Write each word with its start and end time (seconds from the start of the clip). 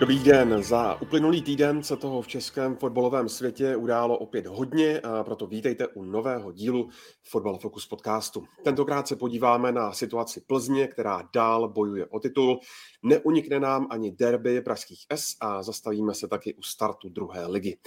Dobrý 0.00 0.18
den. 0.18 0.62
Za 0.62 1.02
uplynulý 1.02 1.42
týden 1.42 1.82
se 1.82 1.96
toho 1.96 2.22
v 2.22 2.28
českém 2.28 2.76
fotbalovém 2.76 3.28
světě 3.28 3.76
událo 3.76 4.18
opět 4.18 4.46
hodně, 4.46 5.00
a 5.00 5.24
proto 5.24 5.46
vítejte 5.46 5.86
u 5.86 6.02
nového 6.02 6.52
dílu 6.52 6.88
Fotbal 7.22 7.58
Focus 7.58 7.86
podcastu. 7.86 8.44
Tentokrát 8.64 9.08
se 9.08 9.16
podíváme 9.16 9.72
na 9.72 9.92
situaci 9.92 10.40
Plzně, 10.46 10.86
která 10.86 11.28
dál 11.34 11.68
bojuje 11.68 12.06
o 12.06 12.20
titul. 12.20 12.58
Neunikne 13.02 13.60
nám 13.60 13.86
ani 13.90 14.12
derby 14.12 14.60
pražských 14.60 15.06
S 15.10 15.24
a 15.40 15.62
zastavíme 15.62 16.14
se 16.14 16.28
taky 16.28 16.54
u 16.54 16.62
startu 16.62 17.08
druhé 17.08 17.46
ligy. 17.46 17.78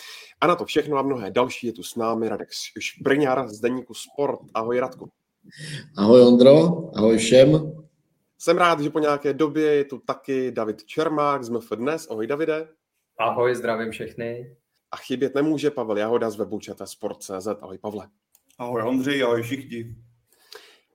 A 0.42 0.48
na 0.48 0.56
to 0.56 0.66
všechno 0.66 0.98
a 0.98 1.02
mnohé 1.02 1.32
další 1.32 1.68
je 1.68 1.74
tu 1.74 1.84
s 1.84 1.96
námi 1.96 2.30
Radek 2.30 2.50
Šbrňar 2.80 3.48
z 3.48 3.60
Deníku 3.60 3.94
Sport. 3.94 4.40
Ahoj 4.54 4.80
Radku. 4.80 5.10
Ahoj 5.98 6.22
Ondro, 6.22 6.58
ahoj 6.96 7.18
všem. 7.18 7.72
Jsem 8.40 8.58
rád, 8.58 8.80
že 8.80 8.90
po 8.90 9.00
nějaké 9.00 9.34
době 9.34 9.76
je 9.76 9.84
tu 9.86 10.00
taky 10.00 10.52
David 10.52 10.86
Čermák 10.86 11.44
z 11.44 11.50
MF 11.50 11.70
Dnes. 11.76 12.08
Ahoj 12.10 12.28
Davide. 12.28 12.68
Ahoj, 13.20 13.56
zdravím 13.56 13.92
všechny. 13.92 14.56
A 14.92 14.98
chybět 14.98 15.36
nemůže 15.36 15.72
Pavel 15.72 15.98
Jahoda 15.98 16.30
z 16.30 16.36
webu 16.36 16.60
Sport.cz. 16.86 17.48
Ahoj 17.62 17.78
Pavle. 17.78 18.10
Ahoj 18.58 18.82
Ondřej, 18.82 19.24
ahoj 19.24 19.42
všichni. 19.42 19.96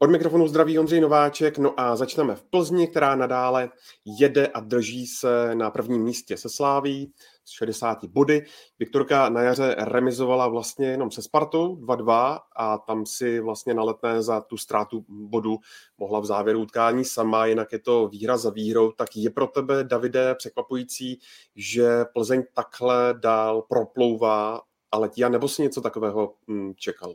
Od 0.03 0.11
mikrofonu 0.11 0.49
zdraví 0.49 0.79
Ondřej 0.79 1.01
Nováček, 1.01 1.59
no 1.59 1.81
a 1.81 1.97
začneme 1.97 2.35
v 2.35 2.45
Plzni, 2.45 2.89
která 2.89 3.15
nadále 3.15 3.71
jede 4.05 4.47
a 4.47 4.61
drží 4.61 5.07
se 5.07 5.55
na 5.55 5.71
prvním 5.71 6.03
místě 6.03 6.37
se 6.37 6.49
Sláví 6.49 7.13
s 7.45 7.51
60 7.51 8.05
body. 8.05 8.45
Viktorka 8.79 9.29
na 9.29 9.43
jaře 9.43 9.75
remizovala 9.79 10.49
vlastně 10.49 10.87
jenom 10.87 11.11
se 11.11 11.23
Spartou 11.23 11.77
2-2 11.77 12.39
a 12.57 12.79
tam 12.79 13.07
si 13.07 13.41
vlastně 13.41 13.75
na 13.75 13.83
letné 13.83 14.23
za 14.23 14.41
tu 14.41 14.57
ztrátu 14.57 15.05
bodu 15.09 15.59
mohla 15.99 16.21
v 16.21 16.25
závěru 16.25 16.61
utkání 16.61 17.05
sama, 17.05 17.47
jinak 17.47 17.73
je 17.73 17.79
to 17.79 18.09
výhra 18.09 18.37
za 18.37 18.51
výhrou. 18.51 18.93
Tak 18.93 19.17
je 19.17 19.31
pro 19.31 19.47
tebe, 19.47 19.85
Davide, 19.85 20.35
překvapující, 20.35 21.19
že 21.57 22.05
Plzeň 22.15 22.43
takhle 22.55 23.15
dál 23.19 23.63
proplouvá 23.63 24.61
a 24.93 24.99
letí, 24.99 25.23
nebo 25.29 25.49
si 25.49 25.63
něco 25.63 25.81
takového 25.81 26.35
hm, 26.51 26.73
čekal? 26.77 27.15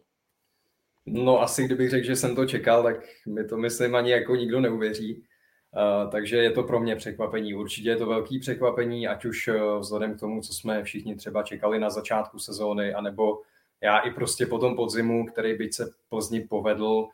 No 1.09 1.41
asi 1.41 1.65
kdybych 1.65 1.89
řekl, 1.89 2.05
že 2.05 2.15
jsem 2.15 2.35
to 2.35 2.45
čekal, 2.45 2.83
tak 2.83 2.95
mi 3.27 3.43
to 3.43 3.57
myslím 3.57 3.95
ani 3.95 4.11
jako 4.11 4.35
nikdo 4.35 4.59
neuvěří. 4.59 5.23
Uh, 5.75 6.11
takže 6.11 6.37
je 6.37 6.51
to 6.51 6.63
pro 6.63 6.79
mě 6.79 6.95
překvapení. 6.95 7.53
Určitě 7.53 7.89
je 7.89 7.95
to 7.95 8.05
velký 8.05 8.39
překvapení, 8.39 9.07
ať 9.07 9.25
už 9.25 9.47
uh, 9.47 9.79
vzhledem 9.79 10.17
k 10.17 10.19
tomu, 10.19 10.41
co 10.41 10.53
jsme 10.53 10.83
všichni 10.83 11.15
třeba 11.15 11.43
čekali 11.43 11.79
na 11.79 11.89
začátku 11.89 12.39
sezóny, 12.39 12.93
anebo 12.93 13.41
já 13.81 13.97
i 13.97 14.11
prostě 14.11 14.45
po 14.45 14.59
tom 14.59 14.75
podzimu, 14.75 15.25
který 15.25 15.57
byť 15.57 15.73
se 15.73 15.91
Plzni 16.09 16.41
povedl, 16.41 17.07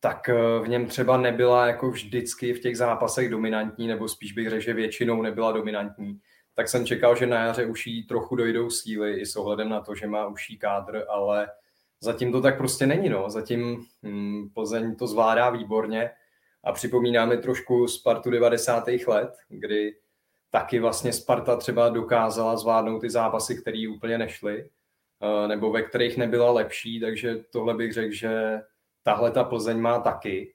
tak 0.00 0.30
uh, 0.32 0.64
v 0.64 0.68
něm 0.68 0.86
třeba 0.86 1.16
nebyla 1.16 1.66
jako 1.66 1.90
vždycky 1.90 2.52
v 2.54 2.60
těch 2.60 2.76
zápasech 2.76 3.30
dominantní, 3.30 3.86
nebo 3.86 4.08
spíš 4.08 4.32
bych 4.32 4.48
řekl, 4.50 4.62
že 4.62 4.72
většinou 4.74 5.22
nebyla 5.22 5.52
dominantní. 5.52 6.20
Tak 6.54 6.68
jsem 6.68 6.86
čekal, 6.86 7.16
že 7.16 7.26
na 7.26 7.44
jaře 7.44 7.66
už 7.66 7.86
jí 7.86 8.06
trochu 8.06 8.36
dojdou 8.36 8.70
síly 8.70 9.20
i 9.20 9.26
s 9.26 9.36
ohledem 9.36 9.68
na 9.68 9.80
to, 9.80 9.94
že 9.94 10.06
má 10.06 10.26
uší 10.26 10.58
kádr, 10.58 11.04
ale 11.08 11.48
Zatím 12.00 12.32
to 12.32 12.40
tak 12.40 12.58
prostě 12.58 12.86
není, 12.86 13.08
no. 13.08 13.30
Zatím 13.30 13.86
hm, 14.02 14.48
Plzeň 14.54 14.96
to 14.96 15.06
zvládá 15.06 15.50
výborně 15.50 16.10
a 16.64 16.72
připomíná 16.72 17.26
mi 17.26 17.38
trošku 17.38 17.88
Spartu 17.88 18.30
90. 18.30 18.88
let, 19.06 19.36
kdy 19.48 19.96
taky 20.50 20.80
vlastně 20.80 21.12
Sparta 21.12 21.56
třeba 21.56 21.88
dokázala 21.88 22.56
zvládnout 22.56 23.00
ty 23.00 23.10
zápasy, 23.10 23.62
které 23.62 23.86
úplně 23.90 24.18
nešly, 24.18 24.70
eh, 25.22 25.48
nebo 25.48 25.70
ve 25.70 25.82
kterých 25.82 26.16
nebyla 26.16 26.50
lepší, 26.50 27.00
takže 27.00 27.36
tohle 27.50 27.74
bych 27.74 27.92
řekl, 27.92 28.12
že 28.12 28.60
tahle 29.02 29.30
ta 29.30 29.44
Plzeň 29.44 29.80
má 29.80 29.98
taky 30.00 30.54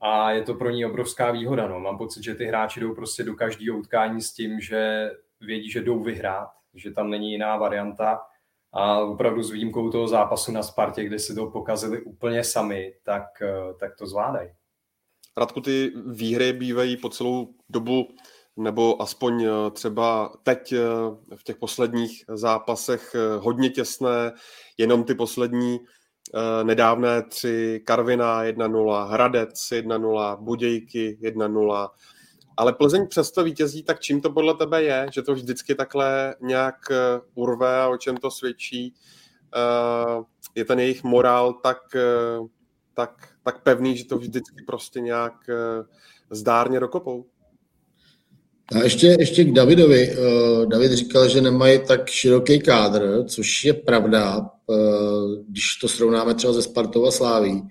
a 0.00 0.30
je 0.30 0.42
to 0.42 0.54
pro 0.54 0.70
ní 0.70 0.86
obrovská 0.86 1.30
výhoda. 1.30 1.68
No. 1.68 1.80
Mám 1.80 1.98
pocit, 1.98 2.24
že 2.24 2.34
ty 2.34 2.44
hráči 2.44 2.80
jdou 2.80 2.94
prostě 2.94 3.24
do 3.24 3.34
každého 3.34 3.78
utkání 3.78 4.22
s 4.22 4.32
tím, 4.32 4.60
že 4.60 5.10
vědí, 5.40 5.70
že 5.70 5.82
jdou 5.82 6.02
vyhrát, 6.02 6.48
že 6.74 6.90
tam 6.90 7.10
není 7.10 7.32
jiná 7.32 7.56
varianta 7.56 8.20
a 8.72 9.00
opravdu 9.00 9.42
s 9.42 9.50
výjimkou 9.50 9.90
toho 9.90 10.08
zápasu 10.08 10.52
na 10.52 10.62
Spartě, 10.62 11.04
kde 11.04 11.18
si 11.18 11.34
to 11.34 11.46
pokazili 11.46 12.02
úplně 12.02 12.44
sami, 12.44 12.94
tak, 13.02 13.42
eh, 13.42 13.74
tak 13.80 13.96
to 13.96 14.06
zvládají. 14.06 14.48
Radku, 15.36 15.60
ty 15.60 15.92
výhry 16.06 16.52
bývají 16.52 16.96
po 16.96 17.08
celou 17.08 17.48
dobu 17.68 18.08
nebo 18.56 19.02
aspoň 19.02 19.44
eh, 19.44 19.70
třeba 19.70 20.32
teď 20.42 20.72
eh, 20.72 20.78
v 21.36 21.44
těch 21.44 21.56
posledních 21.56 22.24
zápasech 22.28 23.14
hodně 23.38 23.70
těsné, 23.70 24.32
jenom 24.78 25.04
ty 25.04 25.14
poslední 25.14 25.78
nedávné 26.62 27.22
tři 27.22 27.82
Karvina 27.86 28.44
1-0, 28.44 29.08
Hradec 29.08 29.54
1-0, 29.54 30.42
Budějky 30.42 31.18
1-0, 31.22 31.88
ale 32.58 32.72
Plzeň 32.72 33.06
přesto 33.08 33.44
vítězí, 33.44 33.82
tak 33.82 34.00
čím 34.00 34.20
to 34.20 34.30
podle 34.30 34.54
tebe 34.54 34.82
je, 34.82 35.06
že 35.14 35.22
to 35.22 35.34
vždycky 35.34 35.74
takhle 35.74 36.34
nějak 36.40 36.74
eh, 36.90 37.20
urve 37.34 37.80
a 37.80 37.88
o 37.88 37.96
čem 37.96 38.16
to 38.16 38.30
svědčí? 38.30 38.94
Eh, 39.56 40.22
je 40.54 40.64
ten 40.64 40.80
jejich 40.80 41.04
morál 41.04 41.52
tak, 41.52 41.78
eh, 41.94 42.46
tak, 42.94 43.28
tak 43.44 43.62
pevný, 43.62 43.96
že 43.96 44.04
to 44.04 44.18
vždycky 44.18 44.64
prostě 44.66 45.00
nějak 45.00 45.34
zdárně 46.30 46.80
dokopou? 46.80 47.24
A 48.74 48.78
ještě, 48.78 49.06
ještě 49.06 49.44
k 49.44 49.52
Davidovi. 49.52 50.16
David 50.66 50.92
říkal, 50.92 51.28
že 51.28 51.40
nemají 51.40 51.80
tak 51.86 52.08
široký 52.08 52.60
kádr, 52.60 53.24
což 53.26 53.64
je 53.64 53.74
pravda, 53.74 54.50
když 55.48 55.76
to 55.80 55.88
srovnáme 55.88 56.34
třeba 56.34 56.52
ze 56.52 56.62
Spartou 56.62 57.06
a 57.06 57.10
Sláví 57.10 57.62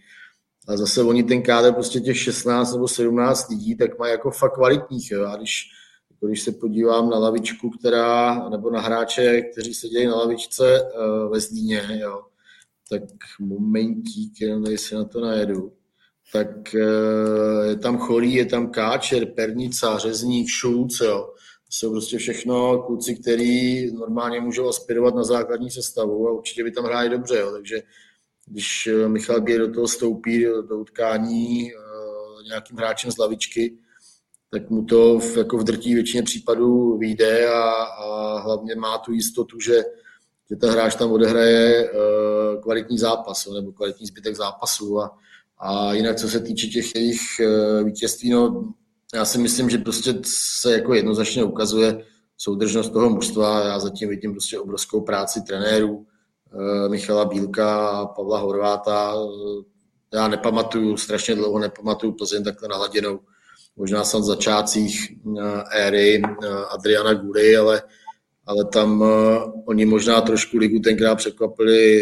a 0.68 0.78
zase 0.78 1.04
oni 1.04 1.24
ten 1.24 1.42
kádr 1.42 1.74
prostě 1.74 2.00
těch 2.00 2.18
16 2.18 2.74
nebo 2.74 2.88
17 2.88 3.50
lidí, 3.50 3.76
tak 3.76 4.00
mají 4.00 4.12
jako 4.12 4.32
fakt 4.32 4.54
kvalitních. 4.54 5.12
Jo. 5.12 5.26
A 5.26 5.36
když, 5.36 5.64
jako 6.12 6.28
když 6.28 6.42
se 6.42 6.52
podívám 6.52 7.10
na 7.10 7.18
lavičku, 7.18 7.70
která, 7.70 8.50
nebo 8.50 8.72
na 8.72 8.82
hráče, 8.82 9.42
kteří 9.42 9.74
sedějí 9.74 10.08
na 10.08 10.16
lavičce 10.16 10.82
uh, 10.82 11.32
ve 11.32 11.40
Zlíně, 11.40 12.00
jo, 12.02 12.22
tak 12.90 13.04
momentík, 13.40 14.42
jenom 14.42 14.64
tady 14.64 14.76
na 14.94 15.04
to 15.04 15.22
najedu, 15.22 15.74
tak 16.34 16.48
uh, 16.76 17.66
je 17.66 17.76
tam 17.76 17.98
Cholý, 17.98 18.34
je 18.34 18.46
tam 18.46 18.72
Káčer, 18.72 19.26
Pernica, 19.26 19.98
Řezník, 19.98 20.48
Šulc, 20.50 21.00
jo. 21.00 21.34
To 21.68 21.72
jsou 21.72 21.92
prostě 21.92 22.18
všechno 22.18 22.84
kluci, 22.84 23.16
kteří 23.16 23.92
normálně 23.92 24.42
můžou 24.42 24.70
aspirovat 24.70 25.16
na 25.16 25.24
základní 25.24 25.72
sestavu 25.72 26.28
a 26.28 26.32
určitě 26.32 26.64
by 26.64 26.72
tam 26.72 26.86
hráli 26.86 27.10
dobře, 27.10 27.38
jo. 27.38 27.52
takže 27.52 27.82
když 28.48 28.88
eh, 28.88 29.08
Michal 29.08 29.42
Běr 29.42 29.62
do 29.62 29.74
toho 29.74 29.88
stoupí 29.88 30.44
do, 30.44 30.62
do 30.62 30.78
utkání 30.78 31.72
uh, 31.74 32.44
nějakým 32.44 32.78
hráčem 32.78 33.12
z 33.12 33.18
lavičky, 33.18 33.78
tak 34.52 34.70
mu 34.70 34.86
to 34.86 35.20
v, 35.20 35.38
jako 35.38 35.58
v 35.58 35.64
drtí 35.64 35.94
většině 35.94 36.24
případů 36.24 36.98
vyjde 36.98 37.50
a, 37.50 37.62
a 37.84 38.40
hlavně 38.40 38.76
má 38.76 38.98
tu 38.98 39.12
jistotu, 39.12 39.60
že, 39.60 39.84
že 40.50 40.56
ten 40.56 40.70
hráč 40.70 40.96
tam 40.96 41.12
odehraje 41.12 41.92
uh, 41.92 42.62
kvalitní 42.62 42.98
zápas 42.98 43.48
nebo 43.48 43.72
kvalitní 43.72 44.06
zbytek 44.06 44.36
zápasu 44.36 45.02
a, 45.02 45.18
a 45.60 45.94
jinak, 45.94 46.16
co 46.16 46.30
se 46.30 46.40
týče 46.40 46.68
těch 46.68 46.96
jejich 46.96 47.22
vítězství, 47.84 48.30
no, 48.30 48.74
já 49.14 49.26
si 49.26 49.38
myslím, 49.38 49.70
že 49.70 49.78
prostě 49.78 50.14
se 50.62 50.72
jako 50.74 50.94
jednoznačně 50.94 51.44
ukazuje 51.44 52.06
soudržnost 52.38 52.94
toho 52.94 53.10
mužstva. 53.10 53.66
Já 53.66 53.80
zatím 53.80 54.10
vidím 54.10 54.32
prostě 54.32 54.60
obrovskou 54.60 55.02
práci 55.02 55.42
trenérů, 55.42 56.07
Eh, 56.07 56.07
Michala 56.88 57.26
Bílka 57.26 57.90
a 57.90 58.06
Pavla 58.06 58.40
Horváta. 58.40 59.16
Já 60.14 60.28
nepamatuju, 60.28 60.98
strašně 60.98 61.36
dlouho 61.36 61.60
nepamatuju 61.60 62.12
Plzeň 62.14 62.44
takhle 62.44 62.68
naladěnou. 62.68 63.20
Možná 63.76 64.04
jsem 64.04 64.22
v 64.22 64.24
začátcích 64.24 65.12
eh, 65.12 65.64
éry 65.72 66.22
eh, 66.24 66.48
Adriana 66.70 67.14
Guly, 67.14 67.58
ale, 67.58 67.82
ale 68.46 68.66
tam 68.66 69.04
oni 69.66 69.86
možná 69.86 70.22
trošku 70.22 70.58
ligu 70.58 70.80
tenkrát 70.80 71.16
překvapili 71.16 71.98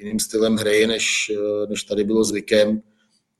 jiným 0.00 0.20
stylem 0.20 0.56
hry, 0.56 0.86
než, 0.86 1.32
než 1.68 1.84
tady 1.84 2.04
bylo 2.04 2.24
zvykem. 2.24 2.82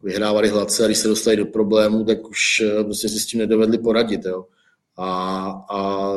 Vyhrávali 0.03 0.49
hladce 0.49 0.85
a 0.85 0.87
když 0.87 0.99
se 0.99 1.09
dostali 1.09 1.37
do 1.37 1.47
problémů, 1.47 2.05
tak 2.05 2.29
už 2.29 2.63
prostě 2.85 3.09
si 3.09 3.21
s 3.21 3.27
tím 3.27 3.41
nedovedli 3.41 3.79
poradit. 3.79 4.25
Jo. 4.25 4.45
A, 4.97 5.07
a 5.71 6.13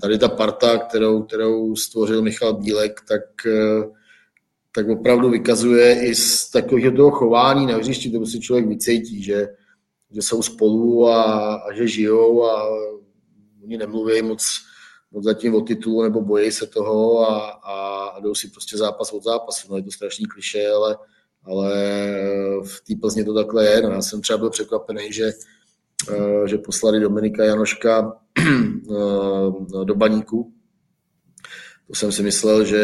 tady 0.00 0.18
ta 0.18 0.28
parta, 0.28 0.78
kterou, 0.78 1.22
kterou 1.22 1.76
stvořil 1.76 2.22
Michal 2.22 2.52
Bílek, 2.52 3.00
tak, 3.08 3.22
tak 4.74 4.88
opravdu 4.88 5.30
vykazuje 5.30 6.06
i 6.06 6.14
z 6.14 6.50
takového 6.50 6.96
toho 6.96 7.10
chování 7.10 7.66
na 7.66 7.76
hřišti, 7.76 8.10
to 8.10 8.26
si 8.26 8.40
člověk 8.40 8.66
vycítí, 8.66 9.22
že, 9.22 9.48
že 10.10 10.22
jsou 10.22 10.42
spolu 10.42 11.08
a, 11.08 11.54
a 11.54 11.72
že 11.72 11.88
žijou 11.88 12.44
a 12.44 12.68
oni 13.64 13.76
nemluví 13.76 14.22
moc, 14.22 14.44
moc 15.12 15.24
zatím 15.24 15.54
o 15.54 15.60
titulu 15.60 16.02
nebo 16.02 16.20
bojí 16.20 16.52
se 16.52 16.66
toho 16.66 17.20
a, 17.30 17.48
a, 17.48 18.04
a 18.06 18.20
jdou 18.20 18.34
si 18.34 18.48
prostě 18.48 18.76
zápas 18.76 19.12
od 19.12 19.24
zápasu. 19.24 19.66
No 19.70 19.76
je 19.76 19.82
to 19.82 19.90
strašný 19.90 20.26
kliše, 20.26 20.68
ale, 20.68 20.96
ale 21.44 21.72
v 22.64 22.80
té 22.86 22.94
Plzně 23.00 23.24
to 23.24 23.34
takhle 23.34 23.66
je. 23.66 23.82
No, 23.82 23.90
já 23.90 24.02
jsem 24.02 24.20
třeba 24.20 24.38
byl 24.38 24.50
překvapený, 24.50 25.12
že, 25.12 25.32
že 26.46 26.58
poslali 26.58 27.00
Dominika 27.00 27.44
Janoška 27.44 28.12
do 29.84 29.94
baníku, 29.94 30.54
to 31.86 31.94
jsem 31.94 32.12
si 32.12 32.22
myslel, 32.22 32.64
že, 32.64 32.82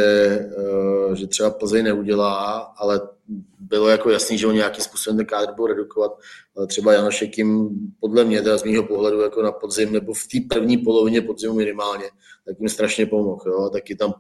eh, 0.59 1.17
že 1.17 1.27
třeba 1.27 1.51
Plzeň 1.51 1.85
neudělá, 1.85 2.59
ale 2.77 3.01
bylo 3.61 3.89
jako 3.89 4.11
jasný, 4.11 4.39
že 4.39 4.47
on 4.47 4.55
nějakým 4.55 4.85
způsobem 4.85 5.17
ten 5.17 5.27
kádr 5.27 5.53
budou 5.53 5.67
redukovat. 5.67 6.19
Třeba 6.67 6.93
Janošek 6.93 7.39
jim, 7.39 7.69
podle 8.01 8.25
mě, 8.25 8.43
teda 8.43 8.59
z 8.59 8.65
mého 8.65 8.83
pohledu, 8.87 9.21
jako 9.21 9.43
na 9.43 9.53
podzim, 9.53 9.93
nebo 9.93 10.13
v 10.13 10.27
té 10.27 10.39
první 10.55 10.79
polovině 10.79 11.23
podzimu 11.23 11.55
minimálně, 11.55 12.05
tak 12.47 12.57
jim 12.61 12.69
strašně 12.69 13.07
pomohl. 13.07 13.43
Jo? 13.47 13.71
Taky 13.73 13.97
tam 13.97 14.15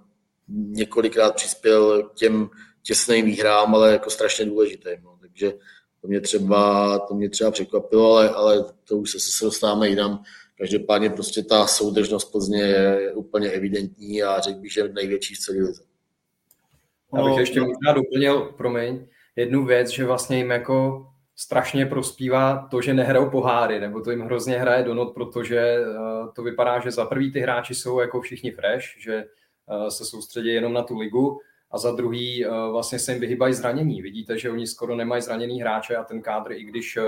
několikrát 0.48 1.34
přispěl 1.34 2.02
k 2.02 2.14
těm 2.14 2.48
těsným 2.82 3.24
výhrám, 3.24 3.74
ale 3.74 3.92
jako 3.92 4.10
strašně 4.10 4.44
důležitý. 4.44 4.90
No. 5.02 5.18
Takže 5.20 5.52
to 6.00 6.08
mě 6.08 6.20
třeba, 6.20 6.98
to 6.98 7.14
mě 7.14 7.30
třeba 7.30 7.50
překvapilo, 7.50 8.16
ale, 8.16 8.30
ale 8.30 8.64
to 8.88 8.96
už 8.96 9.10
se, 9.10 9.18
se 9.20 9.44
dostáváme 9.44 9.88
jinam. 9.88 10.22
Každopádně 10.58 11.10
prostě 11.10 11.42
ta 11.42 11.66
soudržnost 11.66 12.32
Plzně 12.32 12.62
je 12.62 13.12
úplně 13.12 13.50
evidentní 13.50 14.22
a 14.22 14.40
řekl 14.40 14.60
bych, 14.60 14.72
že 14.72 14.88
největší 14.88 15.34
v 15.34 15.38
celé 15.38 15.58
lize. 15.58 15.82
Já 17.16 17.24
bych 17.24 17.38
ještě 17.38 17.60
možná 17.60 17.92
doplnil, 17.92 18.40
promiň, 18.40 19.06
jednu 19.36 19.64
věc, 19.64 19.88
že 19.88 20.04
vlastně 20.04 20.36
jim 20.36 20.50
jako 20.50 21.06
strašně 21.36 21.86
prospívá 21.86 22.68
to, 22.70 22.80
že 22.82 22.94
nehrajou 22.94 23.30
poháry, 23.30 23.80
nebo 23.80 24.00
to 24.00 24.10
jim 24.10 24.20
hrozně 24.20 24.58
hraje 24.58 24.84
do 24.84 24.94
not, 24.94 25.14
protože 25.14 25.58
eh, 25.58 25.84
to 26.34 26.42
vypadá, 26.42 26.80
že 26.80 26.90
za 26.90 27.04
prvý 27.04 27.32
ty 27.32 27.40
hráči 27.40 27.74
jsou 27.74 28.00
jako 28.00 28.20
všichni 28.20 28.50
fresh, 28.50 28.84
že 28.98 29.14
eh, 29.14 29.90
se 29.90 30.04
soustředí 30.04 30.48
jenom 30.48 30.72
na 30.72 30.82
tu 30.82 30.98
ligu 30.98 31.40
a 31.70 31.78
za 31.78 31.92
druhý 31.92 32.46
eh, 32.46 32.48
vlastně 32.48 32.98
se 32.98 33.12
jim 33.12 33.20
vyhýbají 33.20 33.54
zranění. 33.54 34.02
Vidíte, 34.02 34.38
že 34.38 34.50
oni 34.50 34.66
skoro 34.66 34.96
nemají 34.96 35.22
zraněný 35.22 35.60
hráče 35.60 35.96
a 35.96 36.04
ten 36.04 36.22
kádr, 36.22 36.52
i 36.52 36.64
když 36.64 36.98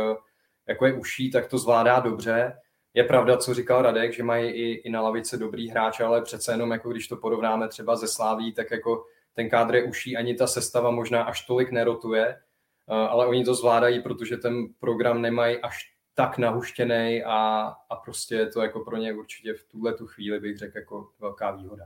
jako 0.69 0.87
je 0.87 0.93
uší, 0.93 1.31
tak 1.31 1.47
to 1.47 1.59
zvládá 1.59 2.00
dobře 2.00 2.53
je 2.94 3.05
pravda, 3.05 3.37
co 3.37 3.55
říkal 3.55 3.82
Radek, 3.82 4.12
že 4.12 4.23
mají 4.23 4.50
i, 4.50 4.73
i 4.73 4.91
na 4.91 5.00
lavice 5.00 5.37
dobrý 5.37 5.70
hráče, 5.70 6.05
ale 6.05 6.23
přece 6.23 6.53
jenom, 6.53 6.70
jako 6.70 6.91
když 6.91 7.09
to 7.09 7.17
porovnáme 7.17 7.69
třeba 7.69 7.97
ze 7.97 8.09
Sláví, 8.09 8.53
tak 8.53 8.70
jako 8.70 9.05
ten 9.35 9.50
kádr 9.50 9.75
je 9.75 9.82
uší, 9.85 10.17
ani 10.17 10.35
ta 10.35 10.47
sestava 10.47 10.91
možná 10.91 11.23
až 11.23 11.47
tolik 11.47 11.70
nerotuje, 11.70 12.26
eh, 12.26 12.38
ale 12.94 13.26
oni 13.26 13.44
to 13.44 13.55
zvládají, 13.55 14.03
protože 14.03 14.37
ten 14.37 14.67
program 14.81 15.23
nemají 15.23 15.59
až 15.59 15.93
tak 16.14 16.38
nahuštěný 16.38 17.23
a, 17.26 17.73
a 17.91 17.97
prostě 17.97 18.35
je 18.35 18.47
to 18.47 18.62
jako 18.62 18.81
pro 18.81 18.97
ně 18.97 19.12
určitě 19.12 19.55
v 19.55 19.64
tuhle 19.64 19.94
tu 19.94 20.06
chvíli 20.06 20.41
bych 20.41 20.59
řekl 20.59 20.79
jako 20.79 21.09
velká 21.20 21.50
výhoda. 21.50 21.85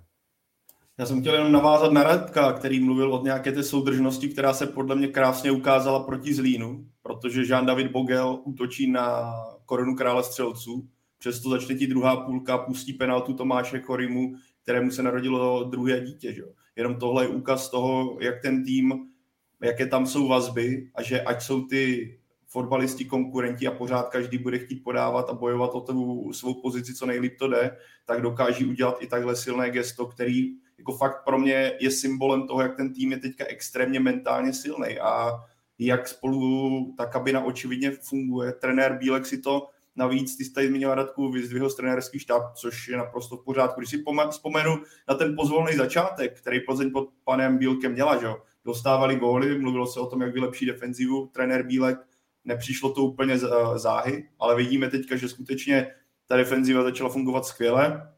Já 0.99 1.07
jsem 1.07 1.21
chtěl 1.21 1.35
jenom 1.35 1.53
navázat 1.53 1.93
na 1.93 2.03
Radka, 2.03 2.53
který 2.53 2.81
mluvil 2.81 3.15
o 3.15 3.23
nějaké 3.25 3.53
té 3.53 3.63
soudržnosti, 3.63 4.29
která 4.29 4.53
se 4.53 4.67
podle 4.67 4.97
mě 4.97 5.09
krásně 5.09 5.51
ukázala 5.51 6.01
proti 6.01 6.35
Zlínu, 6.35 6.87
protože 7.03 7.43
Jean-David 7.43 7.91
Bogel 7.91 8.41
útočí 8.45 8.91
na 8.91 9.33
korunu 9.65 9.97
krále 9.97 10.25
střelců 10.25 10.89
Přesto 11.19 11.51
začne 11.51 11.75
ti 11.75 11.87
druhá 11.87 12.17
půlka, 12.17 12.59
pustí 12.59 12.93
penaltu 12.93 13.35
Tomáše 13.35 13.81
Korimu, 13.81 14.35
kterému 14.63 14.91
se 14.91 15.03
narodilo 15.03 15.65
druhé 15.65 16.01
dítě. 16.01 16.33
Že? 16.33 16.43
Jenom 16.77 16.97
tohle 16.97 17.25
je 17.25 17.29
úkaz 17.29 17.71
toho, 17.71 18.19
jak 18.21 18.43
ten 18.43 18.65
tým, 18.65 19.09
jaké 19.63 19.87
tam 19.87 20.07
jsou 20.07 20.29
vazby 20.29 20.91
a 20.95 21.03
že 21.03 21.23
ať 21.23 21.43
jsou 21.43 21.67
ty 21.67 22.15
fotbalisti 22.47 23.05
konkurenti 23.05 23.67
a 23.67 23.71
pořád 23.71 24.09
každý 24.09 24.39
bude 24.39 24.59
chtít 24.59 24.85
podávat 24.85 25.31
a 25.31 25.35
bojovat 25.35 25.71
o 25.75 25.81
tu 25.81 26.33
svou 26.33 26.63
pozici, 26.63 26.95
co 26.95 27.07
nejlíp 27.07 27.39
to 27.39 27.49
jde, 27.49 27.77
tak 28.05 28.23
dokáží 28.23 28.65
udělat 28.65 28.97
i 29.01 29.07
takhle 29.07 29.37
silné 29.37 29.71
gesto, 29.71 30.07
který 30.07 30.57
jako 30.79 30.93
fakt 30.93 31.25
pro 31.25 31.39
mě 31.39 31.73
je 31.81 31.91
symbolem 31.91 32.47
toho, 32.47 32.63
jak 32.63 32.77
ten 32.77 32.95
tým 32.95 33.13
je 33.13 33.19
teďka 33.19 33.45
extrémně 33.45 34.01
mentálně 34.01 34.53
silný 34.53 34.99
a 34.99 35.31
jak 35.79 36.09
spolu 36.09 36.95
ta 36.97 37.07
kabina 37.07 37.45
očividně 37.45 37.91
funguje. 37.91 38.53
Trenér 38.53 38.99
Bílek 38.99 39.27
si 39.27 39.39
to 39.39 39.69
Navíc 39.99 40.37
ty 40.37 40.45
jsi 40.45 40.53
tady 40.53 40.69
zmínil 40.69 40.95
Radku, 40.95 41.31
vyzdvihl 41.31 41.71
trenérský 41.71 42.19
štáb, 42.19 42.55
což 42.55 42.89
je 42.89 42.97
naprosto 42.97 43.37
v 43.37 43.45
pořádku. 43.45 43.81
Když 43.81 43.91
si 43.91 44.05
vzpomenu 44.31 44.83
na 45.09 45.15
ten 45.15 45.37
pozvolný 45.37 45.77
začátek, 45.77 46.41
který 46.41 46.61
Plzeň 46.61 46.91
pod 46.91 47.09
panem 47.25 47.59
Bílkem 47.59 47.93
měla, 47.93 48.21
že? 48.21 48.27
dostávali 48.67 49.17
góly, 49.17 49.59
mluvilo 49.59 49.87
se 49.87 50.01
o 50.01 50.07
tom, 50.07 50.23
jak 50.23 50.33
vylepší 50.33 50.67
defenzivu, 50.67 51.27
trenér 51.27 51.67
Bílek, 51.67 51.99
nepřišlo 52.45 52.93
to 52.93 53.03
úplně 53.03 53.39
záhy, 53.75 54.29
ale 54.39 54.57
vidíme 54.57 54.91
teďka, 54.91 55.17
že 55.17 55.29
skutečně 55.29 55.95
ta 56.27 56.37
defenziva 56.37 56.83
začala 56.83 57.11
fungovat 57.11 57.47
skvěle. 57.47 58.13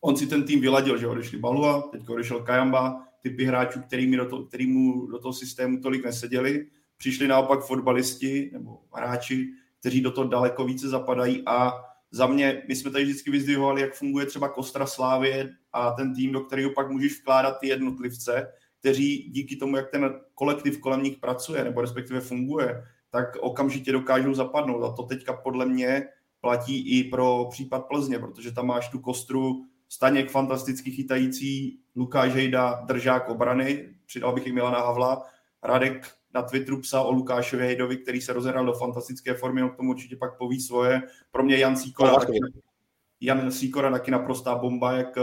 On 0.00 0.16
si 0.16 0.26
ten 0.26 0.44
tým 0.44 0.60
vyladil, 0.60 0.98
že 0.98 1.06
odešli 1.06 1.38
Balua, 1.38 1.82
teď 1.82 2.08
odešel 2.08 2.42
Kajamba, 2.42 3.06
typy 3.22 3.44
hráčů, 3.44 3.80
který, 3.80 4.16
do 4.16 4.28
toho, 4.28 4.44
který 4.44 4.66
mu 4.66 5.06
do 5.06 5.18
toho 5.18 5.32
systému 5.32 5.80
tolik 5.80 6.04
neseděli. 6.04 6.66
Přišli 6.96 7.28
naopak 7.28 7.64
fotbalisti 7.64 8.50
nebo 8.52 8.78
hráči, 8.92 9.48
kteří 9.80 10.00
do 10.00 10.10
toho 10.10 10.28
daleko 10.28 10.64
více 10.64 10.88
zapadají 10.88 11.42
a 11.46 11.72
za 12.10 12.26
mě, 12.26 12.62
my 12.68 12.76
jsme 12.76 12.90
tady 12.90 13.04
vždycky 13.04 13.30
vyzdvihovali, 13.30 13.80
jak 13.80 13.94
funguje 13.94 14.26
třeba 14.26 14.48
Kostra 14.48 14.86
Slávě 14.86 15.50
a 15.72 15.90
ten 15.90 16.14
tým, 16.14 16.32
do 16.32 16.40
kterého 16.40 16.70
pak 16.70 16.90
můžeš 16.90 17.20
vkládat 17.20 17.58
ty 17.60 17.68
jednotlivce, 17.68 18.52
kteří 18.80 19.30
díky 19.30 19.56
tomu, 19.56 19.76
jak 19.76 19.90
ten 19.90 20.20
kolektiv 20.34 20.80
kolem 20.80 21.02
nich 21.02 21.18
pracuje, 21.18 21.64
nebo 21.64 21.80
respektive 21.80 22.20
funguje, 22.20 22.82
tak 23.10 23.36
okamžitě 23.40 23.92
dokážou 23.92 24.34
zapadnout. 24.34 24.84
A 24.84 24.92
to 24.92 25.02
teďka 25.02 25.32
podle 25.32 25.66
mě 25.66 26.02
platí 26.40 26.98
i 26.98 27.04
pro 27.04 27.46
případ 27.50 27.78
Plzně, 27.78 28.18
protože 28.18 28.52
tam 28.52 28.66
máš 28.66 28.88
tu 28.88 28.98
kostru 28.98 29.64
Staněk 29.92 30.30
fantasticky 30.30 30.90
chytající, 30.90 31.80
Lukáš 31.96 32.32
Hejda 32.32 32.82
držák 32.86 33.28
obrany, 33.28 33.88
přidal 34.06 34.32
bych 34.32 34.46
i 34.46 34.52
Milana 34.52 34.78
Havla, 34.78 35.22
Radek 35.62 36.06
na 36.34 36.42
Twitteru 36.42 36.80
psal 36.80 37.06
o 37.06 37.12
Lukášovi 37.12 37.62
Hejdovi, 37.62 37.96
který 37.96 38.20
se 38.20 38.32
rozehral 38.32 38.66
do 38.66 38.72
fantastické 38.72 39.34
formy, 39.34 39.62
on 39.62 39.70
k 39.70 39.76
tomu 39.76 39.90
určitě 39.90 40.16
pak 40.16 40.38
poví 40.38 40.60
svoje. 40.60 41.02
Pro 41.30 41.42
mě 41.42 41.56
Jan 41.56 41.76
Sýkora, 41.76 42.14
taky, 42.14 42.38
Jan 43.20 43.52
Sýkora 43.52 43.90
taky 43.90 44.10
naprostá 44.10 44.54
bomba, 44.54 44.92
jak 44.92 45.18
eh, 45.18 45.22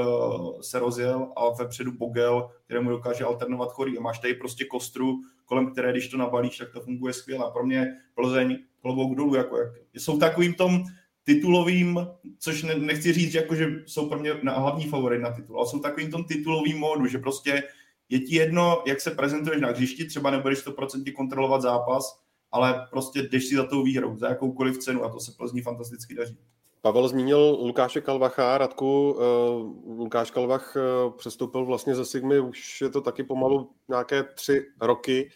se 0.61 0.79
rozjel 0.79 1.33
a 1.35 1.49
vepředu 1.49 1.91
Bogel, 1.91 2.49
kterému 2.65 2.89
dokáže 2.89 3.23
alternovat 3.23 3.71
chorý. 3.71 3.97
A 3.97 4.01
máš 4.01 4.19
tady 4.19 4.33
prostě 4.33 4.65
kostru, 4.65 5.19
kolem 5.45 5.71
které, 5.71 5.91
když 5.91 6.07
to 6.07 6.17
nabalíš, 6.17 6.57
tak 6.57 6.71
to 6.71 6.81
funguje 6.81 7.13
skvěle. 7.13 7.45
A 7.45 7.49
pro 7.49 7.65
mě 7.65 7.87
Plzeň 8.15 8.57
klobouk 8.81 9.17
dolů, 9.17 9.35
jako 9.35 9.57
jak, 9.57 9.69
jsou 9.93 10.17
takovým 10.17 10.53
tom 10.53 10.83
titulovým, 11.27 12.07
což 12.39 12.63
ne, 12.63 12.75
nechci 12.75 13.13
říct, 13.13 13.33
jako, 13.33 13.55
že 13.55 13.67
jsou 13.85 14.09
pro 14.09 14.19
mě 14.19 14.33
na 14.43 14.53
hlavní 14.53 14.85
favorit 14.85 15.21
na 15.21 15.31
titul, 15.31 15.57
ale 15.57 15.67
jsou 15.67 15.79
takovým 15.79 16.11
tom 16.11 16.23
titulovým 16.23 16.77
módu, 16.77 17.05
že 17.05 17.17
prostě 17.17 17.63
je 18.09 18.19
ti 18.19 18.35
jedno, 18.35 18.83
jak 18.85 19.01
se 19.01 19.11
prezentuješ 19.11 19.61
na 19.61 19.67
hřišti, 19.67 20.05
třeba 20.05 20.31
nebudeš 20.31 20.67
100% 20.67 21.13
kontrolovat 21.13 21.61
zápas, 21.61 22.21
ale 22.51 22.87
prostě 22.89 23.21
jdeš 23.21 23.45
si 23.45 23.55
za 23.55 23.63
tou 23.63 23.83
výhrou, 23.83 24.17
za 24.17 24.29
jakoukoliv 24.29 24.77
cenu 24.77 25.03
a 25.03 25.09
to 25.09 25.19
se 25.19 25.31
Plzni 25.37 25.61
fantasticky 25.61 26.15
daří. 26.15 26.37
Pavel 26.81 27.07
zmínil 27.07 27.57
Lukáše 27.59 28.01
Kalvacha, 28.01 28.57
Radku. 28.57 29.11
Uh, 29.11 29.99
Lukáš 29.99 30.31
Kalvach 30.31 30.75
uh, 30.75 31.13
přestoupil 31.17 31.65
vlastně 31.65 31.95
ze 31.95 32.05
Sigmy, 32.05 32.39
už 32.39 32.81
je 32.81 32.89
to 32.89 33.01
taky 33.01 33.23
pomalu 33.23 33.71
nějaké 33.87 34.23
tři 34.23 34.65
roky. 34.81 35.29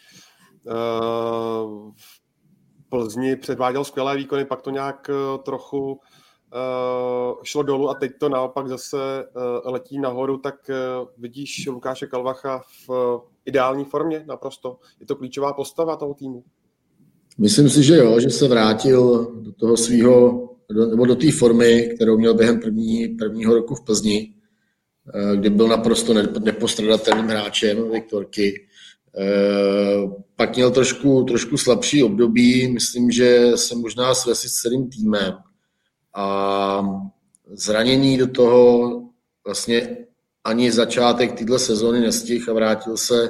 Uh, 0.66 1.92
Plzni 2.92 3.36
předváděl 3.36 3.84
skvělé 3.84 4.18
výkony, 4.18 4.46
pak 4.46 4.62
to 4.62 4.70
nějak 4.70 5.10
trochu 5.44 5.92
uh, 5.92 6.00
šlo 7.44 7.64
dolů 7.64 7.90
a 7.90 7.94
teď 7.94 8.12
to 8.20 8.30
naopak 8.30 8.68
zase 8.68 8.98
uh, 8.98 9.72
letí 9.72 10.00
nahoru, 10.00 10.38
tak 10.38 10.56
vidíš 11.18 11.68
Lukáše 11.68 12.08
Kalvacha 12.08 12.62
v 12.88 13.20
ideální 13.46 13.86
formě 13.86 14.24
naprosto. 14.28 14.78
Je 15.00 15.06
to 15.06 15.16
klíčová 15.16 15.54
postava 15.54 15.96
toho 15.96 16.14
týmu. 16.14 16.44
Myslím 17.38 17.70
si, 17.70 17.84
že 17.84 17.96
jo, 17.96 18.20
že 18.20 18.30
se 18.30 18.48
vrátil 18.48 19.32
do 19.42 19.52
toho 19.54 19.78
svého, 19.78 20.50
nebo 20.90 21.06
do 21.06 21.16
té 21.16 21.32
formy, 21.32 21.92
kterou 21.96 22.18
měl 22.18 22.34
během 22.34 22.60
první, 22.60 23.08
prvního 23.08 23.54
roku 23.54 23.76
v 23.76 23.86
Plzni, 23.86 24.34
kdy 25.36 25.50
byl 25.50 25.68
naprosto 25.68 26.14
nepostradatelným 26.44 27.28
hráčem 27.28 27.92
Viktorky. 27.92 28.68
Pak 30.36 30.56
měl 30.56 30.72
trošku, 30.72 31.24
trošku 31.24 31.58
slabší 31.58 32.04
období, 32.04 32.68
myslím, 32.68 33.12
že 33.12 33.52
se 33.56 33.76
možná 33.76 34.14
svesí 34.14 34.50
s 34.50 34.54
celým 34.54 34.90
týmem. 34.90 35.34
A 36.16 36.82
zranění 37.48 38.18
do 38.18 38.28
toho 38.28 38.92
vlastně 39.46 39.98
ani 40.44 40.72
začátek 40.72 41.34
téhle 41.40 41.60
sezóny 41.60 42.00
nestih 42.00 42.50
a 42.50 42.54
vrátil 42.54 42.98
se, 42.98 43.30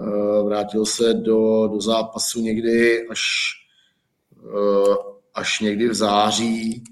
eh, 0.00 0.42
vrátil 0.44 0.86
se 0.86 1.14
do, 1.14 1.68
do 1.68 1.80
zápasu 1.80 2.40
někdy 2.40 3.08
až, 3.08 3.20
eh, 4.36 4.96
až 5.34 5.60
někdy 5.60 5.88
v 5.88 5.94
září 5.94 6.84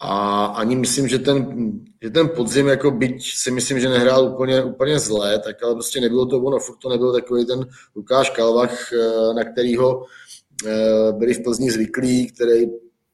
a 0.00 0.44
ani 0.46 0.76
myslím, 0.76 1.08
že 1.08 1.18
ten, 1.18 1.72
že 2.02 2.10
ten 2.10 2.28
podzim, 2.28 2.66
jako 2.66 2.90
byť 2.90 3.22
si 3.34 3.50
myslím, 3.50 3.80
že 3.80 3.88
nehrál 3.88 4.24
úplně, 4.24 4.64
úplně 4.64 4.98
zlé, 4.98 5.38
tak 5.38 5.62
ale 5.62 5.74
prostě 5.74 6.00
nebylo 6.00 6.26
to 6.26 6.42
ono, 6.42 6.58
furt 6.58 6.76
to 6.76 6.88
nebyl 6.88 7.12
takový 7.12 7.46
ten 7.46 7.66
Lukáš 7.96 8.30
Kalvach, 8.30 8.92
eh, 8.92 9.34
na 9.34 9.44
kterýho 9.44 10.04
byli 11.12 11.34
v 11.34 11.42
Plzni 11.42 11.70
zvyklí, 11.70 12.32
který 12.32 12.66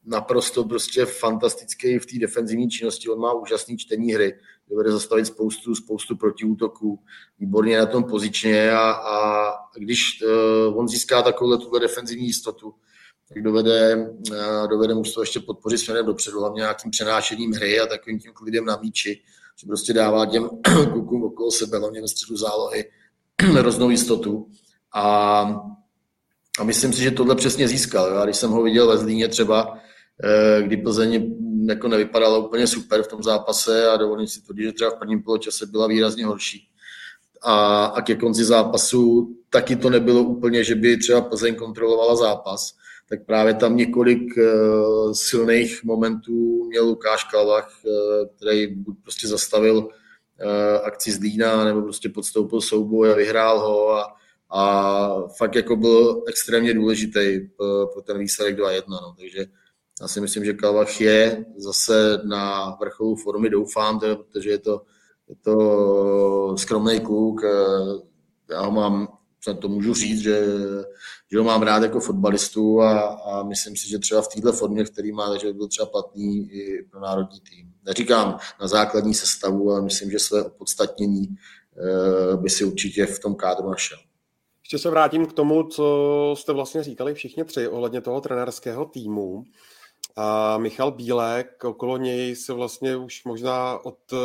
naprosto 0.05 0.63
prostě 0.63 1.05
fantastický 1.05 1.99
v 1.99 2.05
té 2.05 2.19
defenzivní 2.19 2.69
činnosti. 2.69 3.09
On 3.09 3.19
má 3.19 3.33
úžasný 3.33 3.77
čtení 3.77 4.13
hry. 4.13 4.33
dovede 4.69 4.91
zastavit 4.91 5.25
spoustu, 5.25 5.75
spoustu 5.75 6.15
protiútoků, 6.15 6.99
výborně 7.39 7.77
na 7.77 7.85
tom 7.85 8.03
pozičně 8.03 8.71
a, 8.71 8.91
a 8.91 9.45
když 9.77 10.23
uh, 10.23 10.77
on 10.77 10.87
získá 10.87 11.21
takovou 11.21 11.57
tuhle 11.57 11.79
defenzivní 11.79 12.25
jistotu, 12.25 12.73
tak 13.29 13.43
dovede, 13.43 13.95
uh, 13.97 14.67
dovede 14.69 14.93
mužstvo 14.93 15.21
ještě 15.21 15.39
podpořit 15.39 15.77
směrem 15.77 16.05
dopředu, 16.05 16.39
hlavně 16.39 16.59
nějakým 16.59 16.91
přenášením 16.91 17.53
hry 17.53 17.79
a 17.79 17.85
takovým 17.85 18.19
tím 18.19 18.31
klidem 18.33 18.65
na 18.65 18.79
míči, 18.81 19.21
že 19.59 19.67
prostě 19.67 19.93
dává 19.93 20.25
těm 20.25 20.49
klukům 20.91 21.23
okolo 21.23 21.51
sebe, 21.51 21.79
hlavně 21.79 22.01
ve 22.01 22.07
středu 22.07 22.37
zálohy, 22.37 22.85
hroznou 23.41 23.89
jistotu. 23.89 24.47
A, 24.93 25.41
a 26.59 26.63
myslím 26.63 26.93
si, 26.93 27.01
že 27.01 27.11
tohle 27.11 27.35
přesně 27.35 27.67
získal. 27.67 28.13
Já 28.13 28.25
když 28.25 28.37
jsem 28.37 28.51
ho 28.51 28.63
viděl 28.63 28.87
ve 28.87 28.97
Zlíně 28.97 29.27
třeba, 29.27 29.77
eh, 30.23 30.63
kdy 30.63 30.77
Plzeň 30.77 31.35
jako 31.67 31.87
nevypadala 31.87 32.37
úplně 32.37 32.67
super 32.67 33.03
v 33.03 33.07
tom 33.07 33.23
zápase 33.23 33.89
a 33.89 33.97
dovolím 33.97 34.27
si 34.27 34.41
tvrdit, 34.41 34.63
že 34.63 34.71
třeba 34.71 34.91
v 34.91 34.99
prvním 34.99 35.23
poločase 35.23 35.65
byla 35.65 35.87
výrazně 35.87 36.25
horší. 36.25 36.67
A, 37.41 37.85
a 37.85 38.01
ke 38.01 38.15
konci 38.15 38.43
zápasu 38.43 39.29
taky 39.49 39.75
to 39.75 39.89
nebylo 39.89 40.23
úplně, 40.23 40.63
že 40.63 40.75
by 40.75 40.97
třeba 40.97 41.21
Plzeň 41.21 41.55
kontrolovala 41.55 42.15
zápas, 42.15 42.73
tak 43.09 43.25
právě 43.25 43.53
tam 43.53 43.75
několik 43.77 44.37
uh, 44.37 45.11
silných 45.13 45.83
momentů 45.83 46.65
měl 46.67 46.85
Lukáš 46.85 47.23
Kalvach, 47.23 47.71
uh, 47.85 48.27
který 48.35 48.83
prostě 49.01 49.27
zastavil 49.27 49.77
uh, 49.77 49.87
akci 50.83 51.11
z 51.11 51.19
Lína, 51.19 51.65
nebo 51.65 51.81
prostě 51.81 52.09
podstoupil 52.09 52.61
souboj 52.61 53.11
a 53.11 53.15
vyhrál 53.15 53.59
ho 53.59 53.91
a, 53.91 54.15
a 54.49 55.27
fakt 55.37 55.55
jako 55.55 55.75
byl 55.75 56.23
extrémně 56.27 56.73
důležitý 56.73 57.39
pro 57.93 58.01
ten 58.03 58.17
výsledek 58.17 58.59
2-1. 58.59 58.83
No. 58.87 59.15
Takže 59.17 59.45
já 60.01 60.07
si 60.07 60.21
myslím, 60.21 60.45
že 60.45 60.53
Kalvach 60.53 61.01
je 61.01 61.45
zase 61.57 62.21
na 62.23 62.75
vrcholu 62.79 63.15
formy, 63.15 63.49
doufám, 63.49 63.99
protože 63.99 64.49
je 64.49 64.57
to, 64.57 64.81
je 65.29 65.35
to 65.35 66.55
skromný 66.57 66.99
kluk. 66.99 67.41
Já 68.49 68.61
ho 68.61 68.71
mám, 68.71 69.07
to 69.59 69.67
můžu 69.67 69.93
říct, 69.93 70.21
že, 70.21 70.45
že 71.31 71.37
ho 71.37 71.43
mám 71.43 71.61
rád 71.61 71.83
jako 71.83 71.99
fotbalistu 71.99 72.81
a, 72.81 73.01
a 73.01 73.43
myslím 73.43 73.77
si, 73.77 73.89
že 73.89 73.99
třeba 73.99 74.21
v 74.21 74.27
této 74.27 74.53
formě, 74.53 74.83
který 74.83 75.11
má, 75.11 75.37
že 75.37 75.53
byl 75.53 75.67
třeba 75.67 75.85
platný 75.85 76.51
i 76.51 76.83
pro 76.91 76.99
národní 76.99 77.39
tým. 77.39 77.73
Neříkám 77.85 78.37
na 78.61 78.67
základní 78.67 79.13
sestavu, 79.13 79.71
ale 79.71 79.81
myslím, 79.81 80.11
že 80.11 80.19
své 80.19 80.43
opodstatnění 80.43 81.27
eh, 81.27 82.37
by 82.37 82.49
si 82.49 82.63
určitě 82.63 83.05
v 83.05 83.19
tom 83.19 83.35
kádru 83.35 83.69
našel. 83.69 83.97
Ještě 84.63 84.79
se 84.79 84.89
vrátím 84.89 85.25
k 85.25 85.33
tomu, 85.33 85.63
co 85.63 86.35
jste 86.37 86.53
vlastně 86.53 86.83
říkali 86.83 87.13
všichni 87.13 87.45
tři 87.45 87.67
ohledně 87.67 88.01
toho 88.01 88.21
trenérského 88.21 88.85
týmu. 88.85 89.43
A 90.15 90.57
Michal 90.57 90.91
Bílek, 90.91 91.63
okolo 91.63 91.97
něj 91.97 92.35
se 92.35 92.53
vlastně 92.53 92.97
už 92.97 93.23
možná 93.25 93.85
od 93.85 93.97
eh, 94.13 94.17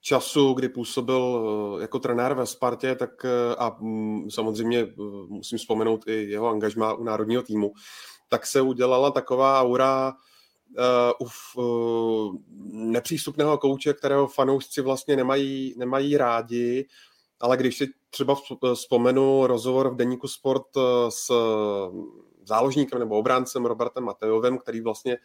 času, 0.00 0.52
kdy 0.52 0.68
působil 0.68 1.48
eh, 1.78 1.82
jako 1.82 1.98
trenér 1.98 2.34
ve 2.34 2.46
Spartě, 2.46 2.94
tak 2.94 3.24
eh, 3.24 3.56
a 3.58 3.76
mm, 3.80 4.30
samozřejmě 4.30 4.86
musím 5.28 5.58
vzpomenout 5.58 6.04
i 6.06 6.30
jeho 6.30 6.48
angažmá 6.48 6.94
u 6.94 7.04
národního 7.04 7.42
týmu, 7.42 7.72
tak 8.28 8.46
se 8.46 8.60
udělala 8.60 9.10
taková 9.10 9.60
aura 9.60 10.12
uh, 11.18 11.64
uh, 11.64 12.34
nepřístupného 12.72 13.58
kouče, 13.58 13.94
kterého 13.94 14.26
fanoušci 14.26 14.82
vlastně 14.82 15.16
nemají, 15.16 15.74
nemají 15.78 16.16
rádi, 16.16 16.86
ale 17.40 17.56
když 17.56 17.76
si 17.76 17.86
třeba 18.10 18.36
vzpomenu 18.74 19.46
rozhovor 19.46 19.90
v 19.90 19.96
Deníku 19.96 20.28
Sport 20.28 20.66
s 21.08 21.30
záložníkem 22.44 22.98
nebo 22.98 23.18
obráncem 23.18 23.66
Robertem 23.66 24.04
Matejovem, 24.04 24.58
který 24.58 24.80
vlastně 24.80 25.16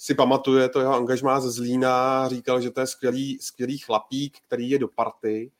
si 0.00 0.14
pamatuje 0.14 0.68
to 0.68 0.80
jeho 0.80 0.94
angažmá 0.94 1.40
ze 1.40 1.50
Zlína, 1.50 2.28
říkal, 2.28 2.60
že 2.60 2.70
to 2.70 2.80
je 2.80 2.86
skvělý, 2.86 3.38
skvělý 3.38 3.78
chlapík, 3.78 4.38
který 4.46 4.70
je 4.70 4.78
do 4.78 4.88
party, 4.88 5.52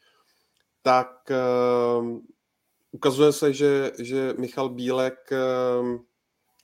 tak 0.83 1.31
uh, 1.99 2.19
ukazuje 2.93 3.33
se, 3.33 3.53
že, 3.53 3.93
že 3.99 4.35
Michal 4.39 4.69
Bílek 4.69 5.31
uh, 5.33 6.01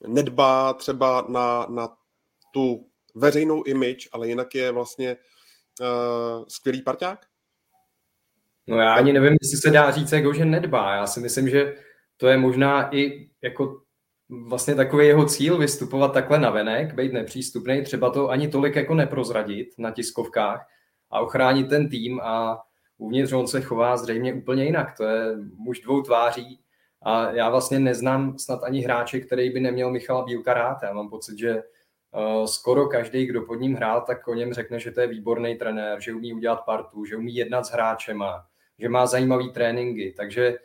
nedbá 0.07 0.73
třeba 0.73 1.27
na, 1.29 1.67
na 1.69 1.97
tu 2.51 2.87
veřejnou 3.15 3.63
image, 3.63 4.09
ale 4.13 4.29
jinak 4.29 4.55
je 4.55 4.73
vlastně 4.73 5.17
uh, 5.81 6.45
skvělý 6.49 6.83
parťák? 6.83 7.27
No 8.67 8.77
já 8.77 8.95
ani 8.95 9.13
nevím, 9.13 9.37
jestli 9.43 9.59
se 9.59 9.71
dá 9.71 9.91
říct, 9.91 10.13
jako, 10.13 10.33
že 10.33 10.45
nedbá. 10.45 10.95
Já 10.95 11.07
si 11.07 11.21
myslím, 11.21 11.49
že 11.49 11.77
to 12.17 12.27
je 12.27 12.39
možná 12.39 12.95
i 12.97 13.31
jako 13.43 13.86
vlastně 14.29 14.75
takový 14.75 15.07
jeho 15.07 15.27
cíl 15.27 15.59
vystupovat 15.59 16.13
takhle 16.13 16.39
na 16.39 16.51
venek, 16.51 16.95
být 16.95 17.13
nepřístupný, 17.13 17.83
třeba 17.83 18.11
to 18.11 18.31
ani 18.31 18.49
tolik 18.49 18.77
jako 18.77 18.95
neprozradit 18.95 19.69
na 19.79 19.91
tiskovkách 19.91 20.69
a 21.11 21.21
ochránit 21.21 21.69
ten 21.69 21.89
tým 21.89 22.21
a 22.21 22.63
uvnitř 22.99 23.33
on 23.33 23.47
se 23.47 23.61
chová 23.61 23.97
zřejmě 23.97 24.35
úplně 24.35 24.65
jinak. 24.65 24.97
To 24.97 25.05
je 25.05 25.37
muž 25.57 25.81
dvou 25.81 26.03
tváří 26.03 26.61
a 27.03 27.31
já 27.31 27.51
vlastně 27.51 27.79
neznám 27.79 28.39
snad 28.39 28.63
ani 28.63 28.81
hráče, 28.81 29.21
který 29.21 29.51
by 29.51 29.61
neměl 29.61 29.91
Michala 29.91 30.25
Bílka 30.25 30.55
rád. 30.55 30.79
Já 30.83 30.93
mám 30.93 31.11
pocit, 31.11 31.39
že 31.39 31.55
uh, 31.57 32.45
skoro 32.45 32.87
každý, 32.87 33.27
kdo 33.27 33.43
pod 33.43 33.55
ním 33.55 33.75
hrál, 33.75 34.01
tak 34.01 34.29
o 34.29 34.35
něm 34.35 34.53
řekne, 34.53 34.81
že 34.81 34.91
to 34.91 35.01
je 35.01 35.07
výborný 35.07 35.55
trenér, 35.55 36.01
že 36.01 36.15
umí 36.15 36.35
udělat 36.35 36.65
partu, 36.65 37.05
že 37.05 37.17
umí 37.17 37.35
jednat 37.35 37.67
s 37.67 37.71
hráčema, 37.71 38.47
že 38.79 38.89
má 38.89 39.07
zajímavý 39.07 39.53
tréninky. 39.53 40.15
Takže 40.17 40.59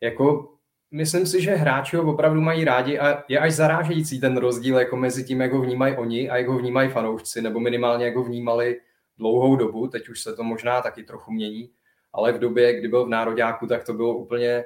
jako 0.00 0.55
myslím 0.90 1.26
si, 1.26 1.42
že 1.42 1.54
hráči 1.54 1.96
ho 1.96 2.12
opravdu 2.12 2.40
mají 2.40 2.64
rádi 2.64 2.98
a 2.98 3.24
je 3.28 3.38
až 3.38 3.52
zarážející 3.52 4.20
ten 4.20 4.36
rozdíl 4.36 4.78
jako 4.78 4.96
mezi 4.96 5.24
tím, 5.24 5.40
jak 5.40 5.52
ho 5.52 5.60
vnímají 5.60 5.96
oni 5.96 6.30
a 6.30 6.36
jak 6.36 6.48
ho 6.48 6.58
vnímají 6.58 6.90
fanoušci, 6.90 7.42
nebo 7.42 7.60
minimálně 7.60 8.04
jak 8.04 8.16
ho 8.16 8.24
vnímali 8.24 8.80
dlouhou 9.18 9.56
dobu, 9.56 9.86
teď 9.86 10.08
už 10.08 10.20
se 10.22 10.36
to 10.36 10.42
možná 10.42 10.82
taky 10.82 11.02
trochu 11.02 11.32
mění, 11.32 11.70
ale 12.12 12.32
v 12.32 12.38
době, 12.38 12.78
kdy 12.78 12.88
byl 12.88 13.04
v 13.04 13.08
Nároďáku, 13.08 13.66
tak 13.66 13.84
to 13.84 13.94
bylo 13.94 14.16
úplně, 14.16 14.64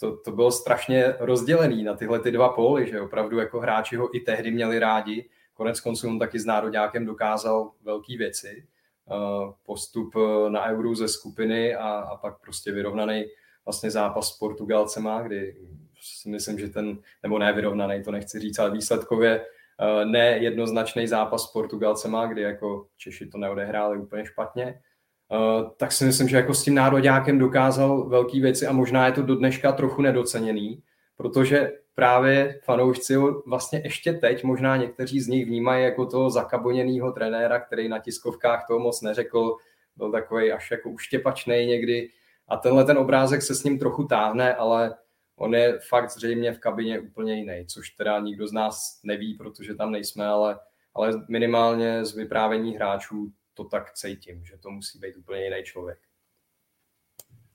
to, 0.00 0.16
to 0.16 0.32
bylo 0.32 0.50
strašně 0.50 1.14
rozdělený 1.18 1.84
na 1.84 1.94
tyhle 1.94 2.20
ty 2.20 2.30
dva 2.30 2.48
póly, 2.48 2.86
že 2.86 3.00
opravdu 3.00 3.38
jako 3.38 3.60
hráči 3.60 3.96
ho 3.96 4.16
i 4.16 4.20
tehdy 4.20 4.50
měli 4.50 4.78
rádi, 4.78 5.28
konec 5.54 5.80
konců 5.80 6.08
on 6.08 6.18
taky 6.18 6.38
s 6.38 6.44
Nároďákem 6.44 7.06
dokázal 7.06 7.70
velké 7.82 8.16
věci, 8.18 8.66
eh, 9.10 9.52
postup 9.66 10.16
eh, 10.16 10.50
na 10.50 10.64
Euro 10.64 10.94
ze 10.94 11.08
skupiny 11.08 11.74
a, 11.74 11.88
a 11.88 12.16
pak 12.16 12.40
prostě 12.40 12.72
vyrovnaný 12.72 13.24
vlastně 13.64 13.90
zápas 13.90 14.28
s 14.28 14.38
Portugalcema, 14.38 15.22
kdy 15.22 15.56
si 16.00 16.28
myslím, 16.28 16.58
že 16.58 16.68
ten, 16.68 16.98
nebo 17.22 17.38
ne 17.38 17.52
vyrovnaný, 17.52 18.02
to 18.02 18.10
nechci 18.10 18.40
říct, 18.40 18.58
ale 18.58 18.70
výsledkově 18.70 19.40
uh, 19.40 20.10
nejednoznačný 20.10 21.06
zápas 21.06 21.42
s 21.42 21.52
Portugalcema, 21.52 22.26
kdy 22.26 22.42
jako 22.42 22.86
Češi 22.96 23.26
to 23.26 23.38
neodehráli 23.38 23.98
úplně 23.98 24.26
špatně, 24.26 24.80
uh, 25.28 25.70
tak 25.76 25.92
si 25.92 26.04
myslím, 26.04 26.28
že 26.28 26.36
jako 26.36 26.54
s 26.54 26.64
tím 26.64 26.74
nároďákem 26.74 27.38
dokázal 27.38 28.08
velké 28.08 28.40
věci 28.40 28.66
a 28.66 28.72
možná 28.72 29.06
je 29.06 29.12
to 29.12 29.22
do 29.22 29.36
dneška 29.36 29.72
trochu 29.72 30.02
nedoceněný, 30.02 30.82
protože 31.16 31.72
právě 31.94 32.60
fanoušci 32.62 33.16
vlastně 33.46 33.80
ještě 33.84 34.12
teď, 34.12 34.44
možná 34.44 34.76
někteří 34.76 35.20
z 35.20 35.28
nich 35.28 35.46
vnímají 35.46 35.84
jako 35.84 36.06
toho 36.06 36.30
zakaboněného 36.30 37.12
trenéra, 37.12 37.60
který 37.60 37.88
na 37.88 37.98
tiskovkách 37.98 38.66
toho 38.66 38.78
moc 38.78 39.02
neřekl, 39.02 39.56
byl 39.96 40.12
takový 40.12 40.52
až 40.52 40.70
jako 40.70 40.90
uštěpačný 40.90 41.66
někdy, 41.66 42.08
a 42.48 42.56
tenhle 42.56 42.84
ten 42.84 42.98
obrázek 42.98 43.42
se 43.42 43.54
s 43.54 43.64
ním 43.64 43.78
trochu 43.78 44.04
táhne, 44.04 44.54
ale 44.54 44.94
on 45.36 45.54
je 45.54 45.78
fakt 45.88 46.10
zřejmě 46.10 46.52
v 46.52 46.58
kabině 46.58 47.00
úplně 47.00 47.34
jiný, 47.34 47.66
což 47.66 47.90
teda 47.90 48.20
nikdo 48.20 48.48
z 48.48 48.52
nás 48.52 49.00
neví, 49.04 49.34
protože 49.34 49.74
tam 49.74 49.92
nejsme, 49.92 50.26
ale, 50.26 50.58
ale 50.94 51.12
minimálně 51.28 52.04
z 52.04 52.14
vyprávění 52.14 52.74
hráčů 52.74 53.32
to 53.54 53.64
tak 53.64 53.92
cítím, 53.92 54.44
že 54.44 54.58
to 54.58 54.70
musí 54.70 54.98
být 54.98 55.16
úplně 55.16 55.44
jiný 55.44 55.62
člověk. 55.62 55.98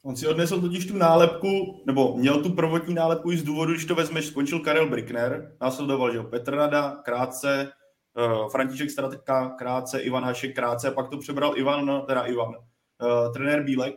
On 0.03 0.15
si 0.15 0.27
odnesl 0.27 0.61
totiž 0.61 0.85
tu 0.85 0.97
nálepku, 0.97 1.83
nebo 1.85 2.17
měl 2.17 2.43
tu 2.43 2.53
prvotní 2.53 2.93
nálepku 2.93 3.31
i 3.31 3.37
z 3.37 3.43
důvodu, 3.43 3.73
když 3.73 3.85
to 3.85 3.95
vezmeš, 3.95 4.25
skončil 4.25 4.59
Karel 4.59 4.89
Brickner, 4.89 5.55
následoval, 5.61 6.13
že 6.13 6.19
Petr 6.19 6.55
Rada, 6.55 7.01
krátce, 7.05 7.71
uh, 8.17 8.49
František 8.49 8.89
Stratka, 8.89 9.49
krátce, 9.49 9.99
Ivan 9.99 10.23
Hašek, 10.23 10.55
krátce, 10.55 10.87
a 10.87 10.91
pak 10.91 11.09
to 11.09 11.17
přebral 11.17 11.57
Ivan, 11.57 12.05
teda 12.07 12.21
Ivan, 12.21 12.49
uh, 12.49 13.33
trenér 13.33 13.63
Bílek, 13.63 13.95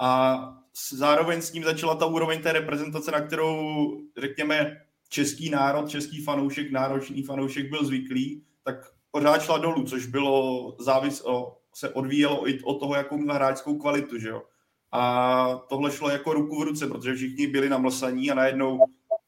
a 0.00 0.40
zároveň 0.90 1.42
s 1.42 1.52
ním 1.52 1.64
začala 1.64 1.94
ta 1.94 2.06
úroveň 2.06 2.42
té 2.42 2.52
reprezentace, 2.52 3.10
na 3.10 3.20
kterou, 3.20 3.90
řekněme, 4.18 4.76
český 5.08 5.50
národ, 5.50 5.88
český 5.88 6.24
fanoušek, 6.24 6.72
náročný 6.72 7.22
fanoušek 7.22 7.70
byl 7.70 7.84
zvyklý, 7.84 8.44
tak 8.64 8.76
pořád 9.10 9.42
šla 9.42 9.58
dolů, 9.58 9.84
což 9.84 10.06
bylo 10.06 10.76
závis 10.80 11.22
o, 11.24 11.56
se 11.74 11.88
odvíjelo 11.88 12.48
i 12.48 12.60
od 12.60 12.74
toho, 12.74 12.94
jakou 12.94 13.18
měl 13.18 13.34
hráčskou 13.34 13.78
kvalitu, 13.78 14.18
že 14.18 14.28
jo. 14.28 14.42
A 14.92 15.54
tohle 15.68 15.90
šlo 15.90 16.10
jako 16.10 16.32
ruku 16.32 16.60
v 16.60 16.64
ruce, 16.64 16.86
protože 16.86 17.14
všichni 17.14 17.46
byli 17.46 17.68
na 17.68 17.78
mlsaní 17.78 18.30
a 18.30 18.34
najednou, 18.34 18.78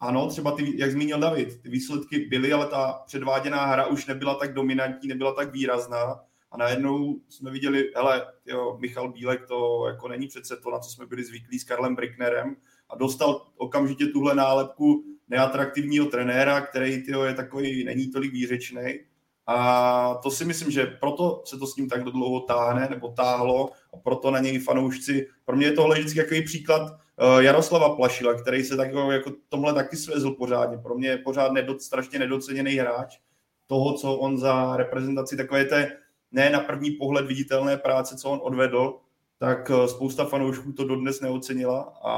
ano, 0.00 0.28
třeba 0.28 0.52
ty, 0.52 0.80
jak 0.80 0.92
zmínil 0.92 1.20
David, 1.20 1.62
ty 1.62 1.68
výsledky 1.68 2.18
byly, 2.18 2.52
ale 2.52 2.66
ta 2.66 3.02
předváděná 3.06 3.66
hra 3.66 3.86
už 3.86 4.06
nebyla 4.06 4.34
tak 4.34 4.54
dominantní, 4.54 5.08
nebyla 5.08 5.32
tak 5.32 5.52
výrazná 5.52 6.20
a 6.52 6.56
najednou 6.56 7.20
jsme 7.28 7.50
viděli, 7.50 7.90
hele, 7.96 8.26
jo, 8.46 8.76
Michal 8.80 9.12
Bílek 9.12 9.46
to 9.46 9.86
jako 9.86 10.08
není 10.08 10.28
přece 10.28 10.56
to, 10.56 10.70
na 10.70 10.78
co 10.78 10.90
jsme 10.90 11.06
byli 11.06 11.24
zvyklí 11.24 11.58
s 11.58 11.64
Karlem 11.64 11.96
Bricknerem 11.96 12.56
a 12.90 12.96
dostal 12.96 13.46
okamžitě 13.56 14.06
tuhle 14.06 14.34
nálepku 14.34 15.04
neatraktivního 15.28 16.06
trenéra, 16.06 16.60
který 16.60 17.02
tyjo, 17.02 17.22
je 17.22 17.34
takový, 17.34 17.84
není 17.84 18.10
tolik 18.10 18.32
výřečný 18.32 18.98
A 19.46 20.14
to 20.22 20.30
si 20.30 20.44
myslím, 20.44 20.70
že 20.70 20.86
proto 20.86 21.42
se 21.44 21.58
to 21.58 21.66
s 21.66 21.76
ním 21.76 21.88
tak 21.88 22.04
dlouho 22.04 22.40
táhne, 22.40 22.88
nebo 22.90 23.08
táhlo, 23.08 23.70
a 23.94 23.96
proto 23.96 24.30
na 24.30 24.38
něj 24.38 24.58
fanoušci. 24.58 25.28
Pro 25.44 25.56
mě 25.56 25.66
je 25.66 25.72
tohle 25.72 25.98
vždycky 25.98 26.20
takový 26.20 26.42
příklad 26.42 26.82
uh, 26.82 27.38
Jaroslava 27.38 27.96
Plašila, 27.96 28.34
který 28.34 28.64
se 28.64 28.76
tak, 28.76 28.92
jako 29.10 29.32
tomhle 29.48 29.74
taky 29.74 29.96
svezl 29.96 30.30
pořádně. 30.30 30.78
Pro 30.78 30.94
mě 30.94 31.08
je 31.08 31.18
pořád 31.18 31.52
nedo, 31.52 31.78
strašně 31.78 32.18
nedoceněný 32.18 32.74
hráč 32.74 33.18
toho, 33.66 33.92
co 33.92 34.14
on 34.14 34.38
za 34.38 34.76
reprezentaci 34.76 35.36
takové 35.36 35.64
té 35.64 36.01
ne 36.32 36.50
na 36.50 36.60
první 36.60 36.90
pohled 36.90 37.26
viditelné 37.26 37.76
práce, 37.76 38.16
co 38.16 38.30
on 38.30 38.40
odvedl, 38.42 38.98
tak 39.38 39.70
uh, 39.70 39.86
spousta 39.86 40.24
fanoušků 40.24 40.72
to 40.72 40.84
dodnes 40.84 41.20
neocenila 41.20 41.80
a 42.04 42.12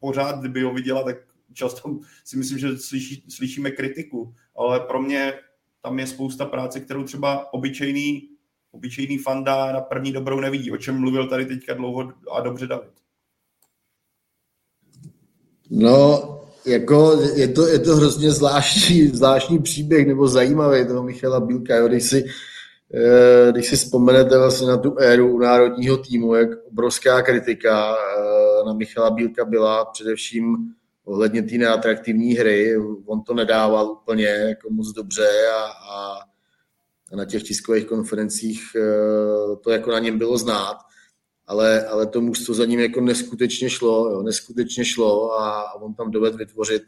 pořád, 0.00 0.40
kdyby 0.40 0.62
ho 0.62 0.74
viděla, 0.74 1.02
tak 1.02 1.16
často 1.52 1.98
si 2.24 2.36
myslím, 2.36 2.58
že 2.58 2.78
slyší, 2.78 3.24
slyšíme 3.28 3.70
kritiku, 3.70 4.34
ale 4.56 4.80
pro 4.80 5.02
mě 5.02 5.32
tam 5.82 5.98
je 5.98 6.06
spousta 6.06 6.44
práce, 6.44 6.80
kterou 6.80 7.04
třeba 7.04 7.52
obyčejný, 7.52 8.28
obyčejný 8.72 9.18
fanda 9.18 9.72
na 9.72 9.80
první 9.80 10.12
dobrou 10.12 10.40
nevidí, 10.40 10.70
o 10.72 10.76
čem 10.76 11.00
mluvil 11.00 11.28
tady 11.28 11.46
teďka 11.46 11.74
dlouho 11.74 12.12
a 12.32 12.40
dobře 12.40 12.66
David. 12.66 12.92
No, 15.70 16.32
jako 16.66 17.20
je 17.34 17.48
to, 17.48 17.66
je 17.66 17.78
to 17.78 17.96
hrozně 17.96 18.30
zvláštní, 18.30 19.08
zvláštní 19.08 19.58
příběh 19.58 20.06
nebo 20.06 20.28
zajímavý 20.28 20.86
toho 20.86 21.02
Michala 21.02 21.40
Bílka, 21.40 21.76
jo, 21.76 21.88
když 21.88 22.04
si, 22.04 22.24
eh, 22.24 22.55
když 23.50 23.68
si 23.68 23.76
vzpomenete 23.76 24.38
vlastně 24.38 24.66
na 24.66 24.76
tu 24.76 24.98
éru 24.98 25.34
u 25.34 25.38
národního 25.38 25.96
týmu, 25.96 26.34
jak 26.34 26.48
obrovská 26.68 27.22
kritika 27.22 27.94
eh, 27.94 28.64
na 28.66 28.72
Michala 28.72 29.10
Bílka 29.10 29.44
byla 29.44 29.84
především 29.84 30.56
ohledně 31.04 31.42
té 31.42 31.54
neatraktivní 31.54 32.34
hry. 32.34 32.76
On 33.06 33.22
to 33.22 33.34
nedával 33.34 33.90
úplně 33.90 34.26
jako 34.26 34.70
moc 34.70 34.92
dobře 34.92 35.28
a, 35.54 35.64
a 35.94 37.16
na 37.16 37.24
těch 37.24 37.42
tiskových 37.42 37.86
konferencích 37.86 38.62
eh, 38.76 39.56
to 39.56 39.70
jako 39.70 39.90
na 39.90 39.98
něm 39.98 40.18
bylo 40.18 40.38
znát, 40.38 40.76
ale, 41.46 41.86
ale 41.86 42.06
to 42.06 42.20
mužstvo 42.20 42.54
za 42.54 42.64
ním 42.64 42.80
jako 42.80 43.00
neskutečně 43.00 43.70
šlo, 43.70 44.10
jo, 44.10 44.22
neskutečně 44.22 44.84
šlo 44.84 45.32
a, 45.32 45.60
a 45.60 45.74
on 45.74 45.94
tam 45.94 46.10
dovedl 46.10 46.36
vytvořit 46.36 46.82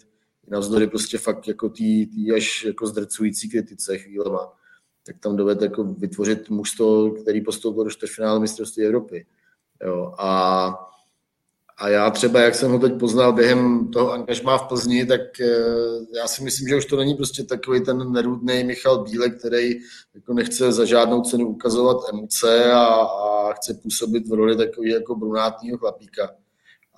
navzdory 0.51 0.87
prostě 0.87 1.19
fakt 1.19 1.49
jako 1.49 1.69
tý, 1.69 2.07
tý 2.07 2.33
až 2.33 2.65
jako 2.65 2.87
zdrcující 2.87 3.51
kritice 3.51 3.99
chvílema, 3.99 4.53
tak 5.09 5.19
tam 5.21 5.37
dovedl 5.37 5.65
jako 5.65 5.85
vytvořit 5.85 6.51
mužstvo, 6.51 7.11
který 7.11 7.41
postoupil 7.41 7.85
do 7.85 7.91
čtvrtfinále 7.91 8.41
mistrovství 8.41 8.85
Evropy. 8.85 9.27
Jo, 9.85 10.15
a 10.19 10.89
a 11.81 11.89
já 11.89 12.11
třeba, 12.11 12.41
jak 12.41 12.55
jsem 12.55 12.73
ho 12.73 12.79
teď 12.79 12.99
poznal 12.99 13.33
během 13.33 13.89
toho 13.89 14.13
angažmá 14.13 14.59
v 14.59 14.69
Plzni, 14.69 15.07
tak 15.07 15.41
eh, 15.41 15.47
já 16.17 16.29
si 16.29 16.45
myslím, 16.45 16.69
že 16.69 16.77
už 16.77 16.85
to 16.85 16.97
není 16.97 17.15
prostě 17.15 17.45
takový 17.45 17.85
ten 17.85 18.13
nerudný 18.13 18.65
Michal 18.65 19.05
Bílek, 19.05 19.39
který 19.39 19.71
jako 20.15 20.35
nechce 20.35 20.73
za 20.73 20.85
žádnou 20.85 21.23
cenu 21.23 21.49
ukazovat 21.49 21.97
emoce 22.13 22.73
a, 22.73 22.85
a 22.85 23.53
chce 23.53 23.75
působit 23.75 24.29
v 24.29 24.33
roli 24.33 24.57
takový 24.57 24.91
jako 24.91 25.15
brunátního 25.15 25.79
chlapíka. 25.79 26.31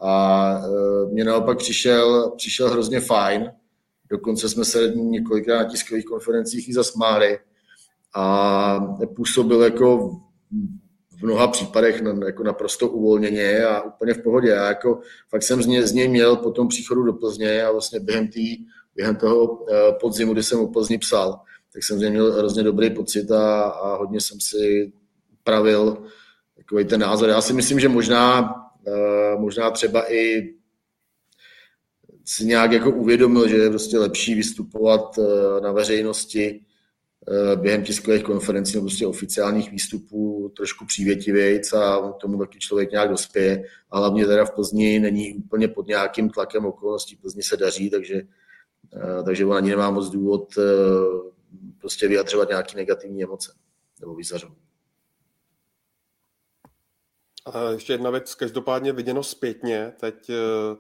A 0.03 0.53
e, 0.59 1.13
mě 1.13 1.25
naopak 1.25 1.59
přišel, 1.59 2.31
přišel 2.37 2.71
hrozně 2.71 3.01
fajn. 3.01 3.53
Dokonce 4.11 4.49
jsme 4.49 4.65
se 4.65 4.93
několikrát 4.95 5.59
na 5.59 5.65
tiskových 5.65 6.05
konferencích 6.05 6.69
i 6.69 6.73
zasmáli. 6.73 7.39
A 8.15 8.97
působil 9.17 9.63
jako 9.63 10.11
v 11.21 11.23
mnoha 11.23 11.49
případech 11.49 12.03
jako 12.27 12.43
naprosto 12.43 12.89
uvolněně 12.89 13.65
a 13.65 13.83
úplně 13.83 14.15
v 14.15 14.23
pohodě. 14.23 14.49
Já 14.49 14.69
jako 14.69 15.01
fakt 15.31 15.43
jsem 15.43 15.63
z, 15.63 15.67
ně, 15.67 15.87
z 15.87 15.93
něj 15.93 16.09
měl 16.09 16.37
po 16.37 16.51
tom 16.51 16.69
příchodu 16.69 17.03
do 17.03 17.13
Plzně 17.13 17.65
a 17.65 17.73
vlastně 17.73 18.01
během, 18.01 18.29
tý, 18.29 18.57
během 18.95 19.17
toho 19.17 19.65
eh, 19.73 19.93
podzimu, 20.01 20.33
kdy 20.33 20.43
jsem 20.43 20.61
o 20.61 20.69
Plzni 20.69 20.99
psal, 20.99 21.41
tak 21.73 21.85
jsem 21.85 21.99
z 21.99 22.01
něj 22.01 22.11
měl 22.11 22.33
hrozně 22.33 22.63
dobrý 22.63 22.91
pocit 22.91 23.31
a, 23.31 23.63
a 23.63 23.97
hodně 23.97 24.21
jsem 24.21 24.41
si 24.41 24.93
pravil 25.45 26.03
takový 26.57 26.85
ten 26.85 27.01
názor. 27.01 27.29
Já 27.29 27.41
si 27.41 27.53
myslím, 27.53 27.81
že 27.81 27.89
možná, 27.89 28.55
eh, 28.87 29.37
možná 29.39 29.71
třeba 29.71 30.13
i 30.13 30.55
si 32.25 32.47
nějak 32.47 32.73
jako 32.73 32.91
uvědomil, 32.91 33.49
že 33.49 33.57
je 33.57 33.71
prostě 33.71 33.99
lepší 33.99 34.35
vystupovat 34.35 35.19
eh, 35.19 35.61
na 35.61 35.73
veřejnosti 35.73 36.61
během 37.57 37.85
tiskových 37.85 38.23
konferencí 38.23 38.75
nebo 38.75 38.85
prostě 38.85 39.07
oficiálních 39.07 39.71
výstupů 39.71 40.53
trošku 40.57 40.87
přívětivějc 40.87 41.73
a 41.73 42.13
tomu 42.13 42.39
taky 42.39 42.59
člověk 42.59 42.91
nějak 42.91 43.09
dospěje. 43.11 43.65
A 43.91 43.99
hlavně 43.99 44.27
teda 44.27 44.45
v 44.45 44.51
Plzni 44.51 44.99
není 44.99 45.35
úplně 45.35 45.69
pod 45.69 45.87
nějakým 45.87 46.31
tlakem 46.31 46.67
okolností. 46.67 47.17
Plzni 47.17 47.43
se 47.43 47.57
daří, 47.57 47.91
takže, 47.91 48.23
eh, 48.95 49.23
takže 49.23 49.47
on 49.47 49.57
ani 49.57 49.71
nemá 49.71 49.91
moc 49.91 50.11
důvod 50.11 50.55
eh, 50.59 50.63
prostě 51.79 52.09
vyjadřovat 52.09 52.49
nějaké 52.49 52.77
negativní 52.77 53.23
emoce 53.23 53.53
nebo 54.01 54.15
vyzařovat. 54.15 54.57
A 57.47 57.71
ještě 57.71 57.93
jedna 57.93 58.11
věc, 58.11 58.35
každopádně 58.35 58.93
viděno 58.93 59.23
zpětně, 59.23 59.93
teď 60.01 60.31
Eh, 60.31 60.77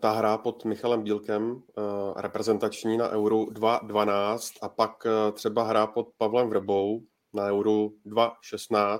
ta 0.00 0.10
hra 0.10 0.38
pod 0.38 0.64
Michalem 0.64 1.02
Bílkem, 1.02 1.62
eh, 1.78 1.82
reprezentační 2.16 2.96
na 2.96 3.08
Euro 3.08 3.36
2.12 3.36 4.58
a 4.62 4.68
pak 4.68 5.06
eh, 5.06 5.32
třeba 5.32 5.62
hra 5.62 5.86
pod 5.86 6.08
Pavlem 6.16 6.48
Vrbou 6.48 7.02
na 7.34 7.44
Euro 7.44 7.88
2.16 8.06 8.98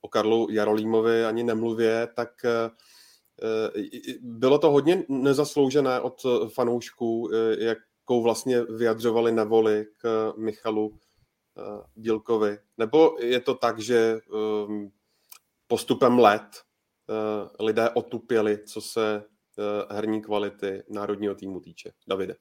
o 0.00 0.08
Karlu 0.08 0.50
Jarolímovi 0.50 1.24
ani 1.24 1.42
nemluvě, 1.42 2.08
tak 2.16 2.28
bylo 4.20 4.58
to 4.58 4.70
hodně 4.70 5.04
nezasloužené 5.08 6.00
od 6.00 6.22
fanoušků, 6.54 7.30
jakou 7.58 8.22
vlastně 8.22 8.62
vyjadřovali 8.62 9.32
nevoli 9.32 9.86
k 10.02 10.32
Michalu 10.36 10.98
Bílkovi. 11.96 12.58
Nebo 12.78 13.16
je 13.20 13.40
to 13.40 13.54
tak, 13.54 13.78
že 13.78 14.18
postupem 15.66 16.18
let 16.18 16.46
lidé 17.60 17.90
otupěli, 17.90 18.58
co 18.64 18.80
se 18.80 19.24
Eh, 19.24 19.35
herní 19.90 20.22
kvality 20.22 20.82
národního 20.88 21.34
týmu 21.34 21.60
týče. 21.60 21.92
Davide. 22.08 22.34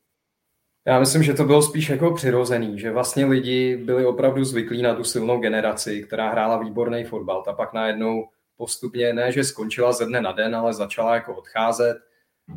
Já 0.88 1.00
myslím, 1.00 1.24
že 1.24 1.34
to 1.34 1.44
bylo 1.44 1.62
spíš 1.62 1.90
jako 1.90 2.14
přirozený, 2.14 2.80
že 2.80 2.92
vlastně 2.92 3.26
lidi 3.26 3.78
byli 3.78 4.06
opravdu 4.06 4.44
zvyklí 4.44 4.82
na 4.82 4.96
tu 4.96 5.04
silnou 5.04 5.40
generaci, 5.40 6.04
která 6.04 6.30
hrála 6.30 6.58
výborný 6.58 7.04
fotbal. 7.04 7.44
Ta 7.44 7.54
pak 7.54 7.74
najednou 7.74 8.28
postupně, 8.58 9.14
ne 9.14 9.32
že 9.32 9.44
skončila 9.44 9.92
ze 9.92 10.06
dne 10.06 10.22
na 10.22 10.32
den, 10.32 10.56
ale 10.56 10.74
začala 10.74 11.16
jako 11.16 11.36
odcházet 11.36 11.98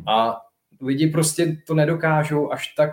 a 0.07 0.41
lidi 0.81 1.07
prostě 1.07 1.57
to 1.67 1.73
nedokážou 1.75 2.51
až 2.51 2.67
tak 2.67 2.91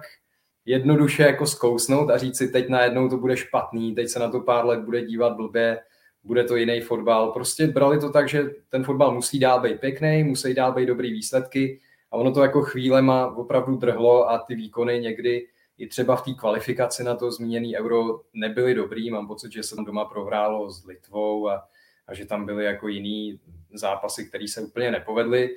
jednoduše 0.64 1.22
jako 1.22 1.46
zkousnout 1.46 2.10
a 2.10 2.18
říct 2.18 2.36
si 2.36 2.48
teď 2.48 2.68
najednou 2.68 3.08
to 3.08 3.16
bude 3.16 3.36
špatný, 3.36 3.94
teď 3.94 4.08
se 4.08 4.18
na 4.18 4.30
to 4.30 4.40
pár 4.40 4.66
let 4.66 4.80
bude 4.80 5.02
dívat 5.02 5.36
blbě, 5.36 5.78
bude 6.26 6.44
to 6.44 6.56
jiný 6.56 6.80
fotbal. 6.80 7.32
Prostě 7.32 7.66
brali 7.66 8.00
to 8.00 8.10
tak, 8.10 8.28
že 8.28 8.50
ten 8.68 8.84
fotbal 8.84 9.14
musí 9.14 9.38
dál 9.38 9.60
být 9.60 9.80
pěkný, 9.80 10.24
musí 10.24 10.54
dál 10.54 10.72
být 10.72 10.86
dobrý 10.86 11.12
výsledky 11.12 11.80
a 12.10 12.16
ono 12.16 12.32
to 12.32 12.42
jako 12.42 12.62
chvílema 12.62 13.36
opravdu 13.36 13.76
drhlo 13.76 14.30
a 14.30 14.38
ty 14.38 14.54
výkony 14.54 15.00
někdy 15.00 15.46
i 15.78 15.86
třeba 15.86 16.16
v 16.16 16.24
té 16.24 16.32
kvalifikaci 16.34 17.04
na 17.04 17.14
to 17.14 17.30
zmíněný 17.30 17.76
euro 17.76 18.20
nebyly 18.32 18.74
dobrý. 18.74 19.10
Mám 19.10 19.26
pocit, 19.26 19.52
že 19.52 19.62
se 19.62 19.76
tam 19.76 19.84
doma 19.84 20.04
prohrálo 20.04 20.70
s 20.70 20.86
Litvou 20.86 21.48
a, 21.48 21.68
a 22.06 22.14
že 22.14 22.26
tam 22.26 22.46
byly 22.46 22.64
jako 22.64 22.88
jiný 22.88 23.40
zápasy, 23.74 24.28
které 24.28 24.48
se 24.48 24.60
úplně 24.60 24.90
nepovedly. 24.90 25.56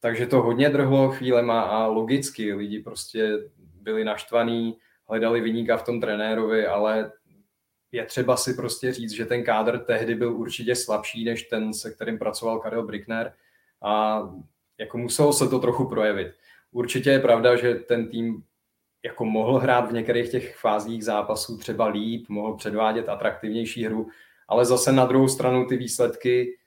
Takže 0.00 0.26
to 0.26 0.42
hodně 0.42 0.68
drhlo 0.68 1.10
chvílema 1.10 1.60
a 1.60 1.86
logicky 1.86 2.54
lidi 2.54 2.78
prostě 2.78 3.38
byli 3.82 4.04
naštvaní, 4.04 4.76
hledali 5.08 5.40
vyníka 5.40 5.76
v 5.76 5.84
tom 5.84 6.00
trenérovi, 6.00 6.66
ale 6.66 7.12
je 7.92 8.06
třeba 8.06 8.36
si 8.36 8.54
prostě 8.54 8.92
říct, 8.92 9.10
že 9.12 9.26
ten 9.26 9.44
kádr 9.44 9.78
tehdy 9.78 10.14
byl 10.14 10.36
určitě 10.36 10.76
slabší 10.76 11.24
než 11.24 11.42
ten, 11.42 11.74
se 11.74 11.90
kterým 11.90 12.18
pracoval 12.18 12.58
Karel 12.58 12.86
Brickner 12.86 13.32
a 13.82 14.22
jako 14.78 14.98
muselo 14.98 15.32
se 15.32 15.48
to 15.48 15.58
trochu 15.58 15.88
projevit. 15.88 16.32
Určitě 16.72 17.10
je 17.10 17.18
pravda, 17.18 17.56
že 17.56 17.74
ten 17.74 18.08
tým 18.08 18.42
jako 19.04 19.24
mohl 19.24 19.58
hrát 19.58 19.90
v 19.90 19.92
některých 19.92 20.30
těch 20.30 20.56
fázích 20.56 21.04
zápasů 21.04 21.58
třeba 21.58 21.86
líp, 21.86 22.28
mohl 22.28 22.56
předvádět 22.56 23.08
atraktivnější 23.08 23.84
hru, 23.84 24.08
ale 24.48 24.64
zase 24.64 24.92
na 24.92 25.06
druhou 25.06 25.28
stranu 25.28 25.66
ty 25.66 25.76
výsledky 25.76 26.58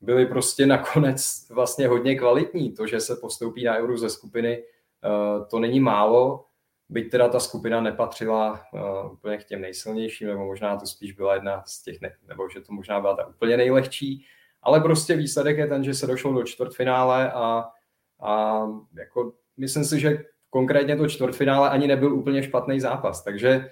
byly 0.00 0.26
prostě 0.26 0.66
nakonec 0.66 1.48
vlastně 1.50 1.88
hodně 1.88 2.18
kvalitní. 2.18 2.72
To, 2.72 2.86
že 2.86 3.00
se 3.00 3.16
postoupí 3.16 3.64
na 3.64 3.76
euro 3.76 3.98
ze 3.98 4.10
skupiny, 4.10 4.62
eh, 5.04 5.44
to 5.50 5.58
není 5.58 5.80
málo 5.80 6.44
byť 6.90 7.10
teda 7.10 7.28
ta 7.28 7.40
skupina 7.40 7.80
nepatřila 7.80 8.60
uh, 8.72 9.12
úplně 9.12 9.38
k 9.38 9.44
těm 9.44 9.60
nejsilnějším, 9.60 10.28
nebo 10.28 10.44
možná 10.44 10.76
to 10.76 10.86
spíš 10.86 11.12
byla 11.12 11.34
jedna 11.34 11.62
z 11.66 11.82
těch, 11.82 12.00
ne, 12.00 12.16
nebo 12.28 12.48
že 12.48 12.60
to 12.60 12.72
možná 12.72 13.00
byla 13.00 13.16
ta 13.16 13.26
úplně 13.26 13.56
nejlehčí, 13.56 14.24
ale 14.62 14.80
prostě 14.80 15.16
výsledek 15.16 15.58
je 15.58 15.66
ten, 15.66 15.84
že 15.84 15.94
se 15.94 16.06
došlo 16.06 16.32
do 16.32 16.42
čtvrtfinále 16.42 17.32
a, 17.32 17.64
a 18.20 18.62
jako 18.94 19.32
myslím 19.56 19.84
si, 19.84 20.00
že 20.00 20.18
konkrétně 20.50 20.96
to 20.96 21.08
čtvrtfinále 21.08 21.70
ani 21.70 21.86
nebyl 21.86 22.14
úplně 22.14 22.42
špatný 22.42 22.80
zápas, 22.80 23.24
takže 23.24 23.70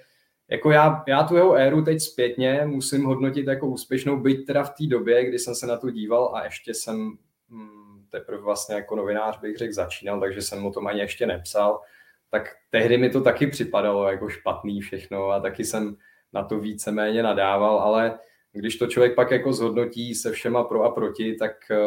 jako 0.49 0.71
já, 0.71 1.03
já 1.07 1.23
tu 1.23 1.35
jeho 1.35 1.53
éru 1.53 1.83
teď 1.83 2.01
zpětně 2.01 2.61
musím 2.65 3.05
hodnotit 3.05 3.47
jako 3.47 3.67
úspěšnou, 3.67 4.19
byť 4.19 4.47
teda 4.47 4.63
v 4.63 4.69
té 4.69 4.85
době, 4.87 5.25
kdy 5.25 5.39
jsem 5.39 5.55
se 5.55 5.67
na 5.67 5.77
to 5.77 5.89
díval 5.89 6.35
a 6.35 6.43
ještě 6.43 6.73
jsem 6.73 7.17
hm, 7.49 8.05
teprve 8.09 8.41
vlastně 8.41 8.75
jako 8.75 8.95
novinář 8.95 9.39
bych 9.39 9.57
řekl 9.57 9.73
začínal, 9.73 10.19
takže 10.19 10.41
jsem 10.41 10.65
o 10.65 10.71
tom 10.71 10.87
ani 10.87 10.99
ještě 10.99 11.25
nepsal, 11.25 11.81
tak 12.31 12.55
tehdy 12.69 12.97
mi 12.97 13.09
to 13.09 13.21
taky 13.21 13.47
připadalo 13.47 14.07
jako 14.07 14.29
špatný 14.29 14.81
všechno 14.81 15.29
a 15.29 15.39
taky 15.39 15.65
jsem 15.65 15.97
na 16.33 16.43
to 16.43 16.59
víceméně 16.59 17.23
nadával, 17.23 17.79
ale 17.79 18.19
když 18.53 18.75
to 18.75 18.87
člověk 18.87 19.15
pak 19.15 19.31
jako 19.31 19.53
zhodnotí 19.53 20.15
se 20.15 20.31
všema 20.31 20.63
pro 20.63 20.83
a 20.83 20.91
proti, 20.91 21.35
tak, 21.35 21.51
eh, 21.71 21.77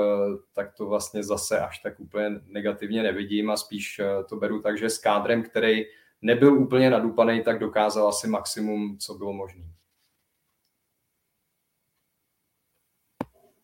tak 0.54 0.74
to 0.74 0.86
vlastně 0.86 1.22
zase 1.22 1.60
až 1.60 1.78
tak 1.78 2.00
úplně 2.00 2.40
negativně 2.46 3.02
nevidím 3.02 3.50
a 3.50 3.56
spíš 3.56 3.98
eh, 3.98 4.24
to 4.28 4.36
beru 4.36 4.62
tak, 4.62 4.78
že 4.78 4.90
s 4.90 4.98
kádrem, 4.98 5.42
který 5.42 5.84
nebyl 6.22 6.54
úplně 6.54 6.90
nadupaný, 6.90 7.42
tak 7.42 7.58
dokázal 7.58 8.08
asi 8.08 8.28
maximum, 8.28 8.98
co 8.98 9.14
bylo 9.14 9.32
možné. 9.32 9.64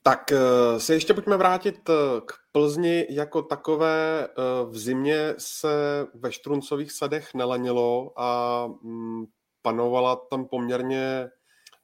Tak 0.08 0.32
eh, 0.32 0.80
se 0.80 0.94
ještě 0.94 1.14
pojďme 1.14 1.36
vrátit 1.36 1.80
k 2.26 2.32
Plzni 2.52 3.06
jako 3.10 3.42
takové. 3.42 4.28
V 4.70 4.78
zimě 4.78 5.34
se 5.38 6.06
ve 6.14 6.32
Štruncových 6.32 6.92
sadech 6.92 7.34
nelenilo 7.34 8.12
a 8.16 8.66
mm, 8.82 9.24
panovala 9.62 10.16
tam 10.16 10.48
poměrně 10.48 11.30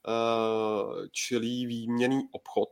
Eh, 0.09 1.09
čilý 1.13 1.67
výměný 1.67 2.29
obchod. 2.33 2.69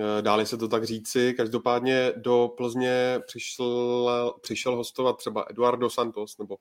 Eh, 0.00 0.22
dále 0.22 0.46
se 0.46 0.56
to 0.56 0.68
tak 0.68 0.84
říci. 0.84 1.34
Každopádně 1.34 2.12
do 2.16 2.48
Plzně 2.56 3.20
přišel, 3.26 4.34
přišel 4.40 4.76
hostovat 4.76 5.16
třeba 5.16 5.44
Eduardo 5.50 5.90
Santos 5.90 6.38
nebo 6.38 6.56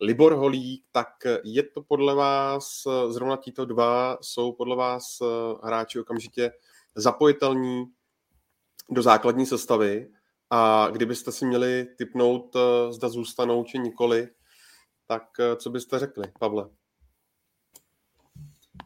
Libor 0.00 0.32
Holík, 0.32 0.84
tak 0.92 1.08
je 1.44 1.62
to 1.62 1.82
podle 1.82 2.14
vás, 2.14 2.82
zrovna 3.08 3.36
tito 3.36 3.64
dva 3.64 4.18
jsou 4.20 4.52
podle 4.52 4.76
vás 4.76 5.18
eh, 5.22 5.26
hráči 5.66 6.00
okamžitě 6.00 6.52
zapojitelní 6.94 7.84
do 8.90 9.02
základní 9.02 9.46
sestavy 9.46 10.10
a 10.50 10.88
kdybyste 10.92 11.32
si 11.32 11.46
měli 11.46 11.86
typnout, 11.98 12.56
zda 12.90 13.08
zůstanou 13.08 13.64
či 13.64 13.78
nikoli, 13.78 14.28
tak 15.06 15.22
co 15.56 15.70
byste 15.70 15.98
řekli, 15.98 16.32
Pavle? 16.38 16.68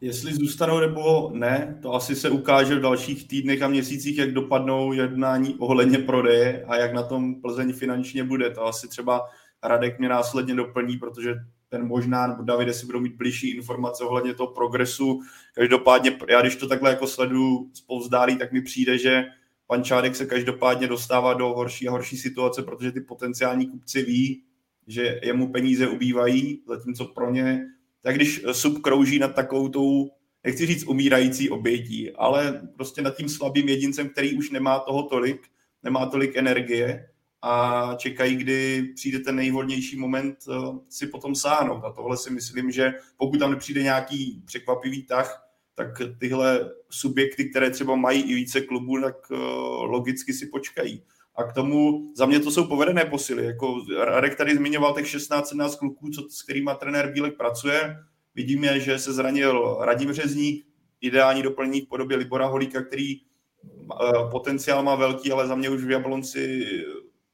Jestli 0.01 0.33
zůstanou 0.33 0.79
nebo 0.79 1.31
ne, 1.33 1.79
to 1.81 1.93
asi 1.93 2.15
se 2.15 2.29
ukáže 2.29 2.75
v 2.75 2.81
dalších 2.81 3.27
týdnech 3.27 3.61
a 3.61 3.67
měsících, 3.67 4.17
jak 4.17 4.31
dopadnou 4.31 4.93
jednání 4.93 5.55
ohledně 5.55 5.97
prodeje 5.97 6.65
a 6.67 6.75
jak 6.75 6.93
na 6.93 7.03
tom 7.03 7.41
Plzeň 7.41 7.73
finančně 7.73 8.23
bude. 8.23 8.49
To 8.49 8.65
asi 8.65 8.87
třeba 8.87 9.29
Radek 9.63 9.99
mě 9.99 10.09
následně 10.09 10.55
doplní, 10.55 10.97
protože 10.97 11.35
ten 11.69 11.87
možná, 11.87 12.27
nebo 12.27 12.43
Davide 12.43 12.73
si 12.73 12.85
budou 12.85 12.99
mít 12.99 13.15
blížší 13.15 13.49
informace 13.49 14.03
ohledně 14.03 14.33
toho 14.33 14.53
progresu. 14.53 15.21
Každopádně, 15.55 16.17
já 16.29 16.41
když 16.41 16.55
to 16.55 16.67
takhle 16.67 16.89
jako 16.89 17.07
sledu 17.07 17.69
zpovzdálí, 17.73 18.37
tak 18.37 18.51
mi 18.51 18.61
přijde, 18.61 18.97
že 18.97 19.25
pan 19.67 19.83
Čádek 19.83 20.15
se 20.15 20.25
každopádně 20.25 20.87
dostává 20.87 21.33
do 21.33 21.47
horší 21.47 21.87
a 21.87 21.91
horší 21.91 22.17
situace, 22.17 22.63
protože 22.63 22.91
ty 22.91 23.01
potenciální 23.01 23.67
kupci 23.67 24.03
ví, 24.03 24.43
že 24.87 25.19
jemu 25.23 25.51
peníze 25.51 25.87
ubývají, 25.87 26.61
zatímco 26.67 27.05
pro 27.05 27.31
ně 27.31 27.65
tak 28.05 28.15
když 28.15 28.45
sub 28.51 28.81
krouží 28.81 29.19
nad 29.19 29.35
takovou 29.35 29.69
tou, 29.69 30.11
nechci 30.43 30.65
říct 30.65 30.83
umírající 30.83 31.49
obětí, 31.49 32.11
ale 32.11 32.61
prostě 32.75 33.01
nad 33.01 33.17
tím 33.17 33.29
slabým 33.29 33.69
jedincem, 33.69 34.09
který 34.09 34.37
už 34.37 34.49
nemá 34.51 34.79
toho 34.79 35.03
tolik, 35.03 35.47
nemá 35.83 36.05
tolik 36.05 36.35
energie 36.35 37.09
a 37.47 37.95
čekají, 37.97 38.35
kdy 38.35 38.83
přijde 38.95 39.19
ten 39.19 39.35
nejvhodnější 39.35 39.99
moment 39.99 40.37
eh, 40.49 40.53
si 40.89 41.07
potom 41.07 41.35
sáhnout. 41.35 41.83
A 41.85 41.91
tohle 41.91 42.17
si 42.17 42.33
myslím, 42.33 42.71
že 42.71 42.93
pokud 43.17 43.39
tam 43.39 43.51
nepřijde 43.51 43.83
nějaký 43.83 44.43
překvapivý 44.45 45.03
tah, 45.03 45.47
tak 45.75 45.87
tyhle 46.19 46.69
subjekty, 46.89 47.49
které 47.49 47.69
třeba 47.69 47.95
mají 47.95 48.21
i 48.21 48.35
více 48.35 48.61
klubů, 48.61 49.01
tak 49.01 49.15
eh, 49.31 49.35
logicky 49.79 50.33
si 50.33 50.45
počkají. 50.45 51.03
A 51.35 51.43
k 51.43 51.53
tomu, 51.53 52.11
za 52.15 52.25
mě 52.25 52.39
to 52.39 52.51
jsou 52.51 52.67
povedené 52.67 53.05
posily. 53.05 53.45
Jako 53.45 53.85
Radek 53.97 54.35
tady 54.35 54.55
zmiňoval 54.55 54.93
těch 54.93 55.05
16-17 55.05 55.77
kluků, 55.77 56.09
co, 56.09 56.27
s 56.29 56.41
kterými 56.41 56.71
trenér 56.79 57.11
Bílek 57.11 57.37
pracuje. 57.37 57.97
Vidíme, 58.35 58.79
že 58.79 58.99
se 58.99 59.13
zranil 59.13 59.77
Radim 59.81 60.13
Řezník, 60.13 60.65
ideální 61.01 61.41
doplnění 61.41 61.81
v 61.81 61.87
podobě 61.87 62.17
Libora 62.17 62.45
Holíka, 62.45 62.81
který 62.81 63.21
uh, 63.21 64.31
potenciál 64.31 64.83
má 64.83 64.95
velký, 64.95 65.31
ale 65.31 65.47
za 65.47 65.55
mě 65.55 65.69
už 65.69 65.83
v 65.83 65.91
Jablonci 65.91 66.65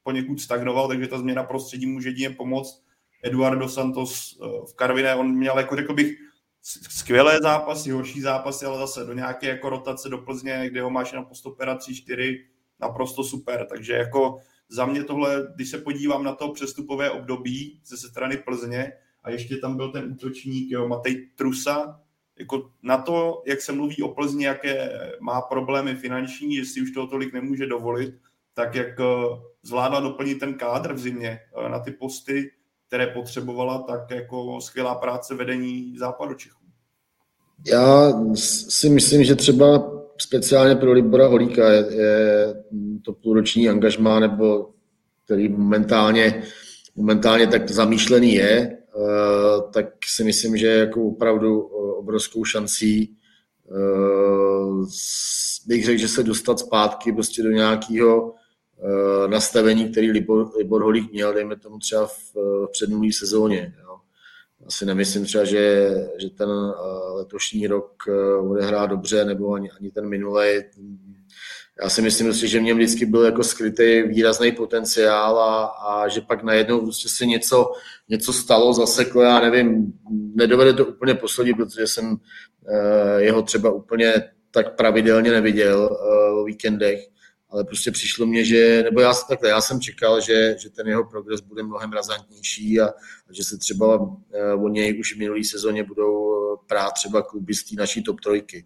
poněkud 0.03 0.41
stagnoval, 0.41 0.87
takže 0.87 1.07
ta 1.07 1.17
změna 1.17 1.43
prostředí 1.43 1.85
může 1.85 2.09
jedině 2.09 2.29
pomoct. 2.29 2.83
Eduardo 3.23 3.69
Santos 3.69 4.39
uh, 4.39 4.65
v 4.65 4.73
Karviné, 4.75 5.15
on 5.15 5.31
měl, 5.31 5.57
jako 5.57 5.75
řekl 5.75 5.93
bych, 5.93 6.17
skvělé 6.89 7.39
zápasy, 7.41 7.91
horší 7.91 8.21
zápasy, 8.21 8.65
ale 8.65 8.77
zase 8.77 9.05
do 9.05 9.13
nějaké 9.13 9.47
jako 9.47 9.69
rotace 9.69 10.09
do 10.09 10.17
Plzně, 10.17 10.69
kde 10.69 10.81
ho 10.81 10.89
máš 10.89 11.11
na 11.11 11.23
postupera 11.23 11.77
3-4, 11.77 12.45
naprosto 12.79 13.23
super. 13.23 13.65
Takže 13.69 13.93
jako 13.93 14.39
za 14.69 14.85
mě 14.85 15.03
tohle, 15.03 15.47
když 15.55 15.69
se 15.69 15.77
podívám 15.77 16.23
na 16.23 16.35
to 16.35 16.51
přestupové 16.51 17.09
období 17.09 17.79
ze 17.85 17.97
strany 17.97 18.37
Plzně 18.37 18.93
a 19.23 19.29
ještě 19.29 19.57
tam 19.57 19.77
byl 19.77 19.91
ten 19.91 20.11
útočník, 20.11 20.71
jo, 20.71 20.87
Matej 20.87 21.29
Trusa, 21.35 22.01
jako 22.39 22.71
na 22.83 22.97
to, 22.97 23.43
jak 23.45 23.61
se 23.61 23.71
mluví 23.71 24.03
o 24.03 24.07
Plzni, 24.07 24.45
jaké 24.45 24.89
má 25.19 25.41
problémy 25.41 25.95
finanční, 25.95 26.55
že 26.55 26.65
si 26.65 26.81
už 26.81 26.91
toho 26.91 27.07
tolik 27.07 27.33
nemůže 27.33 27.65
dovolit, 27.65 28.13
tak 28.53 28.75
jak 28.75 28.99
eh, 28.99 29.03
zvládla 29.63 29.99
doplnit 29.99 30.39
ten 30.39 30.53
kádr 30.53 30.93
v 30.93 30.99
zimě 30.99 31.39
eh, 31.65 31.69
na 31.69 31.79
ty 31.79 31.91
posty, 31.91 32.51
které 32.87 33.07
potřebovala, 33.07 33.79
tak 33.79 34.11
jako 34.11 34.61
skvělá 34.61 34.95
práce 34.95 35.35
vedení 35.35 35.97
západu 35.97 36.33
Čechů. 36.33 36.57
Já 37.67 38.13
si 38.35 38.89
myslím, 38.89 39.23
že 39.23 39.35
třeba 39.35 39.91
speciálně 40.17 40.75
pro 40.75 40.91
Libora 40.91 41.27
Holíka 41.27 41.69
je, 41.69 41.85
je 41.91 42.53
to 43.05 43.13
půlroční 43.13 43.69
angažmá, 43.69 44.19
nebo 44.19 44.69
který 45.25 45.49
momentálně, 45.49 46.43
momentálně 46.95 47.47
tak 47.47 47.71
zamýšlený 47.71 48.33
je, 48.33 48.77
eh, 48.77 49.61
tak 49.73 49.85
si 50.05 50.23
myslím, 50.23 50.57
že 50.57 50.67
jako 50.67 51.03
opravdu 51.03 51.61
obrovskou 51.97 52.45
šancí 52.45 53.17
bych 55.65 55.85
řekl, 55.85 55.99
že 55.99 56.07
se 56.07 56.23
dostat 56.23 56.59
zpátky 56.59 57.11
prostě 57.11 57.43
do 57.43 57.49
nějakého 57.49 58.33
nastavení, 59.27 59.89
který 59.89 60.11
Libor, 60.11 60.57
Libor 60.57 60.83
Holík 60.83 61.11
měl, 61.11 61.33
dejme 61.33 61.55
tomu 61.55 61.79
třeba 61.79 62.07
v, 62.07 62.33
v 62.35 62.67
předminulý 62.71 63.13
sezóně. 63.13 63.73
Jo 63.83 63.91
asi 64.67 64.85
nemyslím 64.85 65.25
třeba, 65.25 65.43
že, 65.43 65.93
že 66.17 66.29
ten 66.29 66.49
eh, 66.49 67.11
letošní 67.11 67.67
rok 67.67 68.03
eh, 68.09 68.41
bude 68.41 68.65
hrát 68.65 68.85
dobře, 68.85 69.25
nebo 69.25 69.53
ani, 69.53 69.71
ani 69.71 69.91
ten 69.91 70.09
minulý. 70.09 70.47
Já 71.83 71.89
si 71.89 72.01
myslím, 72.01 72.33
že 72.33 72.59
mě 72.59 72.73
vždycky 72.73 73.05
byl 73.05 73.21
jako 73.21 73.43
skrytý 73.43 74.01
výrazný 74.01 74.51
potenciál 74.51 75.39
a, 75.39 75.65
a 75.65 76.07
že 76.07 76.21
pak 76.21 76.43
najednou 76.43 76.81
prostě 76.81 77.09
se 77.09 77.25
něco, 77.25 77.71
něco 78.09 78.33
stalo, 78.33 78.73
zaseklo, 78.73 79.21
já 79.21 79.39
nevím, 79.39 79.93
nedovede 80.35 80.73
to 80.73 80.85
úplně 80.85 81.15
posledit, 81.15 81.53
protože 81.53 81.87
jsem 81.87 82.15
eh, 82.67 83.21
jeho 83.21 83.41
třeba 83.41 83.71
úplně 83.71 84.13
tak 84.51 84.75
pravidelně 84.75 85.31
neviděl 85.31 85.97
o 86.39 86.43
víkendech, 86.43 86.99
ale 87.51 87.63
prostě 87.63 87.91
přišlo 87.91 88.25
mně, 88.25 88.45
že, 88.45 88.83
nebo 88.83 89.01
já, 89.01 89.13
takhle, 89.13 89.49
já 89.49 89.61
jsem 89.61 89.81
čekal, 89.81 90.21
že, 90.21 90.55
že 90.59 90.69
ten 90.69 90.87
jeho 90.87 91.03
progres 91.03 91.41
bude 91.41 91.63
mnohem 91.63 91.93
razantnější 91.93 92.79
a, 92.79 92.87
a 92.87 93.33
že 93.33 93.43
se 93.43 93.57
třeba 93.57 93.95
uh, 93.95 94.17
o 94.63 94.67
něj 94.67 94.99
už 94.99 95.15
v 95.15 95.19
minulý 95.19 95.43
sezóně 95.43 95.83
budou 95.83 96.33
eh, 96.33 96.57
prát 96.67 96.91
třeba 96.91 97.21
kluby 97.21 97.53
z 97.53 97.63
té 97.63 97.75
naší 97.77 98.03
top 98.03 98.21
trojky. 98.21 98.65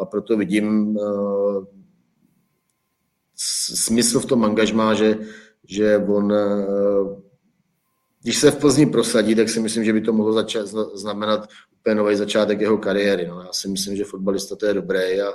A 0.00 0.04
proto 0.04 0.36
vidím 0.36 0.96
uh, 0.96 1.64
smysl 3.74 4.20
v 4.20 4.26
tom 4.26 4.44
angažmá, 4.44 4.94
že, 4.94 5.18
že 5.64 5.98
on, 5.98 6.32
uh, 6.32 7.22
když 8.22 8.38
se 8.38 8.50
v 8.50 8.56
Plzni 8.56 8.86
prosadí, 8.86 9.34
tak 9.34 9.48
si 9.48 9.60
myslím, 9.60 9.84
že 9.84 9.92
by 9.92 10.00
to 10.00 10.12
mohlo 10.12 10.32
začat, 10.32 10.66
znamenat 10.94 11.48
úplně 11.78 11.94
nový 11.94 12.16
začátek 12.16 12.60
jeho 12.60 12.78
kariéry. 12.78 13.28
No. 13.28 13.42
Já 13.42 13.52
si 13.52 13.68
myslím, 13.68 13.96
že 13.96 14.04
fotbalista 14.04 14.56
to 14.56 14.66
je 14.66 14.74
dobré 14.74 15.22
a, 15.22 15.32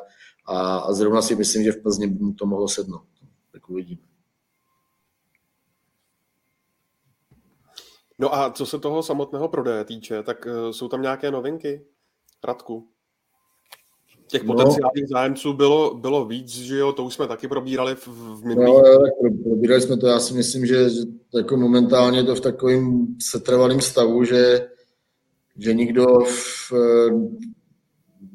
a, 0.50 0.78
a 0.78 0.94
zrovna 0.94 1.22
si 1.22 1.36
myslím, 1.36 1.64
že 1.64 1.72
v 1.72 1.82
Plzni 1.82 2.08
by 2.08 2.24
mu 2.24 2.34
to 2.34 2.46
mohlo 2.46 2.68
sednout. 2.68 3.06
Tak 3.52 3.70
uvidíme. 3.70 4.02
No 8.20 8.36
a 8.36 8.52
co 8.52 8.66
se 8.66 8.80
toho 8.80 9.04
samotného 9.04 9.48
prodeje 9.48 9.84
týče, 9.84 10.24
tak 10.24 10.46
uh, 10.46 10.72
jsou 10.72 10.88
tam 10.88 11.02
nějaké 11.02 11.32
novinky, 11.32 11.86
Radku? 12.44 12.88
Těch 14.28 14.44
no. 14.44 14.54
potenciálních 14.54 15.04
no, 15.04 15.08
zájemců 15.10 15.54
bylo, 15.54 15.96
bylo 15.96 16.26
víc, 16.26 16.50
že 16.50 16.78
jo, 16.78 16.94
to 16.94 17.04
už 17.04 17.14
jsme 17.14 17.28
taky 17.28 17.48
probírali 17.48 17.96
v, 17.96 18.08
v 18.08 18.46
minulých... 18.46 18.74
No, 18.74 18.84
tak 18.84 19.44
probírali 19.44 19.82
jsme 19.82 19.98
to, 19.98 20.08
já 20.08 20.20
si 20.20 20.34
myslím, 20.34 20.66
že, 20.66 20.90
že 20.90 21.00
jako 21.34 21.58
momentálně 21.58 22.24
to 22.24 22.36
v 22.36 22.42
takovém 22.42 23.08
setrvalém 23.22 23.82
stavu, 23.82 24.24
že, 24.24 24.70
že 25.58 25.74
nikdo 25.74 26.06
v, 26.06 26.74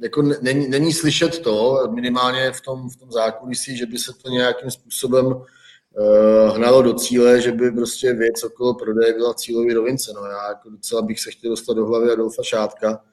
jako 0.02 0.22
není, 0.22 0.68
není 0.68 0.92
slyšet 0.92 1.38
to, 1.38 1.88
minimálně 1.94 2.52
v 2.52 2.60
tom, 2.60 2.90
v 2.90 2.96
tom 2.96 3.10
zákulisí, 3.12 3.76
že 3.76 3.86
by 3.86 3.98
se 3.98 4.12
to 4.22 4.30
nějakým 4.30 4.70
způsobem 4.70 5.26
uh, 5.26 6.56
hnalo 6.56 6.82
do 6.82 6.94
cíle, 6.94 7.40
že 7.40 7.52
by 7.52 7.70
prostě 7.70 8.12
věc 8.12 8.44
okolo 8.44 8.74
prodeje 8.74 9.12
byla 9.12 9.34
cílový 9.34 9.74
rovince. 9.74 10.12
No, 10.14 10.24
já 10.24 10.48
jako 10.48 10.70
docela 10.70 11.02
bych 11.02 11.20
se 11.20 11.30
chtěl 11.30 11.50
dostat 11.50 11.74
do 11.74 11.86
hlavy 11.86 12.10
Adolfa 12.10 12.42
Šátka, 12.42 13.04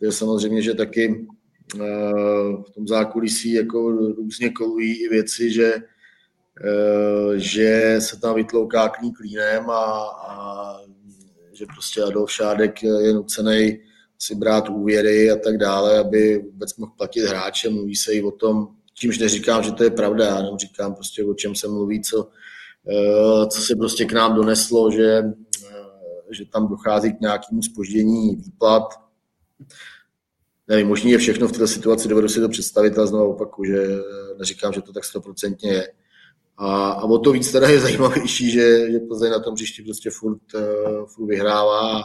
je 0.00 0.12
samozřejmě, 0.12 0.62
že 0.62 0.74
taky 0.74 1.26
uh, 1.74 1.82
v 2.62 2.70
tom 2.74 2.86
zákulisí 2.88 3.52
jako 3.52 3.90
různě 3.90 4.50
kolují 4.50 5.04
i 5.04 5.08
věci, 5.08 5.52
že, 5.52 5.74
uh, 5.74 7.34
že 7.34 7.96
se 7.98 8.20
tam 8.20 8.34
vytlouká 8.34 8.88
klínem 8.88 9.70
a, 9.70 10.04
a 10.28 10.80
že 11.52 11.66
prostě 11.66 12.02
Adolf 12.02 12.32
Šádek 12.32 12.82
je 12.82 13.12
nucený 13.12 13.78
si 14.18 14.34
brát 14.34 14.68
úvěry 14.68 15.30
a 15.30 15.36
tak 15.36 15.58
dále, 15.58 15.98
aby 15.98 16.38
vůbec 16.38 16.76
mohl 16.76 16.92
platit 16.96 17.20
hráče. 17.20 17.70
Mluví 17.70 17.96
se 17.96 18.12
i 18.12 18.22
o 18.22 18.30
tom, 18.30 18.68
čímž 18.94 19.18
neříkám, 19.18 19.62
že 19.62 19.72
to 19.72 19.84
je 19.84 19.90
pravda, 19.90 20.24
já 20.24 20.36
jenom 20.36 20.58
říkám 20.58 20.94
prostě, 20.94 21.24
o 21.24 21.34
čem 21.34 21.54
se 21.54 21.68
mluví, 21.68 22.02
co, 22.02 22.28
eh, 22.88 23.46
co 23.46 23.60
se 23.60 23.76
prostě 23.76 24.04
k 24.04 24.12
nám 24.12 24.34
doneslo, 24.34 24.90
že, 24.90 25.22
eh, 25.70 26.34
že 26.34 26.44
tam 26.44 26.68
dochází 26.68 27.12
k 27.12 27.20
nějakému 27.20 27.62
spoždění 27.62 28.36
výplat. 28.36 28.82
Nevím, 30.68 30.88
možný 30.88 31.10
je 31.10 31.18
všechno 31.18 31.48
v 31.48 31.52
této 31.52 31.66
situaci, 31.68 32.08
dovedu 32.08 32.28
si 32.28 32.40
to 32.40 32.48
představit, 32.48 32.98
ale 32.98 33.06
znovu 33.06 33.32
opaku, 33.32 33.64
že 33.64 33.88
neříkám, 34.38 34.72
že 34.72 34.82
to 34.82 34.92
tak 34.92 35.04
stoprocentně 35.04 35.72
je. 35.72 35.92
A, 36.56 36.90
a 36.90 37.04
o 37.04 37.18
to 37.18 37.32
víc 37.32 37.52
teda 37.52 37.68
je 37.68 37.80
zajímavější, 37.80 38.50
že, 38.50 38.92
že 38.92 38.98
Plzeň 38.98 39.30
na 39.30 39.40
tom 39.40 39.54
příští 39.54 39.82
prostě 39.82 40.10
furt, 40.10 40.40
furt 41.06 41.26
vyhrává 41.26 42.02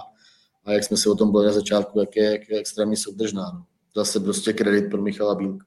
a 0.66 0.72
jak 0.72 0.84
jsme 0.84 0.98
se 0.98 1.10
o 1.10 1.16
tom 1.16 1.32
byli 1.32 1.46
na 1.46 1.52
začátku, 1.52 2.00
jak 2.00 2.16
je, 2.16 2.32
jak 2.32 2.50
je 2.50 2.60
extrémně 2.60 2.98
soudržná. 2.98 3.52
No. 3.54 3.66
Zase 3.96 4.20
prostě 4.20 4.54
kredit 4.54 4.90
pro 4.90 5.02
Michala 5.02 5.36
Bílka. 5.36 5.66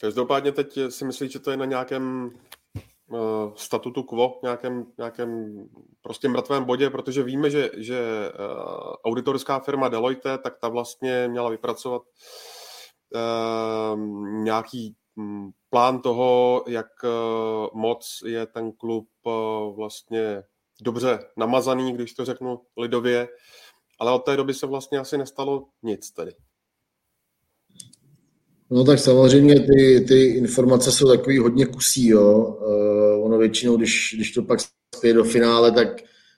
Každopádně 0.00 0.52
teď 0.52 0.78
si 0.88 1.04
myslíš, 1.04 1.32
že 1.32 1.38
to 1.38 1.50
je 1.50 1.56
na 1.56 1.64
nějakém 1.64 2.30
uh, 3.08 3.54
statutu 3.54 4.02
quo, 4.02 4.40
nějakém, 4.42 4.86
nějakém 4.98 5.58
prostě 6.02 6.28
mrtvém 6.28 6.64
bodě, 6.64 6.90
protože 6.90 7.22
víme, 7.22 7.50
že, 7.50 7.70
že 7.76 8.32
uh, 8.32 8.94
auditorská 9.04 9.58
firma 9.60 9.88
Deloitte, 9.88 10.38
tak 10.38 10.58
ta 10.58 10.68
vlastně 10.68 11.28
měla 11.28 11.50
vypracovat 11.50 12.02
uh, 13.14 14.00
nějaký 14.44 14.96
um, 15.16 15.50
plán 15.70 16.00
toho, 16.00 16.64
jak 16.66 16.86
uh, 17.04 17.80
moc 17.80 18.22
je 18.26 18.46
ten 18.46 18.72
klub 18.72 19.08
uh, 19.24 19.76
vlastně 19.76 20.42
dobře 20.82 21.18
namazaný, 21.36 21.92
když 21.92 22.14
to 22.14 22.24
řeknu 22.24 22.60
lidově, 22.76 23.28
ale 23.98 24.12
od 24.12 24.18
té 24.18 24.36
doby 24.36 24.54
se 24.54 24.66
vlastně 24.66 24.98
asi 24.98 25.18
nestalo 25.18 25.66
nic 25.82 26.10
tedy. 26.10 26.32
No 28.70 28.84
tak 28.84 28.98
samozřejmě 28.98 29.60
ty, 29.60 30.04
ty 30.08 30.24
informace 30.24 30.92
jsou 30.92 31.08
takový 31.08 31.38
hodně 31.38 31.66
kusí, 31.66 32.06
jo. 32.06 32.58
Uh, 32.60 33.24
ono 33.26 33.38
většinou, 33.38 33.76
když, 33.76 34.14
když 34.14 34.32
to 34.32 34.42
pak 34.42 34.58
spěje 34.96 35.14
do 35.14 35.24
finále, 35.24 35.72
tak, 35.72 35.88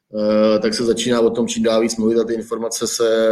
uh, 0.08 0.58
tak 0.62 0.74
se 0.74 0.84
začíná 0.84 1.20
o 1.20 1.30
tom 1.30 1.48
čím 1.48 1.62
dál 1.62 1.80
víc 1.80 1.96
mluvit 1.96 2.18
a 2.18 2.24
ty 2.24 2.34
informace 2.34 2.86
se, 2.86 3.28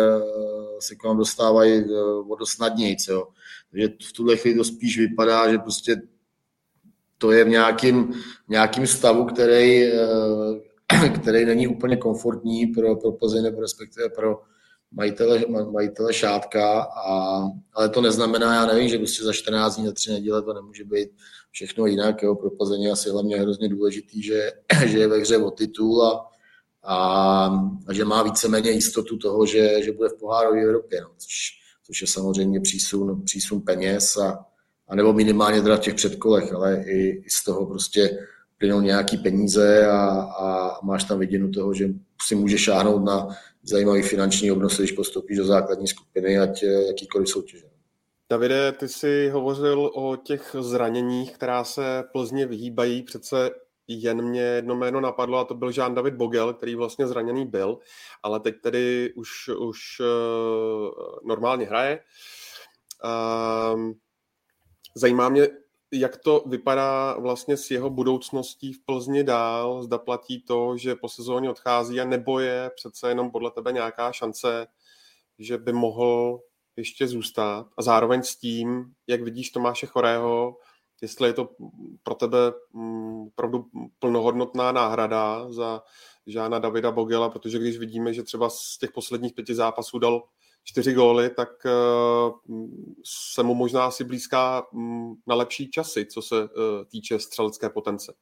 se 0.79 0.95
k 0.95 1.05
vám 1.05 1.19
dostávají 1.19 1.85
uh, 1.85 2.33
o 2.33 2.37
dost 2.37 2.51
snadnějc, 2.51 3.09
jo. 3.09 3.29
Takže 3.71 3.89
v 4.09 4.13
tuhle 4.13 4.37
chvíli 4.37 4.57
to 4.57 4.65
spíš 4.65 4.99
vypadá, 4.99 5.51
že 5.51 5.59
prostě 5.59 5.97
to 7.19 7.33
je 7.33 7.45
v 7.45 7.49
nějakým, 7.49 8.15
nějakým 8.49 8.87
stavu, 8.87 9.25
který, 9.25 9.93
který 11.21 11.45
není 11.45 11.69
úplně 11.69 11.97
komfortní 11.97 12.67
pro, 12.67 12.97
pro 12.97 13.13
Plzeň 13.13 13.43
nebo 13.43 13.61
respektive 13.61 14.09
pro 14.09 14.41
majitele, 14.95 15.45
majitele 15.71 16.13
šátka, 16.13 16.83
a, 16.83 17.45
ale 17.73 17.89
to 17.89 18.01
neznamená, 18.01 18.55
já 18.55 18.67
nevím, 18.67 18.89
že 18.89 18.99
prostě 18.99 19.25
za 19.25 19.33
14 19.33 19.77
dní, 19.77 19.87
za 19.87 19.93
3 19.93 20.11
neděle 20.11 20.43
to 20.43 20.53
nemůže 20.53 20.85
být 20.85 21.09
všechno 21.51 21.87
jinak. 21.87 22.23
Jo. 22.23 22.35
Pro 22.35 22.51
Plzeň 22.51 22.83
je 22.83 22.91
asi 22.91 23.11
hlavně 23.11 23.41
hrozně 23.41 23.69
důležitý, 23.69 24.23
že, 24.23 24.51
že 24.87 24.99
je 24.99 25.09
ve 25.09 25.19
hře 25.19 25.39
o 25.39 25.51
titul 25.51 26.03
a, 26.03 26.31
a, 26.83 26.97
a 27.87 27.93
že 27.93 28.05
má 28.05 28.23
víceméně 28.23 28.71
jistotu 28.71 29.17
toho, 29.17 29.47
že, 29.47 29.83
že 29.83 29.93
bude 29.93 30.09
v 30.09 30.19
pohárové 30.19 30.63
Evropě, 30.63 31.01
no, 31.01 31.09
což, 31.19 31.51
což 31.87 32.01
je 32.01 32.07
samozřejmě 32.07 32.61
přísun, 32.61 33.23
přísun 33.25 33.61
peněz 33.61 34.17
a, 34.17 34.45
a 34.89 34.95
nebo 34.95 35.13
minimálně 35.13 35.63
teda 35.63 35.77
v 35.77 35.81
těch 35.81 35.95
předkolech, 35.95 36.53
ale 36.53 36.85
i, 36.87 37.23
i 37.27 37.31
z 37.31 37.45
toho 37.45 37.67
prostě 37.67 38.19
plynou 38.65 38.81
nějaký 38.81 39.17
peníze 39.17 39.87
a, 39.87 40.09
a 40.21 40.79
máš 40.83 41.05
tam 41.05 41.19
viděnu 41.19 41.51
toho, 41.51 41.75
že 41.75 41.89
si 42.27 42.35
může 42.35 42.59
šáhnout 42.59 43.05
na 43.05 43.29
zajímavý 43.63 44.03
finanční 44.03 44.51
obnos, 44.51 44.79
když 44.79 44.93
postoupíš 44.93 45.39
do 45.39 45.45
základní 45.45 45.87
skupiny, 45.87 46.39
ať 46.39 46.63
jakýkoliv 46.63 47.29
soutěže. 47.29 47.67
Davide, 48.31 48.73
ty 48.73 48.89
jsi 48.89 49.29
hovořil 49.29 49.91
o 49.95 50.17
těch 50.17 50.57
zraněních, 50.61 51.33
která 51.35 51.65
se 51.65 52.05
Plzně 52.13 52.47
vyhýbají. 52.47 53.03
Přece 53.03 53.51
jen 53.89 54.23
mě 54.23 54.41
jedno 54.41 54.75
jméno 54.75 55.01
napadlo 55.01 55.39
a 55.39 55.45
to 55.45 55.55
byl 55.55 55.73
Jean 55.77 55.95
David 55.95 56.15
Bogel, 56.15 56.55
který 56.55 56.75
vlastně 56.75 57.07
zraněný 57.07 57.47
byl, 57.47 57.79
ale 58.23 58.41
teď 58.41 58.55
tedy 58.63 59.13
už, 59.17 59.49
už 59.49 59.81
uh, 60.01 61.29
normálně 61.29 61.67
hraje. 61.67 62.01
Uh, 63.05 63.91
zajímá 64.97 65.29
mě, 65.29 65.49
jak 65.95 66.17
to 66.17 66.43
vypadá 66.47 67.19
vlastně 67.19 67.57
s 67.57 67.71
jeho 67.71 67.91
budoucností 67.91 68.73
v 68.73 68.85
Plzni 68.85 69.25
dál? 69.25 69.83
Zda 69.83 69.99
platí 69.99 70.43
to, 70.43 70.77
že 70.77 70.95
po 70.95 71.09
sezóně 71.09 71.51
odchází 71.51 72.01
a 72.01 72.05
nebo 72.05 72.39
je 72.39 72.71
přece 72.77 73.09
jenom 73.09 73.31
podle 73.31 73.51
tebe 73.51 73.73
nějaká 73.73 74.13
šance, 74.13 74.67
že 75.39 75.59
by 75.59 75.73
mohl 75.73 76.41
ještě 76.77 77.09
zůstat 77.09 77.67
a 77.77 77.83
zároveň 77.83 78.23
s 78.23 78.37
tím, 78.37 78.93
jak 79.07 79.23
vidíš 79.23 79.51
Tomáše 79.51 79.87
Chorého, 79.87 80.57
jestli 81.03 81.29
je 81.29 81.33
to 81.33 81.49
pro 82.03 82.15
tebe 82.15 82.39
mm, 82.73 83.27
opravdu 83.27 83.67
plnohodnotná 83.99 84.73
náhrada 84.73 85.53
za 85.53 85.83
Žána 86.27 86.59
Davida 86.59 86.91
Bogela, 86.91 87.29
protože 87.31 87.59
když 87.59 87.79
vidíme, 87.79 88.15
že 88.15 88.23
třeba 88.23 88.51
z 88.51 88.79
těch 88.79 88.93
posledních 88.93 89.35
pěti 89.35 89.55
zápasů 89.55 89.99
dal 89.99 90.23
čtyři 90.65 90.93
góly, 90.93 91.31
tak 91.31 91.49
eh, 91.67 91.71
se 93.05 93.43
mu 93.43 93.55
možná 93.55 93.85
asi 93.85 94.05
blízká 94.05 94.67
mm, 94.73 95.15
na 95.27 95.35
lepší 95.35 95.71
časy, 95.71 96.07
co 96.07 96.23
se 96.23 96.37
eh, 96.43 96.85
týče 96.85 97.19
střelecké 97.19 97.69
potence. 97.69 98.15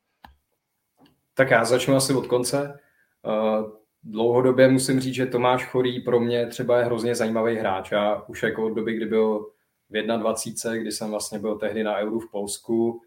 Tak 1.34 1.50
já 1.50 1.64
začnu 1.64 1.96
asi 1.96 2.14
od 2.14 2.26
konce. 2.26 2.80
Eh, 3.26 3.64
dlouhodobě 4.02 4.68
musím 4.68 5.00
říct, 5.00 5.14
že 5.14 5.26
Tomáš 5.26 5.66
Chorý 5.66 6.00
pro 6.00 6.20
mě 6.20 6.46
třeba 6.46 6.78
je 6.78 6.84
hrozně 6.84 7.14
zajímavý 7.14 7.56
hráč. 7.56 7.90
Já 7.90 8.22
už 8.28 8.42
jako 8.42 8.66
od 8.66 8.70
doby, 8.70 8.94
kdy 8.94 9.06
byl 9.06 9.46
v 9.90 10.18
21, 10.18 10.82
kdy 10.82 10.92
jsem 10.92 11.10
vlastně 11.10 11.38
byl 11.38 11.58
tehdy 11.58 11.84
na 11.84 11.96
Euru 11.98 12.20
v 12.20 12.30
Polsku 12.30 13.00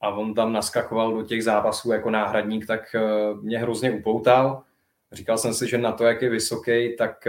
a 0.00 0.08
on 0.08 0.34
tam 0.34 0.52
naskakoval 0.52 1.14
do 1.14 1.22
těch 1.22 1.44
zápasů 1.44 1.92
jako 1.92 2.10
náhradník, 2.10 2.66
tak 2.66 2.96
mě 3.42 3.58
hrozně 3.58 3.90
upoutal. 3.90 4.62
Říkal 5.12 5.38
jsem 5.38 5.54
si, 5.54 5.68
že 5.68 5.78
na 5.78 5.92
to, 5.92 6.04
jak 6.04 6.22
je 6.22 6.30
vysoký, 6.30 6.96
tak 6.96 7.28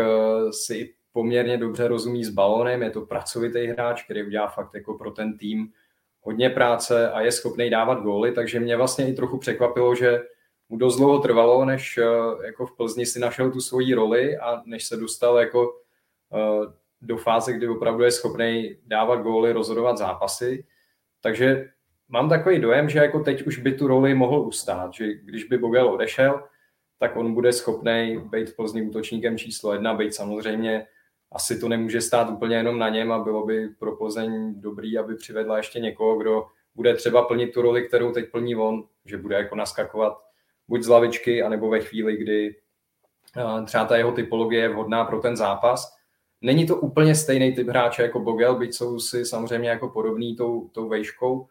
si 0.51 0.93
poměrně 1.17 1.57
dobře 1.57 1.87
rozumí 1.87 2.23
s 2.23 2.29
balónem, 2.29 2.83
je 2.83 2.89
to 2.89 3.01
pracovitý 3.01 3.67
hráč, 3.67 4.03
který 4.03 4.23
udělá 4.23 4.47
fakt 4.47 4.73
jako 4.73 4.93
pro 4.93 5.11
ten 5.11 5.37
tým 5.37 5.73
hodně 6.21 6.49
práce 6.49 7.11
a 7.11 7.21
je 7.21 7.31
schopný 7.31 7.69
dávat 7.69 8.01
góly, 8.01 8.31
takže 8.31 8.59
mě 8.59 8.77
vlastně 8.77 9.09
i 9.09 9.13
trochu 9.13 9.37
překvapilo, 9.37 9.95
že 9.95 10.19
mu 10.69 10.77
dost 10.77 10.97
dlouho 10.97 11.19
trvalo, 11.19 11.65
než 11.65 11.97
eh, 11.97 12.45
jako 12.45 12.65
v 12.65 12.77
Plzni 12.77 13.05
si 13.05 13.19
našel 13.19 13.51
tu 13.51 13.61
svoji 13.61 13.93
roli 13.93 14.37
a 14.37 14.61
než 14.65 14.85
se 14.85 14.97
dostal 14.97 15.37
jako 15.37 15.73
eh, 16.33 16.73
do 17.01 17.17
fáze, 17.17 17.53
kdy 17.53 17.67
opravdu 17.67 18.03
je 18.03 18.11
schopný 18.11 18.77
dávat 18.85 19.15
góly, 19.15 19.53
rozhodovat 19.53 19.97
zápasy. 19.97 20.65
Takže 21.21 21.69
mám 22.09 22.29
takový 22.29 22.59
dojem, 22.59 22.89
že 22.89 22.99
jako 22.99 23.19
teď 23.19 23.47
už 23.47 23.57
by 23.57 23.73
tu 23.73 23.87
roli 23.87 24.13
mohl 24.13 24.39
ustát, 24.39 24.93
že 24.93 25.13
když 25.13 25.43
by 25.43 25.57
Bogel 25.57 25.89
odešel, 25.89 26.43
tak 26.99 27.15
on 27.15 27.33
bude 27.33 27.53
schopný 27.53 28.21
být 28.29 28.49
v 28.49 28.55
Plzni 28.55 28.81
útočníkem 28.81 29.37
číslo 29.37 29.73
jedna, 29.73 29.93
být 29.93 30.13
samozřejmě 30.13 30.87
asi 31.31 31.59
to 31.59 31.69
nemůže 31.69 32.01
stát 32.01 32.29
úplně 32.29 32.55
jenom 32.55 32.79
na 32.79 32.89
něm 32.89 33.11
a 33.11 33.19
bylo 33.19 33.45
by 33.45 33.69
pro 33.79 33.95
Plzeň 33.95 34.53
dobrý, 34.61 34.97
aby 34.97 35.15
přivedla 35.15 35.57
ještě 35.57 35.79
někoho, 35.79 36.17
kdo 36.17 36.45
bude 36.75 36.95
třeba 36.95 37.25
plnit 37.25 37.53
tu 37.53 37.61
roli, 37.61 37.87
kterou 37.87 38.11
teď 38.11 38.31
plní 38.31 38.55
on, 38.55 38.83
že 39.05 39.17
bude 39.17 39.35
jako 39.35 39.55
naskakovat 39.55 40.17
buď 40.67 40.83
z 40.83 40.87
lavičky, 40.87 41.43
anebo 41.43 41.69
ve 41.69 41.79
chvíli, 41.79 42.17
kdy 42.17 42.55
eh, 43.37 43.65
třeba 43.65 43.85
ta 43.85 43.97
jeho 43.97 44.11
typologie 44.11 44.61
je 44.61 44.69
vhodná 44.69 45.05
pro 45.05 45.19
ten 45.19 45.35
zápas. 45.35 45.97
Není 46.41 46.67
to 46.67 46.75
úplně 46.75 47.15
stejný 47.15 47.55
typ 47.55 47.67
hráče 47.67 48.01
jako 48.01 48.19
Bogel, 48.19 48.55
byť 48.55 48.73
jsou 48.73 48.99
si 48.99 49.25
samozřejmě 49.25 49.69
jako 49.69 49.89
podobný 49.89 50.35
tou, 50.35 50.69
tou 50.71 50.89
vejškou, 50.89 51.47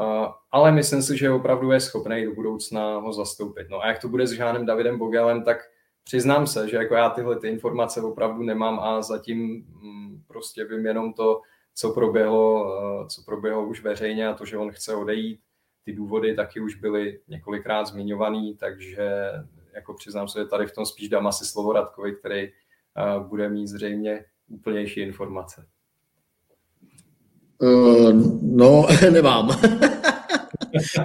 eh, 0.00 0.28
ale 0.50 0.72
myslím 0.72 1.02
si, 1.02 1.18
že 1.18 1.30
opravdu 1.30 1.72
je 1.72 1.80
schopný 1.80 2.24
do 2.24 2.34
budoucna 2.34 2.96
ho 2.96 3.12
zastoupit. 3.12 3.66
No 3.70 3.80
a 3.80 3.88
jak 3.88 3.98
to 3.98 4.08
bude 4.08 4.26
s 4.26 4.32
Žánem 4.32 4.66
Davidem 4.66 4.98
Bogelem, 4.98 5.44
tak 5.44 5.58
přiznám 6.04 6.46
se, 6.46 6.68
že 6.68 6.76
jako 6.76 6.94
já 6.94 7.10
tyhle 7.10 7.38
ty 7.38 7.48
informace 7.48 8.00
opravdu 8.00 8.42
nemám 8.42 8.80
a 8.80 9.02
zatím 9.02 9.66
mm, 9.82 10.22
prostě 10.26 10.64
vím 10.64 10.86
jenom 10.86 11.12
to, 11.12 11.40
co 11.74 11.92
proběhlo, 11.92 12.74
eh, 12.78 13.08
co 13.08 13.22
proběhlo 13.22 13.66
už 13.66 13.82
veřejně 13.82 14.28
a 14.28 14.34
to, 14.34 14.44
že 14.44 14.58
on 14.58 14.70
chce 14.70 14.94
odejít. 14.94 15.40
Ty 15.84 15.92
důvody 15.92 16.34
taky 16.34 16.60
už 16.60 16.74
byly 16.74 17.20
několikrát 17.28 17.84
zmiňovaný, 17.84 18.56
takže 18.56 19.30
jako 19.74 19.94
přiznám 19.94 20.28
se, 20.28 20.38
že 20.38 20.46
tady 20.46 20.66
v 20.66 20.72
tom 20.72 20.86
spíš 20.86 21.08
dám 21.08 21.26
asi 21.26 21.44
slovo 21.44 21.72
Radkovi, 21.72 22.12
který 22.12 22.40
eh, 22.40 22.52
bude 23.20 23.48
mít 23.48 23.66
zřejmě 23.66 24.24
úplnější 24.48 25.00
informace. 25.00 25.66
Uh, 27.58 28.12
no, 28.42 28.86
nemám. 29.10 29.48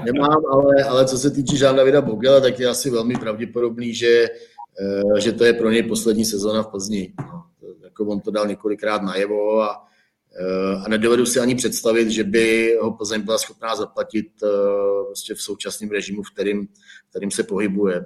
nemám, 0.06 0.46
ale, 0.52 0.84
ale 0.84 1.06
co 1.06 1.18
se 1.18 1.32
týče 1.32 1.58
Žána 1.58 1.78
Davida 1.78 2.02
Bogela, 2.02 2.40
tak 2.40 2.60
je 2.60 2.68
asi 2.68 2.90
velmi 2.90 3.16
pravděpodobný, 3.16 3.94
že 3.94 4.28
že 5.18 5.34
to 5.34 5.44
je 5.44 5.54
pro 5.54 5.70
něj 5.70 5.84
poslední 5.84 6.26
sezóna 6.26 6.64
v 6.64 6.68
Plzni. 6.68 7.14
No, 7.20 7.44
jako 7.84 8.06
on 8.06 8.20
to 8.20 8.32
dal 8.32 8.48
několikrát 8.48 9.02
najevo 9.02 9.62
a 9.62 9.88
a 10.86 10.90
nedovedu 10.90 11.26
si 11.26 11.40
ani 11.40 11.56
představit, 11.56 12.10
že 12.10 12.24
by 12.24 12.78
ho 12.82 12.92
Plzeň 12.92 13.22
byla 13.22 13.38
schopná 13.38 13.76
zaplatit 13.76 14.28
prostě 15.06 15.34
v 15.34 15.42
současném 15.42 15.90
režimu, 15.90 16.24
v 16.24 16.34
kterým, 16.34 16.68
v 17.08 17.10
kterým 17.10 17.32
se 17.32 17.44
pohybuje. 17.44 18.06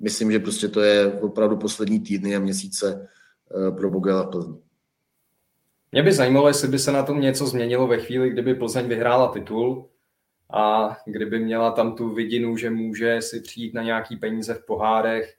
Myslím, 0.00 0.32
že 0.32 0.38
prostě 0.38 0.68
to 0.68 0.80
je 0.80 1.12
opravdu 1.12 1.56
poslední 1.56 2.00
týdny 2.00 2.36
a 2.36 2.40
měsíce 2.40 3.08
pro 3.76 3.90
Bogela 3.90 4.24
Plzeň. 4.24 4.56
Mě 5.92 6.02
by 6.02 6.12
zajímalo, 6.12 6.48
jestli 6.48 6.68
by 6.68 6.78
se 6.78 6.92
na 6.92 7.02
tom 7.02 7.20
něco 7.20 7.46
změnilo 7.46 7.86
ve 7.86 7.98
chvíli, 7.98 8.30
kdyby 8.30 8.54
Plzeň 8.54 8.86
vyhrála 8.86 9.32
titul 9.32 9.88
a 10.52 10.96
kdyby 11.04 11.40
měla 11.40 11.70
tam 11.70 11.96
tu 11.96 12.08
vidinu, 12.08 12.56
že 12.56 12.70
může 12.70 13.22
si 13.22 13.40
přijít 13.40 13.74
na 13.74 13.82
nějaký 13.82 14.16
peníze 14.16 14.54
v 14.54 14.66
pohárech, 14.66 15.34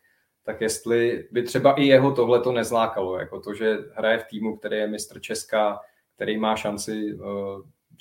tak 0.46 0.62
jestli 0.62 1.28
by 1.32 1.44
třeba 1.44 1.74
i 1.74 1.84
jeho 1.84 2.12
tohle 2.12 2.40
to 2.40 2.52
nezlákalo, 2.52 3.18
jako 3.18 3.40
to, 3.40 3.54
že 3.54 3.78
hraje 3.94 4.18
v 4.18 4.24
týmu, 4.24 4.58
který 4.58 4.78
je 4.78 4.88
mistr 4.88 5.20
Česka, 5.20 5.80
který 6.16 6.38
má 6.38 6.56
šanci 6.56 7.14
uh, 7.14 7.26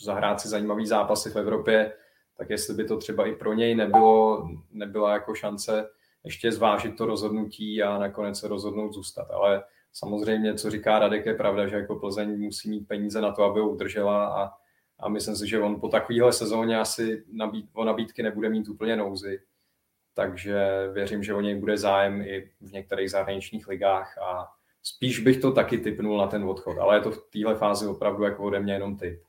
zahrát 0.00 0.40
si 0.40 0.48
zajímavý 0.48 0.86
zápasy 0.86 1.30
v 1.30 1.36
Evropě, 1.36 1.92
tak 2.38 2.50
jestli 2.50 2.74
by 2.74 2.84
to 2.84 2.96
třeba 2.96 3.26
i 3.26 3.34
pro 3.34 3.52
něj 3.52 3.74
nebylo, 3.74 4.48
nebyla 4.70 5.12
jako 5.12 5.34
šance 5.34 5.88
ještě 6.24 6.52
zvážit 6.52 6.96
to 6.96 7.06
rozhodnutí 7.06 7.82
a 7.82 7.98
nakonec 7.98 8.38
se 8.38 8.48
rozhodnout 8.48 8.92
zůstat. 8.92 9.30
Ale 9.30 9.64
samozřejmě, 9.92 10.54
co 10.54 10.70
říká 10.70 10.98
Radek, 10.98 11.26
je 11.26 11.34
pravda, 11.34 11.66
že 11.66 11.76
jako 11.76 11.96
Plzeň 11.96 12.40
musí 12.40 12.70
mít 12.70 12.88
peníze 12.88 13.20
na 13.20 13.32
to, 13.32 13.42
aby 13.42 13.60
ho 13.60 13.68
udržela 13.68 14.26
a, 14.26 14.50
a 15.02 15.08
myslím 15.08 15.36
si, 15.36 15.48
že 15.48 15.60
on 15.60 15.80
po 15.80 15.88
takovéhle 15.88 16.32
sezóně 16.32 16.78
asi 16.78 17.24
nabít, 17.32 17.70
o 17.72 17.84
nabídky 17.84 18.22
nebude 18.22 18.48
mít 18.48 18.68
úplně 18.68 18.96
nouzy. 18.96 19.42
Takže 20.14 20.88
věřím, 20.92 21.22
že 21.22 21.34
o 21.34 21.40
něj 21.40 21.54
bude 21.54 21.78
zájem 21.78 22.20
i 22.20 22.50
v 22.60 22.72
některých 22.72 23.10
zahraničních 23.10 23.68
ligách 23.68 24.18
a 24.18 24.48
spíš 24.82 25.18
bych 25.20 25.40
to 25.40 25.52
taky 25.52 25.78
typnul 25.78 26.18
na 26.18 26.26
ten 26.26 26.44
odchod, 26.44 26.78
ale 26.78 26.96
je 26.96 27.00
to 27.00 27.10
v 27.10 27.30
téhle 27.32 27.54
fázi 27.54 27.86
opravdu 27.86 28.24
jako 28.24 28.44
ode 28.44 28.60
mě 28.60 28.72
jenom 28.72 28.96
typ. 28.96 29.22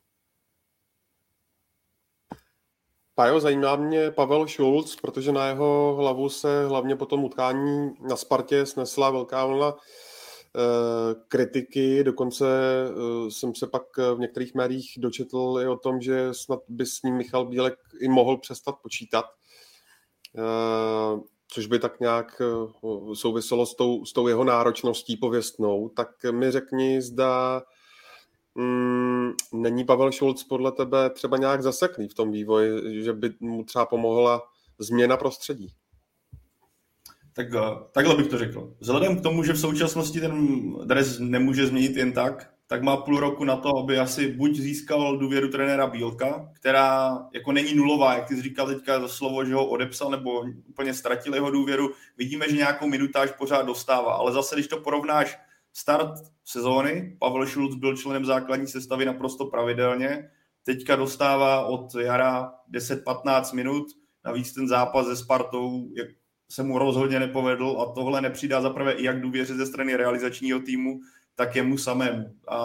Pajo, 3.16 3.40
zajímá 3.40 3.76
mě 3.76 4.12
Pavel 4.12 4.48
Schulz, 4.48 4.96
protože 4.96 5.32
na 5.32 5.48
jeho 5.48 5.96
hlavu 5.98 6.30
se 6.30 6.68
hlavně 6.68 6.96
po 6.96 7.06
tom 7.06 7.24
utkání 7.24 7.96
na 8.02 8.16
Spartě 8.16 8.66
snesla 8.66 9.10
velká 9.10 9.46
vlna 9.46 9.76
kritiky, 11.28 12.04
dokonce 12.04 12.46
eh, 12.48 13.32
jsem 13.32 13.56
se 13.56 13.68
pak 13.68 13.98
v 13.98 14.20
některých 14.20 14.56
médiích 14.56 14.94
dočetl 14.98 15.60
i 15.62 15.68
o 15.68 15.78
tom, 15.78 16.02
že 16.02 16.34
snad 16.34 16.60
by 16.68 16.86
s 16.86 17.02
ním 17.04 17.16
Michal 17.16 17.46
Bílek 17.46 17.80
i 18.00 18.08
mohl 18.08 18.38
přestat 18.38 18.76
počítat, 18.82 19.26
eh, 20.38 21.20
což 21.48 21.66
by 21.66 21.80
tak 21.80 22.00
nějak 22.00 22.42
souviselo 23.14 23.66
s 23.66 23.76
tou, 23.76 24.06
s 24.06 24.14
tou 24.14 24.28
jeho 24.28 24.44
náročností 24.44 25.18
pověstnou, 25.18 25.90
tak 25.90 26.10
mi 26.32 26.52
řekni, 26.52 27.02
zda 27.02 27.62
mm, 28.56 29.32
není 29.54 29.86
Pavel 29.86 30.12
Šulc 30.12 30.44
podle 30.44 30.72
tebe 30.72 31.10
třeba 31.10 31.38
nějak 31.38 31.62
zaseklý 31.62 32.08
v 32.08 32.14
tom 32.14 32.32
vývoji, 32.32 33.04
že 33.04 33.14
by 33.14 33.34
mu 33.40 33.64
třeba 33.64 33.86
pomohla 33.86 34.42
změna 34.80 35.18
prostředí? 35.18 35.74
Tak 37.36 37.48
takhle 37.92 38.16
bych 38.16 38.28
to 38.28 38.38
řekl. 38.38 38.74
Vzhledem 38.80 39.18
k 39.18 39.22
tomu, 39.22 39.44
že 39.44 39.54
v 39.54 39.60
současnosti 39.60 40.20
ten 40.20 40.74
dres 40.86 41.20
nemůže 41.20 41.68
změnit 41.68 41.98
jen 41.98 42.12
tak, 42.12 42.54
tak 42.68 42.82
má 42.82 42.98
půl 42.98 43.20
roku 43.20 43.44
na 43.44 43.56
to, 43.56 43.78
aby 43.78 44.00
asi 44.00 44.28
buď 44.28 44.56
získal 44.56 45.18
důvěru 45.18 45.48
trenéra 45.48 45.88
Bílka, 45.88 46.50
která 46.54 47.20
jako 47.34 47.52
není 47.52 47.76
nulová, 47.76 48.14
jak 48.14 48.28
ty 48.28 48.36
jsi 48.36 48.42
říkal 48.42 48.68
teďka 48.68 49.00
za 49.00 49.08
slovo, 49.08 49.46
že 49.46 49.54
ho 49.54 49.66
odepsal 49.66 50.12
nebo 50.12 50.44
úplně 50.70 50.94
ztratil 50.94 51.34
jeho 51.34 51.52
důvěru. 51.52 51.90
Vidíme, 52.18 52.50
že 52.50 52.56
nějakou 52.56 52.88
minutáž 52.88 53.32
pořád 53.32 53.66
dostává, 53.66 54.14
ale 54.14 54.34
zase, 54.34 54.56
když 54.56 54.68
to 54.68 54.78
porovnáš 54.78 55.38
start 55.74 56.20
sezóny, 56.46 57.18
Pavel 57.20 57.46
Šulc 57.46 57.76
byl 57.76 57.98
členem 57.98 58.26
základní 58.26 58.68
sestavy 58.68 59.06
naprosto 59.06 59.46
pravidelně, 59.46 60.30
teďka 60.66 60.96
dostává 60.96 61.66
od 61.66 61.96
jara 61.96 62.54
10-15 62.74 63.56
minut, 63.56 63.86
navíc 64.26 64.54
ten 64.54 64.68
zápas 64.68 65.06
se 65.06 65.16
Spartou, 65.16 65.90
se 66.50 66.64
mu 66.64 66.78
rozhodně 66.78 67.20
nepovedl 67.20 67.78
a 67.82 67.94
tohle 67.94 68.22
nepřidá 68.22 68.62
zaprvé 68.62 68.92
i 68.92 69.04
jak 69.04 69.22
důvěře 69.22 69.56
ze 69.56 69.66
strany 69.66 69.96
realizačního 69.96 70.60
týmu, 70.60 71.00
tak 71.36 71.56
jemu 71.56 71.78
samému. 71.78 72.36
A 72.48 72.58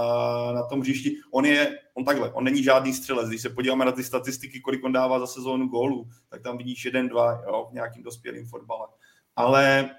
na 0.54 0.62
tom 0.62 0.80
hřišti, 0.80 1.16
on 1.30 1.46
je, 1.46 1.78
on 1.94 2.04
takhle, 2.04 2.32
on 2.32 2.44
není 2.44 2.62
žádný 2.62 2.92
střelec. 2.92 3.28
Když 3.28 3.42
se 3.42 3.50
podíváme 3.50 3.84
na 3.84 3.92
ty 3.92 4.04
statistiky, 4.04 4.60
kolik 4.60 4.84
on 4.84 4.92
dává 4.92 5.18
za 5.18 5.26
sezónu 5.26 5.68
gólů, 5.68 6.08
tak 6.28 6.42
tam 6.42 6.58
vidíš 6.58 6.84
jeden, 6.84 7.08
dva, 7.08 7.42
jo, 7.46 7.66
v 7.70 7.74
nějakým 7.74 8.02
dospělým 8.02 8.46
fotbale. 8.46 8.86
Ale 9.36 9.90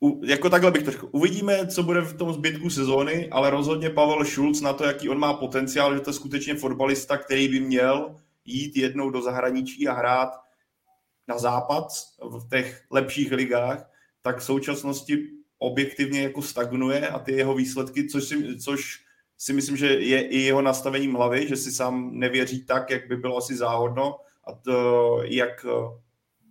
u, 0.00 0.20
jako 0.24 0.50
takhle 0.50 0.70
bych 0.70 0.82
to 0.82 0.90
řekl. 0.90 1.08
Uvidíme, 1.12 1.66
co 1.66 1.82
bude 1.82 2.00
v 2.00 2.16
tom 2.16 2.32
zbytku 2.32 2.70
sezóny, 2.70 3.28
ale 3.30 3.50
rozhodně 3.50 3.90
Pavel 3.90 4.24
Schulz 4.24 4.60
na 4.60 4.72
to, 4.72 4.84
jaký 4.84 5.08
on 5.08 5.18
má 5.18 5.34
potenciál, 5.34 5.94
že 5.94 6.00
to 6.00 6.10
je 6.10 6.14
skutečně 6.14 6.54
fotbalista, 6.54 7.16
který 7.16 7.48
by 7.48 7.60
měl 7.60 8.16
jít 8.44 8.76
jednou 8.76 9.10
do 9.10 9.22
zahraničí 9.22 9.88
a 9.88 9.92
hrát 9.92 10.47
na 11.28 11.38
západ 11.38 11.88
v 12.22 12.48
těch 12.50 12.84
lepších 12.90 13.32
ligách, 13.32 13.90
tak 14.22 14.38
v 14.38 14.44
současnosti 14.44 15.26
objektivně 15.58 16.22
jako 16.22 16.42
stagnuje 16.42 17.08
a 17.08 17.18
ty 17.18 17.32
jeho 17.32 17.54
výsledky, 17.54 18.08
což 18.08 18.24
si, 18.24 18.58
což 18.58 19.04
si 19.38 19.52
myslím, 19.52 19.76
že 19.76 19.86
je 19.86 20.28
i 20.28 20.38
jeho 20.38 20.62
nastavením 20.62 21.14
hlavy, 21.14 21.48
že 21.48 21.56
si 21.56 21.72
sám 21.72 22.10
nevěří 22.12 22.64
tak, 22.64 22.90
jak 22.90 23.08
by 23.08 23.16
bylo 23.16 23.36
asi 23.36 23.56
záhodno 23.56 24.16
a 24.44 24.52
to, 24.52 25.20
jak, 25.24 25.66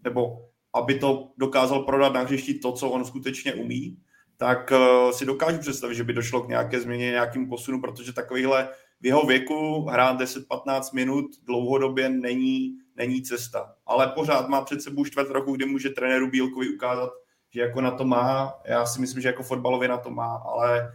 nebo 0.03 0.47
aby 0.73 0.99
to 0.99 1.31
dokázal 1.37 1.83
prodat 1.83 2.13
na 2.13 2.21
hřišti 2.21 2.53
to, 2.53 2.71
co 2.71 2.89
on 2.89 3.05
skutečně 3.05 3.53
umí, 3.53 3.97
tak 4.37 4.71
uh, 4.71 5.11
si 5.11 5.25
dokážu 5.25 5.59
představit, 5.59 5.95
že 5.95 6.03
by 6.03 6.13
došlo 6.13 6.41
k 6.41 6.47
nějaké 6.47 6.81
změně, 6.81 7.05
nějakým 7.05 7.49
posunu, 7.49 7.81
protože 7.81 8.13
takovýhle 8.13 8.69
v 9.01 9.05
jeho 9.05 9.25
věku 9.25 9.81
hrát 9.89 10.21
10-15 10.21 10.95
minut 10.95 11.25
dlouhodobě 11.45 12.09
není 12.09 12.77
není 12.97 13.21
cesta. 13.21 13.73
Ale 13.85 14.07
pořád 14.07 14.49
má 14.49 14.61
před 14.61 14.81
sebou 14.81 15.05
čtvrt 15.05 15.29
roku, 15.29 15.55
kdy 15.55 15.65
může 15.65 15.89
trenéru 15.89 16.29
Bílkovi 16.29 16.69
ukázat, 16.69 17.09
že 17.49 17.61
jako 17.61 17.81
na 17.81 17.91
to 17.91 18.05
má. 18.05 18.53
Já 18.65 18.85
si 18.85 19.01
myslím, 19.01 19.21
že 19.21 19.27
jako 19.27 19.43
fotbalově 19.43 19.89
na 19.89 19.97
to 19.97 20.09
má, 20.09 20.35
ale, 20.35 20.91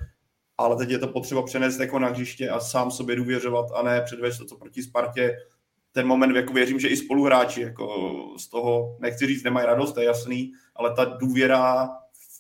ale 0.59 0.77
teď 0.77 0.91
je 0.91 0.99
to 0.99 1.09
potřeba 1.09 1.43
přenést 1.43 1.79
jako 1.79 1.99
na 1.99 2.09
hřiště 2.09 2.51
a 2.51 2.61
sám 2.61 2.91
sobě 2.91 3.17
důvěřovat 3.17 3.67
a 3.75 3.83
ne 3.83 4.01
předvést 4.01 4.39
to, 4.39 4.45
co 4.45 4.57
proti 4.57 4.83
Spartě. 4.83 5.37
Ten 5.93 6.07
moment, 6.07 6.37
jako 6.37 6.53
věřím, 6.53 6.81
že 6.81 6.89
i 6.89 6.97
spoluhráči 6.97 7.63
jako 7.63 8.15
z 8.39 8.49
toho, 8.49 8.97
nechci 9.01 9.27
říct, 9.27 9.43
nemají 9.43 9.67
radost, 9.67 9.93
to 9.93 10.01
je 10.01 10.07
jasný, 10.07 10.53
ale 10.77 10.95
ta 10.95 11.05
důvěra 11.05 11.89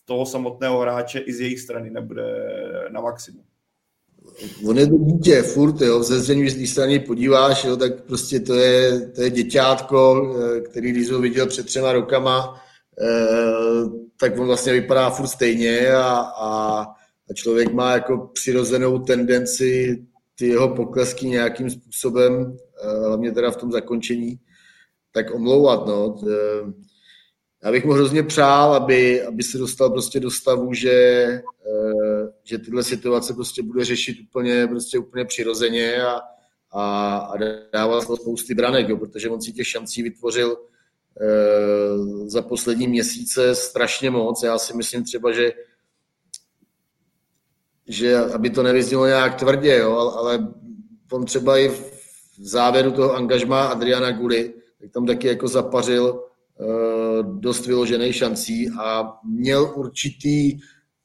toho 0.05 0.27
samotného 0.27 0.81
hráče 0.81 1.18
i 1.18 1.33
z 1.33 1.40
jejich 1.40 1.61
strany 1.61 1.90
nebude 1.90 2.25
na 2.90 3.01
maximum 3.01 3.44
on 4.66 4.78
je 4.78 4.86
to 4.86 4.98
dítě, 4.98 5.42
furt, 5.42 5.80
jo, 5.80 5.98
v 5.98 6.02
zezření, 6.02 6.42
když 6.42 6.70
se 6.70 6.80
na 6.80 6.86
něj 6.86 6.98
podíváš, 6.98 7.64
jo, 7.64 7.76
tak 7.76 8.02
prostě 8.02 8.40
to 8.40 8.54
je, 8.54 9.00
to 9.00 9.22
je 9.22 9.30
děťátko, 9.30 10.32
eh, 10.56 10.60
který 10.60 10.92
když 10.92 11.10
ho 11.10 11.20
viděl 11.20 11.46
před 11.46 11.66
třema 11.66 11.92
rokama, 11.92 12.60
eh, 13.02 13.88
tak 14.20 14.38
on 14.38 14.46
vlastně 14.46 14.72
vypadá 14.72 15.10
furt 15.10 15.26
stejně 15.26 15.92
a, 15.92 16.16
a, 16.20 16.82
a 17.30 17.34
člověk 17.34 17.72
má 17.72 17.92
jako 17.92 18.30
přirozenou 18.32 18.98
tendenci 18.98 20.02
ty 20.38 20.48
jeho 20.48 20.68
poklesky 20.68 21.26
nějakým 21.26 21.70
způsobem, 21.70 22.56
eh, 22.84 23.06
hlavně 23.06 23.32
teda 23.32 23.50
v 23.50 23.56
tom 23.56 23.72
zakončení, 23.72 24.38
tak 25.12 25.34
omlouvat, 25.34 25.86
no. 25.86 26.16
Já 27.64 27.72
bych 27.72 27.85
mu 27.85 27.92
hrozně 27.92 28.22
přál, 28.22 28.75
aby, 28.75 29.22
aby 29.22 29.42
se 29.42 29.59
dostal 29.59 29.90
prostě 29.90 30.20
do 30.20 30.31
stavu, 30.31 30.75
že, 30.75 30.90
eh, 30.90 31.42
že 32.44 32.59
tyhle 32.59 32.83
situace 32.83 33.35
prostě 33.35 33.62
bude 33.62 33.85
řešit 33.85 34.16
úplně, 34.29 34.66
prostě 34.66 34.98
úplně 34.98 35.25
přirozeně 35.25 36.03
a, 36.03 36.20
a, 36.70 37.16
a 37.16 37.35
dával 37.72 38.03
spousty 38.03 38.55
branek, 38.55 38.88
jo, 38.88 38.96
protože 38.96 39.31
on 39.31 39.40
si 39.40 39.53
těch 39.53 39.68
šancí 39.68 40.03
vytvořil 40.03 40.57
eh, 41.20 42.29
za 42.29 42.42
poslední 42.42 42.88
měsíce 42.88 43.55
strašně 43.55 44.11
moc. 44.11 44.42
Já 44.42 44.59
si 44.59 44.77
myslím 44.77 45.05
třeba, 45.05 45.33
že 45.33 45.53
že 47.87 48.18
aby 48.18 48.51
to 48.51 48.62
nevyznělo 48.62 49.07
nějak 49.07 49.35
tvrdě, 49.35 49.77
jo, 49.77 49.98
ale 50.16 50.48
on 51.12 51.25
třeba 51.25 51.59
i 51.59 51.68
v 51.68 51.92
závěru 52.38 52.92
toho 52.92 53.14
angažma 53.14 53.66
Adriana 53.66 54.11
Guly, 54.11 54.55
tak 54.81 54.90
tam 54.90 55.07
taky 55.07 55.29
jako 55.29 55.48
zapařil 55.48 56.31
dost 57.22 57.66
vyložených 57.66 58.16
šancí 58.16 58.70
a 58.81 59.19
měl 59.25 59.73
určitý 59.77 60.58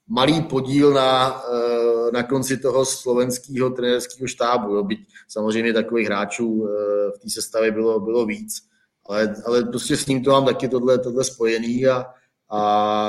malý 0.07 0.41
podíl 0.41 0.93
na, 0.93 1.41
eh, 1.53 2.11
na 2.13 2.23
konci 2.23 2.57
toho 2.57 2.85
slovenského 2.85 3.69
trenérského 3.69 4.27
štábu. 4.27 4.75
Jo. 4.75 4.83
Byť 4.83 4.99
samozřejmě 5.27 5.73
takových 5.73 6.07
hráčů 6.07 6.67
eh, 6.67 7.11
v 7.17 7.19
té 7.19 7.29
sestavě 7.29 7.71
bylo, 7.71 7.99
bylo 7.99 8.25
víc, 8.25 8.61
ale, 9.09 9.35
ale 9.45 9.63
prostě 9.63 9.97
s 9.97 10.05
ním 10.05 10.23
to 10.23 10.31
mám 10.31 10.45
taky 10.45 10.67
tohle, 10.67 10.99
tohle 10.99 11.23
spojený 11.23 11.87
a, 11.87 12.05
a, 12.49 12.61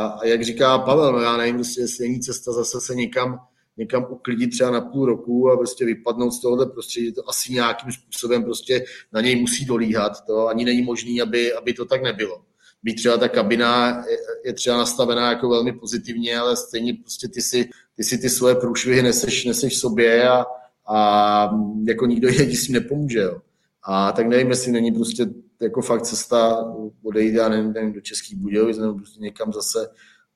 a 0.07 0.25
jak 0.25 0.45
říká 0.45 0.79
Pavel, 0.79 1.13
no 1.13 1.19
já 1.21 1.37
nevím, 1.37 1.55
prostě, 1.55 1.81
jestli 1.81 2.09
není 2.09 2.21
cesta 2.21 2.53
zase 2.53 2.81
se 2.81 2.95
někam, 2.95 3.41
někam 3.79 4.07
uklidit 4.11 4.51
třeba 4.51 4.71
na 4.71 4.81
půl 4.81 5.07
roku 5.07 5.51
a 5.51 5.57
prostě 5.57 5.85
vypadnout 5.85 6.31
z 6.31 6.41
tohohle 6.41 6.67
prostředí, 6.67 7.13
to 7.13 7.29
asi 7.29 7.53
nějakým 7.53 7.93
způsobem 7.93 8.45
prostě 8.45 8.85
na 9.13 9.21
něj 9.21 9.41
musí 9.41 9.65
dolíhat. 9.65 10.13
To 10.27 10.49
ani 10.49 10.65
není 10.65 10.83
možné, 10.83 11.23
aby, 11.23 11.53
aby 11.53 11.73
to 11.73 11.85
tak 11.85 12.03
nebylo. 12.03 12.43
být 12.83 12.95
třeba 12.95 13.17
ta 13.17 13.29
kabina 13.29 14.03
je 14.45 14.53
třeba 14.53 14.77
nastavená 14.77 15.29
jako 15.29 15.49
velmi 15.49 15.73
pozitivně, 15.73 16.39
ale 16.39 16.57
stejně 16.57 16.95
prostě 16.95 17.29
ty 17.29 17.43
si 17.43 17.69
ty, 17.97 18.05
si 18.05 18.19
ty 18.19 18.31
svoje 18.31 18.55
průšvihy 18.55 19.03
neseš, 19.03 19.45
neseš 19.45 19.79
sobě 19.79 20.29
a, 20.29 20.45
a 20.89 21.51
jako 21.89 22.07
nikdo 22.07 22.29
jiný 22.33 22.57
s 22.57 22.67
tím 22.67 22.75
nepomůže. 22.75 23.19
Jo. 23.19 23.41
A 23.83 24.13
tak 24.13 24.27
nevím, 24.27 24.51
jestli 24.51 24.73
není 24.73 24.93
prostě 24.93 25.27
jako 25.61 25.83
fakt 25.83 26.03
cesta 26.03 26.65
odejít, 27.03 27.35
já 27.35 27.49
nevím, 27.49 27.73
nevím 27.73 27.93
do 27.93 28.01
Českých 28.01 28.37
Budějovic, 28.37 28.79
nebo 28.79 28.95
prostě 28.95 29.21
někam 29.21 29.53
zase, 29.53 29.89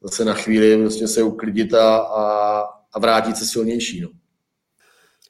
zase 0.03 0.25
na 0.25 0.35
chvíli 0.35 0.79
prostě 0.79 1.09
se 1.09 1.23
uklidit 1.23 1.75
a, 1.75 1.97
a, 1.99 2.63
a 2.93 2.99
vrátit 2.99 3.37
se 3.37 3.47
silnější. 3.47 4.01
No. 4.01 4.09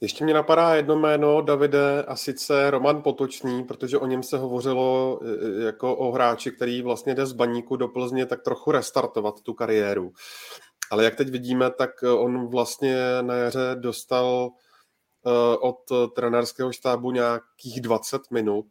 Ještě 0.03 0.25
mě 0.25 0.35
napadá 0.35 0.75
jedno 0.75 0.97
jméno, 0.97 1.43
Davide, 1.43 2.05
a 2.05 2.17
sice 2.17 2.71
Roman 2.71 3.03
Potočný, 3.03 3.65
protože 3.65 3.99
o 3.99 4.07
něm 4.07 4.23
se 4.23 4.39
hovořilo 4.39 5.21
e, 5.23 5.29
e, 5.29 5.65
jako 5.65 5.97
o 5.97 6.13
hráči, 6.13 6.51
který 6.51 6.83
vlastně 6.83 7.15
jde 7.15 7.27
z 7.27 7.33
baníku 7.33 7.77
do 7.77 7.89
Plzně 7.89 8.27
tak 8.27 8.43
trochu 8.43 8.71
restartovat 8.71 9.43
tu 9.43 9.55
kariéru. 9.55 10.13
Ale 10.91 11.05
jak 11.05 11.17
teď 11.17 11.29
vidíme, 11.29 11.71
tak 11.71 11.91
on 12.03 12.49
vlastně 12.49 12.97
na 13.21 13.35
jaře 13.35 13.77
dostal 13.81 14.51
e, 14.51 15.31
od 15.57 15.79
trenérského 16.15 16.73
štábu 16.73 17.11
nějakých 17.11 17.81
20 17.81 18.23
minut 18.31 18.67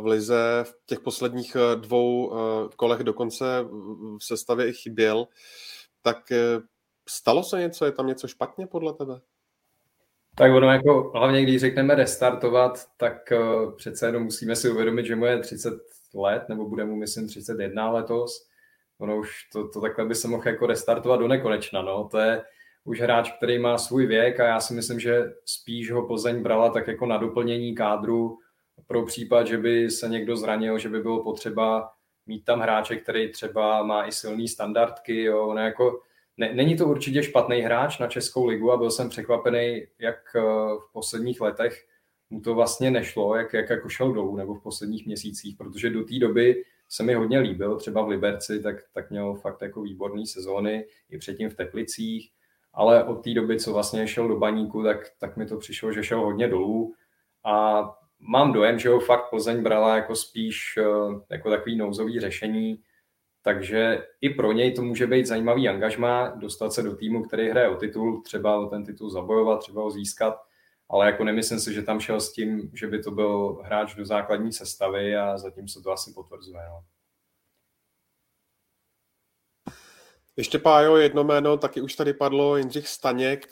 v 0.00 0.06
Lize. 0.06 0.64
V 0.64 0.74
těch 0.86 1.00
posledních 1.00 1.56
dvou 1.74 2.32
kolech 2.76 3.00
dokonce 3.00 3.44
v 4.18 4.24
sestavě 4.24 4.68
i 4.68 4.72
chyběl. 4.72 5.26
Tak 6.02 6.32
stalo 7.08 7.42
se 7.42 7.58
něco? 7.60 7.84
Je 7.84 7.92
tam 7.92 8.06
něco 8.06 8.28
špatně 8.28 8.66
podle 8.66 8.92
tebe? 8.92 9.20
Tak 10.34 10.52
ono 10.52 10.72
jako, 10.72 11.10
hlavně 11.14 11.42
když 11.42 11.60
řekneme 11.60 11.94
restartovat, 11.94 12.86
tak 12.96 13.32
uh, 13.32 13.72
přece 13.76 14.06
jenom 14.06 14.22
musíme 14.22 14.56
si 14.56 14.70
uvědomit, 14.70 15.06
že 15.06 15.16
mu 15.16 15.24
je 15.24 15.38
30 15.38 15.74
let, 16.14 16.48
nebo 16.48 16.68
bude 16.68 16.84
mu, 16.84 16.96
myslím, 16.96 17.28
31 17.28 17.90
letos. 17.90 18.48
Ono 18.98 19.16
už 19.16 19.48
to, 19.52 19.68
to 19.68 19.80
takhle 19.80 20.06
by 20.06 20.14
se 20.14 20.28
mohl 20.28 20.48
jako 20.48 20.66
restartovat 20.66 21.20
do 21.20 21.28
nekonečna, 21.28 21.82
no. 21.82 22.08
To 22.10 22.18
je 22.18 22.42
už 22.84 23.00
hráč, 23.00 23.32
který 23.36 23.58
má 23.58 23.78
svůj 23.78 24.06
věk 24.06 24.40
a 24.40 24.46
já 24.46 24.60
si 24.60 24.74
myslím, 24.74 25.00
že 25.00 25.32
spíš 25.44 25.90
ho 25.90 26.06
Plzeň 26.06 26.42
brala 26.42 26.70
tak 26.70 26.88
jako 26.88 27.06
na 27.06 27.16
doplnění 27.16 27.74
kádru 27.74 28.38
pro 28.86 29.06
případ, 29.06 29.46
že 29.46 29.58
by 29.58 29.90
se 29.90 30.08
někdo 30.08 30.36
zranil, 30.36 30.78
že 30.78 30.88
by 30.88 31.00
bylo 31.00 31.24
potřeba 31.24 31.90
mít 32.26 32.44
tam 32.44 32.60
hráče, 32.60 32.96
který 32.96 33.32
třeba 33.32 33.82
má 33.82 34.06
i 34.06 34.12
silný 34.12 34.48
standardky, 34.48 35.22
jo. 35.22 35.46
Ono 35.46 35.60
jako 35.60 36.00
ne, 36.38 36.54
není 36.54 36.76
to 36.76 36.86
určitě 36.86 37.22
špatný 37.22 37.60
hráč 37.60 37.98
na 37.98 38.06
Českou 38.06 38.46
ligu 38.46 38.72
a 38.72 38.76
byl 38.76 38.90
jsem 38.90 39.08
překvapený, 39.08 39.82
jak 39.98 40.16
eh, 40.36 40.40
v 40.88 40.92
posledních 40.92 41.40
letech 41.40 41.86
mu 42.30 42.40
to 42.40 42.54
vlastně 42.54 42.90
nešlo, 42.90 43.36
jak, 43.36 43.52
jak 43.52 43.70
jako 43.70 43.88
šel 43.88 44.12
dolů 44.12 44.36
nebo 44.36 44.54
v 44.54 44.62
posledních 44.62 45.06
měsících, 45.06 45.56
protože 45.56 45.90
do 45.90 46.04
té 46.04 46.18
doby 46.18 46.64
se 46.88 47.02
mi 47.02 47.14
hodně 47.14 47.38
líbil, 47.38 47.76
třeba 47.76 48.02
v 48.02 48.08
Liberci, 48.08 48.62
tak, 48.62 48.76
tak 48.92 49.10
měl 49.10 49.34
fakt 49.34 49.62
jako 49.62 49.82
výborný 49.82 50.26
sezóny, 50.26 50.86
i 51.10 51.18
předtím 51.18 51.50
v 51.50 51.54
Teplicích, 51.54 52.30
ale 52.72 53.04
od 53.04 53.24
té 53.24 53.34
doby, 53.34 53.58
co 53.58 53.72
vlastně 53.72 54.08
šel 54.08 54.28
do 54.28 54.36
baníku, 54.36 54.82
tak, 54.82 54.98
tak 55.18 55.36
mi 55.36 55.46
to 55.46 55.56
přišlo, 55.56 55.92
že 55.92 56.04
šel 56.04 56.20
hodně 56.20 56.48
dolů 56.48 56.94
a 57.44 57.84
mám 58.20 58.52
dojem, 58.52 58.78
že 58.78 58.88
ho 58.88 59.00
fakt 59.00 59.30
Plzeň 59.30 59.62
brala 59.62 59.96
jako 59.96 60.16
spíš 60.16 60.74
eh, 60.78 60.84
jako 61.30 61.50
takový 61.50 61.76
nouzový 61.76 62.20
řešení, 62.20 62.82
takže 63.48 64.06
i 64.20 64.30
pro 64.30 64.52
něj 64.52 64.74
to 64.74 64.82
může 64.82 65.06
být 65.06 65.26
zajímavý 65.26 65.68
angažmá, 65.68 66.28
dostat 66.28 66.72
se 66.72 66.82
do 66.82 66.96
týmu, 66.96 67.22
který 67.22 67.48
hraje 67.48 67.68
o 67.68 67.74
titul, 67.74 68.22
třeba 68.22 68.58
o 68.60 68.66
ten 68.66 68.84
titul 68.84 69.10
zabojovat, 69.10 69.60
třeba 69.60 69.82
ho 69.82 69.90
získat, 69.90 70.34
ale 70.88 71.06
jako 71.06 71.24
nemyslím 71.24 71.60
si, 71.60 71.74
že 71.74 71.82
tam 71.82 72.00
šel 72.00 72.20
s 72.20 72.32
tím, 72.32 72.70
že 72.74 72.86
by 72.86 73.02
to 73.02 73.10
byl 73.10 73.60
hráč 73.64 73.94
do 73.94 74.04
základní 74.04 74.52
sestavy 74.52 75.16
a 75.16 75.38
zatím 75.38 75.68
se 75.68 75.80
to 75.80 75.92
asi 75.92 76.12
potvrzuje. 76.12 76.62
No. 76.68 76.84
Ještě 80.36 80.58
Pájo, 80.58 80.96
jedno 80.96 81.24
jméno, 81.24 81.56
taky 81.56 81.80
už 81.80 81.94
tady 81.94 82.12
padlo 82.12 82.56
Jindřich 82.56 82.88
Staněk, 82.88 83.50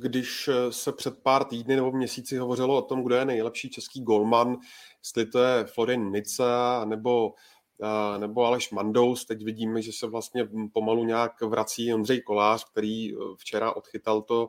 když 0.00 0.50
se 0.70 0.92
před 0.92 1.22
pár 1.22 1.44
týdny 1.44 1.76
nebo 1.76 1.92
měsíci 1.92 2.36
hovořilo 2.36 2.76
o 2.76 2.82
tom, 2.82 3.04
kdo 3.04 3.14
je 3.14 3.24
nejlepší 3.24 3.70
český 3.70 4.02
golman, 4.02 4.56
jestli 5.04 5.26
to 5.26 5.42
je 5.42 5.64
Florin 5.64 6.10
Nica 6.10 6.84
nebo 6.84 7.34
nebo 8.18 8.44
Aleš 8.44 8.70
Mandous. 8.70 9.24
Teď 9.24 9.44
vidíme, 9.44 9.82
že 9.82 9.92
se 9.92 10.06
vlastně 10.06 10.48
pomalu 10.72 11.04
nějak 11.04 11.40
vrací 11.40 11.94
Ondřej 11.94 12.20
Kolář, 12.20 12.64
který 12.70 13.12
e, 13.12 13.16
včera 13.36 13.76
odchytal 13.76 14.22
to 14.22 14.48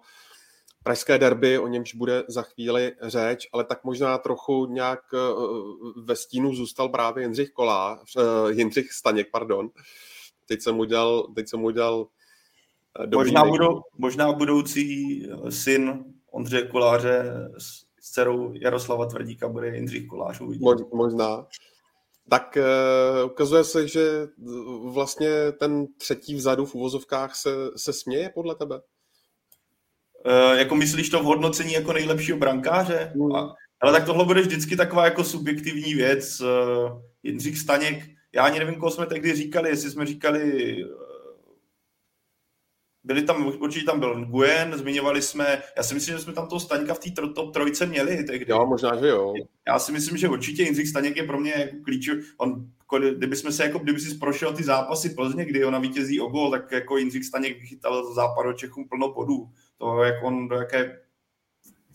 pražské 0.83 1.17
derby, 1.17 1.59
o 1.59 1.67
němž 1.67 1.95
bude 1.95 2.23
za 2.27 2.41
chvíli 2.41 2.91
řeč, 3.01 3.47
ale 3.53 3.63
tak 3.63 3.83
možná 3.83 4.17
trochu 4.17 4.65
nějak 4.65 4.99
e, 5.13 5.17
ve 6.01 6.15
stínu 6.15 6.55
zůstal 6.55 6.89
právě 6.89 7.23
Jindřich 7.23 7.49
Kolář, 7.51 8.17
Jindřich 8.49 8.91
Staněk, 8.91 9.27
pardon. 9.31 9.69
Teď 10.45 10.61
jsem 10.61 10.79
udělal, 10.79 11.27
teď 11.35 11.49
jsem 11.49 11.63
udělal 11.63 12.07
možná, 13.15 13.45
budou, 13.45 13.81
možná 13.97 14.31
budoucí 14.31 15.27
syn 15.49 16.03
Ondřeje 16.31 16.67
Koláře 16.67 17.23
s 17.57 17.91
dcerou 18.01 18.53
Jaroslava 18.53 19.05
Tvrdíka 19.05 19.47
bude 19.47 19.75
Jindřich 19.75 20.07
Kolář. 20.07 20.41
Uvidíme. 20.41 20.75
Možná 20.93 21.47
tak 22.29 22.57
uh, 22.57 23.31
ukazuje 23.31 23.63
se, 23.63 23.87
že 23.87 24.27
vlastně 24.83 25.51
ten 25.51 25.87
třetí 25.97 26.35
vzadu 26.35 26.65
v 26.65 26.75
uvozovkách 26.75 27.35
se, 27.35 27.49
se 27.75 27.93
směje 27.93 28.29
podle 28.29 28.55
tebe? 28.55 28.81
Uh, 30.25 30.57
jako 30.57 30.75
myslíš 30.75 31.09
to 31.09 31.19
v 31.19 31.25
hodnocení 31.25 31.73
jako 31.73 31.93
nejlepšího 31.93 32.37
brankáře? 32.37 33.11
Mm. 33.15 33.35
A, 33.35 33.55
ale 33.81 33.91
tak 33.91 34.05
tohle 34.05 34.25
bude 34.25 34.41
vždycky 34.41 34.75
taková 34.75 35.05
jako 35.05 35.23
subjektivní 35.23 35.93
věc. 35.93 36.41
Uh, 36.41 37.01
Jindřich 37.23 37.57
Staněk, 37.57 38.05
já 38.35 38.43
ani 38.43 38.59
nevím, 38.59 38.75
koho 38.75 38.91
jsme 38.91 39.05
tehdy 39.05 39.35
říkali, 39.35 39.69
jestli 39.69 39.91
jsme 39.91 40.05
říkali 40.05 40.75
byli 43.03 43.21
tam, 43.21 43.47
určitě 43.59 43.85
tam 43.85 43.99
byl 43.99 44.19
Nguyen, 44.19 44.77
zmiňovali 44.77 45.21
jsme, 45.21 45.63
já 45.77 45.83
si 45.83 45.93
myslím, 45.93 46.17
že 46.17 46.23
jsme 46.23 46.33
tam 46.33 46.47
toho 46.47 46.59
Staňka 46.59 46.93
v 46.93 46.99
té 46.99 47.09
top 47.35 47.53
trojce 47.53 47.85
měli 47.85 48.23
tehdy. 48.23 48.45
Jo, 48.47 48.65
možná, 48.65 48.99
že 48.99 49.07
jo. 49.07 49.33
Já 49.67 49.79
si 49.79 49.91
myslím, 49.91 50.17
že 50.17 50.29
určitě 50.29 50.63
Jindřich 50.63 50.87
Staněk 50.87 51.17
je 51.17 51.23
pro 51.23 51.39
mě 51.39 51.51
jako 51.51 51.75
klíčový. 51.83 52.21
On, 52.37 52.67
kdyby 53.17 53.35
jsme 53.35 53.51
se 53.51 53.63
jako, 53.63 53.79
kdyby 53.79 53.99
si 53.99 54.17
prošel 54.17 54.53
ty 54.53 54.63
zápasy 54.63 55.09
Plzně, 55.09 55.45
kdy 55.45 55.65
ona 55.65 55.79
vítězí 55.79 56.21
o 56.21 56.27
gol, 56.27 56.51
tak 56.51 56.71
jako 56.71 56.97
Jindřich 56.97 57.25
Staněk 57.25 57.59
vychytal 57.59 58.07
za 58.07 58.13
západu 58.13 58.53
Čechům 58.53 58.87
plno 58.87 59.13
bodů. 59.13 59.49
To, 59.77 60.03
jak 60.03 60.23
on, 60.23 60.47
do 60.47 60.55
jaké 60.55 60.99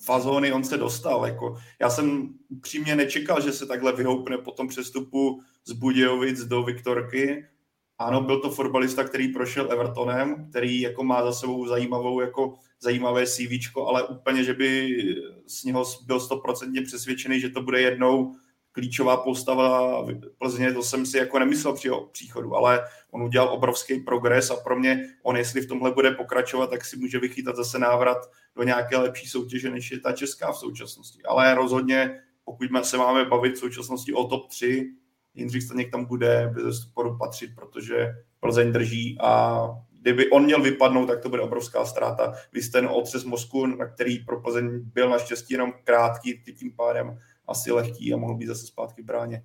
fazóny 0.05 0.53
on 0.53 0.65
se 0.65 0.77
dostal. 0.77 1.27
Jako. 1.27 1.57
Já 1.81 1.91
jsem 1.91 2.29
upřímně 2.49 2.97
nečekal, 2.97 3.41
že 3.41 3.53
se 3.53 3.67
takhle 3.67 3.93
vyhoupne 3.93 4.39
po 4.39 4.51
tom 4.51 4.69
přestupu 4.69 5.43
z 5.65 5.73
Budějovic 5.73 6.41
do 6.41 6.63
Viktorky 6.63 7.47
ano, 7.99 8.21
byl 8.21 8.41
to 8.41 8.51
fotbalista, 8.51 9.05
který 9.05 9.29
prošel 9.29 9.73
Evertonem, 9.73 10.49
který 10.51 10.81
jako 10.81 11.05
má 11.05 11.25
za 11.25 11.33
sebou 11.33 11.67
zajímavou, 11.67 12.21
jako 12.21 12.55
zajímavé 12.81 13.27
CV, 13.27 13.77
ale 13.89 14.03
úplně, 14.03 14.45
že 14.45 14.55
by 14.55 14.97
z 15.47 15.65
něho 15.65 15.85
byl 16.07 16.21
stoprocentně 16.21 16.83
přesvědčený, 16.83 17.41
že 17.41 17.49
to 17.49 17.63
bude 17.63 17.81
jednou 17.81 18.35
klíčová 18.73 19.17
postava 19.17 20.07
Plzně, 20.39 20.73
to 20.73 20.83
jsem 20.83 21.07
si 21.07 21.19
jako 21.19 21.39
nemyslel 21.39 21.75
při 21.75 21.89
jeho 21.89 22.07
příchodu, 22.07 22.55
ale 22.55 22.85
on 23.11 23.23
udělal 23.23 23.49
obrovský 23.49 24.01
progres 24.01 24.51
a 24.51 24.57
pro 24.57 24.79
mě 24.79 25.09
on, 25.23 25.37
jestli 25.37 25.61
v 25.61 25.69
tomhle 25.69 25.91
bude 25.91 26.11
pokračovat, 26.11 26.71
tak 26.71 26.85
si 26.85 26.97
může 26.97 27.19
vychytat 27.19 27.57
zase 27.57 27.79
návrat 27.79 28.19
do 28.57 28.63
nějaké 28.63 28.97
lepší 28.97 29.29
soutěže, 29.29 29.71
než 29.71 29.91
je 29.91 30.01
ta 30.01 30.13
česká 30.13 30.53
v 30.53 30.59
současnosti. 30.59 31.23
Ale 31.23 31.55
rozhodně, 31.55 32.21
pokud 32.45 32.69
se 32.83 32.97
máme 32.97 33.25
bavit 33.25 33.55
v 33.55 33.59
současnosti 33.59 34.13
o 34.13 34.25
top 34.25 34.49
3, 34.49 34.93
Jindřich 35.37 35.63
Staněk 35.63 35.91
tam 35.91 36.05
bude 36.05 36.53
bez 36.55 36.81
sporu 36.81 37.19
patřit, 37.19 37.51
protože 37.55 38.15
Plzeň 38.41 38.73
drží 38.73 39.19
a 39.21 39.61
kdyby 40.01 40.31
on 40.31 40.45
měl 40.45 40.63
vypadnout, 40.63 41.07
tak 41.07 41.21
to 41.21 41.29
bude 41.29 41.43
obrovská 41.43 41.85
ztráta. 41.85 42.35
Vy 42.53 42.63
jste 42.63 42.79
ten 42.79 42.89
otřes 42.93 43.25
mozku, 43.25 43.67
na 43.67 43.87
který 43.87 44.19
pro 44.19 44.41
Plzeň 44.41 44.81
byl 44.81 45.11
naštěstí 45.11 45.55
jenom 45.55 45.73
krátký, 45.85 46.43
tím 46.59 46.73
pádem 46.77 47.19
asi 47.47 47.73
lehký 47.73 48.15
a 48.15 48.17
mohl 48.17 48.35
být 48.35 48.47
zase 48.47 48.67
zpátky 48.67 49.03
v 49.03 49.05
bráně. 49.05 49.45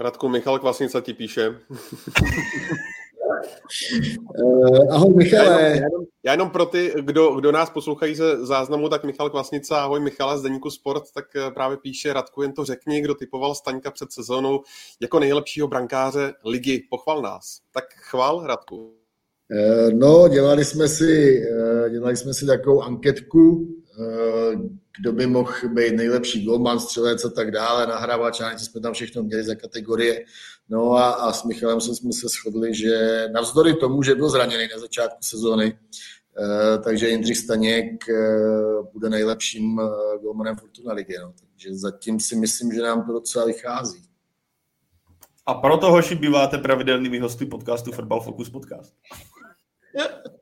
Radku, 0.00 0.28
Michal 0.28 0.58
Kvasnica 0.58 1.00
ti 1.00 1.14
píše. 1.14 1.50
Uh, 4.44 4.94
ahoj 4.94 5.14
Michale. 5.14 5.62
Já 5.62 5.68
jenom, 5.68 6.04
já 6.22 6.32
jenom 6.32 6.50
pro 6.50 6.66
ty, 6.66 6.92
kdo, 7.00 7.30
kdo 7.30 7.52
nás 7.52 7.70
poslouchají 7.70 8.14
ze 8.14 8.46
záznamu, 8.46 8.88
tak 8.88 9.04
Michal 9.04 9.30
Kvasnica, 9.30 9.82
ahoj 9.82 10.00
Michala 10.00 10.38
z 10.38 10.42
Deníku 10.42 10.70
Sport, 10.70 11.02
tak 11.14 11.24
eh, 11.36 11.50
právě 11.50 11.76
píše 11.76 12.12
Radku, 12.12 12.42
jen 12.42 12.52
to 12.52 12.64
řekni, 12.64 13.00
kdo 13.00 13.14
typoval 13.14 13.54
Staňka 13.54 13.90
před 13.90 14.12
sezónou 14.12 14.62
jako 15.00 15.18
nejlepšího 15.18 15.68
brankáře 15.68 16.32
ligy. 16.44 16.82
Pochval 16.90 17.22
nás. 17.22 17.60
Tak 17.74 17.84
chval 17.94 18.46
Radku. 18.46 18.76
Uh, 19.52 19.92
no, 19.92 20.28
dělali 20.28 20.64
jsme 20.64 20.88
si, 20.88 21.42
uh, 21.50 21.88
dělali 21.88 22.16
jsme 22.16 22.34
si 22.34 22.46
takovou 22.46 22.82
anketku, 22.82 23.68
kdo 24.98 25.12
by 25.12 25.26
mohl 25.26 25.52
být 25.68 25.96
nejlepší 25.96 26.44
golman, 26.44 26.80
střelec 26.80 27.24
a 27.24 27.30
tak 27.30 27.50
dále, 27.50 27.86
nahrávač, 27.86 28.40
a 28.40 28.58
jsme 28.58 28.80
tam 28.80 28.92
všechno 28.92 29.22
měli 29.22 29.44
za 29.44 29.54
kategorie. 29.54 30.24
No 30.68 30.92
a, 30.92 31.10
a 31.10 31.32
s 31.32 31.44
Michalem 31.44 31.80
jsme 31.80 32.12
se 32.12 32.26
shodli, 32.28 32.74
že 32.74 33.26
navzdory 33.32 33.74
tomu, 33.74 34.02
že 34.02 34.14
byl 34.14 34.28
zraněný 34.28 34.68
na 34.74 34.80
začátku 34.80 35.18
sezóny, 35.20 35.78
eh, 36.38 36.78
takže 36.78 37.08
Jindřich 37.08 37.38
Staněk 37.38 38.08
eh, 38.08 38.14
bude 38.92 39.10
nejlepším 39.10 39.80
eh, 39.80 40.18
golmanem 40.18 40.56
Fortuna 40.56 40.92
ligy. 40.92 41.14
No. 41.20 41.34
Takže 41.50 41.76
zatím 41.76 42.20
si 42.20 42.36
myslím, 42.36 42.72
že 42.72 42.82
nám 42.82 43.06
to 43.06 43.12
docela 43.12 43.44
vychází. 43.44 44.02
A 45.46 45.54
proto, 45.54 45.90
hoši, 45.90 46.14
býváte 46.14 46.58
pravidelnými 46.58 47.18
hosty 47.18 47.46
podcastu 47.46 47.92
Football 47.92 48.20
Focus 48.20 48.50
Podcast. 48.50 48.94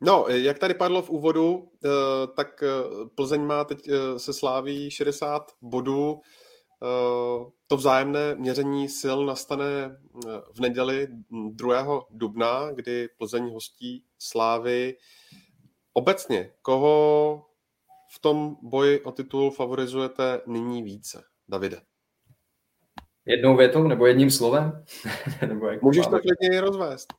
No, 0.00 0.24
jak 0.28 0.58
tady 0.58 0.74
padlo 0.74 1.02
v 1.02 1.10
úvodu, 1.10 1.68
eh, 1.84 1.88
tak 2.36 2.62
eh, 2.62 2.68
Plzeň 3.14 3.42
má 3.42 3.64
teď 3.64 3.88
eh, 3.88 4.18
se 4.18 4.32
sláví 4.32 4.90
60 4.90 5.50
bodů. 5.62 6.20
To 7.66 7.76
vzájemné 7.76 8.34
měření 8.34 8.88
sil 9.00 9.18
nastane 9.26 9.96
v 10.52 10.60
neděli 10.60 11.08
2. 11.50 12.00
dubna, 12.10 12.70
kdy 12.72 13.08
Plzeň 13.18 13.50
hostí 13.52 14.04
slávy. 14.18 14.96
Obecně, 15.92 16.52
koho 16.62 17.44
v 18.14 18.18
tom 18.18 18.56
boji 18.62 19.00
o 19.00 19.12
titul 19.12 19.50
favorizujete 19.50 20.40
nyní 20.46 20.82
více, 20.82 21.22
Davide? 21.48 21.80
Jednou 23.26 23.56
větou 23.56 23.82
nebo 23.82 24.06
jedním 24.06 24.30
slovem? 24.30 24.84
nebo 25.48 25.66
jak 25.66 25.82
Můžeš 25.82 26.06
to 26.06 26.18
klidně 26.20 26.60
rozvést. 26.60 27.12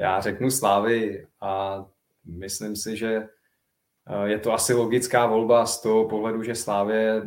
Já 0.00 0.20
řeknu 0.20 0.50
Slávy 0.50 1.26
a 1.40 1.84
myslím 2.24 2.76
si, 2.76 2.96
že 2.96 3.28
eh, 4.06 4.28
je 4.28 4.38
to 4.38 4.52
asi 4.52 4.74
logická 4.74 5.26
volba 5.26 5.66
z 5.66 5.80
toho 5.80 6.08
pohledu, 6.08 6.42
že 6.42 6.54
Slávě, 6.54 7.22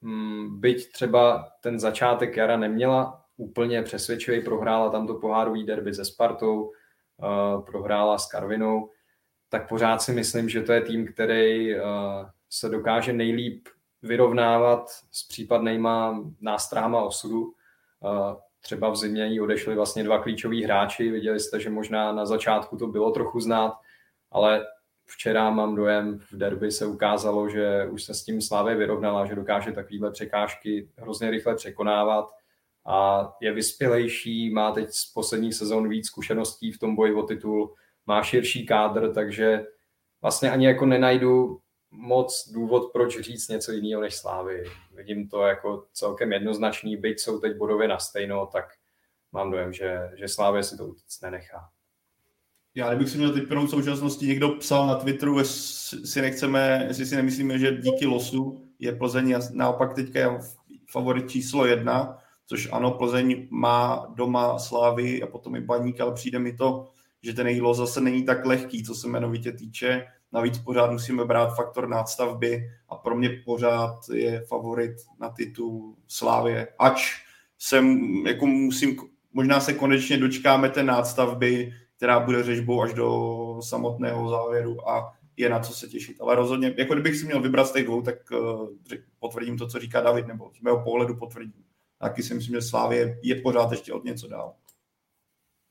mm, 0.00 0.60
byť 0.60 0.92
třeba 0.92 1.48
ten 1.60 1.80
začátek 1.80 2.36
jara 2.36 2.56
neměla 2.56 3.24
úplně 3.36 3.82
přesvědčivý, 3.82 4.40
prohrála 4.40 4.90
tam 4.90 5.06
to 5.06 5.14
pohárový 5.14 5.66
derby 5.66 5.94
se 5.94 6.04
Spartou, 6.04 6.72
eh, 6.72 7.62
prohrála 7.62 8.18
s 8.18 8.26
Karvinou, 8.26 8.90
tak 9.48 9.68
pořád 9.68 10.02
si 10.02 10.12
myslím, 10.12 10.48
že 10.48 10.62
to 10.62 10.72
je 10.72 10.80
tým, 10.80 11.06
který 11.06 11.74
eh, 11.74 11.80
se 12.50 12.68
dokáže 12.68 13.12
nejlíp 13.12 13.68
vyrovnávat 14.02 14.90
s 15.10 15.28
případnýma 15.28 16.24
nástrahama 16.40 17.02
osudu. 17.02 17.54
Třeba 18.64 18.90
v 18.90 18.96
zimě 18.96 19.26
jí 19.26 19.40
odešli 19.40 19.74
vlastně 19.74 20.04
dva 20.04 20.18
klíčoví 20.18 20.64
hráči. 20.64 21.10
Viděli 21.10 21.40
jste, 21.40 21.60
že 21.60 21.70
možná 21.70 22.12
na 22.12 22.26
začátku 22.26 22.76
to 22.76 22.86
bylo 22.86 23.10
trochu 23.10 23.40
znát, 23.40 23.74
ale 24.30 24.66
včera 25.04 25.50
mám 25.50 25.74
dojem, 25.74 26.18
v 26.18 26.36
derby 26.36 26.70
se 26.70 26.86
ukázalo, 26.86 27.48
že 27.48 27.88
už 27.90 28.04
se 28.04 28.14
s 28.14 28.24
tím 28.24 28.40
Slávě 28.40 28.76
vyrovnala, 28.76 29.26
že 29.26 29.34
dokáže 29.34 29.72
takovéhle 29.72 30.10
překážky 30.10 30.88
hrozně 30.96 31.30
rychle 31.30 31.54
překonávat 31.54 32.30
a 32.86 33.28
je 33.40 33.52
vyspělejší, 33.52 34.50
má 34.50 34.72
teď 34.72 34.88
z 34.90 35.12
posledních 35.12 35.54
sezon 35.54 35.88
víc 35.88 36.06
zkušeností 36.06 36.72
v 36.72 36.78
tom 36.78 36.96
boji 36.96 37.14
o 37.14 37.22
titul, 37.22 37.74
má 38.06 38.22
širší 38.22 38.66
kádr, 38.66 39.12
takže 39.14 39.66
vlastně 40.22 40.50
ani 40.50 40.66
jako 40.66 40.86
nenajdu 40.86 41.60
moc 41.96 42.50
důvod, 42.52 42.92
proč 42.92 43.20
říct 43.20 43.48
něco 43.48 43.72
jiného 43.72 44.02
než 44.02 44.14
Slávy. 44.14 44.64
Vidím 44.94 45.28
to 45.28 45.42
jako 45.42 45.86
celkem 45.92 46.32
jednoznačný, 46.32 46.96
byť 46.96 47.20
jsou 47.20 47.38
teď 47.38 47.56
bodově 47.56 47.88
na 47.88 47.98
stejno, 47.98 48.46
tak 48.46 48.64
mám 49.32 49.50
dojem, 49.50 49.72
že, 49.72 50.10
že 50.14 50.28
Slávě 50.28 50.62
si 50.62 50.76
to 50.76 50.86
utíct 50.86 51.22
nenechá. 51.22 51.70
Já 52.74 52.88
kdybych 52.88 53.08
si 53.08 53.18
měl 53.18 53.32
teď 53.32 53.50
v 53.50 53.68
současnosti 53.68 54.26
někdo 54.26 54.48
psal 54.48 54.86
na 54.86 54.94
Twitteru, 54.94 55.38
jestli 55.38 56.06
si 56.06 56.22
nechceme, 56.22 56.84
jestli 56.88 57.06
si 57.06 57.16
nemyslíme, 57.16 57.58
že 57.58 57.76
díky 57.76 58.06
losu 58.06 58.68
je 58.78 58.92
Plzeň 58.92 59.34
naopak 59.52 59.94
teďka 59.94 60.18
je 60.18 60.38
favorit 60.90 61.30
číslo 61.30 61.66
jedna, 61.66 62.18
což 62.46 62.68
ano, 62.72 62.90
Plzeň 62.90 63.48
má 63.50 64.06
doma 64.14 64.58
Slávy 64.58 65.22
a 65.22 65.26
potom 65.26 65.56
i 65.56 65.60
Baník, 65.60 66.00
ale 66.00 66.14
přijde 66.14 66.38
mi 66.38 66.52
to, 66.52 66.88
že 67.22 67.32
ten 67.32 67.46
její 67.46 67.60
los 67.60 67.76
zase 67.76 68.00
není 68.00 68.24
tak 68.24 68.46
lehký, 68.46 68.84
co 68.84 68.94
se 68.94 69.06
jmenovitě 69.06 69.52
týče 69.52 70.06
Navíc 70.34 70.58
pořád 70.58 70.90
musíme 70.90 71.24
brát 71.24 71.54
faktor 71.56 71.88
nástavby 71.88 72.70
a 72.88 72.96
pro 72.96 73.16
mě 73.16 73.42
pořád 73.44 73.98
je 74.14 74.40
favorit 74.40 74.96
na 75.20 75.28
titul 75.28 75.96
Slávě. 76.08 76.68
Ač 76.78 77.12
jsem, 77.58 77.98
jako 78.26 78.46
musím, 78.46 78.96
možná 79.32 79.60
se 79.60 79.72
konečně 79.72 80.18
dočkáme 80.18 80.68
té 80.68 80.82
nástavby, 80.82 81.72
která 81.96 82.20
bude 82.20 82.42
řežbou 82.42 82.82
až 82.82 82.94
do 82.94 83.58
samotného 83.62 84.30
závěru 84.30 84.88
a 84.88 85.12
je 85.36 85.48
na 85.48 85.60
co 85.60 85.72
se 85.72 85.88
těšit. 85.88 86.20
Ale 86.20 86.34
rozhodně, 86.34 86.74
jako 86.78 86.94
kdybych 86.94 87.16
si 87.16 87.26
měl 87.26 87.40
vybrat 87.40 87.66
z 87.66 87.72
těch 87.72 87.84
dvou, 87.84 88.02
tak 88.02 88.14
uh, 88.30 88.68
potvrdím 89.18 89.58
to, 89.58 89.66
co 89.66 89.78
říká 89.78 90.00
David, 90.00 90.26
nebo 90.26 90.50
z 90.58 90.60
mého 90.60 90.84
pohledu 90.84 91.16
potvrdím. 91.16 91.64
Taky 91.98 92.22
si 92.22 92.34
myslím, 92.34 92.54
že 92.54 92.62
Slávě 92.62 93.18
je 93.22 93.34
pořád 93.34 93.70
ještě 93.70 93.92
od 93.92 94.04
něco 94.04 94.28
dál. 94.28 94.54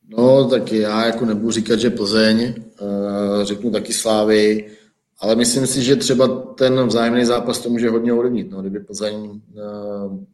No, 0.07 0.49
tak 0.49 0.71
já 0.71 1.05
jako 1.05 1.25
nebudu 1.25 1.51
říkat, 1.51 1.79
že 1.79 1.89
Plzeň, 1.89 2.39
eh, 2.41 3.45
řeknu 3.45 3.71
taky 3.71 3.93
Slávy, 3.93 4.71
ale 5.19 5.35
myslím 5.35 5.67
si, 5.67 5.83
že 5.83 5.95
třeba 5.95 6.27
ten 6.27 6.87
vzájemný 6.87 7.25
zápas 7.25 7.59
to 7.59 7.69
může 7.69 7.89
hodně 7.89 8.13
ovlivnit. 8.13 8.51
No, 8.51 8.61
kdyby 8.61 8.79
Plzeň 8.79 9.41
eh, 9.57 9.61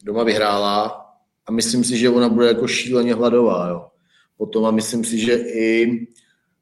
doma 0.03 0.23
vyhrála 0.23 1.05
a 1.45 1.51
myslím 1.51 1.83
si, 1.83 1.97
že 1.97 2.09
ona 2.09 2.29
bude 2.29 2.47
jako 2.47 2.67
šíleně 2.67 3.13
hladová. 3.13 3.69
Jo. 3.69 3.85
Potom 4.37 4.65
a 4.65 4.71
myslím 4.71 5.03
si, 5.03 5.17
že 5.17 5.35
i 5.35 6.07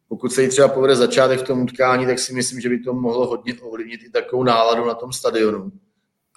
pokud 0.10 0.34
se 0.34 0.44
jí 0.44 0.50
třeba 0.50 0.68
povede 0.68 0.96
začátek 0.96 1.40
v 1.40 1.48
tom 1.48 1.62
utkání, 1.62 2.06
tak 2.06 2.20
si 2.20 2.34
myslím, 2.34 2.62
že 2.62 2.70
by 2.70 2.80
to 2.80 2.94
mohlo 2.94 3.28
hodně 3.28 3.54
ovlivnit 3.62 4.04
i 4.04 4.10
takovou 4.10 4.44
náladu 4.44 4.86
na 4.86 4.94
tom 4.94 5.14
stadionu. 5.14 5.72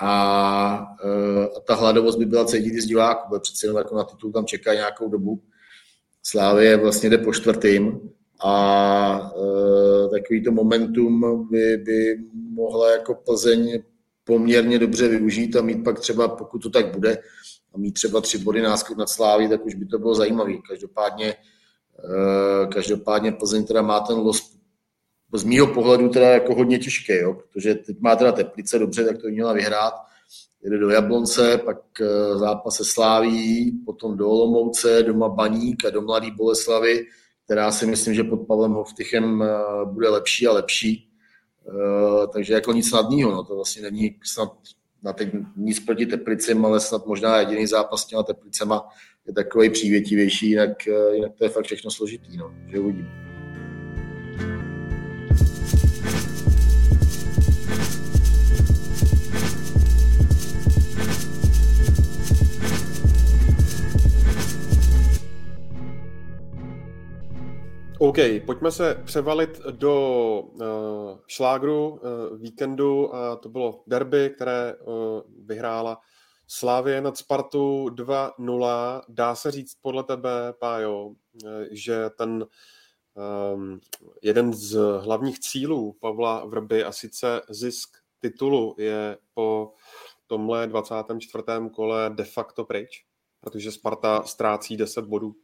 A, 0.01 0.87
eh, 1.05 1.45
a 1.57 1.61
ta 1.61 1.75
hladovost 1.75 2.19
by 2.19 2.25
byla 2.25 2.45
cítit 2.45 2.75
i 2.75 2.81
z 2.81 2.87
diváků, 2.87 3.29
protože 3.29 3.41
přece 3.41 3.67
jenom 3.67 3.79
jako 3.79 3.97
na 3.97 4.05
titul 4.05 4.33
tam 4.33 4.47
čeká 4.47 4.75
nějakou 4.75 5.09
dobu. 5.09 5.43
Slávě 6.23 6.77
vlastně 6.77 7.11
jde 7.11 7.19
po 7.19 7.33
čtvrtým 7.33 8.11
a 8.45 9.33
e, 9.37 10.09
takový 10.09 10.45
to 10.45 10.53
momentum 10.53 11.49
by, 11.51 11.77
by 11.77 12.19
mohla 12.33 12.91
jako 12.91 13.15
Plzeň 13.15 13.83
poměrně 14.25 14.79
dobře 14.79 15.09
využít 15.09 15.57
a 15.57 15.63
mít 15.63 15.85
pak 15.85 16.01
třeba, 16.01 16.29
pokud 16.29 16.59
to 16.59 16.71
tak 16.71 16.95
bude, 16.95 17.19
a 17.75 17.79
mít 17.79 17.93
třeba 17.93 18.21
tři 18.21 18.39
body 18.39 18.63
náskok 18.63 18.97
nad 18.99 19.09
Sláví, 19.09 19.49
tak 19.49 19.67
už 19.67 19.75
by 19.75 19.87
to 19.87 19.99
bylo 19.99 20.15
zajímavé. 20.15 20.53
Každopádně, 20.69 21.35
e, 21.35 22.67
každopádně 22.67 23.33
Plzeň 23.33 23.65
teda 23.65 23.83
má 23.83 24.01
ten 24.01 24.17
los 24.17 24.61
z 25.35 25.45
mýho 25.45 25.67
pohledu 25.67 26.09
teda 26.09 26.29
jako 26.29 26.55
hodně 26.55 26.79
těžký, 26.79 27.13
jo, 27.13 27.35
protože 27.35 27.75
teď 27.75 28.01
má 28.01 28.17
teda 28.17 28.33
Teplice 28.33 28.79
dobře, 28.79 29.05
tak 29.05 29.19
to 29.19 29.29
měla 29.29 29.53
vyhrát, 29.53 29.95
jede 30.63 30.79
do 30.79 30.91
Jablonce, 30.91 31.59
pak 31.65 31.79
eh, 32.01 32.39
zápas 32.39 32.77
se 32.77 32.85
Sláví, 32.85 33.73
potom 33.87 34.17
do 34.17 34.29
Olomouce, 34.29 35.03
doma 35.03 35.29
Baník 35.29 35.85
a 35.85 35.91
do 35.91 36.03
Mladý 36.03 36.31
Boleslavy, 36.31 37.07
která 37.45 37.73
si 37.73 37.87
myslím, 37.87 38.15
že 38.15 38.25
pod 38.25 38.37
Pavlem 38.37 38.73
Hovtychem 38.73 39.43
eh, 39.43 39.49
bude 39.85 40.09
lepší 40.09 40.47
a 40.47 40.53
lepší. 40.53 41.09
Eh, 41.69 42.27
takže 42.33 42.55
jako 42.55 42.73
nic 42.73 42.89
snadného, 42.89 43.31
no 43.31 43.45
to 43.45 43.55
vlastně 43.55 43.83
není 43.83 44.17
snad 44.25 44.53
na 45.03 45.13
teď 45.13 45.29
nic 45.57 45.81
proti 45.81 46.07
Teplicím, 46.07 46.65
ale 46.65 46.81
snad 46.81 47.07
možná 47.07 47.39
jediný 47.39 47.67
zápas 47.67 48.03
s 48.03 48.07
těma 48.07 48.23
Teplicema 48.23 48.83
je 49.27 49.33
takový 49.33 49.71
přívětivější, 49.71 50.51
jinak, 50.51 50.87
jinak 51.13 51.33
to 51.39 51.45
je 51.45 51.51
fakt 51.51 51.65
všechno 51.65 51.91
složitý, 51.91 52.37
no, 52.37 52.55
že 52.69 52.79
uvidíme. 52.79 53.31
OK, 68.03 68.17
pojďme 68.47 68.73
se 68.73 69.03
převalit 69.05 69.61
do 69.71 70.41
uh, 70.41 70.61
šlágru 71.27 71.89
uh, 71.89 72.01
víkendu 72.39 73.15
a 73.15 73.37
to 73.37 73.49
bylo 73.49 73.83
derby, 73.87 74.31
které 74.35 74.75
uh, 74.75 74.95
vyhrála 75.47 76.01
Slávě 76.47 77.01
nad 77.01 77.17
Spartu 77.17 77.87
2-0. 77.89 79.03
Dá 79.09 79.35
se 79.35 79.51
říct 79.51 79.75
podle 79.83 80.05
tebe, 80.05 80.31
Pájo, 80.59 81.11
že 81.71 82.11
ten 82.11 82.47
um, 83.55 83.81
jeden 84.23 84.53
z 84.53 84.79
hlavních 84.99 85.39
cílů 85.41 85.97
Pavla 86.01 86.45
Vrby 86.45 86.85
a 86.85 86.93
sice 86.93 87.41
zisk 87.51 87.97
titulu 88.19 88.75
je 88.79 89.19
po 89.35 89.73
tomhle 90.27 90.67
24. 90.67 91.45
kole 91.73 92.11
de 92.15 92.25
facto 92.25 92.65
pryč, 92.65 93.05
protože 93.41 93.73
Sparta 93.73 94.23
ztrácí 94.23 94.77
10 94.77 95.05
bodů 95.05 95.35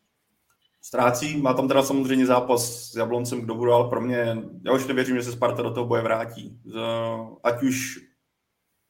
ztrácí. 0.86 1.36
Má 1.36 1.54
tam 1.54 1.68
teda 1.68 1.82
samozřejmě 1.82 2.26
zápas 2.26 2.90
s 2.90 2.96
Jabloncem, 2.96 3.40
kdo 3.40 3.54
bude, 3.54 3.72
ale 3.72 3.88
pro 3.88 4.00
mě, 4.00 4.36
já 4.64 4.72
už 4.72 4.86
nevěřím, 4.86 5.16
že 5.16 5.22
se 5.22 5.32
Sparta 5.32 5.62
do 5.62 5.70
toho 5.70 5.86
boje 5.86 6.02
vrátí. 6.02 6.60
Ať 7.42 7.62
už 7.62 7.98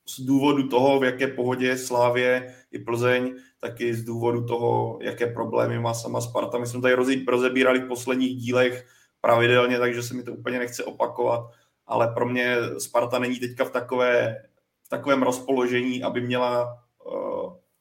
z 0.09 0.21
důvodu 0.21 0.69
toho, 0.69 1.01
v 1.01 1.05
jaké 1.05 1.27
pohodě 1.27 1.67
je 1.67 1.79
Slávě 1.79 2.55
i 2.73 2.79
Plzeň, 2.79 3.35
tak 3.61 3.81
i 3.81 3.95
z 3.95 4.05
důvodu 4.05 4.45
toho, 4.45 4.99
jaké 5.03 5.27
problémy 5.27 5.79
má 5.79 5.95
sama 5.95 6.21
Sparta. 6.21 6.59
My 6.59 6.67
jsme 6.67 6.81
tady 6.81 6.95
rozebírali 7.27 7.81
v 7.81 7.89
posledních 7.89 8.37
dílech 8.37 8.87
pravidelně, 9.21 9.79
takže 9.79 10.03
se 10.03 10.15
mi 10.15 10.23
to 10.23 10.33
úplně 10.33 10.59
nechce 10.59 10.85
opakovat, 10.85 11.51
ale 11.87 12.09
pro 12.15 12.29
mě 12.29 12.57
Sparta 12.79 13.19
není 13.19 13.41
teďka 13.41 13.65
v, 13.65 13.71
takové, 13.71 14.37
v 14.83 14.89
takovém 14.89 15.23
rozpoložení, 15.23 16.03
aby 16.03 16.21
měla 16.21 16.79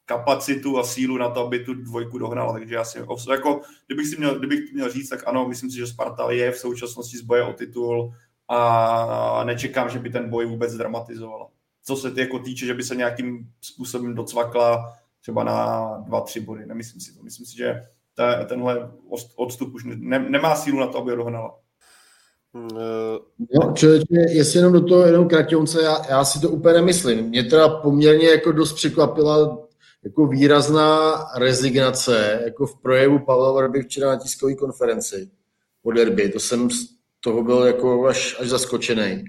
kapacitu 0.06 0.78
a 0.78 0.84
sílu 0.84 1.18
na 1.18 1.30
to, 1.30 1.46
aby 1.46 1.64
tu 1.64 1.74
dvojku 1.74 2.18
dohnala. 2.18 2.52
Takže 2.52 2.74
já 2.74 2.84
si, 2.84 2.98
jako, 3.30 3.60
kdybych, 3.86 4.06
si 4.06 4.16
měl, 4.16 4.38
kdybych 4.38 4.72
měl 4.72 4.90
říct, 4.90 5.08
tak 5.08 5.22
ano, 5.26 5.48
myslím 5.48 5.70
si, 5.70 5.76
že 5.76 5.86
Sparta 5.86 6.30
je 6.30 6.52
v 6.52 6.58
současnosti 6.58 7.18
z 7.18 7.22
boje 7.22 7.42
o 7.42 7.52
titul 7.52 8.12
a 8.48 9.44
nečekám, 9.44 9.90
že 9.90 9.98
by 9.98 10.10
ten 10.10 10.30
boj 10.30 10.46
vůbec 10.46 10.74
dramatizovala. 10.74 11.48
co 11.84 11.96
se 11.96 12.10
ty 12.10 12.20
jako 12.20 12.38
týče, 12.38 12.66
že 12.66 12.74
by 12.74 12.82
se 12.82 12.96
nějakým 12.96 13.48
způsobem 13.60 14.14
docvakla 14.14 14.92
třeba 15.20 15.44
na 15.44 15.88
dva, 16.06 16.20
tři 16.20 16.40
body. 16.40 16.66
Nemyslím 16.66 17.00
si 17.00 17.14
to. 17.14 17.22
Myslím 17.22 17.46
si, 17.46 17.56
že 17.56 17.82
ta, 18.14 18.44
tenhle 18.44 18.90
odstup 19.36 19.74
už 19.74 19.84
ne, 19.84 20.18
nemá 20.18 20.56
sílu 20.56 20.80
na 20.80 20.86
to, 20.86 20.98
aby 20.98 21.10
ho 21.10 21.16
dohnala. 21.16 21.58
No, 23.54 23.72
člověče, 23.74 24.06
jestli 24.28 24.58
jenom 24.58 24.72
do 24.72 24.84
toho 24.84 25.02
jenom 25.02 25.28
kratěnce, 25.28 25.82
já, 25.82 26.06
já 26.08 26.24
si 26.24 26.40
to 26.40 26.48
úplně 26.48 26.74
nemyslím. 26.74 27.24
Mě 27.24 27.44
teda 27.44 27.68
poměrně 27.68 28.28
jako 28.28 28.52
dost 28.52 28.72
překvapila 28.72 29.65
jako 30.06 30.26
výrazná 30.26 31.14
rezignace 31.36 32.40
jako 32.44 32.66
v 32.66 32.82
projevu 32.82 33.18
Pavla 33.18 33.52
Vrby 33.52 33.82
včera 33.82 34.08
na 34.10 34.16
tiskové 34.16 34.54
konferenci 34.54 35.30
po 35.82 35.92
derby. 35.92 36.28
To 36.28 36.40
jsem 36.40 36.70
z 36.70 36.88
toho 37.20 37.42
byl 37.42 37.64
jako 37.64 38.06
až, 38.06 38.36
až 38.40 38.48
zaskočený. 38.48 39.24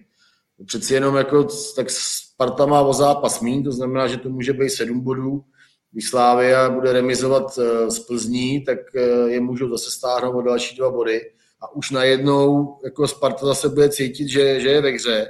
Přeci 0.66 0.94
jenom 0.94 1.16
jako, 1.16 1.48
tak 1.76 1.88
Sparta 1.90 2.66
má 2.66 2.82
o 2.82 2.94
zápas 2.94 3.42
mín, 3.42 3.64
to 3.64 3.72
znamená, 3.72 4.08
že 4.08 4.18
to 4.18 4.30
může 4.30 4.54
být 4.54 4.70
sedm 4.70 5.00
bodů. 5.00 5.44
Když 5.92 6.10
Slávia 6.10 6.70
bude 6.70 6.94
remizovat 6.94 7.60
eh, 7.60 7.92
z 7.92 8.00
Plzní, 8.00 8.66
tak 8.66 8.80
eh, 8.96 9.02
je 9.30 9.40
můžou 9.40 9.70
zase 9.70 9.92
stáhnout 9.92 10.38
o 10.38 10.42
další 10.42 10.78
dva 10.78 10.92
body 10.92 11.22
a 11.62 11.76
už 11.76 11.92
najednou 11.92 12.78
jako 12.84 13.08
Sparta 13.08 13.46
zase 13.46 13.70
bude 13.70 13.90
cítit, 13.90 14.28
že, 14.28 14.60
že 14.60 14.70
je 14.70 14.82
ve 14.82 14.90
hře 14.90 15.28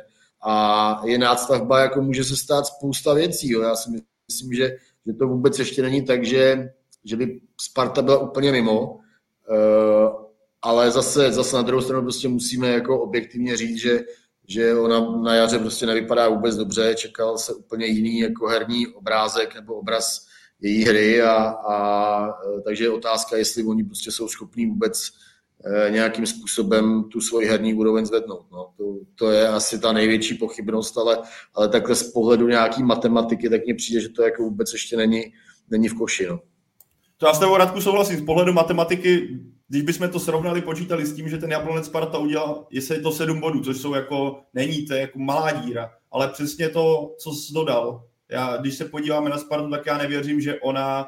a 0.47 1.01
je 1.05 1.17
nástavba, 1.17 1.79
jako 1.79 2.01
může 2.01 2.23
se 2.23 2.35
stát 2.35 2.65
spousta 2.65 3.13
věcí. 3.13 3.51
Jo. 3.51 3.61
Já 3.61 3.75
si 3.75 3.89
myslím, 4.27 4.53
že, 4.53 4.77
že 5.07 5.13
to 5.13 5.27
vůbec 5.27 5.59
ještě 5.59 5.81
není 5.81 6.05
tak, 6.05 6.25
že, 6.25 6.69
že 7.03 7.15
by 7.15 7.41
Sparta 7.61 8.01
byla 8.01 8.17
úplně 8.17 8.51
mimo, 8.51 8.91
uh, 8.91 8.99
ale 10.61 10.91
zase, 10.91 11.31
zase 11.31 11.55
na 11.55 11.61
druhou 11.61 11.81
stranu 11.81 12.01
prostě 12.01 12.27
musíme 12.27 12.69
jako 12.69 13.01
objektivně 13.01 13.57
říct, 13.57 13.77
že, 13.77 14.03
že 14.47 14.75
ona 14.75 15.21
na 15.21 15.35
jaře 15.35 15.59
prostě 15.59 15.85
nevypadá 15.85 16.29
vůbec 16.29 16.55
dobře, 16.55 16.95
čekal 16.95 17.37
se 17.37 17.53
úplně 17.53 17.85
jiný 17.85 18.19
jako 18.19 18.47
herní 18.47 18.87
obrázek 18.87 19.55
nebo 19.55 19.75
obraz 19.75 20.27
její 20.59 20.83
hry 20.83 21.21
a, 21.21 21.35
a 21.47 22.33
takže 22.65 22.83
je 22.83 22.89
otázka, 22.89 23.37
jestli 23.37 23.63
oni 23.63 23.83
prostě 23.83 24.11
jsou 24.11 24.27
schopní 24.27 24.65
vůbec 24.65 25.11
Eh, 25.11 25.36
nějakým 25.89 26.25
způsobem 26.25 27.03
tu 27.03 27.21
svoji 27.21 27.47
herní 27.47 27.73
úroveň 27.73 28.05
zvednout. 28.05 28.45
No, 28.51 28.69
to, 28.77 28.83
to, 29.15 29.31
je 29.31 29.47
asi 29.47 29.79
ta 29.79 29.91
největší 29.91 30.35
pochybnost, 30.35 30.97
ale, 30.97 31.17
ale 31.55 31.69
takhle 31.69 31.95
z 31.95 32.11
pohledu 32.11 32.47
nějaký 32.47 32.83
matematiky, 32.83 33.49
tak 33.49 33.65
mně 33.65 33.75
přijde, 33.75 34.01
že 34.01 34.09
to 34.09 34.23
jako 34.23 34.43
vůbec 34.43 34.73
ještě 34.73 34.97
není, 34.97 35.23
není 35.69 35.87
v 35.87 35.93
koši. 35.93 36.27
No. 36.27 36.39
To 37.17 37.27
já 37.27 37.33
s 37.33 37.39
tebou 37.39 37.57
Radku 37.57 37.81
souhlasím. 37.81 38.17
Z 38.17 38.25
pohledu 38.25 38.53
matematiky, 38.53 39.39
když 39.67 39.81
bychom 39.81 40.09
to 40.09 40.19
srovnali, 40.19 40.61
počítali 40.61 41.05
s 41.05 41.15
tím, 41.15 41.29
že 41.29 41.37
ten 41.37 41.51
Jablonec 41.51 41.85
Sparta 41.85 42.17
udělal, 42.17 42.67
jestli 42.71 42.95
je 42.95 43.01
to 43.01 43.11
sedm 43.11 43.39
bodů, 43.39 43.63
což 43.63 43.77
jsou 43.77 43.93
jako, 43.93 44.39
není 44.53 44.85
to 44.85 44.93
jako 44.93 45.19
malá 45.19 45.51
díra, 45.51 45.91
ale 46.11 46.27
přesně 46.27 46.69
to, 46.69 47.15
co 47.19 47.31
jsi 47.31 47.53
dodal. 47.53 48.03
Já, 48.31 48.57
když 48.57 48.75
se 48.75 48.85
podíváme 48.85 49.29
na 49.29 49.37
Spartu, 49.37 49.69
tak 49.69 49.85
já 49.85 49.97
nevěřím, 49.97 50.41
že 50.41 50.59
ona 50.59 51.05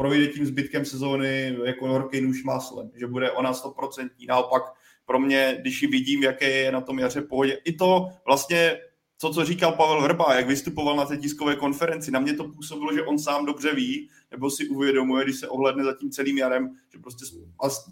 projde 0.00 0.26
tím 0.26 0.46
zbytkem 0.46 0.84
sezóny 0.84 1.56
jako 1.64 1.88
horký 1.88 2.20
nůž 2.20 2.44
máslem, 2.44 2.90
že 2.94 3.06
bude 3.06 3.30
ona 3.30 3.52
100%. 3.52 4.10
Naopak 4.28 4.62
pro 5.06 5.18
mě, 5.18 5.58
když 5.60 5.82
ji 5.82 5.88
vidím, 5.88 6.22
jaké 6.22 6.50
je 6.50 6.72
na 6.72 6.80
tom 6.80 6.98
jaře 6.98 7.22
pohodě, 7.22 7.58
i 7.64 7.72
to 7.72 8.08
vlastně 8.26 8.78
to, 9.20 9.32
co 9.32 9.44
říkal 9.44 9.72
Pavel 9.72 10.02
Hrba, 10.02 10.34
jak 10.34 10.46
vystupoval 10.46 10.96
na 10.96 11.04
té 11.04 11.16
tiskové 11.16 11.56
konferenci, 11.56 12.10
na 12.10 12.20
mě 12.20 12.34
to 12.34 12.44
působilo, 12.44 12.94
že 12.94 13.02
on 13.02 13.18
sám 13.18 13.46
dobře 13.46 13.74
ví, 13.74 14.08
nebo 14.30 14.50
si 14.50 14.68
uvědomuje, 14.68 15.24
když 15.24 15.36
se 15.36 15.48
ohledne 15.48 15.84
za 15.84 15.94
tím 15.94 16.10
celým 16.10 16.38
jarem, 16.38 16.76
že 16.92 16.98
prostě 16.98 17.24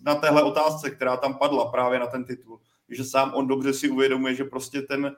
na 0.03 0.15
téhle 0.15 0.43
otázce, 0.43 0.91
která 0.91 1.17
tam 1.17 1.39
padla 1.39 1.71
právě 1.71 1.99
na 1.99 2.07
ten 2.07 2.25
titul, 2.25 2.61
že 2.89 3.05
sám 3.05 3.33
on 3.35 3.47
dobře 3.47 3.73
si 3.73 3.89
uvědomuje, 3.89 4.35
že 4.35 4.45
prostě 4.45 4.83
ten 4.83 5.13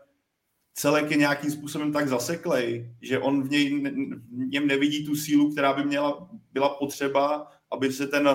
celek 0.74 1.10
je 1.10 1.16
nějakým 1.16 1.50
způsobem 1.50 1.92
tak 1.92 2.08
zaseklej, 2.08 2.94
že 3.02 3.18
on 3.18 3.42
v, 3.42 3.50
něj, 3.50 3.80
v 3.80 4.50
něm 4.50 4.66
nevidí 4.66 5.06
tu 5.06 5.16
sílu, 5.16 5.52
která 5.52 5.72
by 5.72 5.84
měla, 5.84 6.28
byla 6.52 6.68
potřeba, 6.68 7.46
aby 7.70 7.92
se 7.92 8.06
ten 8.06 8.28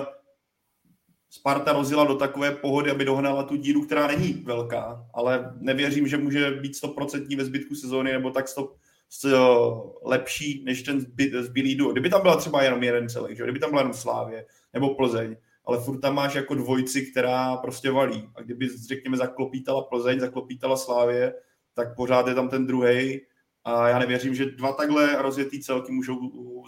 Sparta 1.30 1.72
rozjela 1.72 2.04
do 2.04 2.14
takové 2.14 2.50
pohody, 2.50 2.90
aby 2.90 3.04
dohnala 3.04 3.42
tu 3.42 3.56
díru, 3.56 3.84
která 3.84 4.06
není 4.06 4.32
velká, 4.32 5.06
ale 5.14 5.54
nevěřím, 5.58 6.08
že 6.08 6.16
může 6.16 6.50
být 6.50 6.72
100% 6.72 7.36
ve 7.36 7.44
zbytku 7.44 7.74
sezóny 7.74 8.12
nebo 8.12 8.30
tak 8.30 8.48
100, 8.48 9.94
lepší 10.04 10.64
než 10.64 10.82
ten 10.82 11.00
zbylý 11.40 11.74
duo. 11.74 11.92
Kdyby 11.92 12.10
tam 12.10 12.22
byla 12.22 12.36
třeba 12.36 12.62
jenom 12.62 12.82
jeden 12.82 13.08
celek, 13.08 13.36
že? 13.36 13.42
kdyby 13.42 13.58
tam 13.58 13.70
byla 13.70 13.80
jenom 13.80 13.94
Slávě 13.94 14.46
nebo 14.72 14.94
Plzeň, 14.94 15.36
ale 15.64 15.80
furt 15.80 16.00
tam 16.00 16.14
máš 16.14 16.34
jako 16.34 16.54
dvojici, 16.54 17.06
která 17.06 17.56
prostě 17.56 17.90
valí. 17.90 18.28
A 18.34 18.42
kdyby, 18.42 18.68
řekněme, 18.88 19.16
zaklopítala 19.16 19.82
Plzeň, 19.82 20.20
zaklopítala 20.20 20.76
Slávě, 20.76 21.34
tak 21.76 21.96
pořád 21.96 22.26
je 22.26 22.34
tam 22.34 22.48
ten 22.48 22.66
druhý. 22.66 23.20
A 23.64 23.88
já 23.88 23.98
nevěřím, 23.98 24.34
že 24.34 24.46
dva 24.46 24.72
takhle 24.72 25.22
rozjetý 25.22 25.60
celky 25.62 25.92
můžou 25.92 26.18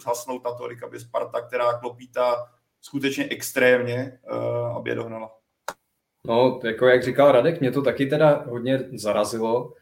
zhasnout 0.03 0.45
natolik, 0.45 0.83
aby 0.83 1.01
Sparta, 1.01 1.41
která 1.41 1.79
klopítá 1.79 2.37
skutečně 2.81 3.29
extrémně, 3.31 4.19
uh, 4.33 4.77
aby 4.77 4.91
je 4.91 4.95
dohnala. 4.95 5.31
No, 6.27 6.61
jako 6.65 6.87
jak 6.87 7.03
říkal 7.03 7.33
Radek, 7.33 7.61
mě 7.61 7.71
to 7.71 7.83
taky 7.83 8.07
teda 8.07 8.45
hodně 8.49 8.89
zarazilo, 8.93 9.65
uh, 9.65 9.73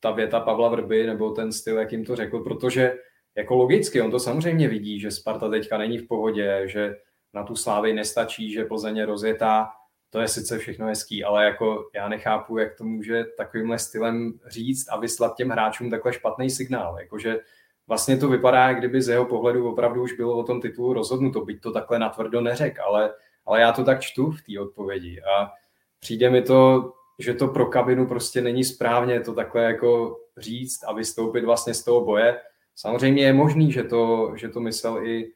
ta 0.00 0.10
věta 0.10 0.40
Pavla 0.40 0.68
Vrby, 0.68 1.06
nebo 1.06 1.30
ten 1.30 1.52
styl, 1.52 1.78
jak 1.78 1.92
jim 1.92 2.04
to 2.04 2.16
řekl, 2.16 2.40
protože 2.40 2.98
jako 3.36 3.54
logicky, 3.54 4.02
on 4.02 4.10
to 4.10 4.18
samozřejmě 4.18 4.68
vidí, 4.68 5.00
že 5.00 5.10
Sparta 5.10 5.48
teďka 5.48 5.78
není 5.78 5.98
v 5.98 6.08
pohodě, 6.08 6.62
že 6.64 6.96
na 7.34 7.42
tu 7.42 7.56
slávy 7.56 7.92
nestačí, 7.92 8.52
že 8.52 8.64
Plzeň 8.64 8.96
je 8.96 9.06
rozjetá, 9.06 9.68
to 10.16 10.20
je 10.20 10.28
sice 10.28 10.58
všechno 10.58 10.86
hezký, 10.86 11.24
ale 11.24 11.44
jako 11.44 11.88
já 11.94 12.08
nechápu, 12.08 12.58
jak 12.58 12.74
to 12.74 12.84
může 12.84 13.24
takovýmhle 13.24 13.78
stylem 13.78 14.40
říct 14.46 14.88
a 14.88 14.96
vyslat 14.96 15.36
těm 15.36 15.48
hráčům 15.48 15.90
takhle 15.90 16.12
špatný 16.12 16.50
signál. 16.50 17.00
Jakože 17.00 17.40
vlastně 17.86 18.16
to 18.16 18.28
vypadá, 18.28 18.72
kdyby 18.72 19.02
z 19.02 19.08
jeho 19.08 19.24
pohledu 19.24 19.70
opravdu 19.70 20.02
už 20.02 20.12
bylo 20.12 20.36
o 20.36 20.42
tom 20.42 20.60
titulu 20.60 20.92
rozhodnuto, 20.92 21.44
byť 21.44 21.60
to 21.60 21.72
takhle 21.72 21.98
natvrdo 21.98 22.40
neřek, 22.40 22.78
ale, 22.78 23.14
ale 23.46 23.60
já 23.60 23.72
to 23.72 23.84
tak 23.84 24.00
čtu 24.00 24.30
v 24.30 24.42
té 24.42 24.60
odpovědi 24.60 25.20
a 25.22 25.50
přijde 26.00 26.30
mi 26.30 26.42
to, 26.42 26.92
že 27.18 27.34
to 27.34 27.48
pro 27.48 27.66
kabinu 27.66 28.06
prostě 28.06 28.40
není 28.40 28.64
správně 28.64 29.20
to 29.20 29.34
takhle 29.34 29.62
jako 29.62 30.20
říct 30.36 30.84
a 30.86 30.92
vystoupit 30.92 31.44
vlastně 31.44 31.74
z 31.74 31.84
toho 31.84 32.04
boje. 32.04 32.40
Samozřejmě 32.76 33.24
je 33.24 33.32
možný, 33.32 33.72
že 33.72 33.84
to, 33.84 34.32
že 34.36 34.48
to 34.48 34.60
myslel 34.60 35.06
i 35.06 35.32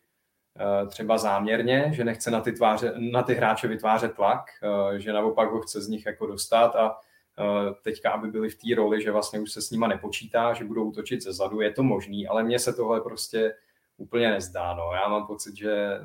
třeba 0.87 1.19
záměrně, 1.19 1.91
že 1.93 2.05
nechce 2.05 2.31
na 2.31 2.41
ty, 2.41 2.53
tváře, 2.53 2.95
na 2.97 3.23
ty 3.23 3.35
hráče 3.35 3.69
vytvářet 3.69 4.15
tlak, 4.15 4.45
eh, 4.63 5.01
že 5.01 5.13
naopak 5.13 5.51
ho 5.51 5.61
chce 5.61 5.81
z 5.81 5.89
nich 5.89 6.07
jako 6.07 6.27
dostat 6.27 6.77
a 6.77 6.97
eh, 7.39 7.75
teďka, 7.83 8.11
aby 8.11 8.29
byli 8.29 8.49
v 8.49 8.59
té 8.59 8.75
roli, 8.77 9.03
že 9.03 9.13
vlastně 9.13 9.41
už 9.41 9.53
se 9.53 9.63
s 9.63 9.71
nima 9.71 9.89
nepočítá, 9.89 10.53
že 10.53 10.65
budou 10.65 10.85
útočit 10.85 11.23
ze 11.23 11.33
zadu, 11.33 11.61
je 11.61 11.73
to 11.73 11.83
možný, 11.83 12.29
ale 12.29 12.43
mně 12.43 12.59
se 12.59 12.73
tohle 12.73 13.01
prostě 13.01 13.55
úplně 13.97 14.31
nezdá. 14.31 14.75
No. 14.75 14.93
Já 14.93 15.09
mám 15.09 15.27
pocit, 15.27 15.57
že 15.57 16.01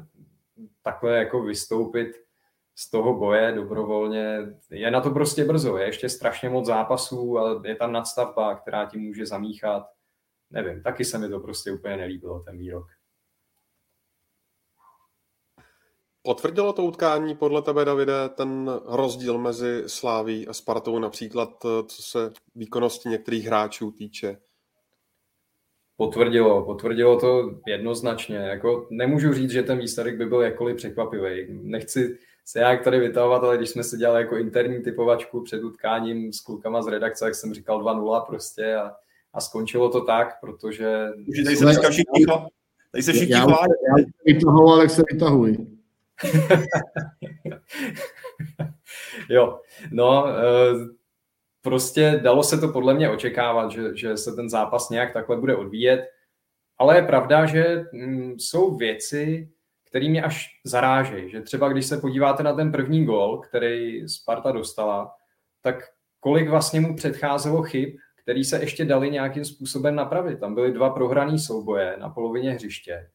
takhle 0.82 1.18
jako 1.18 1.43
vystoupit 1.43 2.08
z 2.76 2.91
toho 2.91 3.14
boje 3.14 3.51
dobrovolně, 3.51 4.38
je 4.70 4.91
na 4.91 5.01
to 5.01 5.12
prostě 5.12 5.45
brzo, 5.45 5.78
je 5.78 5.86
ještě 5.86 6.10
strašně 6.10 6.49
moc 6.49 6.66
zápasů 6.66 7.39
a 7.39 7.62
je 7.66 7.76
tam 7.76 7.91
nadstavba, 7.91 8.56
která 8.56 8.86
ti 8.86 8.97
může 8.97 9.26
zamíchat. 9.26 9.88
Nevím, 10.51 10.84
taky 10.84 11.06
se 11.06 11.18
mi 11.18 11.30
to 11.30 11.39
prostě 11.39 11.72
úplně 11.72 11.97
nelíbilo, 11.97 12.39
ten 12.39 12.58
výrok. 12.58 12.88
Potvrdilo 16.26 16.73
to 16.73 16.84
utkání 16.84 17.36
podle 17.36 17.61
tebe, 17.61 17.86
Davide, 17.86 18.30
ten 18.36 18.71
rozdíl 18.86 19.38
mezi 19.38 19.84
Sláví 19.88 20.47
a 20.47 20.53
Spartou, 20.53 20.99
například 20.99 21.49
eh, 21.65 21.84
co 21.88 22.01
se 22.01 22.32
výkonnosti 22.55 23.09
některých 23.09 23.45
hráčů 23.45 23.91
týče? 23.91 24.38
Potvrdilo, 25.97 26.65
potvrdilo 26.65 27.19
to 27.19 27.59
jednoznačně. 27.67 28.38
Jako 28.38 28.88
nemůžu 28.89 29.34
říct, 29.34 29.51
že 29.51 29.63
ten 29.63 29.78
výsledek 29.78 30.17
by 30.17 30.26
byl 30.26 30.41
jakkoliv 30.41 30.78
překvapivý. 30.78 31.47
Nechci 31.49 32.17
se 32.45 32.59
jak 32.59 32.84
tady 32.84 32.99
vytahovat, 32.99 33.43
ale 33.43 33.57
když 33.57 33.69
jsme 33.69 33.84
si 33.84 33.97
dělali 33.97 34.21
jako 34.21 34.38
interní 34.38 34.84
typovačku 34.84 35.43
před 35.43 35.63
utkáním 35.63 36.34
s 36.34 36.39
klukama 36.39 36.82
z 36.82 36.88
redakce, 36.88 37.26
jak 37.26 37.36
jsem 37.36 37.53
říkal 37.53 37.84
2-0 37.84 38.26
prostě 38.26 38.76
a, 38.76 38.91
a 39.34 39.41
skončilo 39.41 39.89
to 39.89 40.01
tak, 40.01 40.39
protože... 40.41 41.07
Už 41.28 41.43
tady 41.43 41.55
se 41.55 41.89
všichni, 41.89 42.26
tady 42.91 43.03
se 43.03 43.13
všichni 43.13 43.34
já, 43.34 43.39
já, 43.39 43.45
já 43.99 44.05
vytahuji, 44.26 44.69
ale 44.71 44.89
se 44.89 45.03
vytahuji. 45.11 45.74
jo, 49.30 49.59
no, 49.91 50.28
eh, 50.28 50.74
prostě 51.61 52.20
dalo 52.24 52.43
se 52.43 52.57
to 52.57 52.68
podle 52.68 52.93
mě 52.93 53.09
očekávat, 53.09 53.72
že, 53.72 53.97
že 53.97 54.18
se 54.18 54.32
ten 54.32 54.49
zápas 54.49 54.89
nějak 54.89 55.13
takhle 55.13 55.38
bude 55.38 55.55
odvíjet, 55.55 56.09
ale 56.78 56.95
je 56.95 57.01
pravda, 57.01 57.45
že 57.45 57.84
mm, 57.93 58.39
jsou 58.39 58.76
věci, 58.76 59.51
které 59.89 60.09
mě 60.09 60.24
až 60.24 60.47
zarážejí, 60.66 61.30
že 61.30 61.41
třeba 61.41 61.70
když 61.70 61.86
se 61.86 61.97
podíváte 61.97 62.43
na 62.43 62.53
ten 62.53 62.72
první 62.72 63.05
gol, 63.05 63.38
který 63.38 64.09
Sparta 64.09 64.51
dostala, 64.51 65.11
tak 65.61 65.76
kolik 66.20 66.49
vlastně 66.49 66.82
mu 66.82 66.95
předcházelo 66.95 67.63
chyb, 67.63 67.89
který 68.24 68.43
se 68.43 68.59
ještě 68.59 68.86
dali 68.86 69.11
nějakým 69.11 69.45
způsobem 69.45 69.95
napravit. 69.95 70.39
Tam 70.39 70.55
byly 70.55 70.72
dva 70.72 70.89
prohrané 70.89 71.39
souboje 71.39 71.95
na 71.99 72.09
polovině 72.09 72.51
hřiště. 72.51 73.09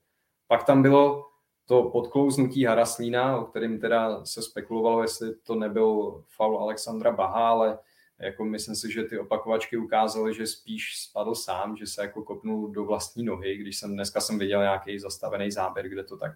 Pak 0.49 0.65
tam 0.65 0.83
bylo 0.83 1.30
to 1.71 1.83
podklouznutí 1.83 2.65
Haraslína, 2.65 3.37
o 3.37 3.45
kterém 3.45 3.81
teda 3.81 4.25
se 4.25 4.43
spekulovalo, 4.43 5.03
jestli 5.03 5.35
to 5.35 5.55
nebyl 5.55 6.23
faul 6.37 6.59
Alexandra 6.59 7.13
Baha, 7.13 7.49
ale 7.49 7.79
Jako 8.19 8.45
myslím 8.45 8.75
si, 8.75 8.93
že 8.93 9.05
ty 9.05 9.19
opakovačky 9.19 9.77
ukázaly, 9.77 10.35
že 10.35 10.47
spíš 10.47 10.97
spadl 11.09 11.35
sám, 11.35 11.77
že 11.77 11.87
se 11.87 12.03
jako 12.03 12.23
kopnul 12.23 12.71
do 12.71 12.85
vlastní 12.85 13.25
nohy, 13.25 13.57
když 13.57 13.79
jsem 13.79 13.95
dneska 13.95 14.21
jsem 14.21 14.39
viděl 14.39 14.61
nějaký 14.61 14.99
zastavený 14.99 15.51
záběr, 15.51 15.89
kde 15.89 16.05
to 16.05 16.17
tak, 16.17 16.33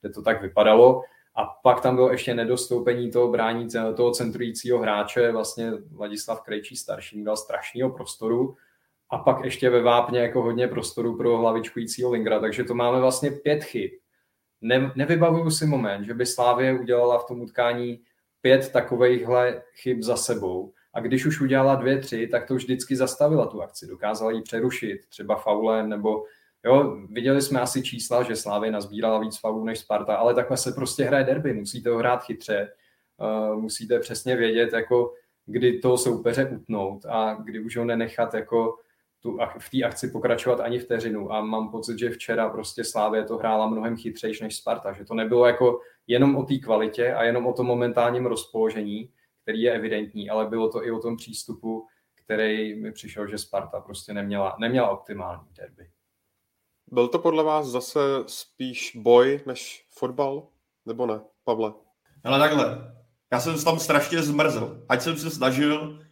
kde 0.00 0.10
to 0.10 0.22
tak 0.22 0.42
vypadalo. 0.42 1.02
A 1.34 1.44
pak 1.44 1.80
tam 1.80 1.94
bylo 1.94 2.10
ještě 2.10 2.34
nedostoupení 2.34 3.10
toho 3.10 3.28
brání, 3.28 3.68
toho 3.96 4.12
centrujícího 4.12 4.78
hráče, 4.78 5.32
vlastně 5.32 5.72
Vladislav 5.90 6.42
Krejčí 6.42 6.76
starší 6.76 7.24
dal 7.24 7.36
strašného 7.36 7.90
prostoru 7.90 8.56
a 9.10 9.18
pak 9.18 9.44
ještě 9.44 9.70
ve 9.70 9.82
Vápně 9.82 10.20
jako 10.20 10.42
hodně 10.42 10.68
prostoru 10.68 11.16
pro 11.16 11.38
hlavičkujícího 11.38 12.10
Lingra, 12.10 12.40
takže 12.40 12.64
to 12.64 12.74
máme 12.74 13.00
vlastně 13.00 13.30
pět 13.30 13.64
chyb. 13.64 14.03
Ne, 14.64 14.92
nevybavuju 14.96 15.50
si 15.50 15.66
moment, 15.66 16.04
že 16.04 16.14
by 16.14 16.26
Slávě 16.26 16.78
udělala 16.80 17.18
v 17.18 17.26
tom 17.26 17.40
utkání 17.40 18.00
pět 18.40 18.72
takovýchhle 18.72 19.62
chyb 19.74 20.02
za 20.02 20.16
sebou. 20.16 20.72
A 20.94 21.00
když 21.00 21.26
už 21.26 21.40
udělala 21.40 21.74
dvě, 21.74 21.98
tři, 21.98 22.26
tak 22.26 22.46
to 22.48 22.54
vždycky 22.54 22.96
zastavila 22.96 23.46
tu 23.46 23.62
akci. 23.62 23.86
Dokázala 23.86 24.30
ji 24.30 24.42
přerušit, 24.42 25.06
třeba 25.08 25.36
faulem, 25.36 25.88
nebo 25.88 26.24
jo, 26.64 26.96
viděli 27.10 27.42
jsme 27.42 27.60
asi 27.60 27.82
čísla, 27.82 28.22
že 28.22 28.36
Slávě 28.36 28.70
nazbírala 28.70 29.18
víc 29.18 29.40
faulů 29.40 29.64
než 29.64 29.78
Sparta, 29.78 30.16
ale 30.16 30.34
takhle 30.34 30.56
se 30.56 30.72
prostě 30.72 31.04
hraje 31.04 31.24
derby. 31.24 31.54
Musíte 31.54 31.90
ho 31.90 31.98
hrát 31.98 32.24
chytře, 32.24 32.72
uh, 33.16 33.60
musíte 33.60 33.98
přesně 33.98 34.36
vědět, 34.36 34.72
jako 34.72 35.12
kdy 35.46 35.78
toho 35.78 35.98
soupeře 35.98 36.48
utnout 36.48 37.06
a 37.08 37.34
kdy 37.44 37.60
už 37.60 37.76
ho 37.76 37.84
nenechat 37.84 38.34
jako 38.34 38.76
tu, 39.24 39.38
v 39.58 39.70
té 39.70 39.82
akci 39.82 40.08
pokračovat 40.08 40.60
ani 40.60 40.78
vteřinu 40.78 41.32
a 41.32 41.40
mám 41.40 41.70
pocit, 41.70 41.98
že 41.98 42.10
včera 42.10 42.48
prostě 42.48 42.84
Slávě 42.84 43.24
to 43.24 43.36
hrála 43.36 43.66
mnohem 43.66 43.96
chytřejší 43.96 44.44
než 44.44 44.56
Sparta, 44.56 44.92
že 44.92 45.04
to 45.04 45.14
nebylo 45.14 45.46
jako 45.46 45.80
jenom 46.06 46.36
o 46.36 46.42
té 46.44 46.58
kvalitě 46.58 47.14
a 47.14 47.24
jenom 47.24 47.46
o 47.46 47.52
tom 47.52 47.66
momentálním 47.66 48.26
rozpoložení, 48.26 49.12
který 49.42 49.62
je 49.62 49.72
evidentní, 49.72 50.30
ale 50.30 50.46
bylo 50.46 50.68
to 50.68 50.86
i 50.86 50.90
o 50.90 50.98
tom 50.98 51.16
přístupu, 51.16 51.86
který 52.24 52.80
mi 52.80 52.92
přišel, 52.92 53.28
že 53.28 53.38
Sparta 53.38 53.80
prostě 53.80 54.14
neměla, 54.14 54.56
neměla 54.58 54.90
optimální 54.90 55.48
derby. 55.56 55.90
Byl 56.86 57.08
to 57.08 57.18
podle 57.18 57.44
vás 57.44 57.66
zase 57.66 58.00
spíš 58.26 58.96
boj 58.96 59.40
než 59.46 59.86
fotbal, 59.90 60.46
nebo 60.86 61.06
ne, 61.06 61.20
Pavle? 61.44 61.72
Ale 62.24 62.38
takhle, 62.38 62.94
já 63.32 63.40
jsem 63.40 63.64
tam 63.64 63.78
strašně 63.78 64.22
zmrzl, 64.22 64.84
ať 64.88 65.02
jsem 65.02 65.16
se 65.16 65.30
snažil 65.30 66.03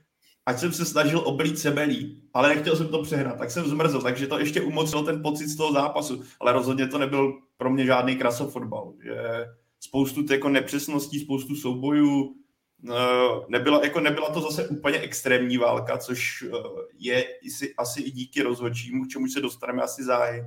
ať 0.47 0.59
jsem 0.59 0.72
se 0.72 0.84
snažil 0.84 1.22
oblít 1.24 1.59
sebe 1.59 1.82
líp, 1.82 2.18
ale 2.34 2.49
nechtěl 2.49 2.76
jsem 2.76 2.88
to 2.88 3.03
přehrát, 3.03 3.38
tak 3.38 3.51
jsem 3.51 3.64
zmrzl, 3.64 4.03
takže 4.03 4.26
to 4.26 4.38
ještě 4.38 4.61
umocnil 4.61 5.05
ten 5.05 5.22
pocit 5.22 5.49
z 5.49 5.57
toho 5.57 5.72
zápasu, 5.72 6.22
ale 6.40 6.53
rozhodně 6.53 6.86
to 6.86 6.99
nebyl 6.99 7.38
pro 7.57 7.70
mě 7.70 7.86
žádný 7.86 8.16
krasofotbal, 8.16 8.93
že 9.05 9.47
spoustu 9.80 10.32
jako 10.32 10.49
nepřesností, 10.49 11.20
spoustu 11.20 11.55
soubojů, 11.55 12.34
eh, 12.90 12.95
nebyla, 13.49 13.84
jako 13.84 14.01
nebyla 14.01 14.30
to 14.30 14.40
zase 14.40 14.68
úplně 14.68 14.99
extrémní 14.99 15.59
válka, 15.59 15.99
což 15.99 16.45
eh, 16.47 16.57
je 16.99 17.24
asi 17.78 18.03
i 18.03 18.11
díky 18.11 18.43
rozhodčímu, 18.43 19.05
k 19.05 19.09
čemu 19.09 19.26
se 19.26 19.40
dostaneme 19.40 19.82
asi 19.82 20.05
záhy. 20.05 20.45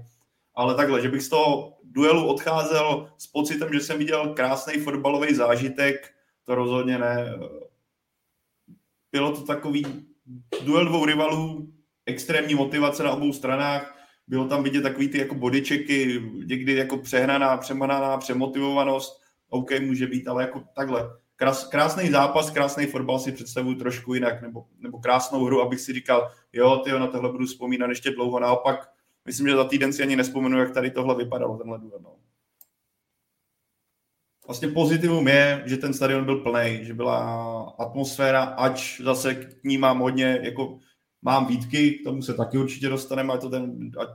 Ale 0.56 0.76
takhle, 0.76 1.02
že 1.02 1.10
bych 1.10 1.22
z 1.22 1.30
toho 1.30 1.78
duelu 1.84 2.28
odcházel 2.28 3.10
s 3.18 3.28
pocitem, 3.28 3.74
že 3.74 3.80
jsem 3.80 3.98
viděl 3.98 4.34
krásný 4.34 4.74
fotbalový 4.74 5.36
zážitek, 5.36 6.12
to 6.46 6.56
rozhodně 6.56 6.98
ne 6.98 7.36
bylo 9.16 9.32
to 9.32 9.41
takový 9.41 9.86
duel 10.66 10.86
dvou 10.86 11.05
rivalů, 11.05 11.74
extrémní 12.05 12.55
motivace 12.55 13.03
na 13.03 13.11
obou 13.11 13.34
stranách, 13.34 13.97
bylo 14.28 14.47
tam 14.47 14.63
vidět 14.63 14.82
takový 14.82 15.07
ty 15.07 15.18
jako 15.18 15.36
bodyčeky, 15.36 16.22
někdy 16.45 16.76
jako 16.76 16.97
přehnaná, 16.97 17.57
přemananá, 17.57 18.18
přemotivovanost, 18.18 19.22
OK, 19.49 19.80
může 19.80 20.07
být, 20.07 20.28
ale 20.28 20.43
jako 20.43 20.63
takhle. 20.76 21.09
Krás, 21.36 21.68
krásný 21.68 22.09
zápas, 22.09 22.49
krásný 22.49 22.86
fotbal 22.86 23.20
si 23.20 23.32
představuju 23.32 23.76
trošku 23.76 24.13
jinak, 24.13 24.41
nebo, 24.41 24.66
nebo 24.80 24.99
krásnou 24.99 25.45
hru, 25.45 25.61
abych 25.61 25.80
si 25.80 25.93
říkal, 25.93 26.32
jo, 26.53 26.78
ty 26.78 26.91
na 26.91 27.07
tohle 27.07 27.32
budu 27.32 27.45
vzpomínat 27.45 27.89
ještě 27.89 28.11
dlouho. 28.11 28.39
Naopak, 28.39 28.89
myslím, 29.26 29.47
že 29.47 29.55
za 29.55 29.63
týden 29.63 29.93
si 29.93 30.03
ani 30.03 30.16
nespomenu, 30.16 30.59
jak 30.59 30.74
tady 30.74 30.91
tohle 30.91 31.16
vypadalo, 31.16 31.57
tenhle 31.57 31.80
duel. 31.80 31.99
No 32.03 32.16
vlastně 34.48 34.68
pozitivum 34.68 35.28
je, 35.28 35.64
že 35.66 35.78
ten 35.78 35.93
stadion 35.93 36.26
byl 36.26 36.36
plný, 36.36 36.80
že 36.82 36.93
byla 36.93 37.62
atmosféra, 37.80 38.43
ač 38.43 39.02
zase 39.02 39.36
k 39.36 39.64
ní 39.64 39.78
mám 39.78 40.00
hodně, 40.00 40.39
jako 40.43 40.80
mám 41.22 41.48
výtky, 41.48 41.91
k 41.91 42.04
tomu 42.04 42.22
se 42.22 42.34
taky 42.34 42.58
určitě 42.58 42.89
dostaneme, 42.89 43.34
ať 43.34 43.41
to, 43.41 43.50
ten, 43.50 43.91
ať 44.00 44.10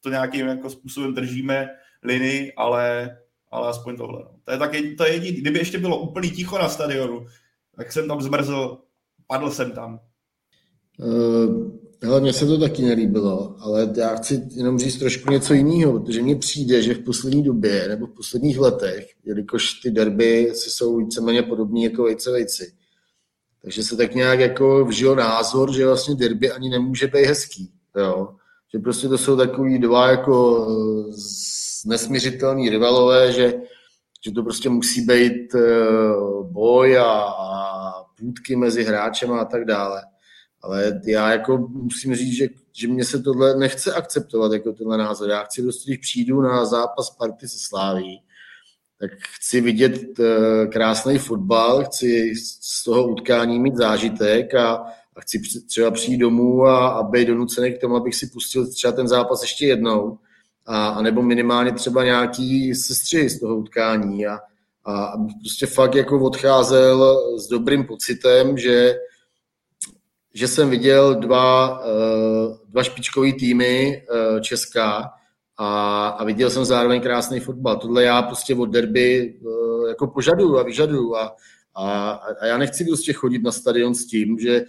to 0.00 0.10
nějakým 0.10 0.46
jako 0.46 0.70
způsobem 0.70 1.14
držíme 1.14 1.68
linii, 2.02 2.52
ale, 2.56 3.16
ale 3.50 3.68
aspoň 3.68 3.96
tohle. 3.96 4.22
No. 4.22 4.30
To 4.44 4.52
je 4.52 4.58
tak 4.58 4.70
to 4.98 5.06
je 5.06 5.12
jediný. 5.12 5.40
Kdyby 5.40 5.58
ještě 5.58 5.78
bylo 5.78 5.98
úplný 5.98 6.30
ticho 6.30 6.58
na 6.58 6.68
stadionu, 6.68 7.26
tak 7.76 7.92
jsem 7.92 8.08
tam 8.08 8.20
zmrzl, 8.20 8.78
padl 9.26 9.50
jsem 9.50 9.72
tam. 9.72 10.00
Uh, 10.98 11.85
Hele, 12.02 12.20
mně 12.20 12.32
se 12.32 12.46
to 12.46 12.58
taky 12.58 12.82
nelíbilo, 12.82 13.56
ale 13.58 13.92
já 13.96 14.16
chci 14.16 14.48
jenom 14.50 14.78
říct 14.78 14.98
trošku 14.98 15.30
něco 15.30 15.54
jiného, 15.54 16.00
protože 16.00 16.22
mně 16.22 16.36
přijde, 16.36 16.82
že 16.82 16.94
v 16.94 17.04
poslední 17.04 17.42
době 17.42 17.88
nebo 17.88 18.06
v 18.06 18.14
posledních 18.14 18.58
letech, 18.58 19.06
jelikož 19.24 19.72
ty 19.72 19.90
derby 19.90 20.50
si 20.54 20.70
jsou 20.70 20.96
víceméně 20.96 21.42
podobné 21.42 21.80
jako 21.80 22.02
vejce 22.02 22.30
vejci, 22.30 22.72
takže 23.62 23.82
se 23.82 23.96
tak 23.96 24.14
nějak 24.14 24.40
jako 24.40 24.84
vžil 24.84 25.16
názor, 25.16 25.74
že 25.74 25.86
vlastně 25.86 26.14
derby 26.14 26.50
ani 26.50 26.70
nemůže 26.70 27.06
být 27.06 27.26
hezký. 27.26 27.72
Jo? 27.96 28.28
Že 28.74 28.78
prostě 28.78 29.08
to 29.08 29.18
jsou 29.18 29.36
takový 29.36 29.78
dva 29.78 30.10
jako 30.10 30.66
nesměřitelní 31.86 32.70
rivalové, 32.70 33.32
že, 33.32 33.54
že 34.24 34.30
to 34.32 34.42
prostě 34.42 34.68
musí 34.68 35.00
být 35.00 35.54
eh, 35.54 35.60
boj 36.42 36.98
a, 36.98 37.12
a 37.22 37.92
půdky 38.18 38.56
mezi 38.56 38.84
hráčem 38.84 39.32
a 39.32 39.44
tak 39.44 39.64
dále. 39.64 40.02
Ale 40.66 41.00
já 41.06 41.30
jako 41.30 41.58
musím 41.58 42.14
říct, 42.14 42.36
že, 42.36 42.48
že 42.72 42.88
mě 42.88 43.04
se 43.04 43.22
tohle 43.22 43.56
nechce 43.56 43.92
akceptovat, 43.92 44.52
jako 44.52 44.72
tenhle 44.72 44.98
názor. 44.98 45.28
Já 45.28 45.42
chci 45.42 45.62
prostě, 45.62 45.90
když 45.90 45.98
přijdu 45.98 46.40
na 46.40 46.64
zápas 46.64 47.10
party 47.10 47.48
se 47.48 47.58
Sláví, 47.58 48.22
tak 49.00 49.10
chci 49.36 49.60
vidět 49.60 50.18
uh, 50.18 50.26
krásný 50.72 51.18
fotbal, 51.18 51.84
chci 51.84 52.32
z 52.62 52.84
toho 52.84 53.08
utkání 53.08 53.60
mít 53.60 53.76
zážitek 53.76 54.54
a, 54.54 54.74
a 55.16 55.20
chci 55.20 55.42
třeba 55.68 55.90
přijít 55.90 56.18
domů 56.18 56.66
a, 56.66 56.88
a 56.88 57.02
být 57.02 57.28
donucený 57.28 57.72
k 57.72 57.80
tomu, 57.80 57.96
abych 57.96 58.14
si 58.14 58.26
pustil 58.26 58.66
třeba 58.70 58.92
ten 58.92 59.08
zápas 59.08 59.42
ještě 59.42 59.66
jednou, 59.66 60.18
a, 60.66 60.88
a 60.88 61.02
nebo 61.02 61.22
minimálně 61.22 61.72
třeba 61.72 62.04
nějaký 62.04 62.74
sestři 62.74 63.28
z 63.28 63.40
toho 63.40 63.56
utkání 63.56 64.26
a, 64.26 64.38
a 64.84 65.12
prostě 65.40 65.66
fakt 65.66 65.94
jako 65.94 66.24
odcházel 66.24 67.18
s 67.38 67.48
dobrým 67.48 67.84
pocitem, 67.84 68.58
že 68.58 68.94
že 70.36 70.48
jsem 70.48 70.70
viděl 70.70 71.14
dva, 71.14 71.80
eh, 71.84 72.56
dva 72.68 72.82
špičkové 72.82 73.32
týmy 73.32 73.96
eh, 73.96 74.40
Česká 74.40 75.10
a, 75.56 76.08
a 76.08 76.24
viděl 76.24 76.50
jsem 76.50 76.64
zároveň 76.64 77.00
krásný 77.00 77.40
fotbal. 77.40 77.76
Tohle 77.76 78.02
já 78.02 78.22
prostě 78.22 78.54
od 78.54 78.66
derby 78.66 79.34
eh, 79.34 79.88
jako 79.88 80.06
požaduju 80.06 80.58
a 80.58 80.62
vyžaduju 80.62 81.16
a, 81.16 81.36
a, 81.74 82.10
a 82.40 82.46
já 82.46 82.58
nechci 82.58 82.84
prostě 82.84 83.12
chodit 83.12 83.42
na 83.42 83.52
stadion 83.52 83.94
s 83.94 84.06
tím, 84.06 84.38
že 84.38 84.64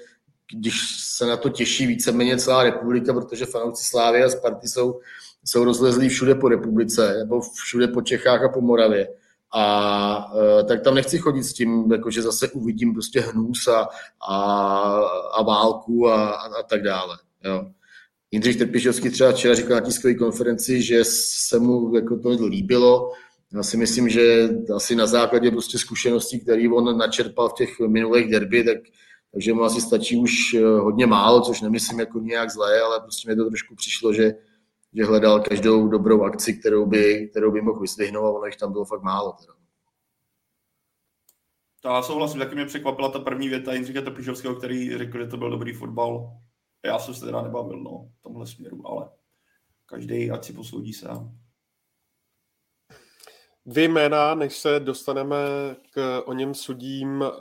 když 0.54 0.82
se 1.00 1.26
na 1.26 1.38
to 1.38 1.50
těší 1.50 1.88
víceméně 1.88 2.38
celá 2.38 2.64
republika, 2.64 3.14
protože 3.14 3.46
fanoušci 3.46 3.84
Slávy 3.84 4.24
a 4.24 4.30
Sparty 4.30 4.68
jsou, 4.68 5.00
jsou 5.46 5.64
rozlezlí 5.64 6.10
všude 6.10 6.36
po 6.36 6.50
republice, 6.50 7.16
nebo 7.18 7.42
všude 7.42 7.88
po 7.88 8.02
Čechách 8.02 8.44
a 8.44 8.50
po 8.50 8.62
Moravě 8.62 9.08
a 9.54 10.32
e, 10.60 10.64
tak 10.64 10.82
tam 10.82 10.96
nechci 10.96 11.18
chodit 11.18 11.44
s 11.44 11.54
tím, 11.54 11.92
jako 11.92 12.12
že 12.12 12.22
zase 12.22 12.52
uvidím 12.52 12.94
prostě 12.94 13.20
hnus 13.20 13.68
a, 13.68 13.88
a, 14.30 14.36
a 15.34 15.44
válku 15.44 16.08
a, 16.08 16.30
a, 16.30 16.60
a 16.60 16.64
tak 16.64 16.84
dále. 16.84 17.18
Jo. 17.46 17.72
Jindřich 18.32 18.58
Trpišovský 18.58 19.10
třeba 19.10 19.32
včera 19.32 19.56
říkal 19.56 19.78
na 19.78 19.82
tiskové 19.82 20.14
konferenci, 20.14 20.82
že 20.82 21.00
se 21.48 21.60
mu 21.60 21.96
jako 21.96 22.20
to 22.20 22.30
líbilo. 22.30 23.12
Já 23.54 23.64
si 23.64 23.78
myslím, 23.78 24.10
že 24.10 24.50
asi 24.76 24.96
na 24.96 25.06
základě 25.06 25.52
prostě 25.52 25.78
zkušeností, 25.78 26.40
které 26.40 26.70
on 26.70 26.98
načerpal 26.98 27.50
v 27.50 27.54
těch 27.54 27.80
minulých 27.80 28.32
derby, 28.32 28.64
tak, 28.64 28.78
takže 29.32 29.54
mu 29.54 29.64
asi 29.64 29.82
stačí 29.82 30.18
už 30.18 30.54
e, 30.54 30.66
hodně 30.66 31.06
málo, 31.06 31.42
což 31.42 31.62
nemyslím 31.62 32.00
jako 32.00 32.20
nějak 32.20 32.50
zlé, 32.50 32.82
ale 32.82 33.00
prostě 33.00 33.30
mi 33.30 33.36
to 33.36 33.46
trošku 33.50 33.76
přišlo, 33.76 34.14
že, 34.14 34.34
že 34.94 35.06
hledal 35.06 35.40
každou 35.40 35.88
dobrou 35.88 36.24
akci, 36.24 36.54
kterou 36.54 36.86
by, 36.86 37.28
kterou 37.32 37.52
by 37.52 37.62
mohl 37.62 37.80
vyzdvihnout 37.80 38.26
a 38.26 38.32
ono 38.32 38.46
jich 38.46 38.58
tam 38.58 38.72
bylo 38.72 38.86
fakt 38.86 39.02
málo. 39.02 39.36
Teda. 39.40 39.54
To 41.82 41.88
já 41.88 42.02
souhlasím, 42.02 42.40
taky 42.40 42.56
mě 42.56 42.66
překvapila 42.66 43.10
ta 43.12 43.20
první 43.20 43.50
věta 43.50 43.74
Jindřicha 43.74 44.02
Trpišovského, 44.02 44.56
který 44.56 44.98
řekl, 44.98 45.18
že 45.18 45.28
to 45.28 45.38
byl 45.38 45.50
dobrý 45.50 45.74
fotbal. 45.74 46.38
Já 46.86 47.00
jsem 47.00 47.14
se 47.14 47.26
teda 47.26 47.42
nebavil 47.42 47.80
no, 47.80 48.10
v 48.20 48.22
tomhle 48.22 48.48
směru, 48.48 48.88
ale 48.88 49.10
každý 49.86 50.32
ať 50.32 50.46
si 50.46 50.54
posoudí 50.54 50.94
sám. 50.94 51.38
Dvě 53.66 53.88
jména, 53.88 54.36
než 54.36 54.58
se 54.58 54.80
dostaneme 54.80 55.38
k 55.92 56.22
o 56.26 56.34
něm 56.34 56.54
sudím. 56.54 57.24
Eh, 57.24 57.32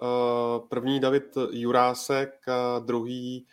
první 0.68 1.00
David 1.00 1.36
Jurásek 1.50 2.48
a 2.48 2.78
druhý 2.78 3.46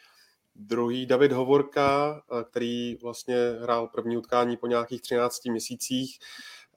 Druhý 0.56 1.06
David 1.06 1.32
Hovorka, 1.32 2.22
eh, 2.32 2.44
který 2.44 2.96
vlastně 2.96 3.36
hrál 3.62 3.88
první 3.88 4.18
utkání 4.18 4.58
po 4.58 4.68
nějakých 4.68 5.02
13 5.02 5.50
měsících, 5.50 6.20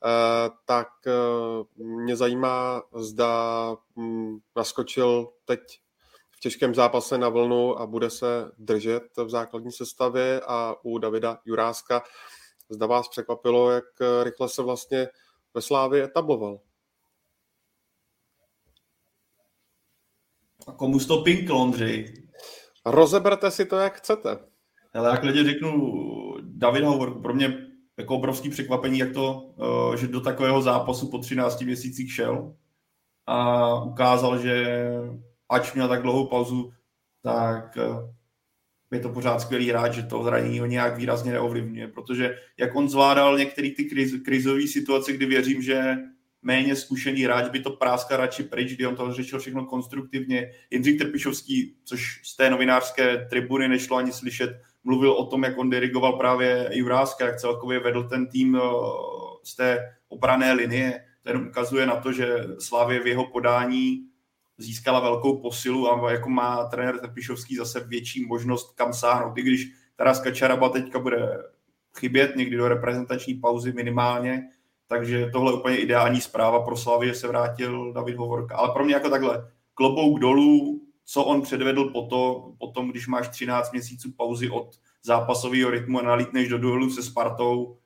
eh, 0.04 0.50
tak 0.64 0.88
eh, 1.06 1.12
mě 1.76 2.16
zajímá, 2.16 2.82
zda 2.94 3.76
hm, 3.96 4.38
naskočil 4.56 5.28
teď 5.44 5.60
v 6.30 6.40
těžkém 6.40 6.74
zápase 6.74 7.18
na 7.18 7.28
vlnu 7.28 7.80
a 7.80 7.86
bude 7.86 8.10
se 8.10 8.52
držet 8.58 9.02
v 9.16 9.30
základní 9.30 9.72
sestavě 9.72 10.40
a 10.46 10.74
u 10.82 10.98
Davida 10.98 11.38
Juráska 11.44 12.02
zda 12.68 12.86
vás 12.86 13.08
překvapilo, 13.08 13.70
jak 13.70 13.84
rychle 14.22 14.48
se 14.48 14.62
vlastně 14.62 15.08
ve 15.54 15.62
Slávě 15.62 16.04
etabloval. 16.04 16.60
A 20.66 20.72
komu 20.72 20.98
to 20.98 21.22
pinkl, 21.22 21.56
Ondřej? 21.56 22.25
Rozeberte 22.86 23.50
si 23.50 23.64
to, 23.64 23.76
jak 23.76 23.96
chcete. 23.96 24.38
Ale 24.94 25.10
jak 25.10 25.22
lidi 25.22 25.44
řeknu, 25.44 25.92
David 26.40 26.84
Hovor, 26.84 27.22
pro 27.22 27.34
mě 27.34 27.66
jako 27.96 28.14
obrovský 28.14 28.50
překvapení, 28.50 28.98
jak 28.98 29.12
to, 29.12 29.54
eh, 29.92 29.96
že 29.96 30.08
do 30.08 30.20
takového 30.20 30.62
zápasu 30.62 31.10
po 31.10 31.18
13 31.18 31.64
měsících 31.64 32.12
šel 32.12 32.54
a 33.26 33.74
ukázal, 33.84 34.38
že 34.38 34.86
ač 35.48 35.74
měl 35.74 35.88
tak 35.88 36.02
dlouhou 36.02 36.26
pauzu, 36.26 36.72
tak 37.22 37.76
eh, 37.76 38.96
je 38.96 39.00
to 39.00 39.08
pořád 39.08 39.40
skvělý 39.40 39.70
hráč, 39.70 39.92
že 39.92 40.02
to 40.02 40.24
zranění 40.24 40.60
ho 40.60 40.66
nějak 40.66 40.96
výrazně 40.96 41.32
neovlivňuje, 41.32 41.88
protože 41.88 42.38
jak 42.58 42.76
on 42.76 42.88
zvládal 42.88 43.38
některé 43.38 43.70
ty 43.70 43.84
kriz, 43.84 44.22
krizové 44.24 44.66
situace, 44.66 45.12
kdy 45.12 45.26
věřím, 45.26 45.62
že 45.62 45.96
méně 46.46 46.76
zkušený 46.76 47.22
hráč 47.22 47.50
by 47.50 47.60
to 47.60 47.70
práska 47.70 48.16
radši 48.16 48.42
pryč, 48.42 48.72
kdy 48.72 48.86
on 48.86 48.96
to 48.96 49.12
řešil 49.12 49.38
všechno 49.38 49.64
konstruktivně. 49.64 50.50
Jindřich 50.70 50.98
Trpišovský, 50.98 51.76
což 51.84 52.20
z 52.24 52.36
té 52.36 52.50
novinářské 52.50 53.26
tribuny 53.30 53.68
nešlo 53.68 53.96
ani 53.96 54.12
slyšet, 54.12 54.50
mluvil 54.84 55.12
o 55.12 55.26
tom, 55.26 55.44
jak 55.44 55.58
on 55.58 55.70
dirigoval 55.70 56.12
právě 56.12 56.70
Juráska, 56.72 57.26
jak 57.26 57.40
celkově 57.40 57.80
vedl 57.80 58.08
ten 58.08 58.26
tým 58.26 58.56
eh, 58.56 58.60
z 59.42 59.56
té 59.56 59.96
obrané 60.08 60.52
linie. 60.52 61.04
Ten 61.22 61.36
ukazuje 61.36 61.86
na 61.86 61.96
to, 61.96 62.12
že 62.12 62.46
Slávě 62.58 63.00
v 63.00 63.06
jeho 63.06 63.26
podání 63.26 64.06
získala 64.58 65.00
velkou 65.00 65.38
posilu 65.38 65.90
a 65.90 66.12
jako 66.12 66.28
má 66.30 66.64
trenér 66.64 66.98
Trpišovský 66.98 67.56
zase 67.56 67.80
větší 67.80 68.26
možnost 68.26 68.74
kam 68.74 68.92
sáhnout. 68.92 69.38
I 69.38 69.42
když 69.42 69.66
Taras 69.96 70.20
Kačaraba 70.20 70.68
teďka 70.68 70.98
bude 70.98 71.42
chybět 71.98 72.36
někdy 72.36 72.56
do 72.56 72.68
reprezentační 72.68 73.34
pauzy 73.34 73.72
minimálně, 73.72 74.48
takže 74.88 75.30
tohle 75.32 75.52
je 75.52 75.56
úplně 75.56 75.76
ideální 75.76 76.20
zpráva 76.20 76.60
pro 76.60 76.76
Slavy, 76.76 77.06
že 77.06 77.14
se 77.14 77.28
vrátil 77.28 77.92
David 77.92 78.16
Hovorka. 78.16 78.56
Ale 78.56 78.72
pro 78.72 78.84
mě 78.84 78.94
jako 78.94 79.10
takhle, 79.10 79.50
klobouk 79.74 80.18
dolů, 80.18 80.80
co 81.04 81.24
on 81.24 81.42
předvedl 81.42 81.84
po 81.84 82.02
to, 82.02 82.52
potom, 82.58 82.90
když 82.90 83.06
máš 83.06 83.28
13 83.28 83.72
měsíců 83.72 84.12
pauzy 84.16 84.50
od 84.50 84.70
zápasového 85.02 85.70
rytmu 85.70 85.98
a 85.98 86.02
nalítneš 86.02 86.48
do 86.48 86.58
duelu 86.58 86.90
se 86.90 87.02
Spartou, 87.02 87.76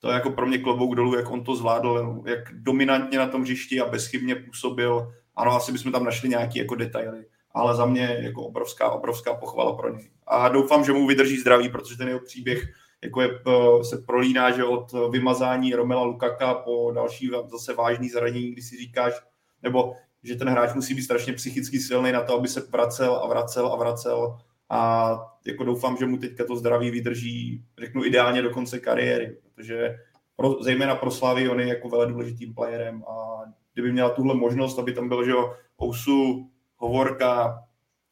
to 0.00 0.08
je 0.08 0.14
jako 0.14 0.30
pro 0.30 0.46
mě 0.46 0.58
klobouk 0.58 0.94
dolů, 0.94 1.16
jak 1.16 1.30
on 1.30 1.44
to 1.44 1.56
zvládl, 1.56 2.22
jak 2.26 2.38
dominantně 2.52 3.18
na 3.18 3.26
tom 3.26 3.42
hřišti 3.42 3.80
a 3.80 3.88
bezchybně 3.88 4.34
působil. 4.34 5.12
Ano, 5.36 5.52
asi 5.52 5.72
bychom 5.72 5.92
tam 5.92 6.04
našli 6.04 6.28
nějaké 6.28 6.58
jako 6.58 6.74
detaily, 6.74 7.24
ale 7.54 7.76
za 7.76 7.86
mě 7.86 8.18
jako 8.20 8.42
obrovská, 8.42 8.90
obrovská 8.90 9.34
pochvala 9.34 9.76
pro 9.76 9.96
něj. 9.96 10.10
A 10.26 10.48
doufám, 10.48 10.84
že 10.84 10.92
mu 10.92 11.06
vydrží 11.06 11.36
zdraví, 11.36 11.68
protože 11.68 11.96
ten 11.96 12.08
jeho 12.08 12.20
příběh 12.20 12.68
jako 13.04 13.20
je, 13.20 13.28
eh, 13.30 13.84
se 13.84 13.98
prolíná, 13.98 14.50
že 14.50 14.64
od 14.64 14.92
vymazání 15.10 15.74
Romela 15.74 16.02
Lukaka 16.02 16.54
po 16.54 16.92
další 16.94 17.30
zase 17.46 17.74
vážný 17.74 18.08
zranění, 18.08 18.52
kdy 18.52 18.62
si 18.62 18.76
říkáš, 18.76 19.14
nebo 19.62 19.94
že 20.22 20.36
ten 20.36 20.48
hráč 20.48 20.74
musí 20.74 20.94
být 20.94 21.02
strašně 21.02 21.32
psychicky 21.32 21.78
silný 21.78 22.12
na 22.12 22.22
to, 22.22 22.34
aby 22.34 22.48
se 22.48 22.60
vracel 22.60 23.14
a 23.14 23.26
vracel 23.28 23.66
a 23.66 23.76
vracel. 23.76 24.38
A 24.70 25.10
jako 25.46 25.64
doufám, 25.64 25.96
že 25.96 26.06
mu 26.06 26.16
teďka 26.16 26.44
to 26.44 26.56
zdraví 26.56 26.90
vydrží, 26.90 27.64
řeknu 27.78 28.04
ideálně 28.04 28.42
do 28.42 28.50
konce 28.50 28.78
kariéry, 28.78 29.36
protože 29.42 29.96
pro, 30.36 30.62
zejména 30.62 30.94
pro 30.94 31.10
Slavy 31.10 31.48
on 31.48 31.60
je 31.60 31.66
jako 31.66 31.88
velmi 31.88 32.12
důležitým 32.12 32.54
playerem. 32.54 33.04
A 33.04 33.40
kdyby 33.74 33.92
měla 33.92 34.10
tuhle 34.10 34.34
možnost, 34.34 34.78
aby 34.78 34.92
tam 34.92 35.08
byl, 35.08 35.24
že 35.24 35.30
jo, 35.30 35.54
Ousu, 35.82 36.50
Hovorka, 36.76 37.64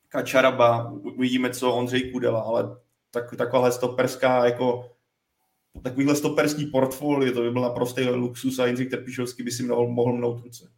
Kačaraba, 0.08 0.90
uvidíme, 0.90 1.50
co 1.50 1.72
Ondřej 1.72 2.12
Kudela, 2.12 2.40
ale 2.40 2.76
tak, 3.10 3.36
takováhle 3.36 3.72
stoperská, 3.72 4.44
jako 4.44 4.90
takovýhle 5.82 6.16
stoperský 6.16 6.66
portfolio, 6.66 7.34
to 7.34 7.42
by 7.42 7.50
byl 7.50 7.62
naprostý 7.62 8.04
luxus 8.08 8.58
a 8.58 8.66
Jindřich 8.66 8.90
Trpišovský 8.90 9.42
by 9.42 9.50
si 9.50 9.62
mohl, 9.62 9.88
mohl 9.88 10.12
mnout 10.12 10.42
ruce. 10.44 10.72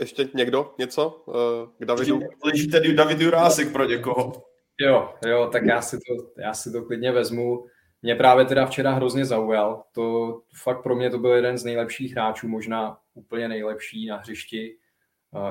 Ještě 0.00 0.28
někdo 0.34 0.74
něco 0.78 1.24
uh, 1.26 1.34
k 1.78 1.84
Davidu? 1.84 2.20
Leží 2.44 2.70
tady 2.70 2.94
David 2.94 3.20
Jurásek 3.20 3.72
pro 3.72 3.84
někoho. 3.84 4.32
Jo, 4.80 5.14
jo, 5.26 5.48
tak 5.52 5.64
já 5.66 5.82
si, 5.82 5.96
to, 5.96 6.40
já 6.42 6.54
si 6.54 6.72
to 6.72 6.82
klidně 6.82 7.12
vezmu. 7.12 7.66
Mě 8.02 8.14
právě 8.14 8.44
teda 8.44 8.66
včera 8.66 8.92
hrozně 8.92 9.24
zaujal. 9.24 9.84
To 9.92 10.40
fakt 10.62 10.82
pro 10.82 10.96
mě 10.96 11.10
to 11.10 11.18
byl 11.18 11.30
jeden 11.30 11.58
z 11.58 11.64
nejlepších 11.64 12.12
hráčů, 12.12 12.48
možná 12.48 12.98
úplně 13.14 13.48
nejlepší 13.48 14.06
na 14.06 14.16
hřišti 14.16 14.76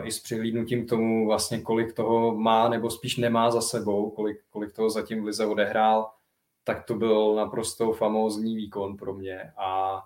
i 0.04 0.12
s 0.12 0.20
přihlídnutím 0.20 0.86
k 0.86 0.90
tomu 0.90 1.28
vlastně, 1.28 1.62
kolik 1.62 1.94
toho 1.94 2.36
má 2.36 2.70
nebo 2.70 2.90
spíš 2.90 3.18
nemá 3.18 3.52
za 3.52 3.62
sebou, 3.62 4.10
kolik, 4.10 4.38
kolik 4.50 4.74
toho 4.74 4.90
zatím 4.90 5.22
v 5.22 5.26
Lize 5.26 5.46
odehrál, 5.46 6.12
tak 6.64 6.84
to 6.86 6.96
byl 6.96 7.36
naprosto 7.36 7.94
famózní 7.94 8.56
výkon 8.56 8.98
pro 8.98 9.14
mě 9.14 9.54
a 9.58 10.02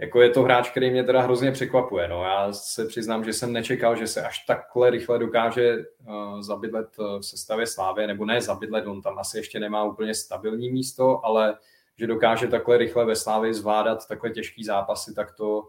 jako 0.00 0.20
je 0.20 0.30
to 0.30 0.42
hráč, 0.42 0.70
který 0.70 0.90
mě 0.90 1.04
teda 1.04 1.20
hrozně 1.20 1.52
překvapuje. 1.52 2.08
No. 2.08 2.22
Já 2.22 2.52
se 2.52 2.86
přiznám, 2.86 3.24
že 3.24 3.32
jsem 3.32 3.52
nečekal, 3.52 3.96
že 3.96 4.06
se 4.06 4.22
až 4.22 4.44
takhle 4.46 4.90
rychle 4.90 5.18
dokáže 5.18 5.76
uh, 5.76 6.40
zabydlet 6.40 6.88
v 6.98 7.22
sestavě 7.22 7.66
Slávy, 7.66 8.06
nebo 8.06 8.24
ne 8.24 8.40
zabydlet, 8.40 8.86
on 8.86 9.02
tam 9.02 9.18
asi 9.18 9.38
ještě 9.38 9.60
nemá 9.60 9.84
úplně 9.84 10.14
stabilní 10.14 10.70
místo, 10.70 11.26
ale 11.26 11.58
že 11.98 12.06
dokáže 12.06 12.48
takhle 12.48 12.78
rychle 12.78 13.04
ve 13.04 13.16
Slávě 13.16 13.54
zvládat 13.54 14.08
takhle 14.08 14.30
těžký 14.30 14.64
zápasy, 14.64 15.14
tak 15.14 15.34
to, 15.36 15.68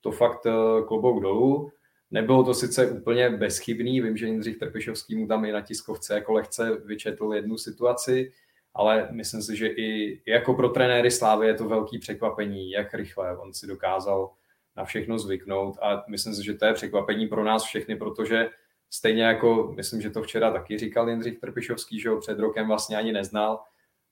to 0.00 0.10
fakt 0.10 0.46
uh, 0.46 0.86
klobouk 0.86 1.22
dolů. 1.22 1.70
Nebylo 2.10 2.44
to 2.44 2.54
sice 2.54 2.90
úplně 2.90 3.30
bezchybný, 3.30 4.00
vím, 4.00 4.16
že 4.16 4.26
Jindřich 4.26 4.58
Trpišovský 4.58 5.16
mu 5.16 5.26
tam 5.26 5.44
i 5.44 5.52
na 5.52 5.60
tiskovce 5.60 6.14
jako 6.14 6.32
lehce 6.32 6.76
vyčetl 6.84 7.34
jednu 7.34 7.58
situaci, 7.58 8.32
ale 8.74 9.08
myslím 9.10 9.42
si, 9.42 9.56
že 9.56 9.66
i 9.66 10.20
jako 10.26 10.54
pro 10.54 10.68
trenéry 10.68 11.10
Slávy 11.10 11.46
je 11.46 11.54
to 11.54 11.68
velký 11.68 11.98
překvapení, 11.98 12.70
jak 12.70 12.94
rychle 12.94 13.38
on 13.38 13.54
si 13.54 13.66
dokázal 13.66 14.30
na 14.76 14.84
všechno 14.84 15.18
zvyknout 15.18 15.78
a 15.82 16.04
myslím 16.08 16.34
si, 16.34 16.44
že 16.44 16.54
to 16.54 16.66
je 16.66 16.74
překvapení 16.74 17.26
pro 17.26 17.44
nás 17.44 17.64
všechny, 17.64 17.96
protože 17.96 18.50
stejně 18.90 19.22
jako, 19.22 19.72
myslím, 19.76 20.00
že 20.00 20.10
to 20.10 20.22
včera 20.22 20.52
taky 20.52 20.78
říkal 20.78 21.08
Jindřich 21.08 21.38
Trpišovský, 21.38 22.00
že 22.00 22.08
ho 22.08 22.20
před 22.20 22.38
rokem 22.38 22.68
vlastně 22.68 22.96
ani 22.96 23.12
neznal, 23.12 23.60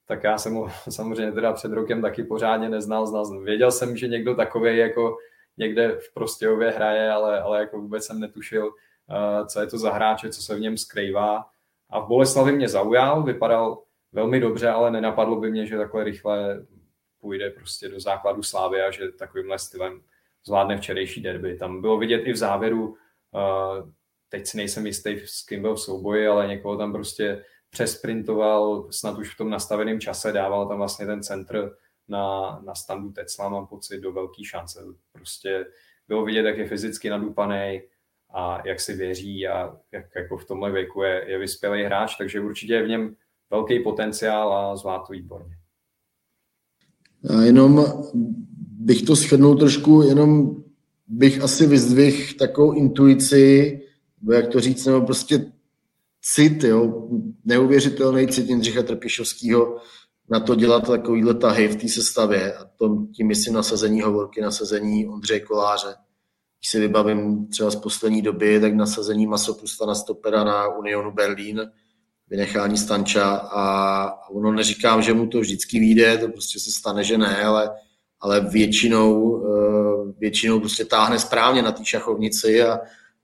tak 0.07 0.25
já 0.25 0.39
jsem 0.39 0.55
ho 0.55 0.71
samozřejmě 0.89 1.33
teda 1.33 1.53
před 1.53 1.73
rokem 1.73 2.03
taky 2.03 2.25
pořádně 2.25 2.69
neznal, 2.69 3.07
znal. 3.07 3.41
Věděl 3.41 3.71
jsem, 3.71 3.97
že 3.97 4.09
někdo 4.09 4.35
takový 4.35 4.77
jako 4.77 5.17
někde 5.59 5.97
v 5.99 6.15
Prostějově 6.15 6.71
hraje, 6.71 7.11
ale, 7.11 7.41
ale 7.41 7.61
jako 7.61 7.81
vůbec 7.81 8.05
jsem 8.05 8.21
netušil, 8.21 8.67
uh, 8.67 9.47
co 9.47 9.61
je 9.61 9.67
to 9.67 9.79
za 9.79 9.93
hráče, 9.93 10.29
co 10.29 10.43
se 10.43 10.55
v 10.55 10.61
něm 10.61 10.77
skrývá. 10.77 11.47
A 11.91 12.01
v 12.01 12.07
Boleslavi 12.09 12.53
mě 12.53 12.69
zaujal, 12.69 13.23
vypadal 13.23 13.83
velmi 14.13 14.41
dobře, 14.41 14.69
ale 14.69 14.91
nenapadlo 14.91 15.37
by 15.37 15.51
mě, 15.51 15.67
že 15.67 15.77
takhle 15.77 16.05
rychle 16.05 16.67
půjde 17.21 17.51
prostě 17.51 17.89
do 17.89 18.01
základu 18.01 18.43
Slávy 18.43 18.83
a 18.83 18.91
že 18.91 19.09
takovýmhle 19.09 19.59
stylem 19.59 20.03
zvládne 20.47 20.77
včerejší 20.77 21.23
derby. 21.23 21.57
Tam 21.57 21.81
bylo 21.81 21.99
vidět 21.99 22.19
i 22.19 22.33
v 22.33 22.37
závěru, 22.37 22.89
uh, 22.89 23.91
teď 24.29 24.47
si 24.47 24.57
nejsem 24.57 24.87
jistý, 24.87 25.21
s 25.25 25.43
kým 25.43 25.63
byl 25.63 25.75
v 25.75 25.81
souboji, 25.81 26.29
ale 26.29 26.47
někoho 26.47 26.77
tam 26.77 26.93
prostě 26.93 27.45
přesprintoval, 27.71 28.87
snad 28.91 29.19
už 29.19 29.35
v 29.35 29.37
tom 29.37 29.51
nastaveném 29.51 30.01
čase, 30.01 30.33
dával 30.33 30.69
tam 30.69 30.79
vlastně 30.79 31.07
ten 31.07 31.23
centr 31.23 31.77
na, 32.09 32.59
na 32.67 32.75
standu 32.75 33.13
Tesla, 33.13 33.49
mám 33.49 33.67
pocit, 33.67 34.01
do 34.01 34.13
velký 34.13 34.45
šance. 34.45 34.81
Prostě 35.13 35.67
bylo 36.09 36.25
vidět, 36.25 36.43
jak 36.43 36.59
je 36.59 36.69
fyzicky 36.69 37.11
nadupaný 37.11 37.83
a 38.35 38.69
jak 38.69 38.81
si 38.81 38.95
věří 38.95 39.49
a 39.49 39.77
jak 39.93 40.05
jako 40.17 40.37
v 40.37 40.45
tomhle 40.45 40.73
věku 40.73 41.03
je, 41.03 41.25
je 41.27 41.39
vyspělý 41.39 41.85
hráč, 41.85 42.17
takže 42.17 42.41
určitě 42.41 42.75
je 42.75 42.85
v 42.85 42.89
něm 42.89 43.17
velký 43.51 43.81
potenciál 43.81 44.53
a 44.53 44.77
zvládl 44.77 45.05
to 45.07 45.13
výborně. 45.13 45.57
Já 47.31 47.43
jenom 47.43 47.85
bych 48.79 49.03
to 49.03 49.15
shrnul 49.15 49.57
trošku, 49.57 50.03
jenom 50.03 50.57
bych 51.07 51.43
asi 51.43 51.67
vyzdvihl 51.67 52.35
takovou 52.39 52.73
intuici, 52.73 53.81
nebo 54.21 54.33
jak 54.33 54.49
to 54.49 54.61
říct, 54.61 54.87
nebo 54.87 55.07
prostě 55.07 55.53
cit, 56.23 56.65
jo, 56.65 57.09
neuvěřitelný 57.45 58.29
cit 58.29 58.49
Jindřicha 58.49 58.83
Trpišovského 58.83 59.81
na 60.31 60.41
to 60.41 60.55
dělat 60.55 60.87
takovýhle 60.87 61.35
tahy 61.35 61.69
v 61.69 61.77
té 61.77 61.89
sestavě 61.89 62.55
a 62.55 62.65
to, 62.77 63.07
tím 63.17 63.27
myslím 63.27 63.55
nasazení 63.55 64.01
hovorky, 64.03 64.41
nasazení 64.41 65.09
Ondřeje 65.09 65.41
Koláře. 65.41 65.95
Když 66.61 66.71
si 66.71 66.81
vybavím 66.81 67.47
třeba 67.47 67.71
z 67.71 67.77
poslední 67.77 68.23
doby, 68.23 68.61
tak 68.61 68.75
nasazení 68.75 69.27
Masopusta 69.27 69.87
na 69.87 69.95
stopera 69.95 70.45
na 70.45 70.69
Unionu 70.69 71.13
Berlín, 71.13 71.71
vynechání 72.29 72.79
Stanča 72.79 73.37
a 73.37 74.29
ono 74.31 74.53
neříkám, 74.53 75.03
že 75.03 75.15
mu 75.15 75.27
to 75.27 75.41
vždycky 75.41 75.81
vyjde, 75.81 76.19
to 76.19 76.29
prostě 76.29 76.61
se 76.61 76.71
stane, 76.71 77.05
že 77.05 77.19
ne, 77.19 77.45
ale, 77.45 77.71
ale 78.21 78.41
většinou, 78.41 79.43
eh, 79.47 80.13
většinou 80.19 80.61
prostě 80.61 80.85
táhne 80.85 81.19
správně 81.19 81.63
na 81.63 81.73
té 81.73 81.85
šachovnici 81.85 82.63
a, 82.63 82.79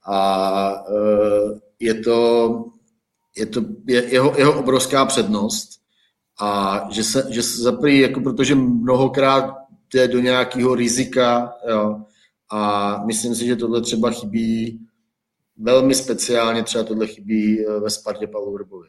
a 0.06 0.84
eh, 0.88 1.60
je 1.80 1.94
to, 1.94 2.64
je 3.36 3.46
to 3.46 3.60
je 3.86 4.04
jeho, 4.12 4.34
jeho 4.38 4.58
obrovská 4.58 5.04
přednost 5.04 5.81
a 6.40 6.80
že 6.90 7.04
se, 7.04 7.26
že 7.30 7.42
se 7.42 7.62
zaprý, 7.62 7.98
jako 7.98 8.20
protože 8.20 8.54
mnohokrát 8.54 9.56
jde 9.94 10.08
do 10.08 10.20
nějakého 10.20 10.74
rizika 10.74 11.54
jo, 11.68 12.02
a 12.50 13.02
myslím 13.06 13.34
si, 13.34 13.46
že 13.46 13.56
tohle 13.56 13.80
třeba 13.80 14.10
chybí 14.10 14.80
velmi 15.56 15.94
speciálně 15.94 16.62
třeba 16.62 16.84
tohle 16.84 17.06
chybí 17.06 17.64
ve 17.82 17.90
Spartě 17.90 18.26
Pavlu 18.26 18.52
Vrbovi. 18.52 18.88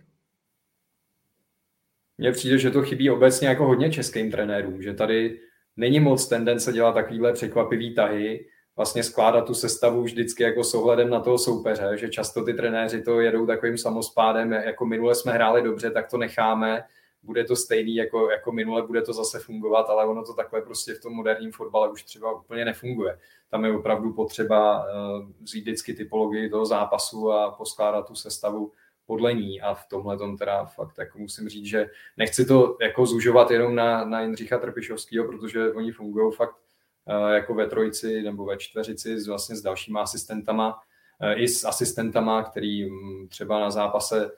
Mně 2.18 2.32
přijde, 2.32 2.58
že 2.58 2.72
to 2.72 2.82
chybí 2.82 3.10
obecně 3.10 3.48
jako 3.48 3.66
hodně 3.66 3.92
českým 3.92 4.32
trenérům, 4.32 4.82
že 4.82 4.94
tady 4.94 5.40
není 5.78 6.00
moc 6.00 6.28
tendence 6.28 6.74
dělat 6.74 6.94
takovýhle 6.94 7.34
překvapivý 7.34 7.96
tahy, 7.96 8.46
vlastně 8.76 9.04
skládat 9.04 9.46
tu 9.46 9.54
sestavu 9.54 10.04
vždycky 10.04 10.44
jako 10.44 10.64
s 10.64 10.74
ohledem 10.74 11.10
na 11.10 11.20
toho 11.20 11.38
soupeře, 11.38 11.92
že 11.96 12.10
často 12.10 12.44
ty 12.44 12.54
trenéři 12.54 13.02
to 13.02 13.20
jedou 13.20 13.46
takovým 13.46 13.78
samospádem, 13.78 14.52
jako 14.52 14.86
minule 14.86 15.16
jsme 15.16 15.32
hráli 15.32 15.62
dobře, 15.62 15.92
tak 15.92 16.10
to 16.10 16.18
necháme, 16.18 16.84
bude 17.24 17.44
to 17.44 17.56
stejný 17.56 17.96
jako, 17.96 18.30
jako 18.30 18.52
minule, 18.52 18.82
bude 18.82 19.02
to 19.02 19.14
zase 19.14 19.40
fungovat, 19.40 19.90
ale 19.90 20.06
ono 20.06 20.24
to 20.24 20.34
takhle 20.34 20.62
prostě 20.62 20.94
v 20.94 21.02
tom 21.02 21.14
moderním 21.14 21.52
fotbale 21.52 21.92
už 21.92 22.04
třeba 22.04 22.32
úplně 22.32 22.66
nefunguje. 22.66 23.20
Tam 23.50 23.66
je 23.66 23.78
opravdu 23.78 24.14
potřeba 24.14 24.84
uh, 24.84 25.30
vzít 25.42 25.62
vždycky 25.62 25.94
typologii 25.94 26.50
toho 26.50 26.66
zápasu 26.66 27.32
a 27.32 27.52
poskládat 27.52 28.08
tu 28.08 28.16
sestavu 28.16 28.72
podle 29.06 29.34
ní 29.34 29.62
a 29.62 29.74
v 29.74 29.88
tomhle 29.88 30.18
tom 30.18 30.38
teda 30.38 30.66
fakt 30.66 30.98
jako 30.98 31.20
musím 31.20 31.50
říct, 31.50 31.66
že 31.66 31.90
nechci 32.18 32.46
to 32.46 32.78
jako 32.82 33.06
zužovat 33.06 33.52
jenom 33.52 33.76
na, 33.76 34.06
na 34.06 34.22
Jindřicha 34.22 34.58
Trpišovského, 34.58 35.28
protože 35.28 35.74
oni 35.74 35.92
fungují 35.92 36.34
fakt 36.34 36.56
uh, 36.56 37.30
jako 37.30 37.54
ve 37.54 37.68
trojici 37.68 38.22
nebo 38.22 38.46
ve 38.46 38.58
čtveřici 38.58 39.20
s, 39.20 39.28
vlastně 39.28 39.56
s 39.56 39.62
dalšíma 39.62 40.02
asistentama, 40.02 40.82
uh, 41.22 41.42
i 41.42 41.48
s 41.48 41.66
asistentama, 41.66 42.44
který 42.44 42.90
um, 42.90 43.28
třeba 43.30 43.60
na 43.60 43.72
zápase 43.72 44.32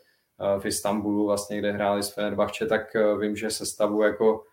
v 0.59 0.65
Istanbulu, 0.65 1.25
vlastně, 1.25 1.59
kde 1.59 1.71
hráli 1.71 2.03
s 2.03 2.13
Fenerbahče, 2.13 2.65
tak 2.65 2.81
vím, 3.19 3.35
že 3.35 3.49
sestavu 3.49 4.03
jako 4.03 4.43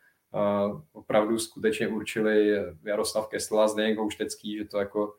opravdu 0.93 1.39
skutečně 1.39 1.89
určili 1.89 2.57
Jaroslav 2.85 3.29
Kessel 3.29 3.61
a 3.61 3.69
Zdeněk 3.69 3.99
Houštecký, 3.99 4.59
že 4.59 4.65
to 4.65 4.79
jako 4.79 5.15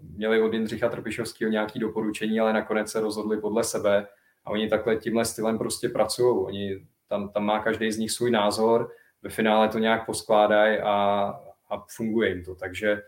měli 0.00 0.42
od 0.42 0.52
Jindřicha 0.52 0.88
Trpišovského 0.88 1.50
nějaké 1.50 1.78
doporučení, 1.78 2.40
ale 2.40 2.52
nakonec 2.52 2.90
se 2.90 3.00
rozhodli 3.00 3.40
podle 3.40 3.64
sebe 3.64 4.06
a 4.44 4.50
oni 4.50 4.68
takhle 4.68 4.96
tímhle 4.96 5.24
stylem 5.24 5.58
prostě 5.58 5.88
pracují. 5.88 6.36
Oni, 6.36 6.86
tam, 7.08 7.28
tam 7.28 7.44
má 7.44 7.58
každý 7.62 7.92
z 7.92 7.98
nich 7.98 8.10
svůj 8.10 8.30
názor, 8.30 8.90
ve 9.22 9.30
finále 9.30 9.68
to 9.68 9.78
nějak 9.78 10.06
poskládají 10.06 10.78
a, 10.78 10.94
a 11.70 11.84
funguje 11.96 12.28
jim 12.28 12.44
to. 12.44 12.54
Takže 12.54 13.02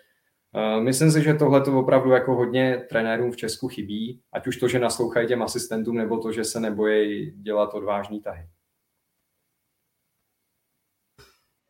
myslím 0.80 1.10
si, 1.10 1.22
že 1.22 1.34
tohle 1.34 1.60
to 1.60 1.78
opravdu 1.78 2.10
jako 2.10 2.34
hodně 2.34 2.86
trenérům 2.88 3.32
v 3.32 3.36
Česku 3.36 3.68
chybí, 3.68 4.22
ať 4.32 4.46
už 4.46 4.56
to, 4.56 4.68
že 4.68 4.78
naslouchají 4.78 5.28
těm 5.28 5.42
asistentům, 5.42 5.96
nebo 5.96 6.18
to, 6.18 6.32
že 6.32 6.44
se 6.44 6.60
nebojí 6.60 7.30
dělat 7.30 7.74
odvážný 7.74 8.20
tahy. 8.20 8.48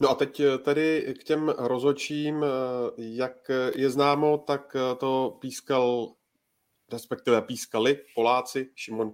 No 0.02 0.10
a 0.10 0.14
teď 0.14 0.40
eh, 0.40 0.58
tedy 0.58 1.14
k 1.20 1.24
těm 1.24 1.48
rozočím, 1.48 2.44
eh, 2.44 2.48
jak 2.96 3.50
je 3.74 3.90
známo, 3.90 4.38
tak 4.38 4.76
eh, 4.76 4.96
to 4.96 5.38
pískal, 5.40 6.12
respektive 6.92 7.42
pískali 7.42 7.98
Poláci, 8.14 8.70
Šimon 8.74 9.12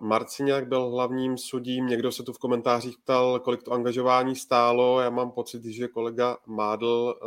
Marciňák 0.00 0.68
byl 0.68 0.90
hlavním 0.90 1.38
sudím, 1.38 1.86
někdo 1.86 2.12
se 2.12 2.22
tu 2.22 2.32
v 2.32 2.38
komentářích 2.38 2.98
ptal, 2.98 3.40
kolik 3.40 3.62
to 3.62 3.72
angažování 3.72 4.36
stálo, 4.36 5.00
já 5.00 5.10
mám 5.10 5.30
pocit, 5.30 5.64
že 5.64 5.88
kolega 5.88 6.36
Mádl 6.46 7.20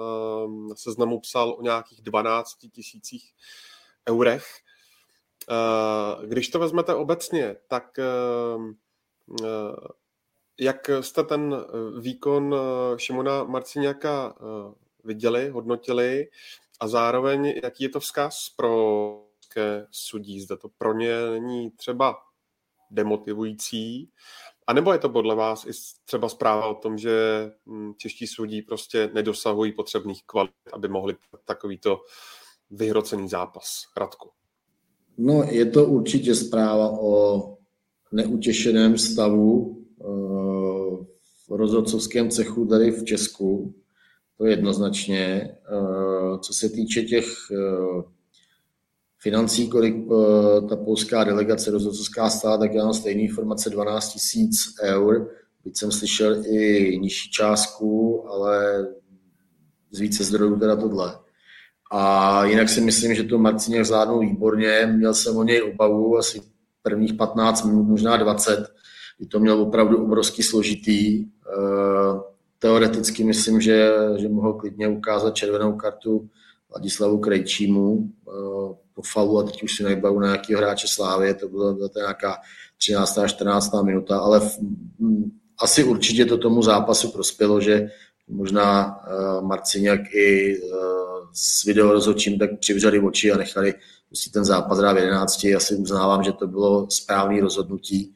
na 0.69 0.75
seznamu 0.75 1.19
psal 1.19 1.55
o 1.59 1.61
nějakých 1.61 2.01
12 2.01 2.57
tisících 2.71 3.33
eurech. 4.09 4.45
Když 6.25 6.49
to 6.49 6.59
vezmete 6.59 6.95
obecně, 6.95 7.55
tak 7.67 7.99
jak 10.59 10.89
jste 11.01 11.23
ten 11.23 11.55
eh, 11.55 12.01
výkon 12.01 12.55
eh, 12.55 12.99
Šimona 12.99 13.43
Marciňáka 13.43 14.35
eh, 14.37 14.73
viděli, 15.03 15.49
hodnotili 15.49 16.27
a 16.79 16.87
zároveň 16.87 17.53
jaký 17.63 17.83
je 17.83 17.89
to 17.89 17.99
vzkaz 17.99 18.49
pro 18.49 19.25
sudí? 19.91 20.41
Zda 20.41 20.57
to 20.57 20.69
pro 20.77 20.93
ně 20.93 21.15
není 21.31 21.71
třeba 21.71 22.15
demotivující, 22.91 24.09
a 24.67 24.73
nebo 24.73 24.93
je 24.93 24.99
to 24.99 25.09
podle 25.09 25.35
vás 25.35 25.65
i 25.65 25.71
třeba 26.05 26.29
zpráva 26.29 26.67
o 26.67 26.75
tom, 26.75 26.97
že 26.97 27.11
hm, 27.65 27.93
čeští 27.97 28.27
sudí 28.27 28.61
prostě 28.61 29.09
nedosahují 29.13 29.71
potřebných 29.71 30.23
kvalit, 30.25 30.53
aby 30.73 30.87
mohli 30.87 31.15
takovýto 31.45 32.01
vyhrocený 32.69 33.29
zápas? 33.29 33.83
Radku. 33.97 34.29
No, 35.17 35.43
je 35.43 35.65
to 35.65 35.85
určitě 35.85 36.35
zpráva 36.35 36.89
o 36.89 37.43
neutěšeném 38.11 38.97
stavu 38.97 39.79
v 41.49 41.49
rozhodcovském 41.49 42.29
cechu 42.29 42.65
tady 42.65 42.91
v 42.91 43.05
Česku, 43.05 43.75
to 44.37 44.45
jednoznačně. 44.45 45.51
Eh, 45.51 46.39
co 46.39 46.53
se 46.53 46.69
týče 46.69 47.01
těch 47.01 47.25
eh, 47.51 48.03
financí, 49.23 49.69
kolik 49.69 49.95
eh, 49.95 50.67
ta 50.69 50.75
polská 50.75 51.23
delegace 51.23 51.71
rozhodcovská 51.71 52.29
stála, 52.29 52.57
tak 52.57 52.73
já 52.73 52.83
mám 52.83 52.93
stejné 52.93 53.21
informace 53.21 53.69
12 53.69 54.13
tisíc 54.13 54.55
eur. 54.83 55.29
Byť 55.63 55.77
jsem 55.77 55.91
slyšel 55.91 56.45
i 56.45 56.97
nižší 57.01 57.31
částku, 57.31 58.23
ale 58.29 58.85
z 59.91 59.99
více 59.99 60.23
zdrojů 60.23 60.59
teda 60.59 60.75
tohle. 60.75 61.19
A 61.91 62.45
jinak 62.45 62.69
si 62.69 62.81
myslím, 62.81 63.15
že 63.15 63.23
to 63.23 63.37
Marcině 63.37 63.85
zvládnul 63.85 64.19
výborně. 64.19 64.93
Měl 64.95 65.13
jsem 65.13 65.37
o 65.37 65.43
něj 65.43 65.61
obavu 65.61 66.17
asi 66.17 66.41
prvních 66.81 67.13
15 67.13 67.65
minut, 67.65 67.83
možná 67.83 68.17
20, 68.17 68.67
kdy 69.17 69.27
to 69.27 69.39
měl 69.39 69.61
opravdu 69.61 70.03
obrovský 70.03 70.43
složitý. 70.43 71.25
Eh, 71.25 72.19
teoreticky 72.59 73.23
myslím, 73.23 73.61
že, 73.61 73.93
že 74.17 74.29
mohl 74.29 74.53
klidně 74.53 74.87
ukázat 74.87 75.35
červenou 75.35 75.73
kartu 75.77 76.29
Vladislavu 76.69 77.17
Krejčímu 77.17 78.09
eh, 78.27 78.82
po 78.95 79.01
falu 79.01 79.39
a 79.39 79.43
teď 79.43 79.63
už 79.63 79.75
si 79.75 79.83
nebavu 79.83 80.19
na 80.19 80.27
nějakého 80.27 80.61
hráče 80.61 80.87
Slávy, 80.87 81.33
to 81.33 81.47
byla, 81.47 81.73
byla 81.73 81.89
to 81.89 81.99
nějaká 81.99 82.37
13. 82.77 83.17
a 83.17 83.27
14. 83.27 83.71
minuta, 83.83 84.19
ale 84.19 84.39
v, 84.39 84.59
m, 84.99 85.31
asi 85.59 85.83
určitě 85.83 86.25
to 86.25 86.37
tomu 86.37 86.61
zápasu 86.61 87.11
prospělo, 87.11 87.61
že 87.61 87.89
možná 88.27 88.85
uh, 88.85 89.47
Marciňák 89.47 90.01
i 90.13 90.57
uh, 90.61 90.73
s 91.33 91.63
videorozhodčím 91.63 92.39
tak 92.39 92.59
přivřeli 92.59 92.99
oči 92.99 93.31
a 93.31 93.37
nechali 93.37 93.73
prostě 94.07 94.29
ten 94.29 94.45
zápas 94.45 94.77
hrát 94.77 94.93
v 94.93 94.97
11. 94.97 95.45
Asi 95.55 95.75
uznávám, 95.75 96.23
že 96.23 96.31
to 96.31 96.47
bylo 96.47 96.87
správné 96.89 97.41
rozhodnutí. 97.41 98.13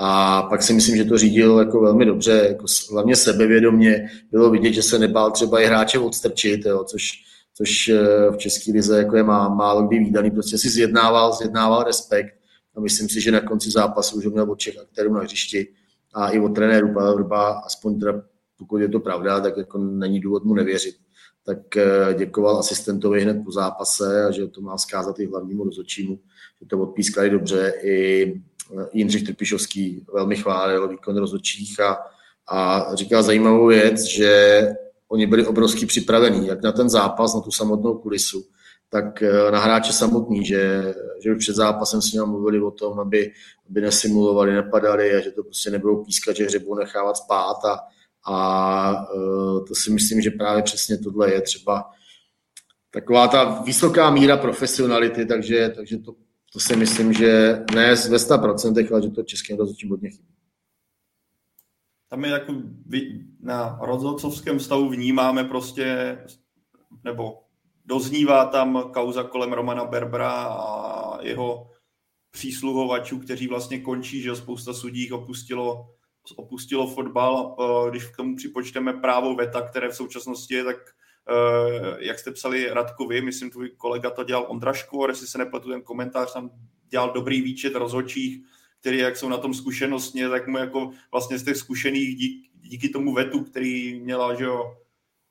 A 0.00 0.42
pak 0.42 0.62
si 0.62 0.72
myslím, 0.72 0.96
že 0.96 1.04
to 1.04 1.18
řídil 1.18 1.58
jako 1.58 1.80
velmi 1.80 2.04
dobře, 2.04 2.46
jako 2.48 2.64
hlavně 2.92 3.16
sebevědomě. 3.16 4.10
Bylo 4.30 4.50
vidět, 4.50 4.72
že 4.72 4.82
se 4.82 4.98
nebál 4.98 5.30
třeba 5.30 5.60
i 5.60 5.66
hráče 5.66 5.98
odstrčit, 5.98 6.66
jo, 6.66 6.84
což, 6.84 7.12
což 7.58 7.88
eh, 7.88 8.30
v 8.30 8.36
České 8.36 8.72
lize 8.72 8.98
jako 8.98 9.16
je 9.16 9.22
má, 9.22 9.48
málo 9.48 9.86
kdy 9.86 9.98
výdaný. 9.98 10.30
Prostě 10.30 10.58
si 10.58 10.70
zjednával, 10.70 11.32
zjednával 11.32 11.82
respekt. 11.82 12.34
A 12.76 12.80
myslím 12.80 13.08
si, 13.08 13.20
že 13.20 13.32
na 13.32 13.40
konci 13.40 13.70
zápasu 13.70 14.16
už 14.16 14.26
měl 14.26 14.50
od 14.50 14.58
všech 14.58 14.78
aktérů 14.78 15.14
na 15.14 15.20
hřišti 15.20 15.66
a 16.14 16.28
i 16.28 16.38
od 16.38 16.48
trenéru 16.48 16.94
Pavel 16.94 17.14
Vrba, 17.14 17.50
aspoň 17.50 18.00
teda, 18.00 18.22
pokud 18.58 18.76
je 18.76 18.88
to 18.88 19.00
pravda, 19.00 19.40
tak 19.40 19.56
jako 19.56 19.78
není 19.78 20.20
důvod 20.20 20.44
mu 20.44 20.54
nevěřit. 20.54 20.94
Tak 21.46 21.76
eh, 21.76 22.14
děkoval 22.18 22.58
asistentovi 22.58 23.20
hned 23.20 23.44
po 23.44 23.52
zápase 23.52 24.24
a 24.24 24.30
že 24.30 24.46
to 24.46 24.60
má 24.60 24.78
zkázat 24.78 25.18
i 25.18 25.26
hlavnímu 25.26 25.64
rozhodčímu, 25.64 26.18
že 26.60 26.66
to 26.66 26.78
odpískali 26.78 27.30
dobře. 27.30 27.72
I 27.82 28.34
Jindřich 28.92 29.22
Trpišovský 29.22 30.06
velmi 30.14 30.36
chválil 30.36 30.88
výkon 30.88 31.16
rozhodčích 31.16 31.80
a, 31.80 31.98
a 32.46 32.94
říkal 32.94 33.22
zajímavou 33.22 33.66
věc, 33.66 34.02
že 34.02 34.62
oni 35.08 35.26
byli 35.26 35.46
obrovsky 35.46 35.86
připravení, 35.86 36.46
jak 36.46 36.62
na 36.62 36.72
ten 36.72 36.88
zápas, 36.88 37.34
na 37.34 37.40
tu 37.40 37.50
samotnou 37.50 37.94
kulisu, 37.94 38.44
tak 38.90 39.22
eh, 39.22 39.50
na 39.50 39.60
hráče 39.60 39.92
samotný, 39.92 40.44
že, 40.44 40.94
že 41.22 41.32
už 41.32 41.38
před 41.38 41.56
zápasem 41.56 42.02
s 42.02 42.12
ním 42.12 42.26
mluvili 42.26 42.60
o 42.60 42.70
tom, 42.70 43.00
aby, 43.00 43.32
aby 43.70 43.80
nesimulovali, 43.80 44.52
nepadali 44.52 45.14
a 45.14 45.20
že 45.20 45.30
to 45.30 45.42
prostě 45.42 45.70
nebudou 45.70 46.04
pískat, 46.04 46.36
že 46.36 46.44
hřebu 46.44 46.74
nechávat 46.74 47.16
spát 47.16 47.64
a, 47.64 47.78
a 48.32 49.12
uh, 49.14 49.64
to 49.64 49.74
si 49.74 49.90
myslím, 49.90 50.20
že 50.20 50.30
právě 50.30 50.62
přesně 50.62 50.98
tohle 50.98 51.32
je 51.32 51.40
třeba 51.40 51.90
taková 52.90 53.28
ta 53.28 53.62
vysoká 53.62 54.10
míra 54.10 54.36
profesionality, 54.36 55.26
takže, 55.26 55.72
takže 55.76 55.98
to 55.98 56.14
to 56.52 56.60
si 56.60 56.76
myslím, 56.76 57.12
že 57.12 57.62
ne 57.74 57.94
ve 57.94 58.16
100%, 58.16 58.92
ale 58.92 59.02
že 59.02 59.10
to 59.10 59.22
českým 59.22 59.56
rozhodčím 59.56 59.90
hodně 59.90 60.10
chybí. 60.10 60.37
Tam 62.08 62.24
je 62.24 62.30
jako 62.30 62.54
na 63.40 63.78
rozhodcovském 63.82 64.60
stavu 64.60 64.88
vnímáme 64.88 65.44
prostě, 65.44 66.18
nebo 67.04 67.42
doznívá 67.84 68.44
tam 68.44 68.90
kauza 68.92 69.22
kolem 69.22 69.52
Romana 69.52 69.84
Berbra 69.84 70.32
a 70.32 71.22
jeho 71.22 71.70
přísluhovačů, 72.30 73.18
kteří 73.18 73.48
vlastně 73.48 73.80
končí, 73.80 74.22
že 74.22 74.36
spousta 74.36 74.74
sudích 74.74 75.12
opustilo, 75.12 75.88
opustilo 76.36 76.86
fotbal. 76.86 77.56
Když 77.90 78.06
k 78.06 78.16
tomu 78.16 78.36
připočteme 78.36 78.92
právo 78.92 79.34
VETA, 79.34 79.62
které 79.62 79.88
v 79.88 79.96
současnosti 79.96 80.54
je, 80.54 80.64
tak 80.64 80.76
Eh, 81.30 81.96
jak 81.98 82.18
jste 82.18 82.32
psali 82.32 82.70
Radkovi, 82.70 83.22
myslím, 83.22 83.50
tvůj 83.50 83.70
kolega 83.70 84.10
to 84.10 84.24
dělal 84.24 84.46
Ondra 84.48 84.72
Škvor, 84.72 85.10
jestli 85.10 85.26
se 85.26 85.38
nepletu, 85.38 85.70
ten 85.70 85.82
komentář 85.82 86.32
tam 86.32 86.50
dělal 86.88 87.12
dobrý 87.12 87.42
výčet 87.42 87.74
rozhodčích, 87.74 88.44
který 88.80 88.98
jak 88.98 89.16
jsou 89.16 89.28
na 89.28 89.38
tom 89.38 89.54
zkušenostně, 89.54 90.28
tak 90.28 90.46
mu 90.46 90.58
jako 90.58 90.90
vlastně 91.12 91.38
z 91.38 91.44
těch 91.44 91.56
zkušených 91.56 92.16
dík, 92.16 92.50
díky 92.54 92.88
tomu 92.88 93.14
vetu, 93.14 93.44
který 93.44 94.00
měla, 94.00 94.34
že 94.34 94.44
jo, 94.44 94.76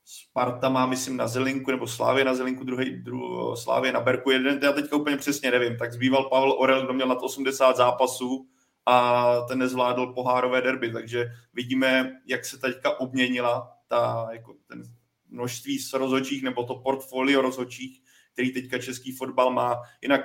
Sparta 0.05 0.69
má, 0.69 0.85
myslím, 0.85 1.17
na 1.17 1.27
Zelinku, 1.27 1.71
nebo 1.71 1.87
Slávě 1.87 2.25
na 2.25 2.35
Zelinku, 2.35 2.63
druhý, 2.63 2.89
dru, 2.89 3.55
Slávě 3.55 3.91
na 3.91 3.99
Berku 3.99 4.31
jeden, 4.31 4.59
já 4.63 4.71
teďka 4.71 4.95
úplně 4.95 5.17
přesně 5.17 5.51
nevím, 5.51 5.77
tak 5.77 5.93
zbýval 5.93 6.23
Pavel 6.23 6.51
Orel, 6.51 6.83
kdo 6.85 6.93
měl 6.93 7.07
nad 7.07 7.21
80 7.21 7.77
zápasů 7.77 8.47
a 8.85 9.25
ten 9.47 9.59
nezvládl 9.59 10.13
pohárové 10.13 10.61
derby, 10.61 10.91
takže 10.91 11.25
vidíme, 11.53 12.11
jak 12.25 12.45
se 12.45 12.57
teďka 12.57 12.99
obměnila 12.99 13.71
ta, 13.87 14.27
jako 14.31 14.55
ten 14.67 14.83
množství 15.29 15.79
rozhodčích 15.93 16.43
nebo 16.43 16.63
to 16.63 16.75
portfolio 16.75 17.41
rozhodčích, 17.41 18.01
který 18.33 18.53
teďka 18.53 18.77
český 18.77 19.11
fotbal 19.11 19.53
má. 19.53 19.81
Jinak 20.01 20.21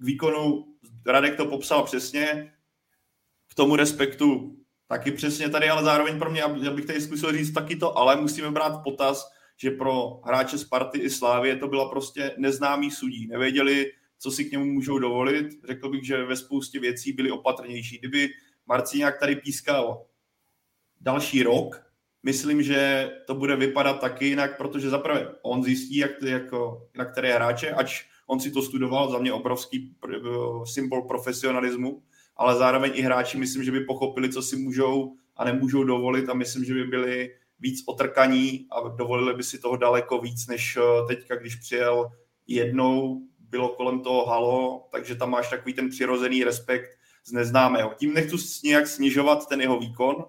k 0.00 0.04
výkonu 0.04 0.66
Radek 1.06 1.36
to 1.36 1.46
popsal 1.46 1.82
přesně, 1.82 2.53
k 3.54 3.56
tomu 3.56 3.76
respektu 3.76 4.56
taky 4.88 5.12
přesně 5.12 5.48
tady, 5.48 5.68
ale 5.68 5.84
zároveň 5.84 6.18
pro 6.18 6.30
mě, 6.30 6.40
já 6.40 6.70
bych 6.70 6.86
tady 6.86 7.00
zkusil 7.00 7.32
říct 7.32 7.52
taky 7.52 7.76
to, 7.76 7.98
ale 7.98 8.16
musíme 8.16 8.50
brát 8.50 8.82
potaz, 8.84 9.30
že 9.56 9.70
pro 9.70 10.20
hráče 10.24 10.58
Sparty 10.58 10.98
i 10.98 11.10
Slávě 11.10 11.56
to 11.56 11.68
byla 11.68 11.88
prostě 11.88 12.34
neznámý 12.38 12.90
sudí. 12.90 13.26
Nevěděli, 13.26 13.92
co 14.18 14.30
si 14.30 14.44
k 14.44 14.52
němu 14.52 14.64
můžou 14.64 14.98
dovolit. 14.98 15.46
Řekl 15.66 15.88
bych, 15.88 16.06
že 16.06 16.24
ve 16.24 16.36
spoustě 16.36 16.80
věcí 16.80 17.12
byli 17.12 17.30
opatrnější. 17.30 17.98
Kdyby 17.98 18.28
Marcíňák 18.66 19.20
tady 19.20 19.36
pískal 19.36 20.06
další 21.00 21.42
rok, 21.42 21.82
myslím, 22.22 22.62
že 22.62 23.10
to 23.26 23.34
bude 23.34 23.56
vypadat 23.56 24.00
taky 24.00 24.26
jinak, 24.26 24.56
protože 24.56 24.90
zaprvé 24.90 25.34
on 25.42 25.62
zjistí, 25.62 25.96
jak, 25.96 26.22
jako, 26.22 26.88
na 26.96 27.04
které 27.04 27.34
hráče, 27.34 27.70
ač 27.70 28.04
on 28.26 28.40
si 28.40 28.50
to 28.50 28.62
studoval, 28.62 29.10
za 29.10 29.18
mě 29.18 29.32
obrovský 29.32 29.96
symbol 30.64 31.02
profesionalismu, 31.02 32.02
ale 32.36 32.56
zároveň 32.56 32.92
i 32.94 33.02
hráči 33.02 33.38
myslím, 33.38 33.64
že 33.64 33.72
by 33.72 33.80
pochopili, 33.80 34.32
co 34.32 34.42
si 34.42 34.56
můžou 34.56 35.14
a 35.36 35.44
nemůžou 35.44 35.84
dovolit 35.84 36.28
a 36.28 36.34
myslím, 36.34 36.64
že 36.64 36.74
by 36.74 36.84
byli 36.84 37.30
víc 37.60 37.82
otrkaní 37.86 38.66
a 38.70 38.88
dovolili 38.88 39.34
by 39.34 39.42
si 39.42 39.58
toho 39.58 39.76
daleko 39.76 40.20
víc, 40.20 40.46
než 40.46 40.76
eh, 40.76 41.06
teďka, 41.06 41.36
když 41.36 41.56
přijel 41.56 42.10
jednou, 42.46 43.20
bylo 43.38 43.68
kolem 43.68 44.00
toho 44.00 44.26
halo, 44.26 44.88
takže 44.92 45.14
tam 45.14 45.30
máš 45.30 45.50
takový 45.50 45.74
ten 45.74 45.88
přirozený 45.88 46.44
respekt 46.44 46.90
z 47.24 47.32
neznámého. 47.32 47.94
Tím 47.96 48.14
nechci 48.14 48.36
nějak 48.64 48.86
snižovat 48.86 49.48
ten 49.48 49.60
jeho 49.60 49.78
výkon, 49.78 50.24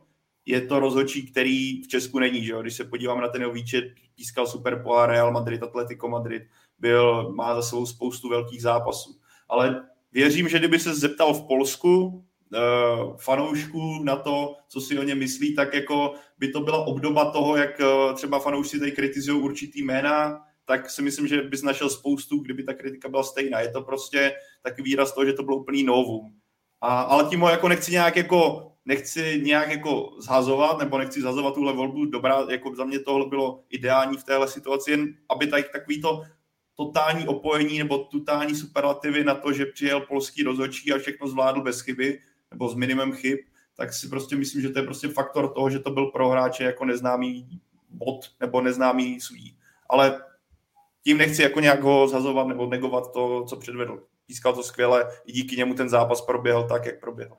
je 0.45 0.61
to 0.61 0.79
rozhodčí, 0.79 1.31
který 1.31 1.83
v 1.83 1.87
Česku 1.87 2.19
není. 2.19 2.45
Že 2.45 2.51
jo? 2.51 2.61
Když 2.61 2.73
se 2.73 2.83
podívám 2.83 3.21
na 3.21 3.27
ten 3.27 3.41
jeho 3.41 3.53
výčet, 3.53 3.85
pískal 4.15 4.47
Super 4.47 4.83
Real 5.05 5.31
Madrid, 5.31 5.63
Atletico 5.63 6.07
Madrid, 6.07 6.43
byl, 6.79 7.31
má 7.33 7.55
za 7.55 7.61
sebou 7.61 7.85
spoustu 7.85 8.29
velkých 8.29 8.61
zápasů. 8.61 9.19
Ale 9.49 9.87
věřím, 10.15 10.49
že 10.49 10.59
kdyby 10.59 10.79
se 10.79 10.95
zeptal 10.95 11.33
v 11.33 11.47
Polsku 11.47 12.05
uh, 12.05 13.17
fanoušků 13.17 14.03
na 14.03 14.15
to, 14.15 14.55
co 14.67 14.81
si 14.81 14.99
o 14.99 15.03
ně 15.03 15.15
myslí, 15.15 15.55
tak 15.55 15.73
jako 15.73 16.13
by 16.37 16.47
to 16.47 16.59
byla 16.59 16.85
obdoba 16.85 17.31
toho, 17.31 17.57
jak 17.57 17.79
uh, 17.79 18.15
třeba 18.15 18.39
fanoušci 18.39 18.79
tady 18.79 18.91
kritizují 18.91 19.41
určitý 19.41 19.83
jména, 19.83 20.41
tak 20.65 20.89
si 20.89 21.01
myslím, 21.01 21.27
že 21.27 21.41
bys 21.41 21.61
našel 21.61 21.89
spoustu, 21.89 22.37
kdyby 22.39 22.63
ta 22.63 22.73
kritika 22.73 23.09
byla 23.09 23.23
stejná. 23.23 23.59
Je 23.59 23.71
to 23.71 23.81
prostě 23.81 24.33
taky 24.63 24.81
výraz 24.81 25.13
toho, 25.13 25.25
že 25.25 25.33
to 25.33 25.43
bylo 25.43 25.57
úplný 25.57 25.83
novum. 25.83 26.33
A, 26.81 27.01
ale 27.01 27.29
tím 27.29 27.39
ho 27.39 27.49
jako 27.49 27.67
nechci 27.67 27.91
nějak 27.91 28.15
jako 28.15 28.71
nechci 28.85 29.41
nějak 29.43 29.69
jako 29.69 30.15
zhazovat, 30.19 30.79
nebo 30.79 30.97
nechci 30.97 31.21
zhazovat 31.21 31.53
tuhle 31.53 31.73
volbu, 31.73 32.05
dobrá, 32.05 32.45
jako 32.49 32.75
za 32.75 32.85
mě 32.85 32.99
tohle 32.99 33.25
bylo 33.25 33.63
ideální 33.69 34.17
v 34.17 34.23
téhle 34.23 34.47
situaci, 34.47 34.91
jen 34.91 35.13
aby 35.29 35.47
tady 35.47 35.63
takový 35.63 36.01
to 36.01 36.23
totální 36.75 37.27
opojení 37.27 37.79
nebo 37.79 37.97
totální 37.97 38.55
superlativy 38.55 39.23
na 39.23 39.35
to, 39.35 39.53
že 39.53 39.65
přijel 39.65 40.01
polský 40.01 40.43
rozhodčí 40.43 40.93
a 40.93 40.97
všechno 40.97 41.27
zvládl 41.27 41.61
bez 41.61 41.81
chyby, 41.81 42.19
nebo 42.51 42.69
s 42.69 42.75
minimem 42.75 43.13
chyb, 43.13 43.39
tak 43.75 43.93
si 43.93 44.09
prostě 44.09 44.35
myslím, 44.35 44.61
že 44.61 44.69
to 44.69 44.79
je 44.79 44.85
prostě 44.85 45.07
faktor 45.07 45.53
toho, 45.53 45.69
že 45.69 45.79
to 45.79 45.91
byl 45.91 46.05
pro 46.05 46.29
hráče 46.29 46.63
jako 46.63 46.85
neznámý 46.85 47.59
bod 47.89 48.19
nebo 48.39 48.61
neznámý 48.61 49.21
sudí. 49.21 49.57
Ale 49.89 50.23
tím 51.03 51.17
nechci 51.17 51.41
jako 51.41 51.59
nějak 51.59 51.81
ho 51.81 52.07
zhazovat 52.07 52.47
nebo 52.47 52.67
negovat 52.67 53.13
to, 53.13 53.45
co 53.49 53.55
předvedl. 53.57 54.03
Pískal 54.27 54.53
to 54.53 54.63
skvěle, 54.63 55.11
i 55.25 55.31
díky 55.31 55.55
němu 55.55 55.73
ten 55.73 55.89
zápas 55.89 56.21
proběhl 56.21 56.67
tak, 56.67 56.85
jak 56.85 56.99
proběhl. 56.99 57.37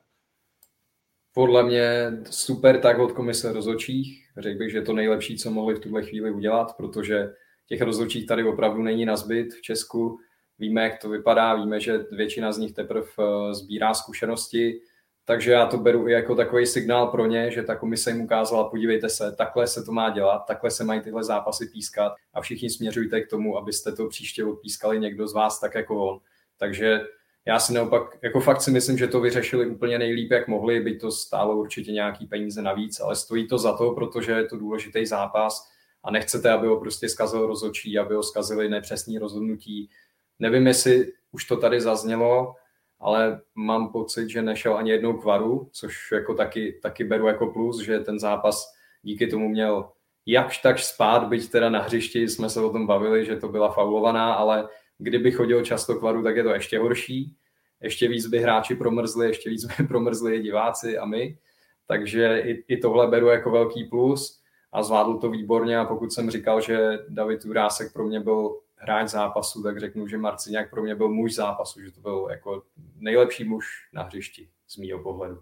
Podle 1.32 1.62
mě 1.62 2.12
super 2.30 2.80
tak 2.80 2.98
od 2.98 3.12
komise 3.12 3.52
rozhodčích. 3.52 4.28
Řekl 4.38 4.58
bych, 4.58 4.72
že 4.72 4.82
to 4.82 4.92
nejlepší, 4.92 5.38
co 5.38 5.50
mohli 5.50 5.74
v 5.74 5.80
tuhle 5.80 6.02
chvíli 6.02 6.30
udělat, 6.30 6.76
protože 6.76 7.34
těch 7.66 7.82
rozhodčích 7.82 8.26
tady 8.26 8.44
opravdu 8.44 8.82
není 8.82 9.04
na 9.04 9.16
zbyt 9.16 9.54
v 9.54 9.62
Česku. 9.62 10.18
Víme, 10.58 10.82
jak 10.82 10.98
to 10.98 11.08
vypadá, 11.08 11.54
víme, 11.54 11.80
že 11.80 11.98
většina 12.10 12.52
z 12.52 12.58
nich 12.58 12.72
teprve 12.72 13.06
eh, 13.18 13.54
sbírá 13.54 13.94
zkušenosti, 13.94 14.80
takže 15.24 15.52
já 15.52 15.66
to 15.66 15.78
beru 15.78 16.08
i 16.08 16.12
jako 16.12 16.34
takový 16.34 16.66
signál 16.66 17.06
pro 17.06 17.26
ně, 17.26 17.50
že 17.50 17.62
ta 17.62 17.76
komise 17.76 18.10
jim 18.10 18.20
ukázala, 18.20 18.70
podívejte 18.70 19.08
se, 19.08 19.32
takhle 19.32 19.66
se 19.66 19.82
to 19.82 19.92
má 19.92 20.10
dělat, 20.10 20.38
takhle 20.38 20.70
se 20.70 20.84
mají 20.84 21.00
tyhle 21.00 21.24
zápasy 21.24 21.66
pískat 21.66 22.12
a 22.34 22.40
všichni 22.40 22.70
směřujte 22.70 23.20
k 23.20 23.30
tomu, 23.30 23.58
abyste 23.58 23.92
to 23.92 24.08
příště 24.08 24.44
odpískali 24.44 25.00
někdo 25.00 25.28
z 25.28 25.34
vás 25.34 25.60
tak 25.60 25.74
jako 25.74 26.06
on. 26.06 26.18
Takže 26.58 27.00
já 27.46 27.58
si 27.58 27.72
neopak, 27.72 28.18
jako 28.22 28.40
fakt 28.40 28.60
si 28.60 28.70
myslím, 28.70 28.98
že 28.98 29.08
to 29.08 29.20
vyřešili 29.20 29.66
úplně 29.66 29.98
nejlíp, 29.98 30.30
jak 30.30 30.48
mohli, 30.48 30.80
by 30.80 30.96
to 30.96 31.10
stálo 31.10 31.56
určitě 31.56 31.92
nějaký 31.92 32.26
peníze 32.26 32.62
navíc, 32.62 33.00
ale 33.00 33.16
stojí 33.16 33.48
to 33.48 33.58
za 33.58 33.76
to, 33.76 33.90
protože 33.90 34.32
je 34.32 34.46
to 34.46 34.56
důležitý 34.56 35.06
zápas 35.06 35.68
a 36.06 36.10
nechcete, 36.10 36.50
aby 36.50 36.66
ho 36.66 36.80
prostě 36.80 37.08
zkazil 37.08 37.46
rozhodčí, 37.46 37.98
aby 37.98 38.14
ho 38.14 38.22
zkazili 38.22 38.68
nepřesní 38.68 39.18
rozhodnutí. 39.18 39.90
Nevím, 40.38 40.66
jestli 40.66 41.12
už 41.32 41.44
to 41.44 41.56
tady 41.56 41.80
zaznělo, 41.80 42.54
ale 43.00 43.40
mám 43.54 43.92
pocit, 43.92 44.30
že 44.30 44.42
nešel 44.42 44.76
ani 44.76 44.90
jednou 44.90 45.12
kvaru, 45.12 45.68
což 45.72 46.12
jako 46.12 46.34
taky, 46.34 46.78
taky 46.82 47.04
beru 47.04 47.26
jako 47.26 47.46
plus, 47.46 47.80
že 47.80 48.00
ten 48.00 48.18
zápas 48.18 48.74
díky 49.02 49.26
tomu 49.26 49.48
měl 49.48 49.88
jakž 50.26 50.58
tak 50.58 50.78
spát, 50.78 51.28
byť 51.28 51.50
teda 51.50 51.70
na 51.70 51.82
hřišti 51.82 52.28
jsme 52.28 52.50
se 52.50 52.60
o 52.60 52.70
tom 52.70 52.86
bavili, 52.86 53.26
že 53.26 53.36
to 53.36 53.48
byla 53.48 53.72
faulovaná, 53.72 54.34
ale 54.34 54.68
Kdyby 54.98 55.32
chodil 55.32 55.64
často 55.64 55.94
k 55.94 56.02
varu, 56.02 56.22
tak 56.22 56.36
je 56.36 56.42
to 56.42 56.54
ještě 56.54 56.78
horší. 56.78 57.36
Ještě 57.82 58.08
víc 58.08 58.26
by 58.26 58.38
hráči 58.38 58.74
promrzli, 58.74 59.26
ještě 59.26 59.50
víc 59.50 59.64
by 59.78 59.86
promrzli 59.86 60.40
diváci 60.40 60.98
a 60.98 61.04
my. 61.04 61.38
Takže 61.86 62.38
i, 62.38 62.64
i 62.68 62.76
tohle 62.76 63.06
beru 63.06 63.26
jako 63.26 63.50
velký 63.50 63.84
plus 63.84 64.40
a 64.76 64.82
zvládl 64.82 65.14
to 65.14 65.30
výborně 65.30 65.78
a 65.78 65.84
pokud 65.84 66.12
jsem 66.12 66.30
říkal, 66.30 66.60
že 66.60 66.98
David 67.08 67.44
Urásek 67.44 67.92
pro 67.92 68.04
mě 68.04 68.20
byl 68.20 68.56
hráč 68.76 69.08
zápasu, 69.08 69.62
tak 69.62 69.80
řeknu, 69.80 70.08
že 70.08 70.18
Marciňák 70.18 70.70
pro 70.70 70.82
mě 70.82 70.94
byl 70.94 71.08
muž 71.08 71.34
zápasu, 71.34 71.80
že 71.80 71.92
to 71.92 72.00
byl 72.00 72.26
jako 72.30 72.62
nejlepší 73.00 73.44
muž 73.44 73.66
na 73.92 74.02
hřišti 74.02 74.48
z 74.68 74.76
mýho 74.76 74.98
pohledu. 74.98 75.38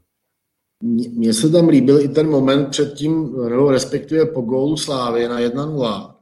Mně 0.83 1.35
se 1.35 1.51
tam 1.51 1.69
líbil 1.69 2.01
i 2.01 2.09
ten 2.09 2.31
moment 2.31 2.69
před 2.71 2.95
tím, 2.95 3.41
respektive 3.71 4.27
po 4.27 4.41
gólu 4.41 4.77
Slávy 4.77 5.29
na 5.29 5.41
1-0. 5.41 6.15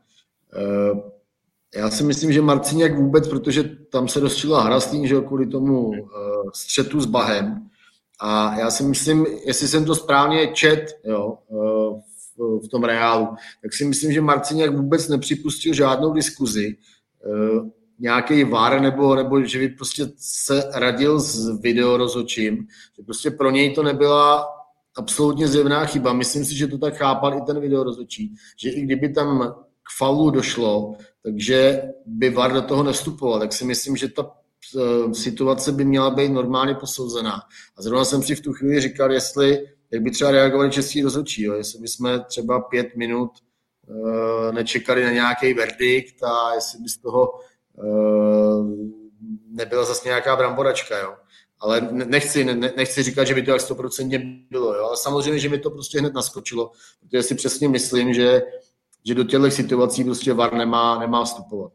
Já 1.76 1.90
si 1.90 2.04
myslím, 2.04 2.32
že 2.32 2.42
Marciněk 2.42 2.96
vůbec, 2.96 3.28
protože 3.28 3.62
tam 3.64 4.08
se 4.08 4.20
rozčila 4.20 4.62
hra 4.62 4.80
s 4.80 4.90
tím, 4.90 5.06
že 5.06 5.20
kvůli 5.20 5.46
tomu 5.46 5.88
uh, 5.88 5.96
střetu 6.54 7.00
s 7.00 7.06
Bahem. 7.06 7.68
A 8.20 8.58
já 8.58 8.70
si 8.70 8.82
myslím, 8.82 9.26
jestli 9.46 9.68
jsem 9.68 9.84
to 9.84 9.94
správně 9.94 10.52
čet 10.52 11.00
jo, 11.04 11.38
uh, 11.48 11.71
v, 12.38 12.68
tom 12.68 12.84
reálu, 12.84 13.28
tak 13.62 13.74
si 13.74 13.84
myslím, 13.84 14.12
že 14.12 14.20
Marciněk 14.20 14.70
vůbec 14.70 15.08
nepřipustil 15.08 15.74
žádnou 15.74 16.12
diskuzi, 16.12 16.76
uh, 17.26 17.68
nějaký 17.98 18.44
vár, 18.44 18.80
nebo, 18.80 19.14
nebo 19.14 19.44
že 19.44 19.58
by 19.58 19.68
prostě 19.68 20.06
se 20.16 20.70
radil 20.74 21.20
s 21.20 21.60
videorozhočím, 21.60 22.66
že 22.96 23.02
prostě 23.04 23.30
pro 23.30 23.50
něj 23.50 23.74
to 23.74 23.82
nebyla 23.82 24.46
absolutně 24.96 25.48
zjevná 25.48 25.84
chyba. 25.84 26.12
Myslím 26.12 26.44
si, 26.44 26.56
že 26.56 26.66
to 26.66 26.78
tak 26.78 26.94
chápal 26.96 27.34
i 27.34 27.40
ten 27.40 27.60
videorozhodčí, 27.60 28.34
že 28.56 28.70
i 28.70 28.82
kdyby 28.82 29.08
tam 29.12 29.54
k 29.82 29.98
faulu 29.98 30.30
došlo, 30.30 30.94
takže 31.22 31.82
by 32.06 32.30
VAR 32.30 32.52
do 32.52 32.62
toho 32.62 32.82
nestupoval. 32.82 33.40
Tak 33.40 33.52
si 33.52 33.64
myslím, 33.64 33.96
že 33.96 34.08
ta 34.08 34.30
eh, 34.30 35.14
situace 35.14 35.72
by 35.72 35.84
měla 35.84 36.10
být 36.10 36.28
normálně 36.28 36.74
posouzená. 36.74 37.40
A 37.76 37.82
zrovna 37.82 38.04
jsem 38.04 38.22
si 38.22 38.34
v 38.34 38.40
tu 38.40 38.52
chvíli 38.52 38.80
říkal, 38.80 39.12
jestli, 39.12 39.66
jak 39.92 40.02
by 40.02 40.10
třeba 40.10 40.30
reagovali 40.30 40.70
český 40.70 41.02
rozhodčí, 41.02 41.42
jo? 41.42 41.54
jestli 41.54 41.78
bychom 41.78 42.24
třeba 42.28 42.60
pět 42.60 42.96
minut 42.96 43.30
uh, 43.86 44.52
nečekali 44.52 45.04
na 45.04 45.10
nějaký 45.10 45.54
verdikt 45.54 46.22
a 46.22 46.54
jestli 46.54 46.78
by 46.78 46.88
z 46.88 46.96
toho 46.96 47.32
uh, 47.72 48.66
nebyla 49.50 49.84
zase 49.84 50.08
nějaká 50.08 50.36
bramboračka. 50.36 50.98
Jo? 50.98 51.14
Ale 51.60 51.88
nechci, 51.92 52.44
ne, 52.44 52.72
nechci 52.76 53.02
říkat, 53.02 53.24
že 53.24 53.34
by 53.34 53.42
to 53.42 53.50
jak 53.50 53.60
stoprocentně 53.60 54.22
bylo, 54.50 54.74
jo? 54.74 54.84
ale 54.84 54.96
samozřejmě, 54.96 55.38
že 55.38 55.48
mi 55.48 55.58
to 55.58 55.70
prostě 55.70 55.98
hned 55.98 56.14
naskočilo, 56.14 56.70
protože 57.00 57.22
si 57.22 57.34
přesně 57.34 57.68
myslím, 57.68 58.14
že 58.14 58.42
že 59.04 59.14
do 59.14 59.24
těchto 59.24 59.50
situací 59.50 60.04
prostě 60.04 60.32
VAR 60.32 60.54
nemá, 60.54 60.98
nemá 60.98 61.24
vstupovat. 61.24 61.72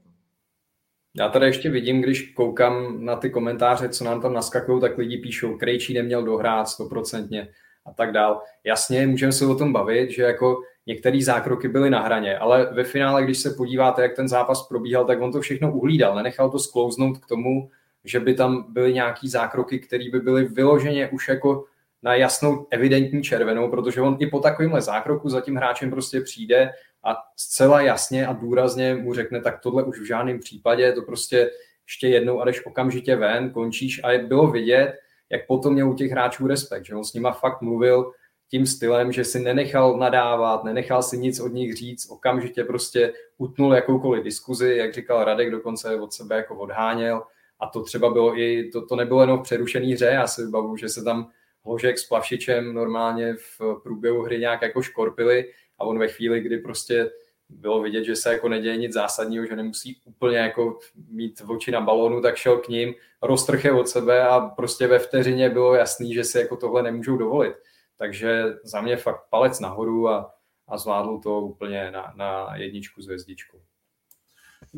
Já 1.19 1.30
tady 1.30 1.45
ještě 1.45 1.69
vidím, 1.69 2.02
když 2.02 2.31
koukám 2.31 3.06
na 3.06 3.15
ty 3.15 3.30
komentáře, 3.30 3.89
co 3.89 4.03
nám 4.03 4.22
tam 4.22 4.34
naskakují, 4.34 4.81
tak 4.81 4.98
lidi 4.98 5.18
píšou, 5.18 5.57
Krejčí 5.57 5.94
neměl 5.94 6.23
dohrát 6.23 6.68
stoprocentně 6.68 7.48
a 7.88 7.93
tak 7.93 8.11
dál. 8.11 8.41
Jasně, 8.64 9.07
můžeme 9.07 9.31
se 9.31 9.45
o 9.45 9.55
tom 9.55 9.73
bavit, 9.73 10.11
že 10.11 10.23
jako 10.23 10.61
některé 10.85 11.19
zákroky 11.23 11.68
byly 11.68 11.89
na 11.89 12.01
hraně, 12.01 12.38
ale 12.38 12.69
ve 12.73 12.84
finále, 12.84 13.23
když 13.23 13.38
se 13.38 13.49
podíváte, 13.49 14.01
jak 14.01 14.15
ten 14.15 14.27
zápas 14.27 14.68
probíhal, 14.68 15.05
tak 15.05 15.22
on 15.22 15.31
to 15.31 15.41
všechno 15.41 15.73
uhlídal, 15.73 16.15
nenechal 16.15 16.49
to 16.49 16.59
sklouznout 16.59 17.18
k 17.18 17.26
tomu, 17.26 17.69
že 18.03 18.19
by 18.19 18.34
tam 18.34 18.73
byly 18.73 18.93
nějaký 18.93 19.30
zákroky, 19.30 19.80
které 19.80 20.09
by 20.11 20.19
byly 20.19 20.45
vyloženě 20.45 21.09
už 21.09 21.27
jako 21.27 21.65
na 22.03 22.15
jasnou 22.15 22.68
evidentní 22.72 23.23
červenou, 23.23 23.69
protože 23.69 24.01
on 24.01 24.18
i 24.19 24.27
po 24.27 24.39
takovémhle 24.39 24.81
zákroku 24.81 25.30
za 25.30 25.41
tím 25.41 25.55
hráčem 25.55 25.89
prostě 25.89 26.22
přijde 26.22 26.72
a 27.03 27.15
zcela 27.35 27.81
jasně 27.81 28.27
a 28.27 28.34
důrazně 28.34 28.95
mu 28.95 29.14
řekne, 29.14 29.41
tak 29.41 29.59
tohle 29.59 29.84
už 29.84 29.99
v 29.99 30.05
žádném 30.05 30.39
případě, 30.39 30.91
to 30.91 31.01
prostě 31.01 31.51
ještě 31.85 32.07
jednou 32.07 32.41
a 32.41 32.45
jdeš 32.45 32.65
okamžitě 32.65 33.15
ven, 33.15 33.49
končíš 33.49 34.01
a 34.03 34.11
je 34.11 34.19
bylo 34.19 34.47
vidět, 34.47 34.93
jak 35.30 35.48
potom 35.48 35.74
měl 35.74 35.90
u 35.90 35.94
těch 35.94 36.12
hráčů 36.12 36.48
respekt, 36.48 36.86
že 36.86 36.95
on 36.95 37.04
s 37.04 37.14
nima 37.14 37.32
fakt 37.32 37.62
mluvil 37.62 38.12
tím 38.49 38.66
stylem, 38.66 39.12
že 39.12 39.24
si 39.24 39.40
nenechal 39.40 39.98
nadávat, 39.98 40.64
nenechal 40.64 41.04
si 41.04 41.18
nic 41.18 41.40
od 41.40 41.54
nich 41.54 41.76
říct, 41.76 42.10
okamžitě 42.10 42.64
prostě 42.64 43.14
utnul 43.38 43.74
jakoukoliv 43.74 44.24
diskuzi, 44.24 44.76
jak 44.78 44.94
říkal 44.94 45.24
Radek, 45.24 45.52
dokonce 45.52 45.95
od 45.95 46.14
sebe 46.14 46.36
jako 46.36 46.56
odháněl. 46.56 47.24
A 47.60 47.68
to 47.68 47.84
třeba 47.84 48.10
bylo 48.10 48.40
i, 48.40 48.70
to, 48.74 48.86
to 48.86 48.95
nebylo 48.95 49.22
jenom 49.22 49.40
v 49.40 49.44
přerušený 49.44 49.94
hře, 49.94 50.06
já 50.06 50.28
si 50.28 50.45
vybavu, 50.45 50.78
že 50.78 50.90
se 50.90 51.04
tam 51.04 51.30
Hložek 51.66 51.98
s 51.98 52.08
Plavšičem 52.08 52.74
normálně 52.74 53.34
v 53.34 53.82
průběhu 53.84 54.24
hry 54.24 54.40
nějak 54.40 54.62
jako 54.62 54.82
škorpili 54.82 55.54
a 55.80 55.84
on 55.84 55.99
ve 55.99 56.08
chvíli, 56.08 56.41
kdy 56.41 56.58
prostě 56.58 57.10
bylo 57.49 57.82
vidět, 57.82 58.03
že 58.03 58.15
se 58.15 58.34
jako 58.34 58.49
neděje 58.49 58.78
nic 58.78 58.94
zásadního, 58.94 59.45
že 59.45 59.56
nemusí 59.56 60.02
úplně 60.06 60.38
jako 60.38 60.80
mít 61.10 61.41
oči 61.48 61.72
na 61.72 61.82
balónu, 61.82 62.22
tak 62.22 62.36
šel 62.36 62.57
k 62.57 62.68
ním, 62.68 62.94
roztrche 63.22 63.72
od 63.72 63.88
sebe 63.88 64.28
a 64.28 64.40
prostě 64.40 64.88
ve 64.88 64.99
vteřině 64.99 65.49
bylo 65.49 65.76
jasný, 65.76 66.14
že 66.14 66.24
si 66.24 66.38
jako 66.38 66.57
tohle 66.57 66.84
nemůžou 66.84 67.18
dovolit. 67.18 67.56
Takže 67.98 68.44
za 68.64 68.82
mě 68.82 68.98
fakt 68.98 69.22
palec 69.30 69.60
nahoru 69.60 70.10
a, 70.10 70.34
a 70.68 70.78
zvládl 70.78 71.18
to 71.18 71.41
úplně 71.41 71.91
na, 71.91 72.14
na 72.15 72.56
jedničku 72.56 73.02
s 73.02 73.06
hvězdičkou. 73.06 73.57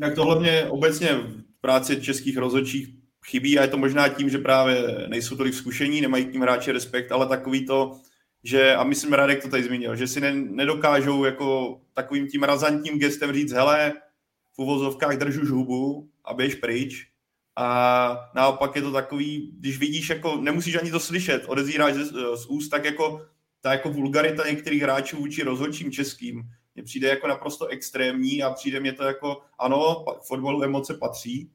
Tak 0.00 0.14
tohle 0.14 0.40
mě 0.40 0.66
obecně 0.70 1.08
v 1.14 1.42
práci 1.60 2.02
českých 2.02 2.36
rozhodčích 2.36 2.88
chybí 3.26 3.58
a 3.58 3.62
je 3.62 3.68
to 3.68 3.78
možná 3.78 4.08
tím, 4.08 4.28
že 4.28 4.38
právě 4.38 5.06
nejsou 5.08 5.36
tolik 5.36 5.54
zkušení, 5.54 6.00
nemají 6.00 6.24
k 6.24 6.32
tím 6.32 6.40
hráči 6.40 6.72
respekt, 6.72 7.12
ale 7.12 7.26
takový 7.26 7.66
to, 7.66 8.00
že, 8.44 8.74
a 8.74 8.84
myslím, 8.84 9.12
Radek 9.12 9.42
to 9.42 9.48
tady 9.48 9.64
zmínil, 9.64 9.96
že 9.96 10.08
si 10.08 10.20
ne, 10.20 10.32
nedokážou 10.32 11.24
jako 11.24 11.80
takovým 11.94 12.28
tím 12.28 12.42
razantním 12.42 12.98
gestem 12.98 13.32
říct, 13.32 13.52
hele, 13.52 13.92
v 14.54 14.58
uvozovkách 14.58 15.16
drž 15.16 15.36
už 15.36 15.50
hubu 15.50 16.08
a 16.24 16.34
běž 16.34 16.54
pryč. 16.54 17.06
A 17.56 18.30
naopak 18.34 18.76
je 18.76 18.82
to 18.82 18.92
takový, 18.92 19.52
když 19.58 19.78
vidíš, 19.78 20.10
jako 20.10 20.36
nemusíš 20.36 20.76
ani 20.76 20.90
to 20.90 21.00
slyšet, 21.00 21.44
odezíráš 21.46 21.94
z, 21.94 22.12
z 22.36 22.46
úst, 22.46 22.68
tak 22.68 22.84
jako 22.84 23.26
ta 23.60 23.72
jako 23.72 23.90
vulgarita 23.90 24.50
některých 24.50 24.82
hráčů 24.82 25.16
vůči 25.16 25.42
rozhodčím 25.42 25.92
českým 25.92 26.42
mně 26.80 26.84
přijde 26.84 27.08
jako 27.08 27.28
naprosto 27.28 27.66
extrémní 27.66 28.42
a 28.42 28.50
přijde 28.50 28.80
mě 28.80 28.92
to 28.92 29.04
jako, 29.04 29.40
ano, 29.58 30.04
fotbalu 30.26 30.64
emoce 30.64 30.94
patří, 30.94 31.50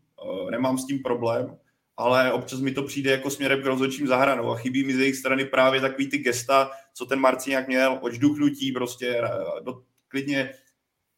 eh, 0.48 0.52
nemám 0.52 0.78
s 0.78 0.86
tím 0.86 1.04
problém, 1.04 1.58
ale 1.98 2.32
občas 2.32 2.60
mi 2.60 2.72
to 2.72 2.84
přijde 2.84 3.12
jako 3.12 3.30
směrem 3.30 3.62
k 3.62 3.66
rozhodčím 3.66 4.08
zahranou 4.08 4.52
a 4.52 4.58
chybí 4.58 4.84
mi 4.84 4.96
z 4.96 5.00
jejich 5.00 5.16
strany 5.16 5.46
právě 5.46 5.82
takový 5.82 6.10
ty 6.10 6.18
gesta, 6.18 6.72
co 6.94 7.06
ten 7.06 7.20
Marciniak 7.20 7.68
měl, 7.68 8.00
očduchnutí 8.02 8.72
prostě, 8.72 9.22
do, 9.64 9.82
klidně 10.08 10.54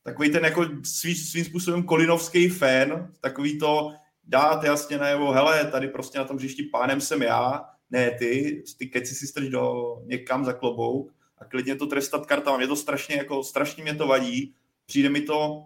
takový 0.03 0.29
ten 0.29 0.45
jako 0.45 0.65
svý, 0.83 1.15
svým 1.15 1.45
způsobem 1.45 1.83
kolinovský 1.83 2.49
fan, 2.49 3.11
takový 3.21 3.59
to 3.59 3.93
dát 4.23 4.63
jasně 4.63 4.97
najevo, 4.97 5.31
hele, 5.31 5.71
tady 5.71 5.87
prostě 5.87 6.17
na 6.17 6.25
tom 6.25 6.37
hřišti 6.37 6.63
pánem 6.63 7.01
jsem 7.01 7.21
já, 7.21 7.65
ne 7.91 8.11
ty, 8.11 8.63
ty 8.77 8.87
keci 8.87 9.15
si 9.15 9.27
strč 9.27 9.47
do 9.49 9.95
někam 10.05 10.45
za 10.45 10.53
klobouk 10.53 11.13
a 11.37 11.45
klidně 11.45 11.75
to 11.75 11.87
trestat 11.87 12.25
kartama. 12.25 12.57
Mě 12.57 12.67
to 12.67 12.75
strašně, 12.75 13.15
jako, 13.15 13.43
strašně 13.43 13.83
mě 13.83 13.95
to 13.95 14.07
vadí. 14.07 14.53
Přijde 14.85 15.09
mi 15.09 15.21
to 15.21 15.63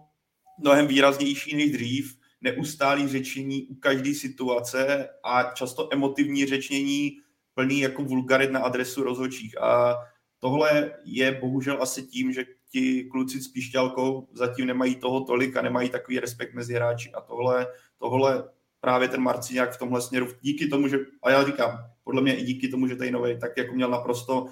mnohem 0.58 0.86
výraznější 0.86 1.56
než 1.56 1.72
dřív 1.72 2.18
neustálý 2.42 3.08
řečení 3.08 3.66
u 3.66 3.74
každé 3.74 4.14
situace 4.14 5.08
a 5.24 5.42
často 5.42 5.88
emotivní 5.92 6.46
řečnění 6.46 7.12
plný 7.54 7.80
jako 7.80 8.02
vulgarit 8.04 8.50
na 8.50 8.60
adresu 8.60 9.02
rozhodčích. 9.02 9.62
A 9.62 9.96
tohle 10.38 10.92
je 11.04 11.32
bohužel 11.40 11.82
asi 11.82 12.02
tím, 12.02 12.32
že 12.32 12.44
ti 12.70 13.04
kluci 13.04 13.40
s 13.40 13.48
píšťalkou 13.48 14.28
zatím 14.32 14.66
nemají 14.66 14.96
toho 14.96 15.20
tolik 15.20 15.56
a 15.56 15.62
nemají 15.62 15.90
takový 15.90 16.18
respekt 16.18 16.54
mezi 16.54 16.74
hráči. 16.74 17.10
A 17.12 17.20
tohle, 17.20 17.66
tohle 17.98 18.44
právě 18.80 19.08
ten 19.08 19.20
Marciniak 19.20 19.72
v 19.72 19.78
tomhle 19.78 20.02
směru, 20.02 20.28
díky 20.40 20.66
tomu, 20.66 20.88
že, 20.88 20.98
a 21.22 21.30
já 21.30 21.44
říkám, 21.44 21.78
podle 22.04 22.22
mě 22.22 22.36
i 22.36 22.44
díky 22.44 22.68
tomu, 22.68 22.86
že 22.86 22.96
nový, 23.10 23.38
tak 23.38 23.56
jako 23.56 23.74
měl 23.74 23.90
naprosto 23.90 24.46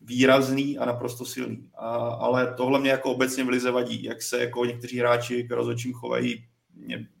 výrazný 0.00 0.78
a 0.78 0.84
naprosto 0.84 1.24
silný. 1.24 1.70
A, 1.74 1.88
ale 1.96 2.54
tohle 2.56 2.80
mě 2.80 2.90
jako 2.90 3.12
obecně 3.12 3.44
v 3.44 3.48
Lize 3.48 3.70
vadí, 3.70 4.04
jak 4.04 4.22
se 4.22 4.40
jako 4.40 4.64
někteří 4.64 4.98
hráči 4.98 5.44
k 5.44 5.50
rozhodčím 5.50 5.92
chovají 5.92 6.44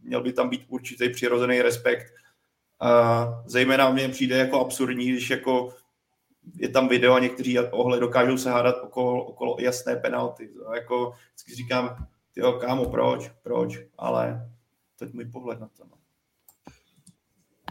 měl 0.02 0.22
by 0.22 0.32
tam 0.32 0.48
být 0.48 0.64
určitý 0.68 1.08
přirozený 1.08 1.62
respekt. 1.62 2.06
A 2.80 3.24
zejména 3.46 3.90
mně 3.90 4.08
přijde 4.08 4.38
jako 4.38 4.60
absurdní, 4.60 5.10
když 5.10 5.30
jako 5.30 5.74
je 6.56 6.68
tam 6.68 6.88
video 6.88 7.14
a 7.14 7.18
někteří 7.18 7.58
ohle 7.58 8.00
dokážou 8.00 8.38
se 8.38 8.50
hádat 8.50 8.76
okolo, 8.82 9.24
okolo 9.24 9.56
jasné 9.60 9.96
penalty. 9.96 10.50
A 10.66 10.76
jako 10.76 11.12
vždycky 11.28 11.54
říkám, 11.54 12.06
jo, 12.36 12.52
kámo, 12.52 12.84
proč, 12.84 13.30
proč, 13.42 13.78
ale 13.98 14.50
to 14.98 15.04
je 15.04 15.10
můj 15.14 15.24
pohled 15.24 15.60
na 15.60 15.68
to. 15.76 15.84
No. 15.84 15.94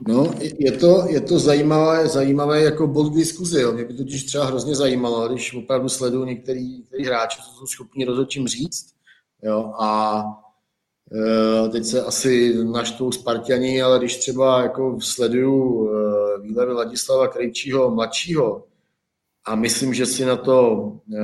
No, 0.07 0.33
je 0.59 0.71
to, 0.71 1.05
je 1.09 1.21
to 1.21 1.39
zajímavé, 1.39 2.07
zajímavé 2.07 2.61
jako 2.61 2.87
bod 2.87 3.13
diskuzi. 3.13 3.61
Jo. 3.61 3.73
Mě 3.73 3.85
by 3.85 3.93
totiž 3.93 4.23
třeba 4.23 4.45
hrozně 4.45 4.75
zajímalo, 4.75 5.27
když 5.27 5.53
opravdu 5.53 5.89
sleduju 5.89 6.25
některý, 6.25 6.77
některý 6.77 7.05
hráči, 7.05 7.41
co 7.41 7.51
jsou 7.51 7.65
schopni 7.65 8.05
rozhodčím 8.05 8.47
říct. 8.47 8.95
Jo, 9.43 9.73
a 9.79 10.23
teď 11.71 11.85
se 11.85 12.01
asi 12.01 12.53
naštvou 12.63 13.11
Spartani, 13.11 13.81
ale 13.81 13.99
když 13.99 14.17
třeba 14.17 14.61
jako 14.61 14.97
sleduju 15.01 15.89
eh, 15.89 16.41
výlevy 16.41 16.73
Ladislava 16.73 17.27
Krejčího 17.27 17.91
mladšího 17.91 18.63
a 19.45 19.55
myslím, 19.55 19.93
že 19.93 20.05
si 20.05 20.25
na 20.25 20.35
to 20.35 20.91
eh, 21.13 21.19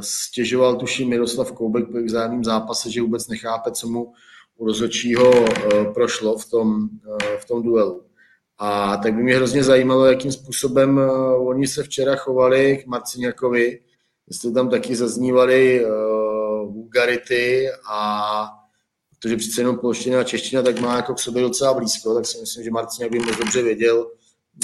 stěžoval 0.00 0.76
tuším 0.76 1.08
Miroslav 1.08 1.52
Koubek 1.52 1.86
po 1.86 2.02
vzájemném 2.02 2.44
zápase, 2.44 2.90
že 2.90 3.02
vůbec 3.02 3.28
nechápe, 3.28 3.70
co 3.70 3.88
mu 3.88 4.12
u 4.56 4.66
rozhodčího 4.66 5.44
prošlo 5.94 6.38
v 6.38 6.50
tom, 6.50 6.88
v 7.38 7.44
tom 7.44 7.62
duelu. 7.62 8.02
A 8.58 8.96
tak 8.96 9.14
by 9.14 9.22
mě 9.22 9.36
hrozně 9.36 9.64
zajímalo, 9.64 10.06
jakým 10.06 10.32
způsobem 10.32 11.00
oni 11.38 11.66
se 11.66 11.82
včera 11.82 12.16
chovali 12.16 12.76
k 12.76 12.86
Marciňakovi, 12.86 13.80
jestli 14.28 14.52
tam 14.52 14.68
taky 14.68 14.96
zaznívaly 14.96 15.86
vulgarity 16.66 17.68
a 17.90 18.58
protože 19.18 19.36
přece 19.36 19.60
jenom 19.60 19.78
polština 19.78 20.20
a 20.20 20.24
čeština 20.24 20.62
tak 20.62 20.80
má 20.80 20.96
jako 20.96 21.14
k 21.14 21.18
sobě 21.18 21.42
docela 21.42 21.74
blízko, 21.74 22.14
tak 22.14 22.26
si 22.26 22.40
myslím, 22.40 22.64
že 22.64 22.70
Marcin 22.70 23.10
by 23.10 23.18
moc 23.18 23.36
dobře 23.36 23.62
věděl, 23.62 24.10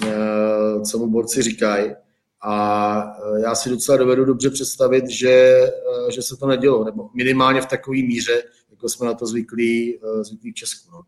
eh, 0.06 0.81
co 0.90 0.98
mu 0.98 1.10
borci 1.10 1.43
říkají. 1.43 1.93
A 2.40 3.16
eh, 3.36 3.40
já 3.40 3.55
si 3.55 3.70
docela 3.70 3.98
dovedu 3.98 4.24
dobře 4.24 4.51
představit, 4.51 5.09
že, 5.09 5.31
eh, 5.31 6.12
že 6.12 6.22
se 6.22 6.36
to 6.36 6.47
nedělo, 6.47 6.85
nebo 6.85 7.10
minimálně 7.14 7.60
v 7.60 7.66
takové 7.66 7.97
míře, 7.97 8.43
jako 8.70 8.89
jsme 8.89 9.06
na 9.06 9.14
to 9.14 9.26
zvyklí, 9.26 10.01
zvyklí 10.22 10.52
v 10.52 10.55
Česku. 10.55 10.90
No. 10.93 11.01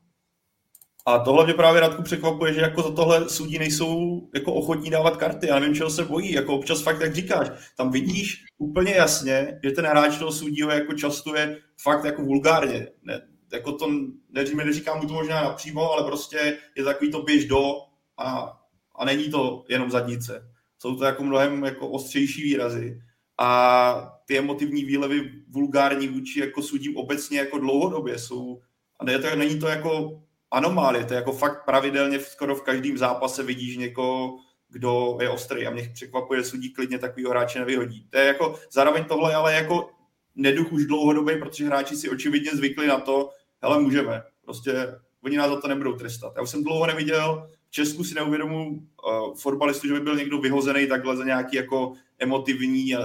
A 1.09 1.18
tohle 1.18 1.44
mě 1.44 1.55
právě 1.55 1.81
Radku 1.81 2.02
překvapuje, 2.02 2.52
že 2.52 2.60
jako 2.60 2.82
za 2.82 2.90
tohle 2.90 3.28
sudí 3.28 3.59
nejsou 3.59 4.20
jako 4.35 4.52
ochotní 4.55 4.90
dávat 4.90 5.16
karty. 5.16 5.47
Já 5.47 5.59
nevím, 5.59 5.74
čeho 5.74 5.90
se 5.90 6.05
bojí. 6.05 6.32
Jako 6.32 6.55
občas 6.55 6.82
fakt, 6.82 7.01
jak 7.01 7.14
říkáš, 7.14 7.51
tam 7.77 7.90
vidíš 7.90 8.44
úplně 8.59 8.93
jasně, 8.93 9.60
že 9.64 9.70
ten 9.70 9.86
hráč 9.86 10.18
toho 10.18 10.32
sudího 10.32 10.70
jako 10.70 10.93
častuje 10.93 11.59
fakt 11.82 12.05
jako 12.05 12.23
vulgárně. 12.23 12.89
Ne, 13.02 13.23
jako 13.56 13.72
to, 13.72 13.86
neříme, 14.30 14.64
neříkám 14.64 15.00
mu 15.00 15.08
to 15.08 15.14
možná 15.14 15.42
napřímo, 15.42 15.92
ale 15.92 16.04
prostě 16.04 16.58
je 16.76 16.84
takový 16.84 17.10
to 17.10 17.22
běž 17.22 17.44
do 17.44 17.62
a, 18.18 18.58
a 18.94 19.04
není 19.04 19.30
to 19.30 19.64
jenom 19.68 19.90
zadnice. 19.90 20.50
Jsou 20.78 20.96
to 20.96 21.04
jako 21.04 21.24
mnohem 21.24 21.64
jako 21.64 21.88
ostřejší 21.88 22.42
výrazy 22.42 23.00
a 23.38 24.12
ty 24.26 24.38
emotivní 24.38 24.84
výlevy 24.84 25.32
vulgární 25.48 26.08
vůči 26.08 26.40
jako 26.40 26.62
sudím 26.62 26.96
obecně 26.96 27.38
jako 27.38 27.58
dlouhodobě 27.58 28.18
jsou 28.18 28.60
a 29.00 29.04
ne, 29.04 29.18
to, 29.18 29.36
není 29.36 29.60
to 29.60 29.68
jako 29.68 30.22
anomálie, 30.50 31.04
to 31.04 31.14
je 31.14 31.16
jako 31.16 31.32
fakt 31.32 31.64
pravidelně 31.64 32.20
skoro 32.20 32.54
v 32.54 32.62
každém 32.62 32.98
zápase 32.98 33.42
vidíš 33.42 33.76
někoho, 33.76 34.38
kdo 34.68 35.18
je 35.20 35.30
ostrý 35.30 35.66
a 35.66 35.70
mě 35.70 35.90
překvapuje, 35.94 36.44
sudí 36.44 36.72
klidně 36.72 36.98
takovýho 36.98 37.30
hráče 37.30 37.58
nevyhodí. 37.58 38.08
To 38.10 38.18
je 38.18 38.24
jako, 38.24 38.58
zároveň 38.72 39.04
tohle 39.04 39.34
ale 39.34 39.54
jako 39.54 39.90
neduch 40.34 40.72
už 40.72 40.86
dlouhodobý, 40.86 41.38
protože 41.38 41.66
hráči 41.66 41.96
si 41.96 42.10
očividně 42.10 42.50
zvykli 42.50 42.86
na 42.86 43.00
to, 43.00 43.30
hele, 43.62 43.80
můžeme. 43.80 44.22
Prostě 44.44 44.72
oni 45.24 45.36
nás 45.36 45.50
za 45.50 45.60
to 45.60 45.68
nebudou 45.68 45.92
trestat. 45.92 46.32
Já 46.36 46.42
už 46.42 46.50
jsem 46.50 46.64
dlouho 46.64 46.86
neviděl, 46.86 47.48
v 47.68 47.70
Česku 47.70 48.04
si 48.04 48.14
neuvědomuji 48.14 48.66
uh, 48.68 49.34
fotbalistu, 49.34 49.88
že 49.88 49.94
by 49.94 50.00
byl 50.00 50.16
někdo 50.16 50.38
vyhozený 50.38 50.86
takhle 50.86 51.16
za 51.16 51.24
nějaký 51.24 51.56
jako 51.56 51.92
emotivní 52.18 52.96
uh, 52.96 53.02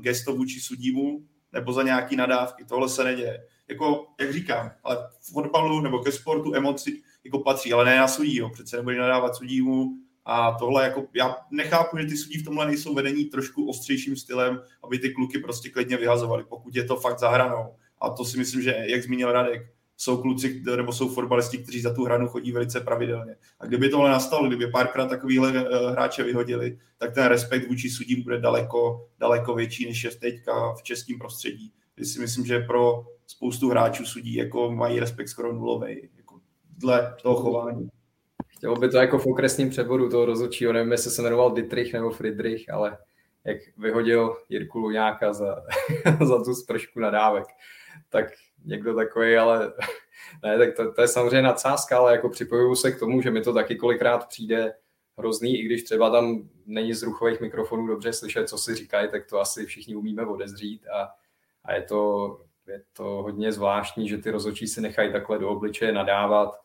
gesto 0.00 0.34
vůči 0.34 0.60
sudímu 0.60 1.24
nebo 1.52 1.72
za 1.72 1.82
nějaký 1.82 2.16
nadávky. 2.16 2.64
Tohle 2.64 2.88
se 2.88 3.04
neděje. 3.04 3.46
Jako, 3.68 4.06
jak 4.20 4.32
říkám, 4.32 4.70
ale 4.84 4.98
v 5.20 5.32
fotbalu 5.32 5.80
nebo 5.80 5.98
ke 5.98 6.12
sportu 6.12 6.54
emoci 6.54 7.02
jako 7.24 7.38
patří, 7.38 7.72
ale 7.72 7.84
ne 7.84 7.96
na 7.96 8.08
sudího. 8.08 8.50
Přece 8.50 8.76
nebude 8.76 8.98
nadávat 8.98 9.36
sudímu, 9.36 9.90
a 10.24 10.52
tohle 10.52 10.84
jako, 10.84 11.06
já 11.14 11.36
nechápu, 11.50 11.98
že 11.98 12.06
ty 12.06 12.16
sudí 12.16 12.38
v 12.38 12.44
tomhle 12.44 12.66
nejsou 12.66 12.94
vedení 12.94 13.24
trošku 13.24 13.68
ostřejším 13.68 14.16
stylem, 14.16 14.60
aby 14.84 14.98
ty 14.98 15.10
kluky 15.10 15.38
prostě 15.38 15.70
klidně 15.70 15.96
vyhazovali, 15.96 16.44
pokud 16.44 16.76
je 16.76 16.84
to 16.84 16.96
fakt 16.96 17.18
zahranou. 17.18 17.76
A 18.00 18.10
to 18.10 18.24
si 18.24 18.38
myslím, 18.38 18.62
že, 18.62 18.84
jak 18.86 19.02
zmínil 19.02 19.32
Radek, 19.32 19.62
jsou 19.96 20.22
kluci 20.22 20.62
nebo 20.76 20.92
jsou 20.92 21.08
fotbalisti, 21.08 21.58
kteří 21.58 21.80
za 21.80 21.94
tu 21.94 22.04
hranu 22.04 22.28
chodí 22.28 22.52
velice 22.52 22.80
pravidelně. 22.80 23.36
A 23.60 23.66
kdyby 23.66 23.88
tohle 23.88 24.10
nastalo, 24.10 24.48
kdyby 24.48 24.66
párkrát 24.66 25.06
takovýhle 25.06 25.52
eh, 25.56 25.90
hráče 25.90 26.22
vyhodili, 26.22 26.78
tak 26.98 27.14
ten 27.14 27.26
respekt 27.26 27.68
vůči 27.68 27.90
sudím 27.90 28.22
bude 28.22 28.40
daleko, 28.40 29.08
daleko 29.18 29.54
větší, 29.54 29.86
než 29.86 30.04
je 30.04 30.10
teďka 30.10 30.74
v 30.74 30.82
českém 30.82 31.18
prostředí. 31.18 31.72
kdy 31.94 32.06
si 32.06 32.20
myslím, 32.20 32.46
že 32.46 32.58
pro 32.58 33.04
spoustu 33.26 33.70
hráčů 33.70 34.04
sudí 34.04 34.34
jako 34.34 34.72
mají 34.72 35.00
respekt 35.00 35.28
skoro 35.28 35.52
nulový, 35.52 36.08
jako 36.16 36.40
dle 36.78 37.14
toho 37.22 37.36
chování. 37.36 37.88
Chtělo 38.46 38.76
by 38.76 38.88
to 38.88 38.96
jako 38.96 39.18
v 39.18 39.26
okresním 39.26 39.70
přeboru 39.70 40.10
toho 40.10 40.24
rozhodčího, 40.24 40.72
nevím, 40.72 40.92
jestli 40.92 41.10
se 41.10 41.22
jmenoval 41.22 41.50
Dietrich 41.50 41.92
nebo 41.92 42.10
Friedrich, 42.10 42.70
ale 42.70 42.98
jak 43.44 43.56
vyhodil 43.78 44.36
Jirku 44.48 44.78
Luňáka 44.78 45.32
za, 45.32 45.56
za 46.24 46.44
tu 46.44 46.54
spršku 46.54 47.00
nadávek, 47.00 47.44
tak 48.08 48.26
někdo 48.64 48.94
takový, 48.94 49.36
ale 49.36 49.72
ne, 50.42 50.58
tak 50.58 50.76
to, 50.76 50.92
to 50.92 51.00
je 51.00 51.08
samozřejmě 51.08 51.42
nadsázka, 51.42 51.98
ale 51.98 52.12
jako 52.12 52.28
připojuju 52.28 52.74
se 52.74 52.92
k 52.92 52.98
tomu, 52.98 53.22
že 53.22 53.30
mi 53.30 53.40
to 53.40 53.52
taky 53.52 53.76
kolikrát 53.76 54.28
přijde 54.28 54.74
hrozný, 55.18 55.60
i 55.60 55.64
když 55.64 55.82
třeba 55.82 56.10
tam 56.10 56.48
není 56.66 56.94
z 56.94 57.02
ruchových 57.02 57.40
mikrofonů 57.40 57.86
dobře 57.86 58.12
slyšet, 58.12 58.48
co 58.48 58.58
si 58.58 58.74
říkají, 58.74 59.08
tak 59.10 59.26
to 59.26 59.40
asi 59.40 59.66
všichni 59.66 59.96
umíme 59.96 60.26
odezřít 60.26 60.86
a, 60.88 61.08
a 61.64 61.74
je, 61.74 61.82
to, 61.82 62.40
je 62.66 62.82
to 62.92 63.04
hodně 63.04 63.52
zvláštní, 63.52 64.08
že 64.08 64.18
ty 64.18 64.30
rozhodčí 64.30 64.66
si 64.66 64.80
nechají 64.80 65.12
takhle 65.12 65.38
do 65.38 65.48
obličeje 65.48 65.92
nadávat, 65.92 66.60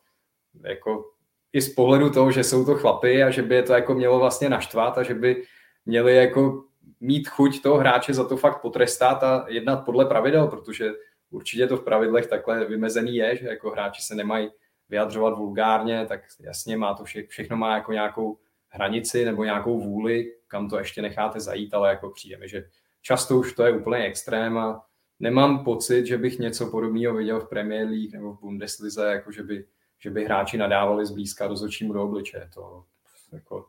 jako 0.64 1.10
i 1.52 1.60
z 1.60 1.74
pohledu 1.74 2.10
toho, 2.10 2.30
že 2.30 2.44
jsou 2.44 2.64
to 2.64 2.74
chlapy 2.74 3.22
a 3.22 3.30
že 3.30 3.42
by 3.42 3.54
je 3.54 3.62
to 3.62 3.72
jako 3.72 3.94
mělo 3.94 4.18
vlastně 4.18 4.48
naštvat 4.48 4.98
a 4.98 5.02
že 5.02 5.14
by 5.14 5.42
měli 5.86 6.16
jako 6.16 6.64
mít 7.00 7.28
chuť 7.28 7.62
toho 7.62 7.78
hráče 7.78 8.14
za 8.14 8.28
to 8.28 8.36
fakt 8.36 8.60
potrestat 8.60 9.22
a 9.22 9.44
jednat 9.48 9.84
podle 9.84 10.04
pravidel, 10.04 10.46
protože 10.46 10.90
určitě 11.30 11.66
to 11.66 11.76
v 11.76 11.84
pravidlech 11.84 12.26
takhle 12.26 12.64
vymezený 12.64 13.16
je, 13.16 13.36
že 13.36 13.48
jako 13.48 13.70
hráči 13.70 14.02
se 14.02 14.14
nemají 14.14 14.50
vyjadřovat 14.88 15.38
vulgárně, 15.38 16.06
tak 16.06 16.20
jasně 16.40 16.76
má 16.76 16.94
to 16.94 17.04
vše, 17.04 17.26
všechno 17.26 17.56
má 17.56 17.74
jako 17.74 17.92
nějakou 17.92 18.38
hranici 18.68 19.24
nebo 19.24 19.44
nějakou 19.44 19.80
vůli, 19.80 20.34
kam 20.48 20.68
to 20.68 20.78
ještě 20.78 21.02
necháte 21.02 21.40
zajít, 21.40 21.74
ale 21.74 21.88
jako 21.88 22.10
přijde 22.10 22.36
mi, 22.36 22.48
že 22.48 22.68
často 23.02 23.38
už 23.38 23.52
to 23.52 23.64
je 23.64 23.72
úplně 23.72 24.04
extrém 24.04 24.58
a 24.58 24.86
nemám 25.20 25.64
pocit, 25.64 26.06
že 26.06 26.18
bych 26.18 26.38
něco 26.38 26.70
podobného 26.70 27.14
viděl 27.14 27.40
v 27.40 27.48
Premier 27.48 27.88
League 27.88 28.12
nebo 28.12 28.32
v 28.32 28.40
Bundeslize, 28.40 29.06
jako 29.06 29.32
že 29.32 29.42
by, 29.42 29.64
že 29.98 30.10
by 30.10 30.24
hráči 30.24 30.58
nadávali 30.58 31.06
zblízka 31.06 31.46
rozhodčímu 31.46 31.92
do 31.92 32.04
obličeje. 32.04 32.50
To, 32.54 32.84
jako, 33.32 33.66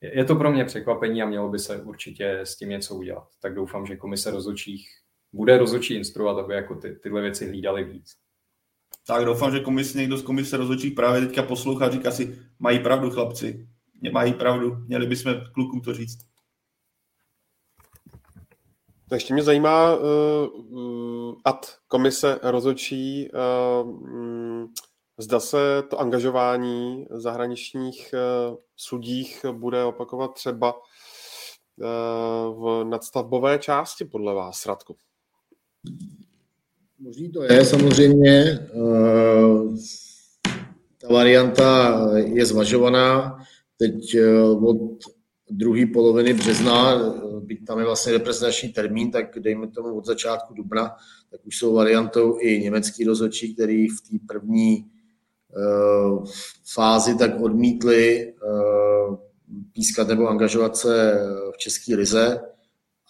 je 0.00 0.24
to 0.24 0.36
pro 0.36 0.52
mě 0.52 0.64
překvapení 0.64 1.22
a 1.22 1.26
mělo 1.26 1.48
by 1.48 1.58
se 1.58 1.82
určitě 1.82 2.40
s 2.40 2.56
tím 2.56 2.68
něco 2.68 2.94
udělat. 2.94 3.28
Tak 3.40 3.54
doufám, 3.54 3.86
že 3.86 3.96
komise 3.96 4.30
rozhodčích 4.30 4.88
bude 5.34 5.58
rozhodčí 5.58 5.94
instruovat, 5.94 6.38
aby 6.38 6.54
jako 6.54 6.74
ty, 6.74 6.96
tyhle 7.02 7.20
věci 7.20 7.48
hlídali 7.48 7.84
víc. 7.84 8.16
Tak 9.06 9.24
doufám, 9.24 9.52
že 9.52 9.60
komis, 9.60 9.94
někdo 9.94 10.16
z 10.16 10.22
komise 10.22 10.56
rozhodčích 10.56 10.94
právě 10.94 11.26
teďka 11.26 11.42
poslouchá 11.42 11.86
a 11.86 11.90
říká 11.90 12.10
si, 12.10 12.38
mají 12.58 12.78
pravdu 12.78 13.10
chlapci, 13.10 13.68
mají 14.12 14.32
pravdu, 14.32 14.76
měli 14.86 15.06
bychom 15.06 15.34
klukům 15.54 15.80
to 15.80 15.94
říct. 15.94 16.18
To 19.08 19.14
ještě 19.14 19.34
mě 19.34 19.42
zajímá 19.42 19.96
uh, 19.96 21.34
ad 21.44 21.76
komise 21.88 22.40
rozhodčí, 22.42 23.28
uh, 23.30 24.66
zda 25.18 25.40
se 25.40 25.82
to 25.90 26.00
angažování 26.00 27.06
zahraničních 27.10 28.14
uh, 28.50 28.56
sudích 28.76 29.44
bude 29.52 29.84
opakovat 29.84 30.34
třeba 30.34 30.74
uh, 30.74 30.80
v 32.54 32.84
nadstavbové 32.84 33.58
části 33.58 34.04
podle 34.04 34.34
vás, 34.34 34.66
Radku? 34.66 34.96
Možný 36.98 37.28
to 37.32 37.42
je, 37.42 37.64
samozřejmě. 37.64 38.58
Uh, 38.74 39.76
ta 41.00 41.08
varianta 41.12 42.00
je 42.24 42.46
zvažovaná. 42.46 43.38
Teď 43.76 44.16
uh, 44.16 44.68
od 44.68 44.78
druhé 45.50 45.86
poloviny 45.86 46.34
března, 46.34 46.98
byť 47.40 47.64
tam 47.66 47.78
je 47.78 47.84
vlastně 47.84 48.12
reprezentační 48.12 48.68
termín, 48.68 49.10
tak 49.10 49.38
dejme 49.38 49.68
tomu 49.68 49.94
od 49.96 50.06
začátku 50.06 50.54
dubna, 50.54 50.96
tak 51.30 51.46
už 51.46 51.58
jsou 51.58 51.74
variantou 51.74 52.38
i 52.40 52.60
německý 52.60 53.04
rozhodčí, 53.04 53.54
který 53.54 53.88
v 53.88 54.00
té 54.00 54.16
první 54.28 54.86
fázi 56.74 57.18
tak 57.18 57.40
odmítli 57.40 58.34
pískat 59.72 60.08
nebo 60.08 60.28
angažovat 60.28 60.76
se 60.76 61.20
v 61.54 61.58
České 61.58 61.96
lize 61.96 62.40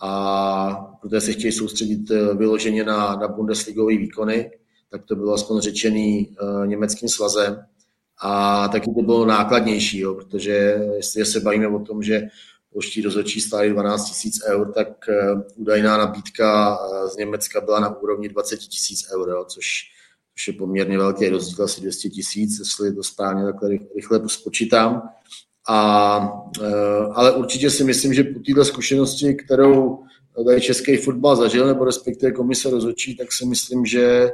a 0.01 0.94
protože 1.05 1.21
se 1.21 1.33
chtějí 1.33 1.53
soustředit 1.53 2.11
vyloženě 2.35 2.85
na, 2.85 3.17
na 3.17 3.29
Bundesligové 3.29 3.97
výkony, 3.97 4.51
tak 4.91 5.05
to 5.05 5.17
bylo 5.17 5.33
aspoň 5.33 5.61
řečený 5.61 6.37
uh, 6.43 6.67
německým 6.67 7.09
svazem. 7.09 7.65
A 8.23 8.69
taky 8.69 8.91
to 8.95 9.03
bylo 9.03 9.27
nákladnější, 9.27 9.99
jo, 9.99 10.15
protože 10.15 10.53
jestli 10.97 11.25
se 11.25 11.41
bavíme 11.41 11.69
o 11.69 11.79
tom, 11.79 12.03
že 12.03 12.23
polští 12.73 13.03
rozhodčí 13.03 13.41
stály 13.41 13.71
12 13.71 14.25
000 14.47 14.57
eur, 14.57 14.73
tak 14.73 14.89
uh, 15.09 15.41
údajná 15.57 15.99
nabídka 15.99 16.79
z 17.13 17.17
Německa 17.17 17.61
byla 17.61 17.81
na 17.81 17.97
úrovni 18.03 18.29
20 18.29 18.61
000 19.15 19.25
eur, 19.25 19.45
což, 19.47 19.67
což 20.35 20.47
je 20.47 20.53
poměrně 20.53 20.99
velký 20.99 21.29
rozdíl, 21.29 21.65
asi 21.65 21.81
200 21.81 22.09
tisíc, 22.09 22.59
jestli 22.59 22.95
to 22.95 23.03
správně 23.03 23.45
takhle 23.45 23.69
rychle 23.97 24.29
spočítám. 24.29 25.03
A, 25.69 26.17
ale 27.13 27.33
určitě 27.33 27.71
si 27.71 27.85
myslím, 27.85 28.15
že 28.15 28.25
po 28.25 28.41
této 28.41 28.65
zkušenosti, 28.65 29.35
kterou 29.35 30.05
tady 30.45 30.61
český 30.61 30.97
fotbal 30.97 31.37
zažil, 31.37 31.67
nebo 31.67 31.85
respektive 31.85 32.33
komise 32.33 32.71
rozhodčí, 32.71 33.17
tak 33.17 33.33
si 33.33 33.47
myslím, 33.47 33.87
že 33.87 34.31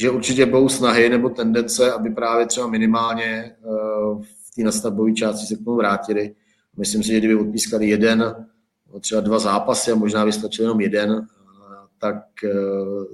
že 0.00 0.10
určitě 0.10 0.46
budou 0.46 0.68
snahy 0.68 1.08
nebo 1.08 1.28
tendence, 1.28 1.92
aby 1.92 2.10
právě 2.10 2.46
třeba 2.46 2.66
minimálně 2.66 3.56
uh, 3.64 4.22
v 4.22 4.54
té 4.56 4.62
nastavbové 4.62 5.12
části 5.12 5.46
se 5.46 5.54
k 5.54 5.64
tomu 5.64 5.76
vrátili. 5.76 6.34
Myslím 6.76 7.02
si, 7.02 7.08
že 7.08 7.18
kdyby 7.18 7.34
odpískali 7.34 7.88
jeden, 7.88 8.46
třeba 9.00 9.20
dva 9.20 9.38
zápasy 9.38 9.92
a 9.92 9.94
možná 9.94 10.24
vystačil 10.24 10.64
jenom 10.64 10.80
jeden, 10.80 11.26
tak 11.98 12.16
uh, 12.44 13.04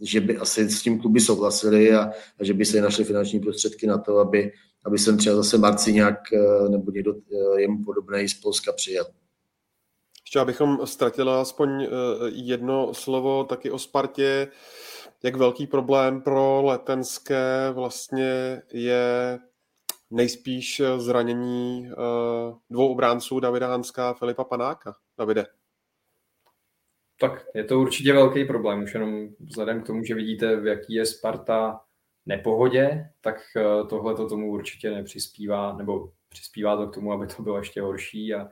že 0.00 0.20
by 0.20 0.36
asi 0.36 0.70
s 0.70 0.82
tím 0.82 0.98
kluby 0.98 1.20
souhlasili 1.20 1.94
a, 1.94 2.10
a 2.40 2.44
že 2.44 2.54
by 2.54 2.64
se 2.64 2.80
našli 2.80 3.04
finanční 3.04 3.40
prostředky 3.40 3.86
na 3.86 3.98
to, 3.98 4.18
aby, 4.18 4.52
aby 4.84 4.98
sem 4.98 5.18
třeba 5.18 5.36
zase 5.36 5.58
Marci 5.58 5.92
nějak 5.92 6.18
nebo 6.68 6.90
někdo 6.90 7.14
jemu 7.58 7.84
podobný 7.84 8.28
z 8.28 8.34
Polska 8.34 8.72
přijel. 8.72 9.06
Ještě 10.26 10.38
abychom 10.38 10.86
ztratili 10.86 11.30
aspoň 11.30 11.88
jedno 12.32 12.94
slovo 12.94 13.44
taky 13.44 13.70
o 13.70 13.78
Spartě 13.78 14.48
jak 15.22 15.36
velký 15.36 15.66
problém 15.66 16.22
pro 16.22 16.62
letenské 16.64 17.70
vlastně 17.72 18.62
je 18.72 19.38
nejspíš 20.10 20.82
zranění 20.96 21.90
uh, 21.90 22.58
dvou 22.70 22.92
obránců 22.92 23.40
Davida 23.40 23.68
Hanska 23.68 24.10
a 24.10 24.14
Filipa 24.14 24.44
Panáka. 24.44 24.94
Davide. 25.18 25.46
Tak 27.20 27.46
je 27.54 27.64
to 27.64 27.80
určitě 27.80 28.12
velký 28.12 28.44
problém, 28.44 28.82
už 28.82 28.94
jenom 28.94 29.28
vzhledem 29.40 29.82
k 29.82 29.86
tomu, 29.86 30.04
že 30.04 30.14
vidíte, 30.14 30.56
v 30.56 30.66
jaký 30.66 30.94
je 30.94 31.06
Sparta 31.06 31.80
nepohodě, 32.26 33.10
tak 33.20 33.36
eh, 33.56 33.86
tohle 33.88 34.14
to 34.14 34.28
tomu 34.28 34.50
určitě 34.50 34.90
nepřispívá, 34.90 35.76
nebo 35.76 36.12
přispívá 36.28 36.76
to 36.76 36.86
k 36.86 36.94
tomu, 36.94 37.12
aby 37.12 37.26
to 37.26 37.42
bylo 37.42 37.58
ještě 37.58 37.82
horší 37.82 38.34
a, 38.34 38.48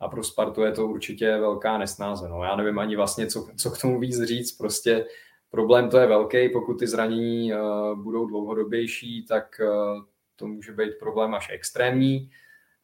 a 0.00 0.08
pro 0.08 0.24
Spartu 0.24 0.62
je 0.62 0.72
to 0.72 0.86
určitě 0.86 1.36
velká 1.36 1.78
nesnáze. 1.78 2.28
No, 2.28 2.44
já 2.44 2.56
nevím 2.56 2.78
ani 2.78 2.96
vlastně, 2.96 3.26
co, 3.26 3.48
co 3.56 3.70
k 3.70 3.80
tomu 3.80 4.00
víc 4.00 4.22
říct, 4.22 4.52
prostě 4.52 5.04
Problém 5.50 5.90
to 5.90 5.98
je 5.98 6.06
velký, 6.06 6.48
pokud 6.48 6.78
ty 6.78 6.86
zranění 6.86 7.52
uh, 7.52 8.02
budou 8.02 8.26
dlouhodobější, 8.26 9.26
tak 9.26 9.60
uh, 9.60 10.02
to 10.36 10.46
může 10.46 10.72
být 10.72 10.98
problém 10.98 11.34
až 11.34 11.48
extrémní 11.52 12.30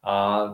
a 0.03 0.45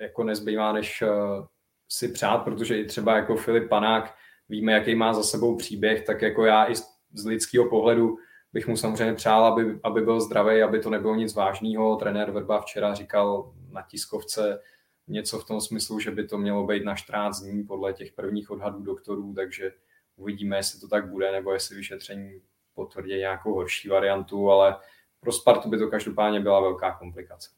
jako 0.00 0.24
nezbývá, 0.24 0.72
než 0.72 1.02
uh, 1.02 1.46
si 1.88 2.08
přát, 2.08 2.38
protože 2.38 2.78
i 2.78 2.84
třeba 2.84 3.16
jako 3.16 3.36
Filip 3.36 3.68
Panák 3.68 4.14
víme, 4.48 4.72
jaký 4.72 4.94
má 4.94 5.12
za 5.12 5.22
sebou 5.22 5.56
příběh, 5.56 6.06
tak 6.06 6.22
jako 6.22 6.44
já 6.44 6.70
i 6.70 6.74
z 7.12 7.26
lidského 7.26 7.68
pohledu 7.68 8.16
bych 8.52 8.68
mu 8.68 8.76
samozřejmě 8.76 9.14
přál, 9.14 9.44
aby, 9.44 9.80
aby 9.82 10.00
byl 10.00 10.20
zdravý, 10.20 10.62
aby 10.62 10.80
to 10.80 10.90
nebylo 10.90 11.14
nic 11.14 11.34
vážného. 11.34 11.96
Trenér 11.96 12.30
Verba 12.30 12.60
včera 12.60 12.94
říkal 12.94 13.52
na 13.70 13.82
tiskovce 13.82 14.60
něco 15.08 15.38
v 15.38 15.44
tom 15.44 15.60
smyslu, 15.60 16.00
že 16.00 16.10
by 16.10 16.26
to 16.26 16.38
mělo 16.38 16.66
být 16.66 16.84
na 16.84 16.94
14 16.94 17.40
dní 17.40 17.64
podle 17.64 17.92
těch 17.92 18.12
prvních 18.12 18.50
odhadů 18.50 18.82
doktorů, 18.82 19.34
takže 19.34 19.72
Uvidíme, 20.16 20.56
jestli 20.56 20.80
to 20.80 20.88
tak 20.88 21.10
bude, 21.10 21.32
nebo 21.32 21.52
jestli 21.52 21.76
vyšetření 21.76 22.40
potvrdí 22.74 23.16
nějakou 23.18 23.54
horší 23.54 23.88
variantu, 23.88 24.50
ale 24.50 24.76
pro 25.20 25.32
Spartu 25.32 25.68
by 25.68 25.78
to 25.78 25.88
každopádně 25.88 26.40
byla 26.40 26.60
velká 26.60 26.94
komplikace. 26.94 27.50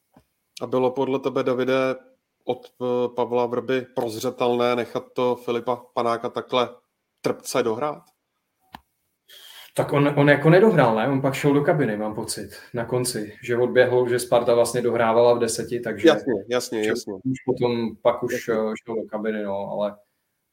A 0.62 0.66
bylo 0.66 0.90
podle 0.90 1.18
tebe, 1.18 1.42
Davide, 1.42 1.96
od 2.44 2.66
eh, 2.66 3.08
Pavla 3.16 3.46
Vrby 3.46 3.80
prozřetelné 3.80 4.76
nechat 4.76 5.12
to 5.12 5.36
Filipa 5.36 5.76
Panáka 5.76 6.28
takhle 6.28 6.68
trpce 7.20 7.62
dohrát? 7.62 8.02
Tak 9.78 9.92
on, 9.92 10.14
on 10.16 10.28
jako 10.28 10.50
nedohrál, 10.50 10.96
ne? 10.96 11.08
On 11.08 11.20
pak 11.20 11.34
šel 11.34 11.54
do 11.54 11.60
kabiny, 11.60 11.96
mám 11.96 12.14
pocit, 12.14 12.50
na 12.74 12.84
konci, 12.84 13.32
že 13.42 13.56
odběhl, 13.56 14.08
že 14.08 14.18
Sparta 14.18 14.54
vlastně 14.54 14.82
dohrávala 14.82 15.34
v 15.34 15.38
deseti, 15.38 15.80
takže... 15.80 16.08
Jasně, 16.08 16.32
jasně, 16.48 16.86
jasně. 16.86 17.12
Už 17.12 17.38
potom 17.46 17.96
pak 18.02 18.22
už 18.22 18.32
jasně. 18.32 18.54
Eh, 18.54 18.74
šel 18.84 18.94
do 18.94 19.02
kabiny, 19.08 19.42
no, 19.42 19.70
ale 19.70 19.96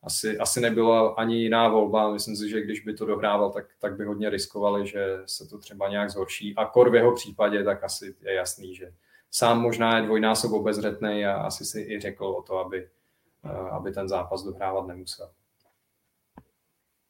asi, 0.03 0.37
asi 0.37 0.61
nebyla 0.61 1.09
ani 1.09 1.35
jiná 1.35 1.67
volba. 1.67 2.13
Myslím 2.13 2.35
si, 2.35 2.49
že 2.49 2.61
když 2.61 2.79
by 2.79 2.93
to 2.93 3.05
dohrával, 3.05 3.51
tak, 3.51 3.65
tak 3.79 3.95
by 3.95 4.05
hodně 4.05 4.29
riskovali, 4.29 4.87
že 4.87 5.17
se 5.25 5.47
to 5.49 5.57
třeba 5.57 5.89
nějak 5.89 6.09
zhorší. 6.09 6.55
A 6.55 6.65
kor 6.65 6.89
v 6.89 6.95
jeho 6.95 7.15
případě, 7.15 7.63
tak 7.63 7.83
asi 7.83 8.15
je 8.21 8.33
jasný, 8.33 8.75
že 8.75 8.93
sám 9.31 9.61
možná 9.61 9.97
je 9.97 10.05
dvojnásob 10.05 10.51
obezřetný 10.51 11.25
a 11.25 11.33
asi 11.33 11.65
si 11.65 11.81
i 11.81 11.99
řekl 11.99 12.25
o 12.25 12.41
to, 12.41 12.57
aby, 12.57 12.87
eh, 13.45 13.69
aby 13.69 13.91
ten 13.91 14.09
zápas 14.09 14.43
dohrávat 14.43 14.87
nemusel. 14.87 15.29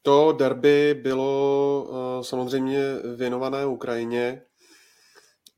To 0.05 0.31
derby 0.31 0.93
bylo 0.93 1.85
uh, 1.89 2.23
samozřejmě 2.23 2.79
věnované 3.15 3.65
Ukrajině 3.65 4.41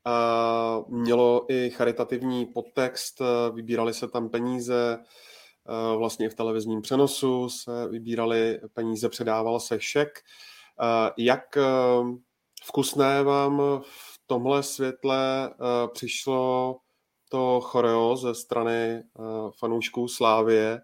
a 0.04 0.80
mělo 0.88 1.46
i 1.48 1.70
charitativní 1.70 2.46
podtext, 2.46 3.22
vybírali 3.52 3.94
se 3.94 4.08
tam 4.08 4.28
peníze, 4.28 4.98
uh, 4.98 5.98
vlastně 5.98 6.30
v 6.30 6.34
televizním 6.34 6.82
přenosu 6.82 7.48
se 7.48 7.88
vybírali 7.88 8.60
peníze, 8.74 9.08
předával 9.08 9.60
se 9.60 9.80
šek. 9.80 10.18
Jak 11.16 11.58
vkusné 12.64 13.22
vám 13.22 13.62
v 13.82 14.20
tomhle 14.26 14.62
světle 14.62 15.54
přišlo 15.92 16.76
to 17.28 17.60
choreo 17.60 18.16
ze 18.16 18.34
strany 18.34 19.02
fanoušků 19.58 20.08
Slávie, 20.08 20.80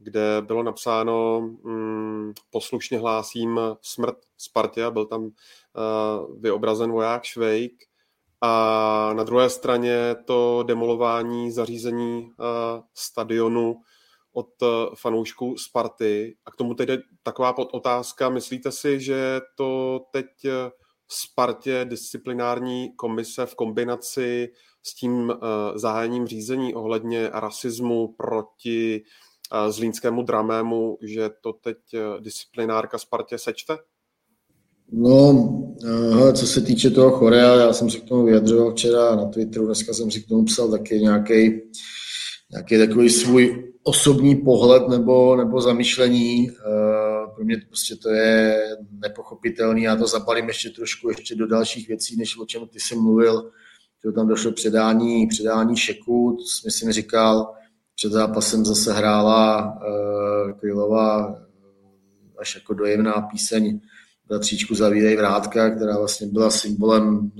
kde 0.00 0.42
bylo 0.42 0.62
napsáno 0.62 1.40
mm, 1.40 2.32
poslušně 2.50 2.98
hlásím 2.98 3.60
smrt 3.82 4.16
Spartě 4.38 4.84
a 4.84 4.90
byl 4.90 5.06
tam 5.06 5.22
uh, 5.22 5.30
vyobrazen 6.40 6.92
voják 6.92 7.24
Švejk 7.24 7.72
a 8.40 9.12
na 9.14 9.24
druhé 9.24 9.50
straně 9.50 10.16
to 10.24 10.62
demolování 10.66 11.50
zařízení 11.50 12.22
uh, 12.22 12.82
stadionu 12.94 13.76
od 14.32 14.62
uh, 14.62 14.68
fanoušků 14.94 15.56
Sparty. 15.56 16.36
A 16.46 16.50
k 16.50 16.56
tomu 16.56 16.74
teď 16.74 16.88
je 16.88 16.98
taková 17.22 17.58
otázka. 17.58 18.28
Myslíte 18.28 18.72
si, 18.72 19.00
že 19.00 19.40
to 19.56 20.00
teď 20.12 20.26
Spartě 21.08 21.84
disciplinární 21.84 22.96
komise 22.96 23.46
v 23.46 23.54
kombinaci 23.54 24.48
s 24.82 24.94
tím 24.94 25.30
uh, 25.30 25.36
zahájením 25.74 26.26
řízení 26.26 26.74
ohledně 26.74 27.30
rasismu 27.32 28.14
proti 28.18 29.02
zlínskému 29.68 30.22
dramému, 30.22 30.98
že 31.02 31.30
to 31.40 31.52
teď 31.52 31.76
eh, 31.94 32.20
disciplinárka 32.20 32.98
Spartě 32.98 33.38
sečte? 33.38 33.76
No, 34.92 35.48
hele, 36.12 36.32
co 36.32 36.46
se 36.46 36.60
týče 36.60 36.90
toho 36.90 37.10
Chorea, 37.10 37.54
já 37.54 37.72
jsem 37.72 37.90
si 37.90 38.00
k 38.00 38.08
tomu 38.08 38.24
vyjadřoval 38.24 38.72
včera 38.72 39.16
na 39.16 39.24
Twitteru, 39.24 39.66
dneska 39.66 39.92
jsem 39.94 40.10
si 40.10 40.22
k 40.22 40.28
tomu 40.28 40.44
psal 40.44 40.70
taky 40.70 40.94
nějaký, 40.94 41.60
nějaký 42.50 42.78
takový 42.78 43.10
svůj 43.10 43.72
osobní 43.82 44.36
pohled 44.36 44.88
nebo, 44.88 45.36
nebo 45.36 45.60
zamýšlení. 45.60 46.50
Eh, 46.50 46.54
pro 47.34 47.44
mě 47.44 47.56
prostě 47.68 47.96
to 47.96 48.10
je 48.10 48.62
nepochopitelný. 48.90 49.82
Já 49.82 49.96
to 49.96 50.06
zabalím 50.06 50.48
ještě 50.48 50.70
trošku 50.70 51.08
ještě 51.08 51.34
do 51.34 51.46
dalších 51.46 51.88
věcí, 51.88 52.16
než 52.16 52.38
o 52.38 52.46
čem 52.46 52.68
ty 52.68 52.80
jsi 52.80 52.96
mluvil. 52.96 53.50
že 54.04 54.12
tam 54.12 54.28
došlo 54.28 54.52
předání, 54.52 55.26
předání 55.26 55.76
šeku, 55.76 56.36
to 56.38 56.44
jsi, 56.44 56.60
myslím, 56.64 56.92
říkal 56.92 57.54
před 58.00 58.12
zápasem 58.12 58.64
zase 58.64 58.92
hrála 58.92 59.74
uh, 59.74 60.52
Krylová 60.52 61.36
až 62.38 62.54
jako 62.54 62.74
dojemná 62.74 63.12
píseň 63.12 63.80
Bratříčku 64.28 64.74
Zavídej 64.74 65.16
vrátka, 65.16 65.70
která 65.70 65.98
vlastně 65.98 66.26
byla 66.26 66.50
symbolem 66.50 67.18
uh, 67.18 67.30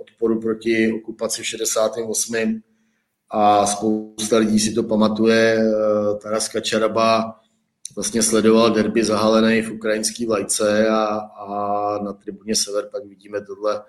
odporu 0.00 0.40
proti 0.40 0.92
okupaci 0.92 1.42
v 1.42 1.46
68. 1.46 2.60
A 3.30 3.66
spousta 3.66 4.38
lidí 4.38 4.60
si 4.60 4.72
to 4.72 4.82
pamatuje. 4.82 5.58
Uh, 5.58 6.18
Taras 6.18 6.48
Kačaraba 6.48 7.40
vlastně 7.96 8.22
sledoval 8.22 8.70
derby 8.70 9.04
zahalený 9.04 9.62
v 9.62 9.72
ukrajinské 9.72 10.26
vlajce 10.26 10.88
a, 10.88 11.04
a 11.18 11.48
na 12.04 12.12
tribuně 12.12 12.56
Sever 12.56 12.88
pak 12.92 13.04
vidíme 13.04 13.40
tohle, 13.40 13.82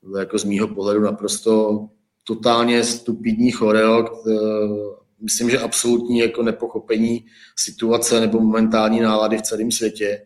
tohle 0.00 0.20
jako 0.20 0.38
z 0.38 0.44
mýho 0.44 0.68
pohledu 0.68 1.00
naprosto 1.00 1.84
totálně 2.24 2.84
stupidní 2.84 3.50
choreo, 3.50 4.04
myslím, 5.20 5.50
že 5.50 5.58
absolutní 5.58 6.18
jako 6.18 6.42
nepochopení 6.42 7.26
situace 7.56 8.20
nebo 8.20 8.40
momentální 8.40 9.00
nálady 9.00 9.38
v 9.38 9.42
celém 9.42 9.70
světě. 9.70 10.22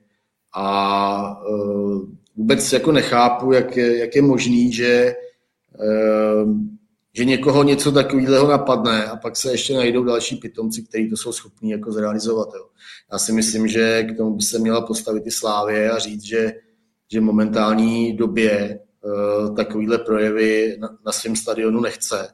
A 0.55 1.43
uh, 1.49 2.03
vůbec 2.37 2.73
jako 2.73 2.93
nechápu, 2.93 3.53
jak 3.53 3.77
je, 3.77 3.99
jak 3.99 4.17
je 4.17 4.23
možný, 4.23 4.73
že, 4.73 5.15
uh, 6.45 6.53
že 7.13 7.25
někoho 7.25 7.63
něco 7.63 7.93
takového 7.93 8.49
napadne 8.49 9.05
a 9.05 9.17
pak 9.17 9.37
se 9.37 9.51
ještě 9.51 9.75
najdou 9.75 10.05
další 10.05 10.37
pitomci, 10.37 10.83
kteří 10.83 11.11
to 11.11 11.17
jsou 11.17 11.33
schopní 11.33 11.71
jako 11.71 11.93
zrealizovat. 11.93 12.49
Jo. 12.55 12.67
Já 13.13 13.19
si 13.19 13.33
myslím, 13.33 13.69
že 13.69 14.03
k 14.03 14.17
tomu 14.17 14.35
by 14.35 14.43
se 14.43 14.59
měla 14.59 14.81
postavit 14.81 15.27
i 15.27 15.31
Slávě 15.31 15.91
a 15.91 15.99
říct, 15.99 16.23
že, 16.23 16.53
že 17.13 17.21
momentální 17.21 18.17
době 18.17 18.81
uh, 19.03 19.57
takovýhle 19.57 19.99
projevy 19.99 20.77
na, 20.81 20.99
na 21.07 21.13
svém 21.13 21.37
stadionu 21.37 21.81
nechce. 21.81 22.29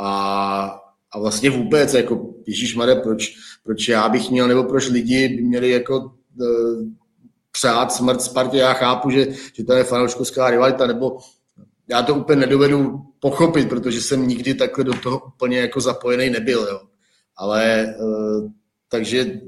A 0.00 0.83
a 1.14 1.18
vlastně 1.18 1.50
vůbec, 1.50 1.94
jako 1.94 2.34
Ježíš 2.46 2.74
Mare, 2.74 2.94
proč, 2.94 3.36
proč 3.62 3.88
já 3.88 4.08
bych 4.08 4.30
měl, 4.30 4.48
nebo 4.48 4.64
proč 4.64 4.88
lidi 4.88 5.28
by 5.28 5.42
měli 5.42 5.70
jako 5.70 6.12
uh, 6.40 6.82
přát 7.52 7.92
smrt 7.92 8.22
Spartě, 8.22 8.56
já 8.56 8.72
chápu, 8.72 9.10
že, 9.10 9.26
že 9.52 9.64
to 9.64 9.72
je 9.72 9.84
fanouškovská 9.84 10.50
rivalita, 10.50 10.86
nebo 10.86 11.18
já 11.88 12.02
to 12.02 12.14
úplně 12.14 12.40
nedovedu 12.40 13.00
pochopit, 13.20 13.68
protože 13.68 14.00
jsem 14.00 14.28
nikdy 14.28 14.54
takhle 14.54 14.84
do 14.84 14.94
toho 14.94 15.22
úplně 15.26 15.58
jako 15.58 15.80
zapojený 15.80 16.30
nebyl, 16.30 16.66
jo. 16.70 16.80
Ale 17.36 17.94
uh, 18.00 18.50
takže 18.88 19.40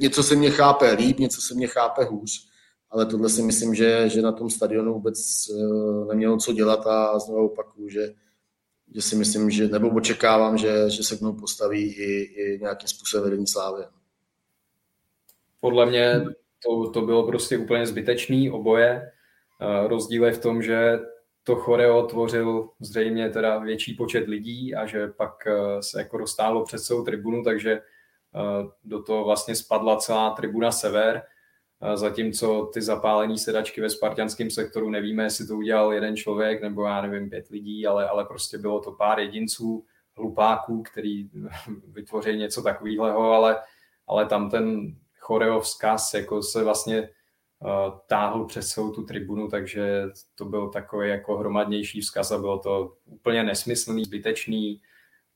něco 0.00 0.22
se 0.22 0.36
mě 0.36 0.50
chápe 0.50 0.92
líp, 0.92 1.18
něco 1.18 1.40
se 1.40 1.54
mě 1.54 1.66
chápe 1.66 2.04
hůř, 2.04 2.48
ale 2.90 3.06
tohle 3.06 3.28
si 3.28 3.42
myslím, 3.42 3.74
že, 3.74 4.08
že 4.08 4.22
na 4.22 4.32
tom 4.32 4.50
stadionu 4.50 4.92
vůbec 4.92 5.18
uh, 5.50 6.08
nemělo 6.08 6.36
co 6.36 6.52
dělat 6.52 6.86
a 6.86 7.18
znovu 7.18 7.46
opakuju, 7.46 7.88
že 7.88 8.14
že 8.94 9.02
si 9.02 9.16
myslím, 9.16 9.50
že, 9.50 9.68
nebo 9.68 9.88
očekávám, 9.88 10.58
že, 10.58 10.90
že 10.90 11.02
se 11.02 11.16
k 11.16 11.18
tomu 11.18 11.32
postaví 11.32 11.92
i, 11.92 12.22
i 12.22 12.58
nějakým 12.60 12.88
způsobem 12.88 13.24
vedení 13.24 13.46
slávy. 13.46 13.84
Podle 15.60 15.86
mě 15.86 16.24
to, 16.62 16.90
to 16.90 17.00
bylo 17.00 17.26
prostě 17.26 17.58
úplně 17.58 17.86
zbytečný 17.86 18.50
oboje. 18.50 19.12
Rozdíl 19.86 20.24
je 20.24 20.32
v 20.32 20.40
tom, 20.40 20.62
že 20.62 20.98
to 21.44 21.56
choreo 21.56 22.06
tvořil 22.06 22.68
zřejmě 22.80 23.30
teda 23.30 23.58
větší 23.58 23.94
počet 23.94 24.28
lidí 24.28 24.74
a 24.74 24.86
že 24.86 25.08
pak 25.08 25.46
e, 25.46 25.82
se 25.82 25.98
jako 25.98 26.18
dostálo 26.18 26.64
před 26.64 26.78
celou 26.78 27.04
tribunu, 27.04 27.44
takže 27.44 27.72
e, 27.72 27.80
do 28.84 29.02
toho 29.02 29.24
vlastně 29.24 29.56
spadla 29.56 29.96
celá 29.96 30.30
tribuna 30.30 30.72
sever 30.72 31.22
zatímco 31.94 32.70
ty 32.74 32.82
zapálené 32.82 33.38
sedačky 33.38 33.80
ve 33.80 33.90
spartianském 33.90 34.50
sektoru 34.50 34.90
nevíme, 34.90 35.22
jestli 35.22 35.46
to 35.46 35.56
udělal 35.56 35.92
jeden 35.92 36.16
člověk 36.16 36.62
nebo 36.62 36.84
já 36.84 37.02
nevím, 37.02 37.30
pět 37.30 37.48
lidí, 37.48 37.86
ale, 37.86 38.08
ale 38.08 38.24
prostě 38.24 38.58
bylo 38.58 38.80
to 38.80 38.92
pár 38.92 39.20
jedinců, 39.20 39.84
hlupáků, 40.16 40.82
který 40.82 41.30
vytvoří 41.88 42.36
něco 42.36 42.62
takového, 42.62 43.32
ale, 43.32 43.60
ale 44.06 44.26
tam 44.26 44.50
ten 44.50 44.96
choreo 45.18 45.60
vzkaz 45.60 46.14
jako 46.14 46.42
se 46.42 46.64
vlastně 46.64 47.00
uh, 47.00 47.98
táhl 48.06 48.44
přes 48.44 48.68
celou 48.68 48.90
tu 48.92 49.02
tribunu, 49.02 49.48
takže 49.48 50.02
to 50.34 50.44
byl 50.44 50.68
takový 50.68 51.08
jako 51.08 51.36
hromadnější 51.36 52.00
vzkaz 52.00 52.30
a 52.30 52.38
bylo 52.38 52.58
to 52.58 52.96
úplně 53.04 53.42
nesmyslný, 53.42 54.04
zbytečný, 54.04 54.80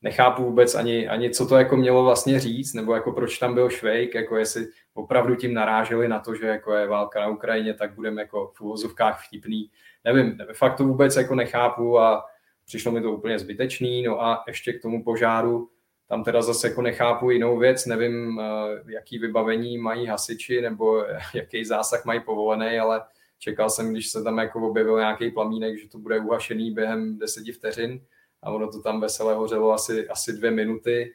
nechápu 0.06 0.44
vůbec 0.44 0.74
ani, 0.74 1.08
ani, 1.08 1.30
co 1.30 1.46
to 1.46 1.56
jako 1.56 1.76
mělo 1.76 2.04
vlastně 2.04 2.40
říct, 2.40 2.74
nebo 2.74 2.94
jako 2.94 3.12
proč 3.12 3.38
tam 3.38 3.54
byl 3.54 3.70
Švejk, 3.70 4.14
jako 4.14 4.36
jestli 4.36 4.66
opravdu 4.94 5.34
tím 5.34 5.54
naráželi 5.54 6.08
na 6.08 6.20
to, 6.20 6.34
že 6.34 6.46
jako 6.46 6.72
je 6.72 6.86
válka 6.86 7.20
na 7.20 7.28
Ukrajině, 7.28 7.74
tak 7.74 7.94
budeme 7.94 8.22
jako 8.22 8.52
v 8.54 8.60
uvozovkách 8.60 9.26
vtipný. 9.26 9.70
Nevím, 10.04 10.38
fakt 10.54 10.76
to 10.76 10.84
vůbec 10.84 11.16
jako 11.16 11.34
nechápu 11.34 11.98
a 11.98 12.24
přišlo 12.66 12.92
mi 12.92 13.00
to 13.00 13.12
úplně 13.12 13.38
zbytečný. 13.38 14.02
No 14.02 14.22
a 14.22 14.44
ještě 14.46 14.72
k 14.72 14.82
tomu 14.82 15.04
požáru, 15.04 15.70
tam 16.08 16.24
teda 16.24 16.42
zase 16.42 16.68
jako 16.68 16.82
nechápu 16.82 17.30
jinou 17.30 17.58
věc, 17.58 17.86
nevím, 17.86 18.40
eh, 18.40 18.92
jaký 18.92 19.18
vybavení 19.18 19.78
mají 19.78 20.06
hasiči 20.06 20.60
nebo 20.60 21.04
jaký 21.34 21.64
zásah 21.64 22.04
mají 22.04 22.20
povolený, 22.20 22.78
ale 22.78 23.02
čekal 23.38 23.70
jsem, 23.70 23.92
když 23.92 24.10
se 24.10 24.22
tam 24.22 24.38
jako 24.38 24.68
objevil 24.68 24.98
nějaký 24.98 25.30
plamínek, 25.30 25.78
že 25.78 25.88
to 25.88 25.98
bude 25.98 26.20
uhašený 26.20 26.70
během 26.70 27.18
deseti 27.18 27.52
vteřin 27.52 28.00
a 28.42 28.50
ono 28.50 28.68
to 28.72 28.82
tam 28.82 29.00
veselé 29.00 29.34
hořelo 29.34 29.72
asi, 29.72 30.08
asi 30.08 30.32
dvě 30.32 30.50
minuty, 30.50 31.14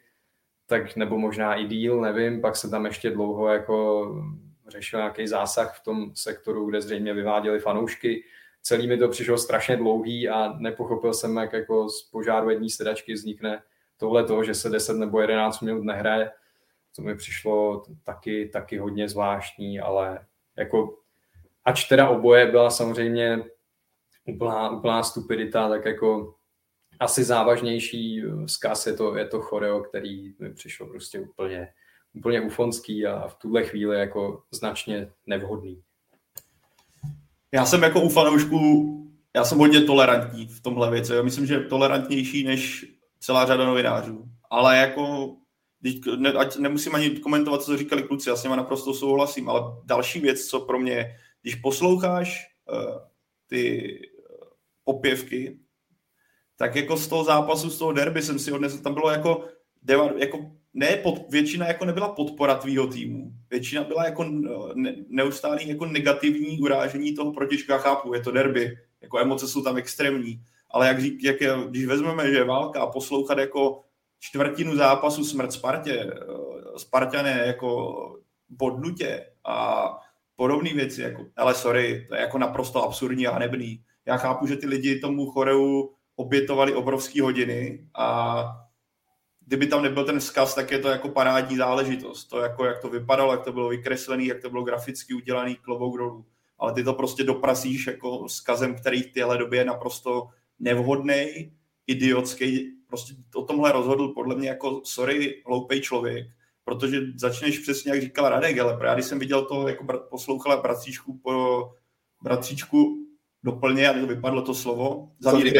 tak 0.66 0.96
nebo 0.96 1.18
možná 1.18 1.54
i 1.54 1.64
díl, 1.64 2.00
nevím, 2.00 2.40
pak 2.40 2.56
se 2.56 2.70
tam 2.70 2.86
ještě 2.86 3.10
dlouho 3.10 3.48
jako 3.48 4.06
řešil 4.68 4.98
nějaký 4.98 5.26
zásah 5.26 5.80
v 5.80 5.84
tom 5.84 6.10
sektoru, 6.14 6.66
kde 6.66 6.80
zřejmě 6.80 7.14
vyváděli 7.14 7.60
fanoušky. 7.60 8.24
Celý 8.62 8.88
mi 8.88 8.98
to 8.98 9.08
přišlo 9.08 9.38
strašně 9.38 9.76
dlouhý 9.76 10.28
a 10.28 10.52
nepochopil 10.58 11.14
jsem, 11.14 11.36
jak 11.36 11.52
jako 11.52 11.88
z 11.88 12.02
požáru 12.02 12.50
jedné 12.50 12.68
sedačky 12.68 13.12
vznikne 13.12 13.62
tohle 13.96 14.24
to, 14.24 14.44
že 14.44 14.54
se 14.54 14.70
10 14.70 14.96
nebo 14.96 15.20
11 15.20 15.60
minut 15.60 15.84
nehraje. 15.84 16.30
To 16.96 17.02
mi 17.02 17.16
přišlo 17.16 17.82
taky, 18.02 18.48
taky 18.52 18.78
hodně 18.78 19.08
zvláštní, 19.08 19.80
ale 19.80 20.26
jako 20.56 20.98
ač 21.64 21.84
teda 21.84 22.08
oboje 22.08 22.46
byla 22.46 22.70
samozřejmě 22.70 23.44
úplná, 24.24 24.70
úplná 24.70 25.02
stupidita, 25.02 25.68
tak 25.68 25.84
jako 25.84 26.34
asi 27.02 27.24
závažnější 27.24 28.22
vzkaz 28.46 28.86
je 28.86 28.92
to, 28.92 29.16
je 29.16 29.26
to 29.26 29.40
choreo, 29.40 29.80
který 29.80 30.34
mi 30.38 30.54
přišel 30.54 30.86
prostě 30.86 31.20
úplně, 31.20 31.68
úplně 32.14 32.40
ufonský 32.40 33.06
a 33.06 33.28
v 33.28 33.34
tuhle 33.34 33.64
chvíli 33.64 33.98
jako 33.98 34.42
značně 34.50 35.10
nevhodný. 35.26 35.82
Já 37.52 37.66
jsem 37.66 37.82
jako 37.82 38.00
u 38.00 38.08
fanoušků, 38.08 38.98
já 39.36 39.44
jsem 39.44 39.58
hodně 39.58 39.80
tolerantní 39.80 40.46
v 40.46 40.60
tomhle 40.60 40.90
věci. 40.90 41.12
Já 41.12 41.22
myslím, 41.22 41.46
že 41.46 41.60
tolerantnější 41.60 42.44
než 42.44 42.86
celá 43.20 43.46
řada 43.46 43.64
novinářů. 43.64 44.24
Ale 44.50 44.76
jako 44.76 45.36
ne, 46.16 46.32
ať 46.32 46.56
nemusím 46.56 46.94
ani 46.94 47.10
komentovat, 47.10 47.62
co 47.62 47.76
říkali 47.76 48.02
kluci, 48.02 48.28
já 48.28 48.36
s 48.36 48.42
nimi 48.42 48.56
naprosto 48.56 48.94
souhlasím, 48.94 49.48
ale 49.48 49.60
další 49.84 50.20
věc, 50.20 50.46
co 50.46 50.60
pro 50.60 50.78
mě, 50.78 51.16
když 51.42 51.54
posloucháš 51.54 52.46
uh, 52.72 52.98
ty 53.46 53.98
opěvky, 54.84 55.58
tak 56.62 56.76
jako 56.76 56.96
z 56.96 57.08
toho 57.08 57.24
zápasu, 57.24 57.70
z 57.70 57.78
toho 57.78 57.92
derby 57.92 58.22
jsem 58.22 58.38
si 58.38 58.52
odnesl, 58.52 58.82
tam 58.82 58.94
bylo 58.94 59.10
jako, 59.10 59.44
deva, 59.82 60.10
jako 60.16 60.50
ne 60.74 60.96
pod, 60.96 61.14
většina 61.30 61.66
jako 61.66 61.84
nebyla 61.84 62.08
podpora 62.08 62.54
tvýho 62.54 62.86
týmu. 62.86 63.32
Většina 63.50 63.84
byla 63.84 64.04
jako 64.04 64.24
ne, 64.74 64.94
neustálý 65.08 65.68
jako 65.68 65.86
negativní 65.86 66.60
urážení 66.60 67.14
toho 67.14 67.32
protička. 67.32 67.78
Chápu, 67.78 68.14
je 68.14 68.20
to 68.20 68.30
derby, 68.30 68.78
jako 69.00 69.18
emoce 69.18 69.48
jsou 69.48 69.62
tam 69.62 69.76
extrémní. 69.76 70.42
Ale 70.70 70.86
jak, 70.86 71.00
řík, 71.00 71.24
jak 71.24 71.40
je, 71.40 71.52
když 71.68 71.86
vezmeme, 71.86 72.30
že 72.30 72.36
je 72.36 72.44
válka 72.44 72.80
a 72.80 72.90
poslouchat 72.90 73.38
jako 73.38 73.82
čtvrtinu 74.20 74.76
zápasu 74.76 75.24
smrt 75.24 75.52
Spartě, 75.52 75.92
eh, 75.92 76.78
Spartané 76.78 77.42
jako 77.46 77.96
bodnutě 78.48 79.26
a 79.44 79.86
podobné 80.36 80.74
věci, 80.74 81.02
jako, 81.02 81.26
ale 81.36 81.54
sorry, 81.54 82.06
to 82.08 82.14
je 82.14 82.20
jako 82.20 82.38
naprosto 82.38 82.82
absurdní 82.82 83.26
a 83.26 83.38
nebný. 83.38 83.82
Já 84.06 84.16
chápu, 84.16 84.46
že 84.46 84.56
ty 84.56 84.66
lidi 84.66 85.00
tomu 85.00 85.26
choreu 85.26 85.88
obětovali 86.16 86.74
obrovské 86.74 87.22
hodiny 87.22 87.88
a 87.94 88.44
kdyby 89.46 89.66
tam 89.66 89.82
nebyl 89.82 90.04
ten 90.04 90.20
vzkaz, 90.20 90.54
tak 90.54 90.70
je 90.70 90.78
to 90.78 90.88
jako 90.88 91.08
parádní 91.08 91.56
záležitost. 91.56 92.24
To 92.24 92.40
jako, 92.40 92.64
jak 92.64 92.80
to 92.80 92.88
vypadalo, 92.88 93.32
jak 93.32 93.44
to 93.44 93.52
bylo 93.52 93.68
vykreslené, 93.68 94.24
jak 94.24 94.40
to 94.40 94.50
bylo 94.50 94.62
graficky 94.62 95.14
udělaný 95.14 95.54
klobouk 95.54 95.98
dolů. 95.98 96.26
Ale 96.58 96.72
ty 96.72 96.84
to 96.84 96.94
prostě 96.94 97.24
doprasíš 97.24 97.86
jako 97.86 98.26
vzkazem, 98.26 98.74
který 98.74 99.02
v 99.02 99.12
téhle 99.12 99.38
době 99.38 99.60
je 99.60 99.64
naprosto 99.64 100.28
nevhodný, 100.58 101.52
idiotský. 101.86 102.72
Prostě 102.86 103.14
o 103.34 103.42
tomhle 103.42 103.72
rozhodl 103.72 104.08
podle 104.08 104.36
mě 104.36 104.48
jako, 104.48 104.80
sorry, 104.84 105.42
hloupej 105.46 105.80
člověk, 105.80 106.26
protože 106.64 107.00
začneš 107.16 107.58
přesně, 107.58 107.92
jak 107.92 108.02
říkal 108.02 108.28
Radek, 108.28 108.58
ale 108.58 108.78
já 108.84 108.94
když 108.94 109.06
jsem 109.06 109.18
viděl 109.18 109.44
to, 109.44 109.68
jako 109.68 109.84
poslouchala 110.10 110.62
bratříčku 110.62 111.18
po 111.18 111.70
bratříčku 112.22 113.06
doplně, 113.42 113.88
aby 113.88 114.00
to 114.00 114.06
vypadlo 114.06 114.42
to 114.42 114.54
slovo, 114.54 115.08
zavírej 115.18 115.52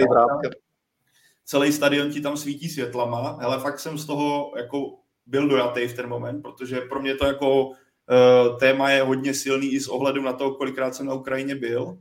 celý 1.44 1.72
stadion 1.72 2.10
ti 2.10 2.20
tam 2.20 2.36
svítí 2.36 2.68
světlama, 2.68 3.38
ale 3.42 3.58
fakt 3.58 3.80
jsem 3.80 3.98
z 3.98 4.06
toho 4.06 4.52
jako 4.56 4.98
byl 5.26 5.48
dojatý 5.48 5.86
v 5.86 5.96
ten 5.96 6.08
moment, 6.08 6.42
protože 6.42 6.80
pro 6.80 7.00
mě 7.00 7.14
to 7.14 7.26
jako 7.26 7.66
uh, 7.66 8.58
téma 8.58 8.90
je 8.90 9.02
hodně 9.02 9.34
silný 9.34 9.72
i 9.72 9.80
s 9.80 9.88
ohledem 9.88 10.24
na 10.24 10.32
to, 10.32 10.50
kolikrát 10.50 10.94
jsem 10.94 11.06
na 11.06 11.14
Ukrajině 11.14 11.54
byl. 11.54 11.98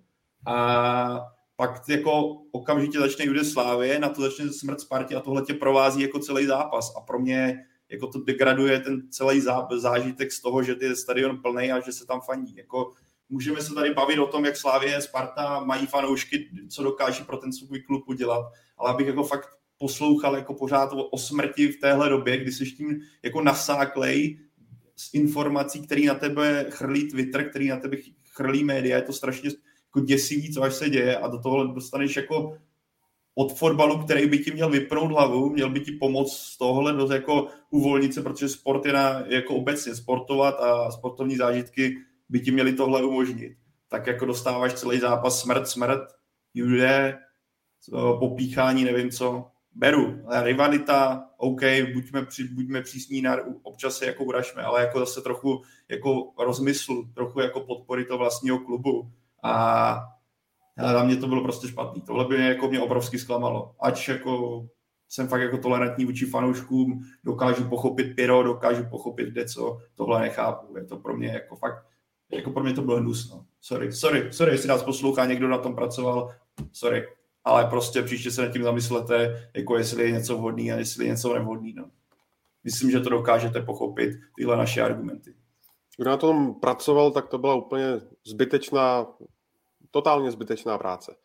A 0.47 1.21
pak 1.55 1.89
jako 1.89 2.37
okamžitě 2.51 2.99
začne 2.99 3.25
Judeslávě, 3.25 3.99
na 3.99 4.09
to 4.09 4.21
začne 4.21 4.49
smrt 4.49 4.81
Spartě 4.81 5.15
a 5.15 5.19
tohle 5.19 5.41
tě 5.41 5.53
provází 5.53 6.01
jako 6.01 6.19
celý 6.19 6.45
zápas. 6.45 6.93
A 6.97 7.01
pro 7.01 7.19
mě 7.19 7.65
jako 7.89 8.07
to 8.07 8.19
degraduje 8.19 8.79
ten 8.79 9.01
celý 9.09 9.41
zážitek 9.77 10.31
z 10.31 10.41
toho, 10.41 10.63
že 10.63 10.75
je 10.81 10.95
stadion 10.95 11.41
plný 11.41 11.71
a 11.71 11.79
že 11.79 11.91
se 11.91 12.05
tam 12.05 12.21
faní. 12.21 12.55
Jako 12.55 12.91
můžeme 13.31 13.61
se 13.61 13.73
tady 13.73 13.93
bavit 13.93 14.19
o 14.19 14.27
tom, 14.27 14.45
jak 14.45 14.57
Slávě, 14.57 15.01
Sparta 15.01 15.59
mají 15.59 15.87
fanoušky, 15.87 16.49
co 16.69 16.83
dokáží 16.83 17.23
pro 17.23 17.37
ten 17.37 17.53
svůj 17.53 17.81
klub 17.81 18.03
udělat, 18.07 18.45
ale 18.77 18.89
abych 18.89 19.07
jako 19.07 19.23
fakt 19.23 19.49
poslouchal 19.77 20.35
jako 20.35 20.53
pořád 20.53 20.89
o 21.11 21.17
smrti 21.17 21.67
v 21.67 21.79
téhle 21.79 22.09
době, 22.09 22.37
kdy 22.37 22.51
jsi 22.51 22.65
tím 22.65 22.99
jako 23.23 23.41
nasáklej 23.41 24.39
z 24.95 25.13
informací, 25.13 25.81
který 25.81 26.05
na 26.05 26.13
tebe 26.13 26.65
chrlí 26.69 27.09
Twitter, 27.09 27.49
který 27.49 27.67
na 27.67 27.77
tebe 27.77 27.97
chrlí 28.29 28.63
média, 28.63 28.97
je 28.97 29.01
to 29.01 29.13
strašně 29.13 29.49
jako 29.85 30.05
děsivý, 30.05 30.53
co 30.53 30.63
až 30.63 30.73
se 30.73 30.89
děje 30.89 31.17
a 31.17 31.27
do 31.27 31.39
toho 31.39 31.67
dostaneš 31.67 32.15
jako 32.15 32.57
od 33.35 33.57
fotbalu, 33.57 33.97
který 33.97 34.27
by 34.27 34.39
ti 34.39 34.51
měl 34.51 34.69
vypnout 34.69 35.11
hlavu, 35.11 35.49
měl 35.49 35.69
by 35.69 35.79
ti 35.79 35.91
pomoct 35.91 36.37
z 36.37 36.57
tohohle 36.57 37.15
jako 37.15 37.47
uvolnit 37.69 38.13
se, 38.13 38.21
protože 38.21 38.49
sport 38.49 38.85
je 38.85 38.93
na, 38.93 39.23
jako 39.27 39.55
obecně 39.55 39.95
sportovat 39.95 40.55
a 40.59 40.91
sportovní 40.91 41.35
zážitky 41.35 41.97
by 42.31 42.39
ti 42.39 42.51
měli 42.51 42.73
tohle 42.73 43.03
umožnit. 43.03 43.57
Tak 43.87 44.07
jako 44.07 44.25
dostáváš 44.25 44.73
celý 44.73 44.99
zápas 44.99 45.41
smrt, 45.41 45.67
smrt, 45.67 46.01
jude, 46.53 47.19
popíchání, 48.19 48.83
nevím 48.83 49.09
co, 49.09 49.51
beru. 49.71 50.25
Rivalita, 50.41 51.29
OK, 51.37 51.61
buďme, 51.93 52.25
při, 52.25 52.47
buďme 52.47 52.81
přísní, 52.81 53.21
na, 53.21 53.37
občas 53.63 53.97
se 53.97 54.05
jako 54.05 54.23
uražme, 54.23 54.63
ale 54.63 54.81
jako 54.81 54.99
zase 54.99 55.21
trochu 55.21 55.61
jako 55.89 56.33
rozmyslu, 56.39 57.07
trochu 57.13 57.39
jako 57.39 57.59
podpory 57.59 58.05
toho 58.05 58.17
vlastního 58.17 58.59
klubu. 58.59 59.11
A 59.43 60.03
ale 60.77 60.93
na 60.93 61.03
mě 61.03 61.17
to 61.17 61.27
bylo 61.27 61.43
prostě 61.43 61.67
špatný. 61.67 62.01
Tohle 62.01 62.25
by 62.25 62.37
mě, 62.37 62.47
jako 62.47 62.67
mě 62.67 62.81
obrovsky 62.81 63.19
zklamalo. 63.19 63.75
Ač 63.79 64.07
jako 64.07 64.65
jsem 65.09 65.27
fakt 65.27 65.41
jako 65.41 65.57
tolerantní 65.57 66.05
vůči 66.05 66.25
fanouškům, 66.25 67.01
dokážu 67.23 67.69
pochopit 67.69 68.15
pyro, 68.15 68.43
dokážu 68.43 68.85
pochopit 68.89 69.29
kde 69.29 69.45
co, 69.45 69.77
tohle 69.95 70.21
nechápu. 70.21 70.77
Je 70.77 70.85
to 70.85 70.97
pro 70.97 71.17
mě 71.17 71.27
jako 71.27 71.55
fakt, 71.55 71.85
jako 72.31 72.51
pro 72.51 72.63
mě 72.63 72.73
to 72.73 72.81
bylo 72.81 72.97
hnusno. 72.97 73.45
Sorry, 73.61 73.91
sorry, 73.93 74.33
sorry, 74.33 74.51
jestli 74.51 74.67
nás 74.67 74.83
poslouchá, 74.83 75.25
někdo 75.25 75.47
na 75.47 75.57
tom 75.57 75.75
pracoval, 75.75 76.35
sorry. 76.71 77.07
Ale 77.43 77.65
prostě 77.65 78.01
příště 78.01 78.31
se 78.31 78.41
nad 78.41 78.53
tím 78.53 78.63
zamyslete, 78.63 79.49
jako 79.55 79.77
jestli 79.77 80.03
je 80.03 80.11
něco 80.11 80.37
vhodný 80.37 80.71
a 80.71 80.77
jestli 80.77 81.05
je 81.05 81.09
něco 81.09 81.33
nevhodný. 81.33 81.73
No. 81.73 81.85
Myslím, 82.63 82.91
že 82.91 82.99
to 82.99 83.09
dokážete 83.09 83.61
pochopit, 83.61 84.11
tyhle 84.35 84.57
naše 84.57 84.81
argumenty. 84.81 85.35
Kdo 85.97 86.09
na 86.09 86.17
tom 86.17 86.59
pracoval, 86.59 87.11
tak 87.11 87.27
to 87.27 87.37
byla 87.37 87.55
úplně 87.55 87.85
zbytečná, 88.25 89.07
totálně 89.91 90.31
zbytečná 90.31 90.77
práce. 90.77 91.15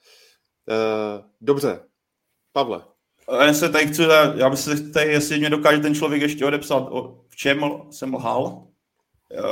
E, 0.69 0.75
dobře, 1.41 1.81
Pavle. 2.53 2.83
Já 3.47 3.55
se 3.55 3.69
tady 3.69 3.87
chci, 3.87 4.03
já 4.37 4.51
bych 4.51 4.59
se 4.59 4.91
tady, 4.91 5.11
jestli 5.11 5.39
mě 5.39 5.51
dokáže 5.51 5.79
ten 5.79 5.95
člověk 5.95 6.23
ještě 6.23 6.47
odepsat, 6.47 6.89
o, 6.91 7.25
v 7.29 7.37
čem 7.37 7.61
jsem 7.91 8.15
lhal, 8.15 8.67
e, 9.33 9.43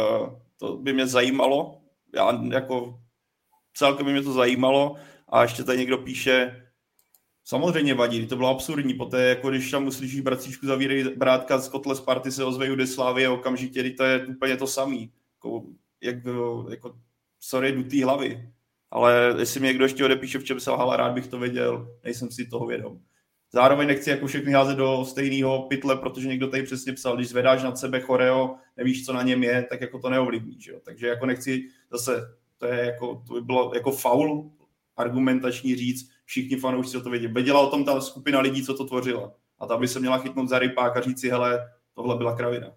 to 0.59 0.77
by 0.77 0.93
mě 0.93 1.07
zajímalo. 1.07 1.81
Já 2.15 2.43
jako 2.51 3.01
celkem 3.75 4.07
by 4.07 4.13
mě 4.13 4.23
to 4.23 4.33
zajímalo 4.33 4.97
a 5.29 5.43
ještě 5.43 5.65
tady 5.65 5.79
někdo 5.79 5.99
píše, 5.99 6.65
Samozřejmě 7.47 7.95
vadí, 7.95 8.27
to 8.27 8.37
bylo 8.37 8.49
absurdní. 8.49 8.95
Poté, 8.95 9.23
jako 9.23 9.51
když 9.51 9.71
tam 9.71 9.87
uslyšíš 9.87 10.21
bratříčku 10.21 10.67
zavírej 10.67 11.05
brátka 11.17 11.59
z 11.59 11.69
kotle 11.69 11.97
Sparty 11.97 12.33
se 12.33 12.45
ozve 12.45 12.67
Judislávy 12.67 13.27
a 13.27 13.33
okamžitě, 13.33 13.91
to 13.91 14.05
je 14.05 14.27
úplně 14.27 14.57
to 14.57 14.67
samý. 14.67 15.13
Jako, 15.35 15.63
jak, 16.03 16.17
jako, 16.71 16.99
sorry, 17.41 17.73
dutý 17.73 18.03
hlavy. 18.03 18.53
Ale 18.91 19.35
jestli 19.39 19.61
mi 19.61 19.67
někdo 19.67 19.85
ještě 19.85 20.05
odepíše, 20.05 20.39
v 20.39 20.45
čem 20.45 20.61
se 20.61 20.71
lhala, 20.71 20.97
rád 20.97 21.13
bych 21.13 21.27
to 21.27 21.39
věděl, 21.39 21.99
nejsem 22.05 22.31
si 22.31 22.47
toho 22.47 22.67
vědom. 22.67 23.01
Zároveň 23.55 23.89
nechci 23.89 24.11
jako 24.11 24.27
všechny 24.27 24.53
házet 24.53 24.77
do 24.77 25.05
stejného 25.05 25.63
pytle, 25.63 25.97
protože 25.97 26.29
někdo 26.29 26.49
tady 26.49 26.63
přesně 26.63 26.93
psal, 26.93 27.17
když 27.17 27.29
zvedáš 27.29 27.63
nad 27.63 27.79
sebe 27.79 28.01
choreo, 28.01 28.57
nevíš, 28.77 29.07
co 29.07 29.13
na 29.13 29.23
něm 29.23 29.43
je, 29.43 29.67
tak 29.71 29.81
jako 29.81 29.99
to 29.99 30.11
neovlivní. 30.11 30.61
Že 30.61 30.73
jo? 30.73 30.81
Takže 30.85 31.07
jako 31.07 31.27
nechci 31.27 31.69
zase, 31.91 32.37
to 32.59 32.67
je 32.67 32.85
jako, 32.85 33.23
to 33.27 33.35
by 33.35 33.41
bylo 33.41 33.73
jako 33.75 33.93
faul 33.93 34.51
argumentační 34.97 35.77
říct, 35.77 36.11
všichni 36.25 36.57
fanoušci 36.57 36.97
o 36.97 37.01
to 37.01 37.11
vědí. 37.11 37.27
Věděla 37.27 37.61
o 37.61 37.71
tom 37.71 37.85
ta 37.85 38.01
skupina 38.01 38.41
lidí, 38.41 38.65
co 38.65 38.75
to 38.75 38.85
tvořila. 38.85 39.35
A 39.59 39.67
ta 39.67 39.77
by 39.77 39.89
se 39.89 40.01
měla 40.01 40.19
chytnout 40.19 40.49
za 40.49 40.59
rypák 40.59 40.97
a 40.97 41.01
říct 41.01 41.21
si, 41.21 41.29
hele, 41.29 41.71
tohle 41.95 42.17
byla 42.17 42.37
kravina. 42.37 42.73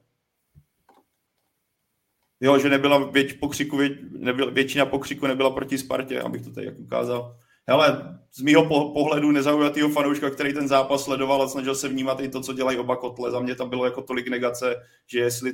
Jo, 2.41 2.59
že 2.59 2.69
nebyla 2.69 2.97
věč, 2.97 3.33
pokřiku, 3.33 3.77
vě, 3.77 3.89
nebyla, 4.11 4.51
většina 4.51 4.85
pokřiku 4.85 5.27
nebyla 5.27 5.49
proti 5.49 5.77
Spartě, 5.77 6.21
abych 6.21 6.41
to 6.41 6.51
tady 6.51 6.65
jak 6.65 6.79
ukázal. 6.79 7.37
Hele, 7.69 8.18
z 8.31 8.41
mýho 8.41 8.94
pohledu 8.94 9.31
nezaujatýho 9.31 9.89
fanouška, 9.89 10.30
který 10.30 10.53
ten 10.53 10.68
zápas 10.68 11.03
sledoval 11.03 11.41
a 11.41 11.48
snažil 11.48 11.76
se 11.76 11.88
vnímat 11.88 12.19
i 12.19 12.30
to, 12.30 12.41
co 12.41 12.53
dělají 12.53 12.77
oba 12.77 12.95
kotle. 12.95 13.31
Za 13.31 13.39
mě 13.39 13.56
tam 13.56 13.69
bylo 13.69 13.85
jako 13.85 14.02
tolik 14.02 14.27
negace, 14.27 14.76
že 15.07 15.19
jestli, 15.19 15.53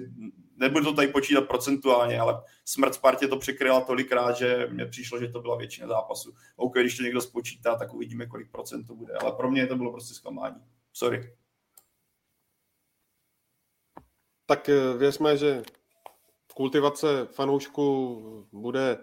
nebudu 0.56 0.85
to 0.85 0.94
tady 0.94 1.07
počítat 1.07 1.41
procentuálně, 1.41 2.19
ale 2.19 2.44
smrt 2.65 2.94
Spartě 2.94 3.27
to 3.27 3.38
překryla 3.38 3.81
tolikrát, 3.81 4.38
že 4.38 4.68
mně 4.72 4.85
přišlo, 4.85 5.19
že 5.19 5.27
to 5.27 5.41
byla 5.41 5.57
většina 5.57 5.88
zápasu. 5.88 6.34
OK, 6.56 6.73
když 6.73 6.98
to 6.98 7.03
někdo 7.03 7.22
spočítá, 7.22 7.76
tak 7.76 7.94
uvidíme, 7.94 8.26
kolik 8.26 8.52
procent 8.52 8.84
to 8.84 8.95
bude. 8.95 9.14
Ale 9.14 9.31
pro 9.31 9.52
mě 9.52 9.68
to 9.68 9.76
bylo 9.76 9.91
prostě 9.91 10.14
zklamání. 10.14 10.56
Sorry. 10.94 11.34
Tak 14.45 14.69
eh, 14.69 14.98
věřme, 14.98 15.38
že 15.38 15.64
kultivace 16.53 17.27
fanoušků 17.31 18.48
bude 18.52 18.98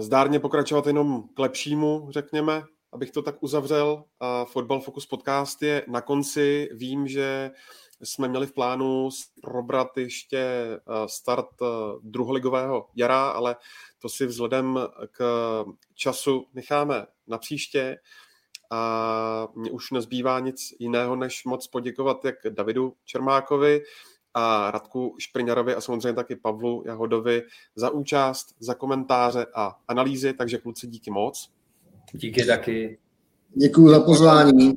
zdárně 0.00 0.40
pokračovat 0.40 0.86
jenom 0.86 1.22
k 1.34 1.38
lepšímu, 1.38 2.06
řekněme, 2.10 2.62
abych 2.92 3.10
to 3.10 3.22
tak 3.22 3.42
uzavřel. 3.42 4.04
A 4.20 4.44
Football 4.44 4.80
Focus 4.80 5.06
podcast 5.06 5.62
je 5.62 5.84
na 5.88 6.00
konci. 6.00 6.68
Vím, 6.72 7.08
že 7.08 7.50
jsme 8.02 8.28
měli 8.28 8.46
v 8.46 8.52
plánu 8.52 9.08
probrat 9.42 9.96
ještě 9.96 10.38
eh, 10.38 10.80
start 11.06 11.48
eh, 11.62 11.66
druholigového 12.02 12.88
jara, 12.94 13.28
ale 13.28 13.56
to 13.98 14.08
si 14.08 14.26
vzhledem 14.26 14.78
k 15.10 15.24
času 15.94 16.46
necháme 16.54 17.06
na 17.26 17.38
příště. 17.38 17.96
A 18.70 19.48
mně 19.54 19.70
už 19.70 19.90
nezbývá 19.90 20.40
nic 20.40 20.74
jiného, 20.78 21.16
než 21.16 21.44
moc 21.44 21.66
poděkovat 21.66 22.24
jak 22.24 22.34
Davidu 22.50 22.96
Čermákovi, 23.04 23.82
a 24.34 24.70
Radku 24.70 25.16
Špriňarovi 25.18 25.74
a 25.74 25.80
samozřejmě 25.80 26.12
taky 26.12 26.36
Pavlu 26.36 26.82
Jahodovi 26.86 27.42
za 27.76 27.90
účast, 27.90 28.54
za 28.60 28.74
komentáře 28.74 29.46
a 29.54 29.78
analýzy, 29.88 30.32
takže 30.32 30.58
kluci 30.58 30.86
díky 30.86 31.10
moc. 31.10 31.50
Díky 32.12 32.46
taky. 32.46 32.98
Děkuji 33.54 33.88
za 33.88 34.00
pozvání. 34.00 34.74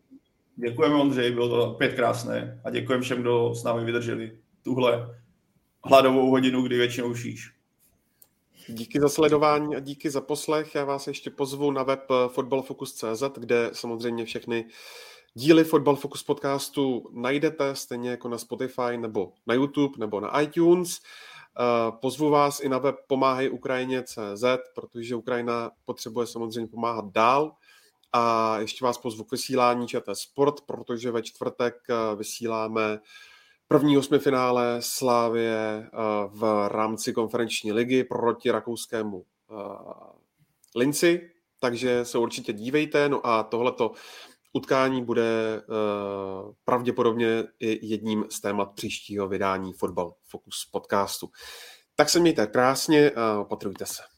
Děkujeme 0.56 0.96
Ondřej, 0.96 1.32
bylo 1.32 1.50
to 1.50 1.72
opět 1.72 1.94
krásné 1.94 2.62
a 2.64 2.70
děkujeme 2.70 3.04
všem, 3.04 3.22
kdo 3.22 3.56
s 3.56 3.64
námi 3.64 3.86
vydrželi 3.86 4.38
tuhle 4.64 5.20
hladovou 5.84 6.30
hodinu, 6.30 6.62
kdy 6.62 6.78
většinou 6.78 7.16
šíš. 7.16 7.54
Díky 8.68 9.00
za 9.00 9.10
sledování 9.10 9.76
a 9.76 9.80
díky 9.80 10.10
za 10.10 10.22
poslech. 10.22 10.76
Já 10.76 10.86
vás 10.86 11.08
ještě 11.08 11.30
pozvu 11.30 11.72
na 11.72 11.84
web 11.84 12.04
fotbalfocus.cz, 12.28 13.24
kde 13.38 13.70
samozřejmě 13.74 14.26
všechny 14.26 14.66
díly 15.38 15.64
Football 15.64 15.96
Focus 15.96 16.24
podcastu 16.24 17.10
najdete, 17.12 17.76
stejně 17.76 18.10
jako 18.10 18.30
na 18.30 18.38
Spotify 18.38 18.98
nebo 18.98 19.34
na 19.48 19.54
YouTube 19.54 19.94
nebo 19.98 20.20
na 20.20 20.42
iTunes. 20.42 21.00
Eh, 21.00 21.92
pozvu 22.02 22.30
vás 22.30 22.60
i 22.60 22.70
na 22.70 22.78
web 22.78 22.96
Pomáhej 23.08 23.52
Ukrajině.cz, 23.52 24.44
protože 24.76 25.16
Ukrajina 25.16 25.72
potřebuje 25.86 26.28
samozřejmě 26.28 26.68
pomáhat 26.68 27.06
dál. 27.12 27.52
A 28.14 28.58
ještě 28.60 28.86
vás 28.86 28.98
pozvu 28.98 29.24
k 29.24 29.32
vysílání 29.32 29.88
ČT 29.88 30.18
Sport, 30.18 30.62
protože 30.62 31.12
ve 31.12 31.22
čtvrtek 31.22 31.76
eh, 31.90 32.16
vysíláme 32.16 33.00
první 33.68 33.98
osmifinále 33.98 34.78
Slávě 34.80 35.58
eh, 35.58 35.90
v 36.28 36.68
rámci 36.68 37.14
konferenční 37.14 37.72
ligy 37.72 38.04
proti 38.04 38.52
rakouskému 38.52 39.26
Linci, 40.76 41.32
takže 41.60 42.06
se 42.06 42.18
určitě 42.18 42.54
dívejte. 42.54 43.10
No 43.10 43.28
a 43.28 43.44
tohleto 43.44 43.92
utkání 44.54 45.06
bude 45.06 45.62
uh, 45.62 46.54
pravděpodobně 46.66 47.44
i 47.60 47.88
jedním 47.88 48.26
z 48.30 48.42
témat 48.42 48.66
příštího 48.76 49.28
vydání 49.28 49.74
Fotbal 49.74 50.14
Focus 50.30 50.70
podcastu. 50.72 51.30
Tak 51.96 52.10
se 52.10 52.20
mějte 52.20 52.48
krásně 52.48 53.12
a 53.12 53.40
opatrujte 53.40 53.86
se. 53.86 54.17